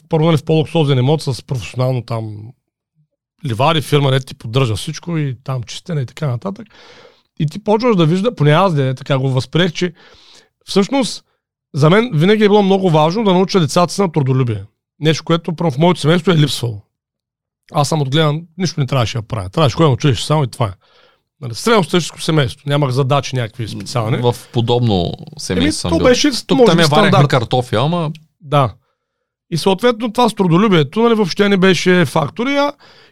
първо 0.09 0.25
нали, 0.25 0.37
в 0.37 0.43
по-луксозен 0.43 0.97
емот 0.97 1.21
с 1.21 1.43
професионално 1.43 2.01
там 2.01 2.51
ливари, 3.45 3.81
фирма, 3.81 4.11
не 4.11 4.19
ти 4.19 4.35
поддържа 4.35 4.75
всичко 4.75 5.17
и 5.17 5.37
там 5.43 5.63
чистене 5.63 6.01
и 6.01 6.05
така 6.05 6.27
нататък. 6.27 6.67
И 7.39 7.45
ти 7.45 7.63
почваш 7.63 7.95
да 7.95 8.05
вижда, 8.05 8.35
поне 8.35 8.51
аз 8.51 8.73
да 8.73 8.95
така 8.95 9.17
го 9.17 9.29
възприех, 9.29 9.71
че 9.71 9.93
всъщност 10.65 11.23
за 11.73 11.89
мен 11.89 12.11
винаги 12.13 12.43
е 12.43 12.49
било 12.49 12.63
много 12.63 12.89
важно 12.89 13.23
да 13.23 13.33
науча 13.33 13.59
децата 13.59 13.93
си 13.93 14.01
на 14.01 14.11
трудолюбие. 14.11 14.63
Нещо, 14.99 15.23
което 15.23 15.53
в 15.57 15.77
моето 15.77 15.99
семейство 15.99 16.31
е 16.31 16.37
липсвало. 16.37 16.81
Аз 17.71 17.89
съм 17.89 18.01
отгледан, 18.01 18.41
нищо 18.57 18.79
не 18.79 18.85
трябваше 18.85 19.17
да 19.17 19.27
правя. 19.27 19.49
Трябваше 19.49 19.77
да 19.77 19.87
учиш 19.87 20.23
само 20.23 20.43
и 20.43 20.47
това 20.47 20.65
е. 20.65 20.73
Нали, 21.41 21.55
средностатическо 21.55 22.21
семейство. 22.21 22.63
Нямах 22.69 22.91
задачи 22.91 23.35
някакви 23.35 23.67
специални. 23.67 24.17
В 24.17 24.35
подобно 24.53 25.13
семейство 25.37 25.89
Еми, 25.89 25.97
то 25.97 26.03
беше, 26.03 26.45
Тук 26.47 26.65
там 26.65 26.79
я 26.79 26.87
варехме 26.87 27.27
картофи, 27.27 27.75
ама... 27.75 28.11
Да. 28.41 28.73
И 29.51 29.57
съответно 29.57 30.13
това 30.13 30.29
с 30.29 30.33
трудолюбието 30.33 31.03
нали, 31.03 31.13
въобще 31.13 31.49
не 31.49 31.57
беше 31.57 32.05
фактор. 32.05 32.47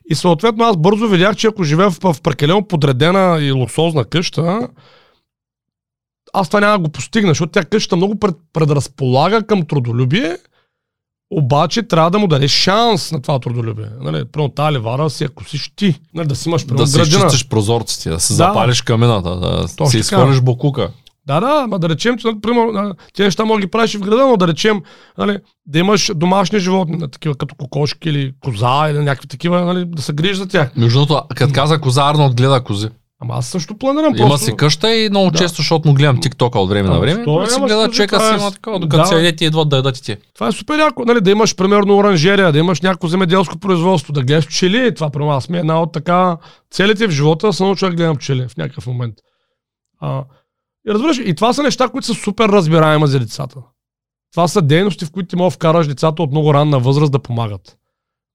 И 0.09 0.15
съответно 0.15 0.63
аз 0.63 0.77
бързо 0.77 1.07
видях, 1.07 1.35
че 1.35 1.47
ако 1.47 1.63
живея 1.63 1.89
в, 1.89 2.13
в 2.13 2.21
прекалено 2.21 2.67
подредена 2.67 3.39
и 3.41 3.51
луксозна 3.51 4.05
къща, 4.05 4.69
аз 6.33 6.49
това 6.49 6.59
няма 6.59 6.77
да 6.77 6.83
го 6.83 6.91
постигна, 6.91 7.31
защото 7.31 7.51
тя 7.51 7.65
къщата 7.65 7.95
много 7.95 8.19
пред, 8.19 8.35
предразполага 8.53 9.43
към 9.43 9.65
трудолюбие 9.65 10.37
обаче 11.37 11.83
трябва 11.83 12.11
да 12.11 12.19
му 12.19 12.27
дадеш 12.27 12.51
шанс 12.51 13.11
на 13.11 13.21
това 13.21 13.39
трудолюбие. 13.39 13.85
Нали, 14.01 14.25
Прено 14.25 14.49
тази 14.49 14.73
левара 14.73 15.09
си, 15.09 15.23
ако 15.23 15.43
си 15.43 15.57
ти, 15.75 15.99
нали, 16.13 16.27
да 16.27 16.35
си 16.35 16.49
имаш 16.49 16.65
Да 16.65 16.87
си 16.87 17.11
чистиш 17.11 17.47
прозорците, 17.47 18.09
да 18.09 18.19
си 18.19 18.33
да. 18.33 18.35
запалиш 18.35 18.81
камината, 18.81 19.35
да 19.35 19.67
То, 19.77 19.85
си 19.85 19.97
изхвърлиш 19.97 20.41
бокука. 20.41 20.89
Да, 21.27 21.39
да, 21.39 21.67
ма 21.67 21.79
да 21.79 21.89
речем, 21.89 22.17
че, 22.17 22.27
например, 22.27 22.63
а, 22.75 22.93
тези 23.15 23.27
неща 23.27 23.45
може 23.45 23.61
да 23.61 23.67
ги 23.67 23.71
правиш 23.71 23.95
в 23.95 23.99
града, 23.99 24.27
но 24.27 24.37
да 24.37 24.47
речем, 24.47 24.81
нали, 25.17 25.37
да 25.65 25.79
имаш 25.79 26.11
домашни 26.15 26.59
животни, 26.59 27.11
такива 27.11 27.35
като 27.35 27.55
кокошки 27.55 28.09
или 28.09 28.33
коза 28.43 28.89
или 28.89 28.97
някакви 28.97 29.27
такива, 29.27 29.61
нали, 29.61 29.85
да 29.85 30.01
се 30.01 30.13
грижиш 30.13 30.37
за 30.37 30.47
тях. 30.47 30.71
Между 30.75 30.99
другото, 30.99 31.23
като 31.35 31.53
каза 31.53 31.79
коза, 31.79 32.01
Арнолд 32.01 32.35
гледа 32.35 32.63
кози. 32.63 32.89
Ама 33.23 33.33
аз 33.37 33.47
също 33.47 33.77
планирам 33.77 34.15
Има 34.15 34.27
просто. 34.27 34.45
си 34.45 34.55
къща 34.55 34.95
и 34.95 35.09
много 35.09 35.31
Да. 35.31 35.37
често, 35.37 35.57
защото 35.57 35.87
му 35.87 35.93
гледам 35.93 36.17
TikTok 36.17 36.55
от 36.55 36.69
време 36.69 36.87
Да, 36.87 36.93
на 36.93 36.99
време. 36.99 37.25
Да 37.25 37.49
си 37.49 37.59
гледа 37.59 37.89
човека 37.89 38.19
си 38.19 38.33
има 38.41 38.51
такова, 38.51 38.79
докато 38.79 39.03
да. 39.03 39.07
се 39.07 39.45
идват 39.45 39.69
да 39.69 39.75
ядат 39.75 39.97
и 39.97 40.03
ти. 40.03 40.17
Това 40.33 40.47
е 40.47 40.51
супер 40.51 40.79
яко, 40.79 41.05
нали, 41.05 41.21
да 41.21 41.31
имаш 41.31 41.55
примерно 41.55 41.97
оранжерия, 41.97 42.51
да 42.51 42.59
имаш 42.59 42.81
някакво 42.81 43.07
земеделско 43.07 43.57
производство, 43.57 44.13
да 44.13 44.23
гледаш 44.23 44.47
пчели. 44.47 44.95
Това 44.95 45.09
при 45.09 45.23
аз 45.23 45.49
ми 45.49 45.57
е 45.57 45.59
една 45.59 45.81
от 45.81 45.93
така 45.93 46.37
целите 46.71 47.07
в 47.07 47.11
живота, 47.11 47.53
се 47.53 47.63
науча 47.63 47.89
да 47.89 47.95
гледам 47.95 48.15
пчели 48.15 48.47
в 48.47 48.57
някакъв 48.57 48.87
момент. 48.87 49.15
А, 50.01 50.23
и 50.87 50.91
разбираш, 50.91 51.17
и 51.17 51.35
това 51.35 51.53
са 51.53 51.63
неща, 51.63 51.89
които 51.89 52.07
са 52.07 52.13
супер 52.13 52.49
разбираеми 52.49 53.07
за 53.07 53.19
децата. 53.19 53.59
Това 54.31 54.47
са 54.47 54.61
дейности, 54.61 55.05
в 55.05 55.11
които 55.11 55.27
ти 55.27 55.35
да 55.35 55.49
вкараш 55.49 55.87
децата 55.87 56.23
от 56.23 56.31
много 56.31 56.53
ранна 56.53 56.79
възраст 56.79 57.11
да 57.11 57.19
помагат. 57.19 57.77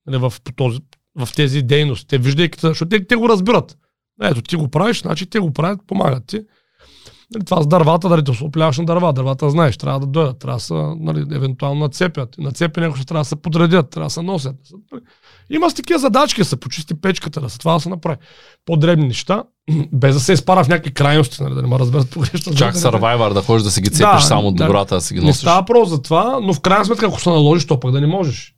Нали, 0.06 0.18
в, 0.18 0.32
този, 0.56 0.78
в 1.18 1.28
тези 1.36 1.62
дейности. 1.62 2.06
Те 2.06 2.18
виждайки, 2.18 2.58
защото 2.62 2.88
те, 2.88 3.06
те 3.06 3.16
го 3.16 3.28
разбират. 3.28 3.76
Ето, 4.22 4.42
ти 4.42 4.56
го 4.56 4.68
правиш, 4.68 5.02
значи 5.02 5.26
те 5.26 5.38
го 5.38 5.52
правят, 5.52 5.80
помагат 5.86 6.26
ти. 6.26 6.40
Нали, 7.34 7.44
това 7.44 7.62
с 7.62 7.66
дървата, 7.66 8.08
дали 8.08 8.22
да 8.22 8.34
се 8.34 8.44
опляваш 8.44 8.78
на 8.78 8.84
дърва, 8.84 9.12
дървата 9.12 9.50
знаеш, 9.50 9.76
трябва 9.76 10.00
да 10.00 10.06
дойдат, 10.06 10.38
трябва 10.38 10.56
да 10.56 10.62
се, 10.64 10.74
нали, 10.98 11.24
евентуално 11.32 11.80
нацепят. 11.80 12.28
Нацепени, 12.38 12.86
ако 12.86 12.96
ще 12.96 13.06
трябва 13.06 13.20
да 13.20 13.28
се 13.28 13.36
подредят, 13.36 13.90
трябва 13.90 14.06
да 14.06 14.10
се 14.10 14.22
носят. 14.22 14.56
Нали. 14.92 15.02
Има 15.50 15.70
с 15.70 15.74
такива 15.74 15.98
задачки, 15.98 16.40
да 16.40 16.44
се 16.44 16.56
почисти 16.56 17.00
печката, 17.00 17.40
да 17.40 17.50
се 17.50 17.58
това 17.58 17.74
да 17.74 17.80
се 17.80 17.88
направи. 17.88 18.16
По-дребни 18.66 19.06
неща, 19.06 19.44
без 19.92 20.14
да 20.14 20.20
се 20.20 20.32
изпара 20.32 20.64
в 20.64 20.68
някакви 20.68 20.94
крайности, 20.94 21.42
нали, 21.42 21.54
да 21.54 21.62
не 21.62 21.68
ме 21.68 21.78
разберат 21.78 22.10
погрешно. 22.10 22.54
Чак 22.54 22.72
Да, 22.74 22.78
Survivor 22.80 23.32
да 23.34 23.42
ходиш 23.42 23.62
да 23.62 23.70
си 23.70 23.80
ги 23.80 23.88
цепиш 23.90 24.00
Да, 24.00 24.20
само 24.20 24.48
от 24.48 24.56
да. 24.56 24.64
добрата 24.66 24.94
да 24.94 25.00
си 25.00 25.14
ги 25.14 25.20
Не 25.20 25.26
носиш. 25.26 25.40
става 25.40 25.64
просто 25.64 25.94
за 25.94 26.02
това, 26.02 26.40
но 26.42 26.54
в 26.54 26.60
крайна 26.60 26.84
сметка, 26.84 27.06
ако 27.06 27.20
се 27.20 27.30
наложиш, 27.30 27.66
то 27.66 27.80
пък 27.80 27.92
да 27.92 28.00
не 28.00 28.06
можеш. 28.06 28.54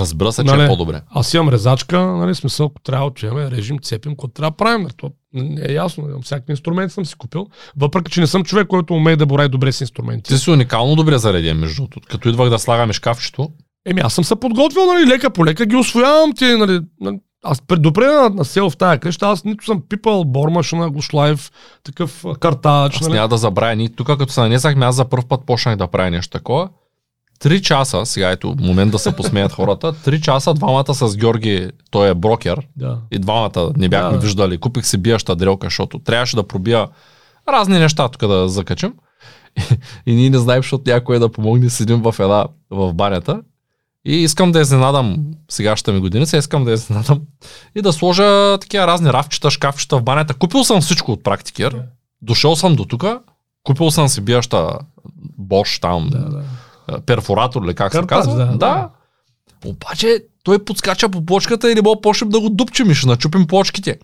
Разбира 0.00 0.32
се, 0.32 0.44
че 0.44 0.50
Нали? 0.50 0.64
е 0.64 0.68
по-добре. 0.68 1.00
Аз 1.10 1.34
имам 1.34 1.48
резачка, 1.48 2.06
нали, 2.06 2.34
смисъл, 2.34 2.66
ако 2.66 2.80
трябва 2.80 3.04
да 3.04 3.10
отиваме, 3.10 3.50
режим, 3.50 3.78
цепим, 3.78 4.12
какво 4.12 4.28
трябва 4.28 4.50
да 4.50 4.56
правим. 4.56 4.82
нали, 4.82 4.92
То 4.96 5.10
не 5.32 5.62
е 5.68 5.72
ясно. 5.72 6.08
Имам 6.08 6.22
всякакви 6.22 6.52
инструменти 6.52 6.94
съм 6.94 7.06
си 7.06 7.14
купил. 7.14 7.46
Въпреки, 7.76 8.12
че 8.12 8.20
не 8.20 8.26
съм 8.26 8.44
човек, 8.44 8.66
който 8.66 8.94
умее 8.94 9.16
да 9.16 9.26
борави 9.26 9.48
добре 9.48 9.72
с 9.72 9.80
инструменти. 9.80 10.28
Ти 10.28 10.38
си 10.38 10.50
уникално 10.50 10.96
добре 10.96 11.18
зареден, 11.18 11.58
между 11.58 11.82
другото. 11.82 12.00
Като 12.10 12.28
идвах 12.28 12.50
да 12.50 12.58
слагаме 12.58 12.92
шкафчето, 12.92 13.48
Еми, 13.86 14.00
аз 14.00 14.14
съм 14.14 14.24
се 14.24 14.36
подготвил, 14.36 14.86
нали, 14.86 15.06
лека 15.06 15.30
по 15.30 15.46
лека 15.46 15.66
ги 15.66 15.76
освоявам 15.76 16.32
ти, 16.32 16.44
нали, 16.44 16.80
нали, 17.00 17.18
аз 17.44 17.62
предупредя 17.62 18.12
на, 18.12 18.30
на 18.30 18.44
сел 18.44 18.70
в 18.70 18.76
тая 18.76 18.98
къща, 18.98 19.26
аз 19.26 19.44
нито 19.44 19.64
съм 19.64 19.82
пипал 19.88 20.24
бормашина, 20.24 20.90
глушлайв, 20.90 21.50
такъв 21.82 22.24
картач, 22.40 22.94
аз 22.96 23.00
нали. 23.00 23.12
няма 23.12 23.28
да 23.28 23.36
забравя. 23.36 23.76
Ние 23.76 23.88
тук, 23.88 24.06
като 24.06 24.32
се 24.32 24.40
нанесахме, 24.40 24.86
аз 24.86 24.94
за 24.94 25.04
първ 25.04 25.22
път 25.28 25.40
почнах 25.46 25.76
да 25.76 25.86
правя 25.86 26.10
нещо 26.10 26.30
такова. 26.30 26.68
Три 27.38 27.62
часа, 27.62 28.06
сега 28.06 28.30
ето 28.30 28.54
момент 28.60 28.92
да 28.92 28.98
се 28.98 29.16
посмеят 29.16 29.52
хората, 29.52 29.92
три 29.92 30.20
часа 30.20 30.54
двамата 30.54 30.94
с 30.94 31.16
Георги, 31.16 31.70
той 31.90 32.10
е 32.10 32.14
брокер, 32.14 32.66
Да. 32.76 32.98
и 33.10 33.18
двамата 33.18 33.72
не 33.76 33.88
бяхме 33.88 34.10
Да, 34.10 34.16
да. 34.16 34.20
виждали. 34.20 34.58
Купих 34.58 34.86
си 34.86 34.98
биеща 34.98 35.36
дрелка, 35.36 35.66
защото 35.66 35.98
трябваше 35.98 36.36
да 36.36 36.46
пробия 36.46 36.86
разни 37.48 37.78
неща 37.78 38.08
тук 38.08 38.28
да 38.28 38.48
закачим. 38.48 38.92
И, 39.56 39.62
и 40.06 40.14
ние 40.14 40.30
не 40.30 40.38
знаем, 40.38 40.58
защото 40.58 40.90
някой 40.90 41.16
е 41.16 41.18
да 41.18 41.28
помогне, 41.28 41.70
седим 41.70 42.02
в 42.02 42.14
една 42.18 42.46
в 42.70 42.94
банята. 42.94 43.40
И 44.04 44.14
искам 44.14 44.52
да 44.52 44.60
изненадам 44.60 45.16
сегашната 45.50 45.92
ми 45.92 46.00
годиница, 46.00 46.36
искам 46.36 46.64
да 46.64 46.72
изненадам 46.72 47.20
и 47.74 47.82
да 47.82 47.92
сложа 47.92 48.58
такива 48.60 48.86
разни 48.86 49.12
равчета, 49.12 49.50
шкафчета 49.50 49.98
в 49.98 50.02
банята. 50.02 50.34
Купил 50.34 50.64
съм 50.64 50.80
всичко 50.80 51.12
от 51.12 51.22
практикер. 51.22 51.70
Да. 51.70 51.82
Дошъл 52.22 52.56
съм 52.56 52.74
до 52.74 52.84
тук. 52.84 53.04
Купил 53.62 53.90
съм 53.90 54.08
си 54.08 54.20
биеща 54.20 54.78
Bosch 55.40 55.80
там, 55.80 56.08
Да, 56.12 56.18
да. 56.18 56.42
Перфоратор 57.06 57.62
или 57.64 57.74
как 57.74 57.92
се 57.92 57.98
Картач, 57.98 58.16
казва. 58.16 58.36
да, 58.36 58.46
да. 58.46 58.56
да. 58.56 58.90
Обаче 59.64 60.24
той 60.42 60.64
подскача 60.64 61.08
по 61.08 61.26
почката 61.26 61.70
и 61.70 61.74
не 61.74 61.82
мога 61.82 62.00
почнем 62.00 62.30
да 62.30 62.40
го 62.40 62.50
дупчим 62.50 62.90
и 62.90 62.94
ще 62.94 63.08
начупим 63.08 63.46
почките. 63.46 63.98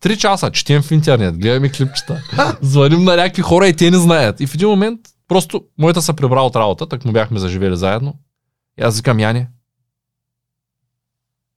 Три 0.00 0.18
часа 0.18 0.50
четем 0.50 0.82
в 0.82 0.90
интернет, 0.90 1.38
гледаме 1.38 1.68
клипчета, 1.68 2.22
звъним 2.62 3.04
на 3.04 3.16
някакви 3.16 3.42
хора 3.42 3.68
и 3.68 3.76
те 3.76 3.90
не 3.90 3.98
знаят. 3.98 4.40
И 4.40 4.46
в 4.46 4.54
един 4.54 4.68
момент 4.68 5.00
просто 5.28 5.64
моята 5.78 6.02
се 6.02 6.12
прибра 6.12 6.40
от 6.40 6.56
работа, 6.56 6.88
так 6.88 7.04
му 7.04 7.12
бяхме 7.12 7.38
заживели 7.38 7.76
заедно. 7.76 8.14
И 8.80 8.82
аз 8.82 8.96
викам, 8.96 9.20
Яне, 9.20 9.48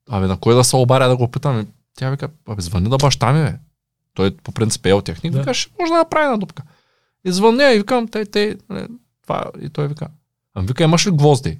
абе 0.09 0.27
на 0.27 0.37
кой 0.37 0.55
да 0.55 0.63
се 0.63 0.75
обаря 0.75 1.09
да 1.09 1.17
го 1.17 1.31
питам? 1.31 1.67
Тя 1.97 2.09
вика, 2.09 2.29
абе 2.47 2.61
звъни 2.61 2.89
на 2.89 2.97
баща 2.97 3.33
ми, 3.33 3.43
бе. 3.43 3.53
Той 4.13 4.37
по 4.37 4.51
принцип 4.51 4.85
е 4.85 4.89
елтехник. 4.89 5.31
Да. 5.31 5.37
Да. 5.37 5.41
Вика, 5.41 5.53
ще 5.53 5.71
може 5.79 5.91
да 5.91 5.97
направи 5.97 6.27
на 6.27 6.37
дупка. 6.37 6.63
И 7.25 7.31
звъня 7.31 7.71
и 7.73 7.77
викам, 7.77 8.07
те, 8.07 8.25
те, 8.25 8.57
нали, 8.69 8.87
това, 9.23 9.45
и 9.61 9.69
той 9.69 9.87
вика, 9.87 10.07
ами 10.55 10.67
вика, 10.67 10.83
имаш 10.83 11.07
ли 11.07 11.11
гвозди? 11.11 11.59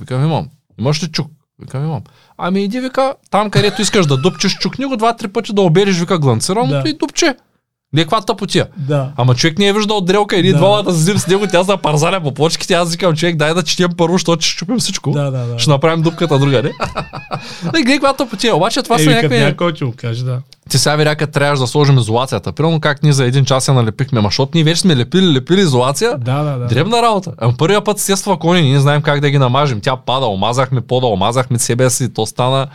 Викам, 0.00 0.24
имам. 0.24 0.48
Имаш 0.78 1.02
ли 1.02 1.12
чук? 1.12 1.30
Викам, 1.60 1.84
имам. 1.84 2.02
Ами 2.38 2.64
иди, 2.64 2.80
вика, 2.80 3.14
там 3.30 3.50
където 3.50 3.82
искаш 3.82 4.06
да 4.06 4.16
дупчеш, 4.16 4.58
чукни 4.58 4.86
го 4.86 4.96
два-три 4.96 5.28
пъти 5.28 5.54
да 5.54 5.62
обереш, 5.62 6.00
вика, 6.00 6.18
гланцираното 6.18 6.82
Да. 6.82 6.88
и 6.88 6.96
дупче. 6.96 7.36
Не 7.94 8.02
каква 8.02 8.20
тъпотия. 8.20 8.66
Да. 8.78 9.08
Ама 9.16 9.34
човек 9.34 9.58
не 9.58 9.66
е 9.66 9.72
виждал 9.72 10.00
дрелка 10.00 10.36
и 10.36 10.42
ние 10.42 10.52
Да. 10.52 10.58
двамата 10.58 10.82
да 10.82 10.94
седим 10.94 11.18
с 11.18 11.26
него, 11.26 11.46
тя 11.46 11.62
за 11.62 11.76
парзаля 11.76 12.20
по 12.20 12.34
почките. 12.34 12.74
Аз 12.74 12.92
викам, 12.92 13.14
човек, 13.14 13.36
дай 13.36 13.54
да 13.54 13.62
четем 13.62 13.90
първо, 13.96 14.14
защото 14.14 14.44
ще 14.44 14.56
чупим 14.56 14.78
всичко. 14.78 15.10
Да, 15.10 15.22
да, 15.22 15.38
да. 15.38 15.58
Ще 15.58 15.70
направим 15.70 16.02
дупката 16.02 16.38
друга, 16.38 16.62
не? 16.62 16.70
И 17.78 17.82
гледай 17.82 17.94
каква 17.94 18.12
тъпотия. 18.12 18.56
Обаче 18.56 18.82
това 18.82 18.98
са 18.98 19.02
Е, 19.02 19.06
някакви... 19.06 19.28
някакви... 19.28 19.44
някой 19.44 19.74
ти 19.74 19.84
го 19.84 19.92
каже, 19.96 20.24
да. 20.24 20.38
Ти 20.68 20.78
сега 20.78 20.96
виряка 20.96 21.26
трябваше 21.26 21.60
да 21.60 21.66
сложим 21.66 21.98
изолацията. 21.98 22.52
Примерно 22.52 22.80
как 22.80 23.02
ние 23.02 23.12
за 23.12 23.24
един 23.24 23.44
час 23.44 23.68
я 23.68 23.74
налепихме, 23.74 24.20
защото 24.22 24.50
ние 24.54 24.64
вече 24.64 24.80
сме 24.80 24.96
лепили, 24.96 25.32
лепили 25.34 25.60
изолация. 25.60 26.18
Да, 26.18 26.42
да, 26.42 26.58
да. 26.58 26.66
Дребна 26.66 27.02
работа. 27.02 27.32
Ама 27.38 27.54
първия 27.58 27.84
път 27.84 27.98
сества 27.98 28.38
кони, 28.38 28.62
ние 28.62 28.72
не 28.72 28.80
знаем 28.80 29.02
как 29.02 29.20
да 29.20 29.30
ги 29.30 29.38
намажем. 29.38 29.80
Тя 29.80 29.96
пада, 29.96 30.26
омазахме 30.26 30.80
пода, 30.80 31.06
омазахме 31.06 31.58
себе 31.58 31.90
си, 31.90 32.14
то 32.14 32.26
стана. 32.26 32.66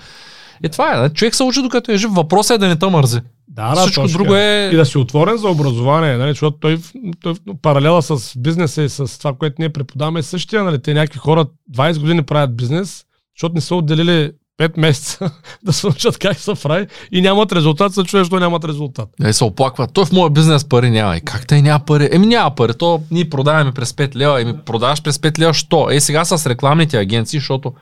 И 0.63 0.69
това 0.69 0.93
е. 0.93 1.01
не? 1.01 1.09
Човек 1.09 1.35
се 1.35 1.43
учи 1.43 1.61
докато 1.61 1.91
е 1.91 1.97
жив. 1.97 2.09
Въпросът 2.13 2.55
е 2.55 2.57
да 2.57 2.67
не 2.67 2.75
те 2.75 2.85
мързи. 2.85 3.19
Да, 3.49 3.75
да, 3.75 3.81
Всичко 3.81 4.01
точно 4.01 4.17
друго 4.17 4.35
е- 4.35 4.69
И 4.73 4.75
да 4.75 4.85
си 4.85 4.97
отворен 4.97 5.37
за 5.37 5.49
образование, 5.49 6.17
нали, 6.17 6.31
защото 6.31 6.57
той, 6.57 6.79
той 7.21 7.33
паралела 7.61 8.01
с 8.01 8.33
бизнеса 8.39 8.83
и 8.83 8.89
с 8.89 9.19
това, 9.19 9.33
което 9.33 9.55
ние 9.59 9.69
преподаваме 9.69 10.19
е 10.19 10.23
същия. 10.23 10.63
Нали, 10.63 10.81
те 10.81 10.93
някакви 10.93 11.19
хора 11.19 11.45
20 11.75 11.99
години 11.99 12.23
правят 12.23 12.57
бизнес, 12.57 13.05
защото 13.35 13.55
не 13.55 13.61
са 13.61 13.75
отделили 13.75 14.31
5 14.59 14.79
месеца 14.79 15.31
да 15.63 15.73
се 15.73 15.87
научат 15.87 16.17
как 16.17 16.39
се 16.39 16.53
прави 16.63 16.87
и 17.11 17.21
нямат 17.21 17.51
резултат, 17.51 17.93
се 17.93 18.03
чуеш, 18.03 18.27
що 18.27 18.39
нямат 18.39 18.65
резултат. 18.65 19.09
И 19.29 19.33
се 19.33 19.43
оплаква. 19.43 19.87
Той 19.87 20.05
в 20.05 20.11
моя 20.11 20.29
бизнес 20.29 20.65
пари 20.65 20.89
няма. 20.89 21.17
И 21.17 21.21
как 21.21 21.47
те 21.47 21.61
няма 21.61 21.79
пари? 21.85 22.09
Еми 22.11 22.27
няма 22.27 22.55
пари. 22.55 22.73
То 22.73 23.01
ние 23.11 23.29
продаваме 23.29 23.71
през 23.71 23.91
5 23.91 24.15
лева. 24.15 24.41
Еми 24.41 24.53
продаваш 24.65 25.03
през 25.03 25.17
5 25.17 25.39
лева, 25.39 25.53
що? 25.53 25.87
Е 25.91 25.99
сега 25.99 26.25
с 26.25 26.49
рекламните 26.49 26.97
агенции, 26.97 27.39
защото 27.39 27.73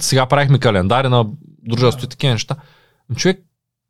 сега 0.00 0.26
правихме 0.26 0.58
календари 0.58 1.08
на 1.08 1.26
дружество 1.68 2.04
и 2.04 2.08
такива 2.08 2.32
неща. 2.32 2.56
Ами, 3.10 3.16
Човек, 3.16 3.40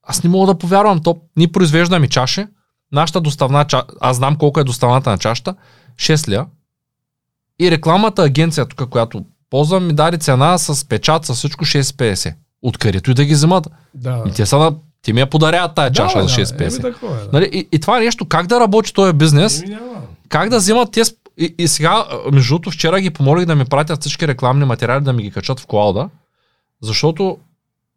аз 0.03 0.25
не 0.25 0.31
мога 0.31 0.47
да 0.47 0.59
повярвам. 0.59 1.03
То, 1.03 1.17
ние 1.37 1.53
произвеждаме 1.53 2.09
чаши. 2.09 2.47
Нашата 2.93 3.21
доставна 3.21 3.65
чаша, 3.65 3.85
аз 4.01 4.17
знам 4.17 4.37
колко 4.37 4.61
е 4.61 4.65
доставната 4.65 5.11
на 5.11 5.19
чашата, 5.19 5.55
6 5.97 6.29
лева. 6.29 6.47
И 7.61 7.71
рекламата 7.71 8.23
агенция, 8.23 8.67
тук, 8.67 8.89
която 8.89 9.25
ползвам, 9.51 9.87
ми 9.87 9.93
даде 9.93 10.19
цена 10.19 10.59
с 10.59 10.89
печат, 10.89 11.25
с 11.25 11.35
всичко 11.35 11.65
6,50. 11.65 12.35
Откъдето 12.63 13.11
и 13.11 13.15
да 13.15 13.25
ги 13.25 13.35
вземат. 13.35 13.69
Да. 13.95 14.23
И 14.27 14.33
те 14.33 14.47
са 14.47 14.59
на... 14.59 14.75
Ти 15.03 15.13
ми 15.13 15.21
я 15.21 15.31
подаряват 15.31 15.75
тая 15.75 15.93
чаша 15.93 16.19
да, 16.19 16.29
за 16.29 16.37
да, 16.37 16.47
6,50. 16.47 16.73
Еми, 16.73 16.83
такова 16.83 17.17
е, 17.17 17.19
да. 17.19 17.29
Нали, 17.33 17.51
и, 17.53 17.69
и 17.73 17.81
това 17.81 17.99
нещо, 17.99 18.25
как 18.25 18.47
да 18.47 18.61
работи 18.61 18.95
този 18.95 19.13
бизнес, 19.13 19.63
Еми, 19.63 19.79
как 20.29 20.49
да 20.49 20.57
вземат 20.57 20.93
те... 20.93 21.05
сп- 21.05 21.17
И, 21.39 21.55
и 21.59 21.69
сега, 21.69 22.05
между 22.33 22.55
другото, 22.55 22.71
вчера 22.71 23.01
ги 23.01 23.11
помолих 23.11 23.47
да 23.47 23.55
ми 23.55 23.65
пратят 23.65 24.01
всички 24.01 24.29
рекламни 24.29 24.65
материали, 24.65 25.05
да 25.05 25.13
ми 25.13 25.23
ги 25.23 25.31
качат 25.31 25.61
в 25.61 25.67
клауда, 25.67 26.09
защото 26.83 27.39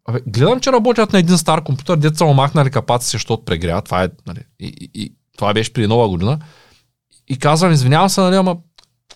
абе, 0.04 0.20
гледам, 0.26 0.60
че 0.60 0.72
работят 0.72 1.12
на 1.12 1.18
един 1.18 1.38
стар 1.38 1.64
компютър, 1.64 1.96
деца 1.96 2.16
са 2.16 2.24
му 2.24 2.34
махнали 2.34 2.70
капаци 2.70 3.10
защото 3.10 3.44
прегря. 3.44 3.82
Това 3.82 4.04
е, 4.04 4.08
нали, 4.26 4.40
и, 4.60 4.66
и, 4.66 4.90
и, 5.02 5.12
това 5.36 5.54
беше 5.54 5.72
при 5.72 5.86
нова 5.86 6.08
година. 6.08 6.38
И 7.28 7.38
казвам, 7.38 7.72
извинявам 7.72 8.08
се, 8.08 8.20
нали, 8.20 8.36
ама 8.36 8.56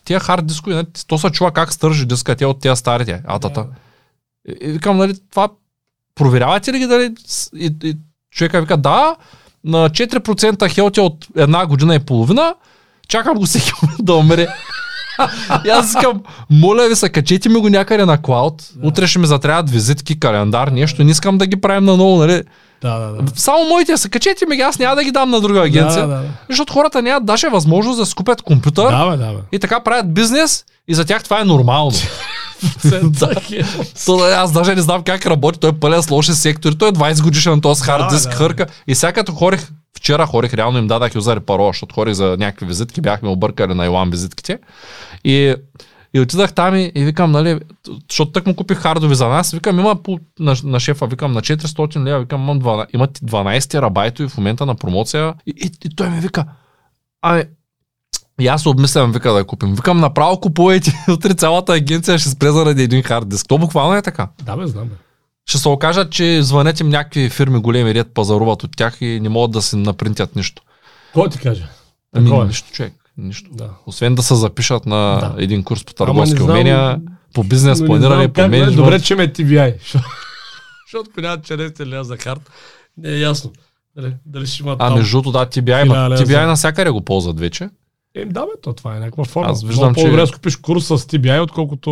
тия 0.04 0.20
хард 0.20 0.46
дискови, 0.46 0.76
нали, 0.76 0.86
то 1.06 1.18
се 1.18 1.30
чува 1.30 1.52
как 1.52 1.72
стържи 1.72 2.06
диска, 2.06 2.36
те 2.36 2.46
от 2.46 2.60
тия 2.60 2.76
старите, 2.76 3.22
атата. 3.26 3.66
И, 4.48 4.56
и 4.60 4.72
викам, 4.72 4.96
нали, 4.96 5.14
това 5.30 5.48
проверявате 6.14 6.72
ли 6.72 6.78
ги 6.78 6.86
дали? 6.86 7.14
И, 7.56 7.76
и 7.82 7.96
човека 8.30 8.60
вика, 8.60 8.76
да, 8.76 9.16
на 9.64 9.90
4% 9.90 10.74
хелтя 10.74 11.02
от 11.02 11.26
една 11.36 11.66
година 11.66 11.94
и 11.94 11.98
половина, 11.98 12.54
чакам 13.08 13.34
го 13.34 13.46
всеки 13.46 13.72
да 13.98 14.14
умре. 14.14 14.48
И 15.64 15.68
аз 15.70 15.88
искам, 15.88 16.20
моля 16.50 16.88
ви 16.88 16.96
се, 16.96 17.08
качете 17.08 17.48
ми 17.48 17.54
го 17.56 17.68
някъде 17.68 18.04
на 18.04 18.18
клауд, 18.18 18.62
Да. 18.74 18.88
утре 18.88 19.06
ще 19.06 19.18
ми 19.18 19.26
затрябват 19.26 19.70
визитки, 19.70 20.20
календар, 20.20 20.68
нещо, 20.68 21.04
не 21.04 21.10
искам 21.10 21.38
да 21.38 21.46
ги 21.46 21.56
правим 21.56 21.84
на 21.84 21.96
ново, 21.96 22.16
нали? 22.16 22.42
Да, 22.82 22.98
да, 22.98 23.12
да. 23.12 23.22
Само 23.34 23.64
моите 23.64 23.96
са, 23.96 24.08
качете 24.08 24.46
ми 24.46 24.56
ги, 24.56 24.62
аз 24.62 24.78
няма 24.78 24.96
да 24.96 25.04
ги 25.04 25.10
дам 25.10 25.30
на 25.30 25.40
друга 25.40 25.60
агенция, 25.60 26.02
Да, 26.02 26.08
да, 26.08 26.14
да. 26.14 26.28
защото 26.48 26.72
хората 26.72 27.02
нямат 27.02 27.24
даже 27.24 27.48
възможност 27.48 27.98
да 27.98 28.06
си 28.06 28.14
купят 28.14 28.42
компютър 28.42 28.90
Да, 28.90 29.10
бе, 29.10 29.16
да, 29.16 29.26
бе. 29.26 29.38
и 29.52 29.58
така 29.58 29.80
правят 29.80 30.14
бизнес 30.14 30.64
и 30.88 30.94
за 30.94 31.04
тях 31.04 31.24
това 31.24 31.40
е 31.40 31.44
нормално. 31.44 31.92
Да. 33.02 33.30
То, 34.06 34.16
да, 34.16 34.34
аз 34.34 34.52
даже 34.52 34.74
не 34.74 34.80
знам 34.80 35.02
как 35.02 35.26
работи. 35.26 35.60
Той 35.60 35.70
е 35.70 35.74
пълен 35.74 36.02
с 36.02 36.10
лоши 36.10 36.32
сектори. 36.32 36.74
Той 36.74 36.88
е 36.88 36.92
20 36.92 37.22
годишен, 37.22 37.60
този 37.60 37.82
хард 37.82 37.98
Да, 38.00 38.14
диск 38.14 38.30
да. 38.30 38.36
хърка. 38.36 38.66
И 38.86 38.94
сега 38.94 39.12
като 39.12 39.32
хорих 39.32 39.68
вчера 39.98 40.26
хорих, 40.26 40.54
реално 40.54 40.78
им 40.78 40.86
дадах 40.86 41.14
юзари 41.14 41.40
парола, 41.40 41.68
защото 41.72 41.94
хорих 41.94 42.14
за 42.14 42.36
някакви 42.38 42.66
визитки, 42.66 43.00
бяхме 43.00 43.28
объркали 43.28 43.74
на 43.74 43.86
Илан 43.86 44.10
визитките. 44.10 44.58
И 45.24 45.54
и 46.14 46.20
отидах 46.20 46.52
там 46.52 46.74
и, 46.76 46.92
и 46.94 47.04
викам, 47.04 47.30
нали, 47.30 47.60
защото 48.10 48.32
так 48.32 48.46
му 48.46 48.54
купих 48.54 48.78
хардови 48.78 49.14
за 49.14 49.28
нас, 49.28 49.50
викам, 49.50 49.80
има 49.80 50.02
по, 50.02 50.18
на, 50.38 50.56
на, 50.64 50.80
шефа, 50.80 51.06
викам, 51.06 51.32
на 51.32 51.40
400 51.40 52.04
лева, 52.04 52.20
викам, 52.20 52.42
имам 52.42 52.60
12, 52.60 52.86
има 52.94 53.08
12 53.08 53.70
терабайтови 53.70 54.28
в 54.28 54.36
момента 54.36 54.66
на 54.66 54.74
промоция. 54.74 55.34
И, 55.46 55.52
и, 55.56 55.70
и 55.84 55.96
той 55.96 56.10
ми 56.10 56.20
вика, 56.20 56.44
ами, 57.22 57.44
и 58.40 58.46
аз 58.46 58.66
обмислям, 58.66 59.12
вика 59.12 59.32
да 59.32 59.44
купим. 59.44 59.74
Викам, 59.74 60.00
направо 60.00 60.40
купувайте. 60.40 61.04
Утре 61.12 61.34
цялата 61.34 61.72
агенция 61.72 62.18
ще 62.18 62.30
спре 62.30 62.50
заради 62.50 62.82
един 62.82 63.02
хард 63.02 63.28
диск. 63.28 63.46
То 63.48 63.58
буквално 63.58 63.94
е 63.94 64.02
така. 64.02 64.28
Да, 64.42 64.56
бе, 64.56 64.66
знам. 64.66 64.88
Бе. 64.88 64.94
Ще 65.48 65.58
се 65.58 65.68
окажат, 65.68 66.10
че 66.10 66.42
звънете 66.42 66.82
им 66.82 66.88
някакви 66.88 67.30
фирми 67.30 67.58
големи 67.58 67.94
ред 67.94 68.14
пазаруват 68.14 68.62
от 68.62 68.76
тях 68.76 68.96
и 69.00 69.20
не 69.20 69.28
могат 69.28 69.50
да 69.50 69.62
се 69.62 69.76
напринтят 69.76 70.36
нищо. 70.36 70.62
Кой 71.14 71.28
ти 71.28 71.38
каже? 71.38 71.68
Ами, 72.12 72.30
е. 72.32 72.44
нищо, 72.44 72.72
човек. 72.72 72.92
Нищо. 73.18 73.50
Да. 73.52 73.70
Освен 73.86 74.14
да 74.14 74.22
се 74.22 74.34
запишат 74.34 74.86
на 74.86 74.96
Да. 75.16 75.34
един 75.38 75.64
курс 75.64 75.84
по 75.84 75.94
търговски 75.94 76.36
знам- 76.36 76.50
умения, 76.50 77.00
по 77.34 77.44
бизнес 77.44 77.86
планиране, 77.86 78.28
по 78.28 78.40
менеджмент. 78.40 78.76
Добре, 78.76 79.00
че 79.00 79.14
ме 79.14 79.28
TBI. 79.28 79.74
Защото 80.86 81.20
нямат 81.20 81.40
40 81.40 81.86
лева 81.86 82.04
за 82.04 82.16
карта, 82.16 82.50
не 82.96 83.10
е 83.10 83.18
ясно. 83.18 83.52
Дали, 83.96 84.14
дали 84.26 84.46
ще 84.46 84.62
има 84.62 84.76
А 84.78 84.90
между 84.90 85.10
другото, 85.12 85.32
да, 85.32 85.46
TBI, 85.46 85.84
има. 85.84 85.94
Хиляда 85.94 86.16
TBI 86.16 86.26
за- 86.32 86.46
навсякъде 86.46 86.90
го 86.90 87.00
ползват 87.00 87.40
вече. 87.40 87.68
Е, 88.14 88.24
да, 88.24 88.40
бе, 88.40 88.52
то 88.62 88.72
това 88.72 88.96
е 88.96 89.00
някаква 89.00 89.24
форма. 89.24 89.50
Аз 89.50 89.62
виждам, 89.62 89.84
Много 89.84 89.94
че- 89.94 90.02
по-добре 90.02 90.22
да 90.22 90.32
купиш 90.32 90.56
курс 90.56 90.84
с 90.84 90.98
TBI, 90.98 91.40
отколкото 91.40 91.90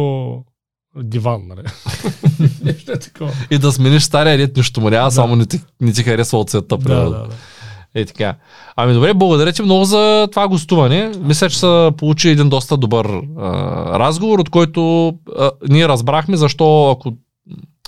диван, 1.02 1.42
нали? 1.48 1.60
Нещо 2.64 2.92
е 2.92 2.98
такова. 2.98 3.32
И 3.50 3.58
да 3.58 3.72
смениш 3.72 4.02
стария 4.02 4.38
ред, 4.38 4.56
нищо 4.56 4.80
му 4.80 4.90
няма, 4.90 5.04
Да. 5.04 5.10
само 5.10 5.36
не 5.36 5.46
ти, 5.46 5.60
не 5.80 5.92
ти 5.92 6.02
харесва 6.02 6.38
от 6.38 6.50
цвета. 6.50 6.76
Да, 6.78 6.94
да, 6.94 7.10
да. 7.10 7.26
Е 7.94 8.04
така. 8.04 8.34
Ами 8.76 8.94
добре, 8.94 9.14
благодаря 9.14 9.52
ти 9.52 9.62
много 9.62 9.84
за 9.84 10.28
това 10.30 10.48
гостуване. 10.48 11.12
Мисля, 11.20 11.50
че 11.50 11.58
се 11.58 11.90
получи 11.98 12.28
един 12.28 12.48
доста 12.48 12.76
добър 12.76 13.06
а, 13.06 13.98
разговор, 13.98 14.38
от 14.38 14.50
който 14.50 15.08
а, 15.38 15.50
ние 15.68 15.88
разбрахме 15.88 16.36
защо 16.36 16.90
ако 16.90 17.12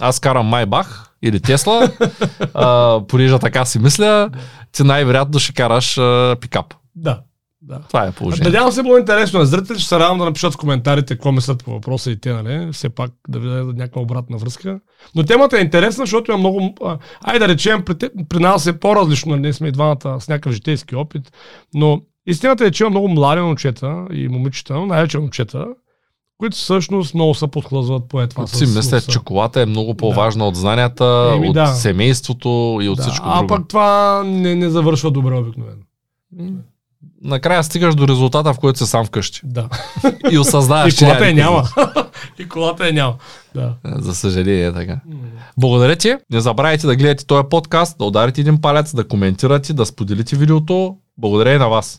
аз 0.01 0.21
карам 0.21 0.47
Майбах 0.47 1.11
или 1.23 1.41
Тесла, 1.41 1.91
а, 2.55 3.01
понеже 3.09 3.39
така 3.39 3.65
си 3.65 3.79
мисля, 3.79 4.31
ти 4.73 4.83
най-вероятно 4.83 5.39
ще 5.39 5.53
караш 5.53 5.99
а, 5.99 6.37
пикап. 6.41 6.75
Да, 6.95 7.21
да. 7.69 7.79
Това 7.89 8.07
е 8.07 8.13
положението. 8.13 8.49
Надявам 8.49 8.73
се, 8.73 8.83
било 8.83 8.99
интересно 8.99 9.39
на 9.39 9.47
зрителите, 9.47 9.81
ще 9.81 9.89
се 9.89 9.99
радвам 9.99 10.19
да 10.19 10.25
напишат 10.25 10.55
в 10.55 10.57
коментарите 10.57 11.15
какво 11.15 11.33
мислят 11.33 11.65
по 11.65 11.71
въпроса 11.71 12.11
и 12.11 12.21
те, 12.21 12.33
нали? 12.33 12.73
Все 12.73 12.89
пак 12.89 13.11
да 13.29 13.39
ви 13.39 13.49
дадат 13.49 13.77
някаква 13.77 14.03
обратна 14.03 14.37
връзка. 14.39 14.81
Но 15.15 15.23
темата 15.23 15.59
е 15.59 15.63
интересна, 15.63 16.03
защото 16.03 16.31
има 16.31 16.39
много... 16.39 16.75
а, 16.85 16.99
Айде 17.21 17.39
да 17.39 17.49
речем, 17.49 17.83
при, 17.85 17.95
те- 17.99 18.11
при 18.29 18.39
нас 18.39 18.67
е 18.67 18.81
по-различно, 18.81 19.31
нали? 19.31 19.41
Ние 19.41 19.53
сме 19.53 19.69
и 19.69 19.73
двамата 19.73 20.21
с 20.21 20.29
някакъв 20.29 20.53
житейски 20.53 20.97
опит, 20.97 21.33
но 21.75 22.01
истината 22.27 22.65
е, 22.65 22.71
че 22.71 22.83
има 22.83 22.91
много 22.91 23.09
млади 23.09 23.41
момчета 23.41 24.07
и 24.13 24.29
момичета, 24.29 24.87
най-вече 24.87 25.19
момчета, 25.19 25.67
които 26.39 26.57
всъщност 26.57 27.15
много 27.15 27.35
се 27.35 27.47
подхлъзват 27.47 28.09
по 28.09 28.21
е 28.21 28.27
това. 28.27 28.47
Си 28.47 28.67
мисля, 28.67 29.01
че 29.01 29.19
колата 29.19 29.61
е 29.61 29.67
много 29.67 29.95
по-важна 29.95 30.49
от 30.49 30.57
знанията, 30.57 31.33
Еми, 31.37 31.49
от 31.49 31.55
да. 31.55 31.67
семейството 31.67 32.79
и 32.83 32.89
от 32.89 32.97
да, 32.97 33.03
всичко 33.03 33.27
а 33.29 33.37
друго. 33.39 33.47
пък 33.47 33.69
това 33.69 34.23
не, 34.27 34.55
не 34.55 34.71
завършва 34.71 35.11
добре 35.11 35.35
обикновено. 35.35 35.83
Накрая 37.23 37.65
стигаш 37.65 37.95
до 37.95 38.09
резултата, 38.09 38.55
в 38.55 38.59
който 38.59 38.79
си 38.79 38.87
сам 38.87 39.05
вкъщи. 39.05 39.41
Да. 39.45 39.69
И 40.31 40.39
осъзнаваш, 40.39 40.93
и 40.93 40.97
че 40.97 41.05
колата 41.05 41.27
я 41.27 41.35
никой 41.35 41.51
няма. 41.51 41.69
и 42.39 42.49
колата 42.49 42.87
я 42.87 42.93
няма. 42.93 43.15
Да. 43.55 43.75
За 43.85 44.15
съжаление 44.15 44.67
е 44.67 44.73
така. 44.73 45.01
Благодаря 45.59 45.97
ти. 45.97 46.17
Не 46.31 46.41
забравяйте 46.41 46.87
да 46.87 46.97
гледате 46.97 47.27
този 47.27 47.49
подкаст, 47.51 47.99
да 47.99 48.05
ударите 48.05 48.41
един 48.41 48.61
палец, 48.61 48.95
да 48.95 49.09
коментирате, 49.09 49.73
да 49.73 49.87
споделите 49.87 50.37
видеото. 50.37 50.97
Благодаря 51.19 51.55
и 51.55 51.59
на 51.59 51.69
вас. 51.69 51.97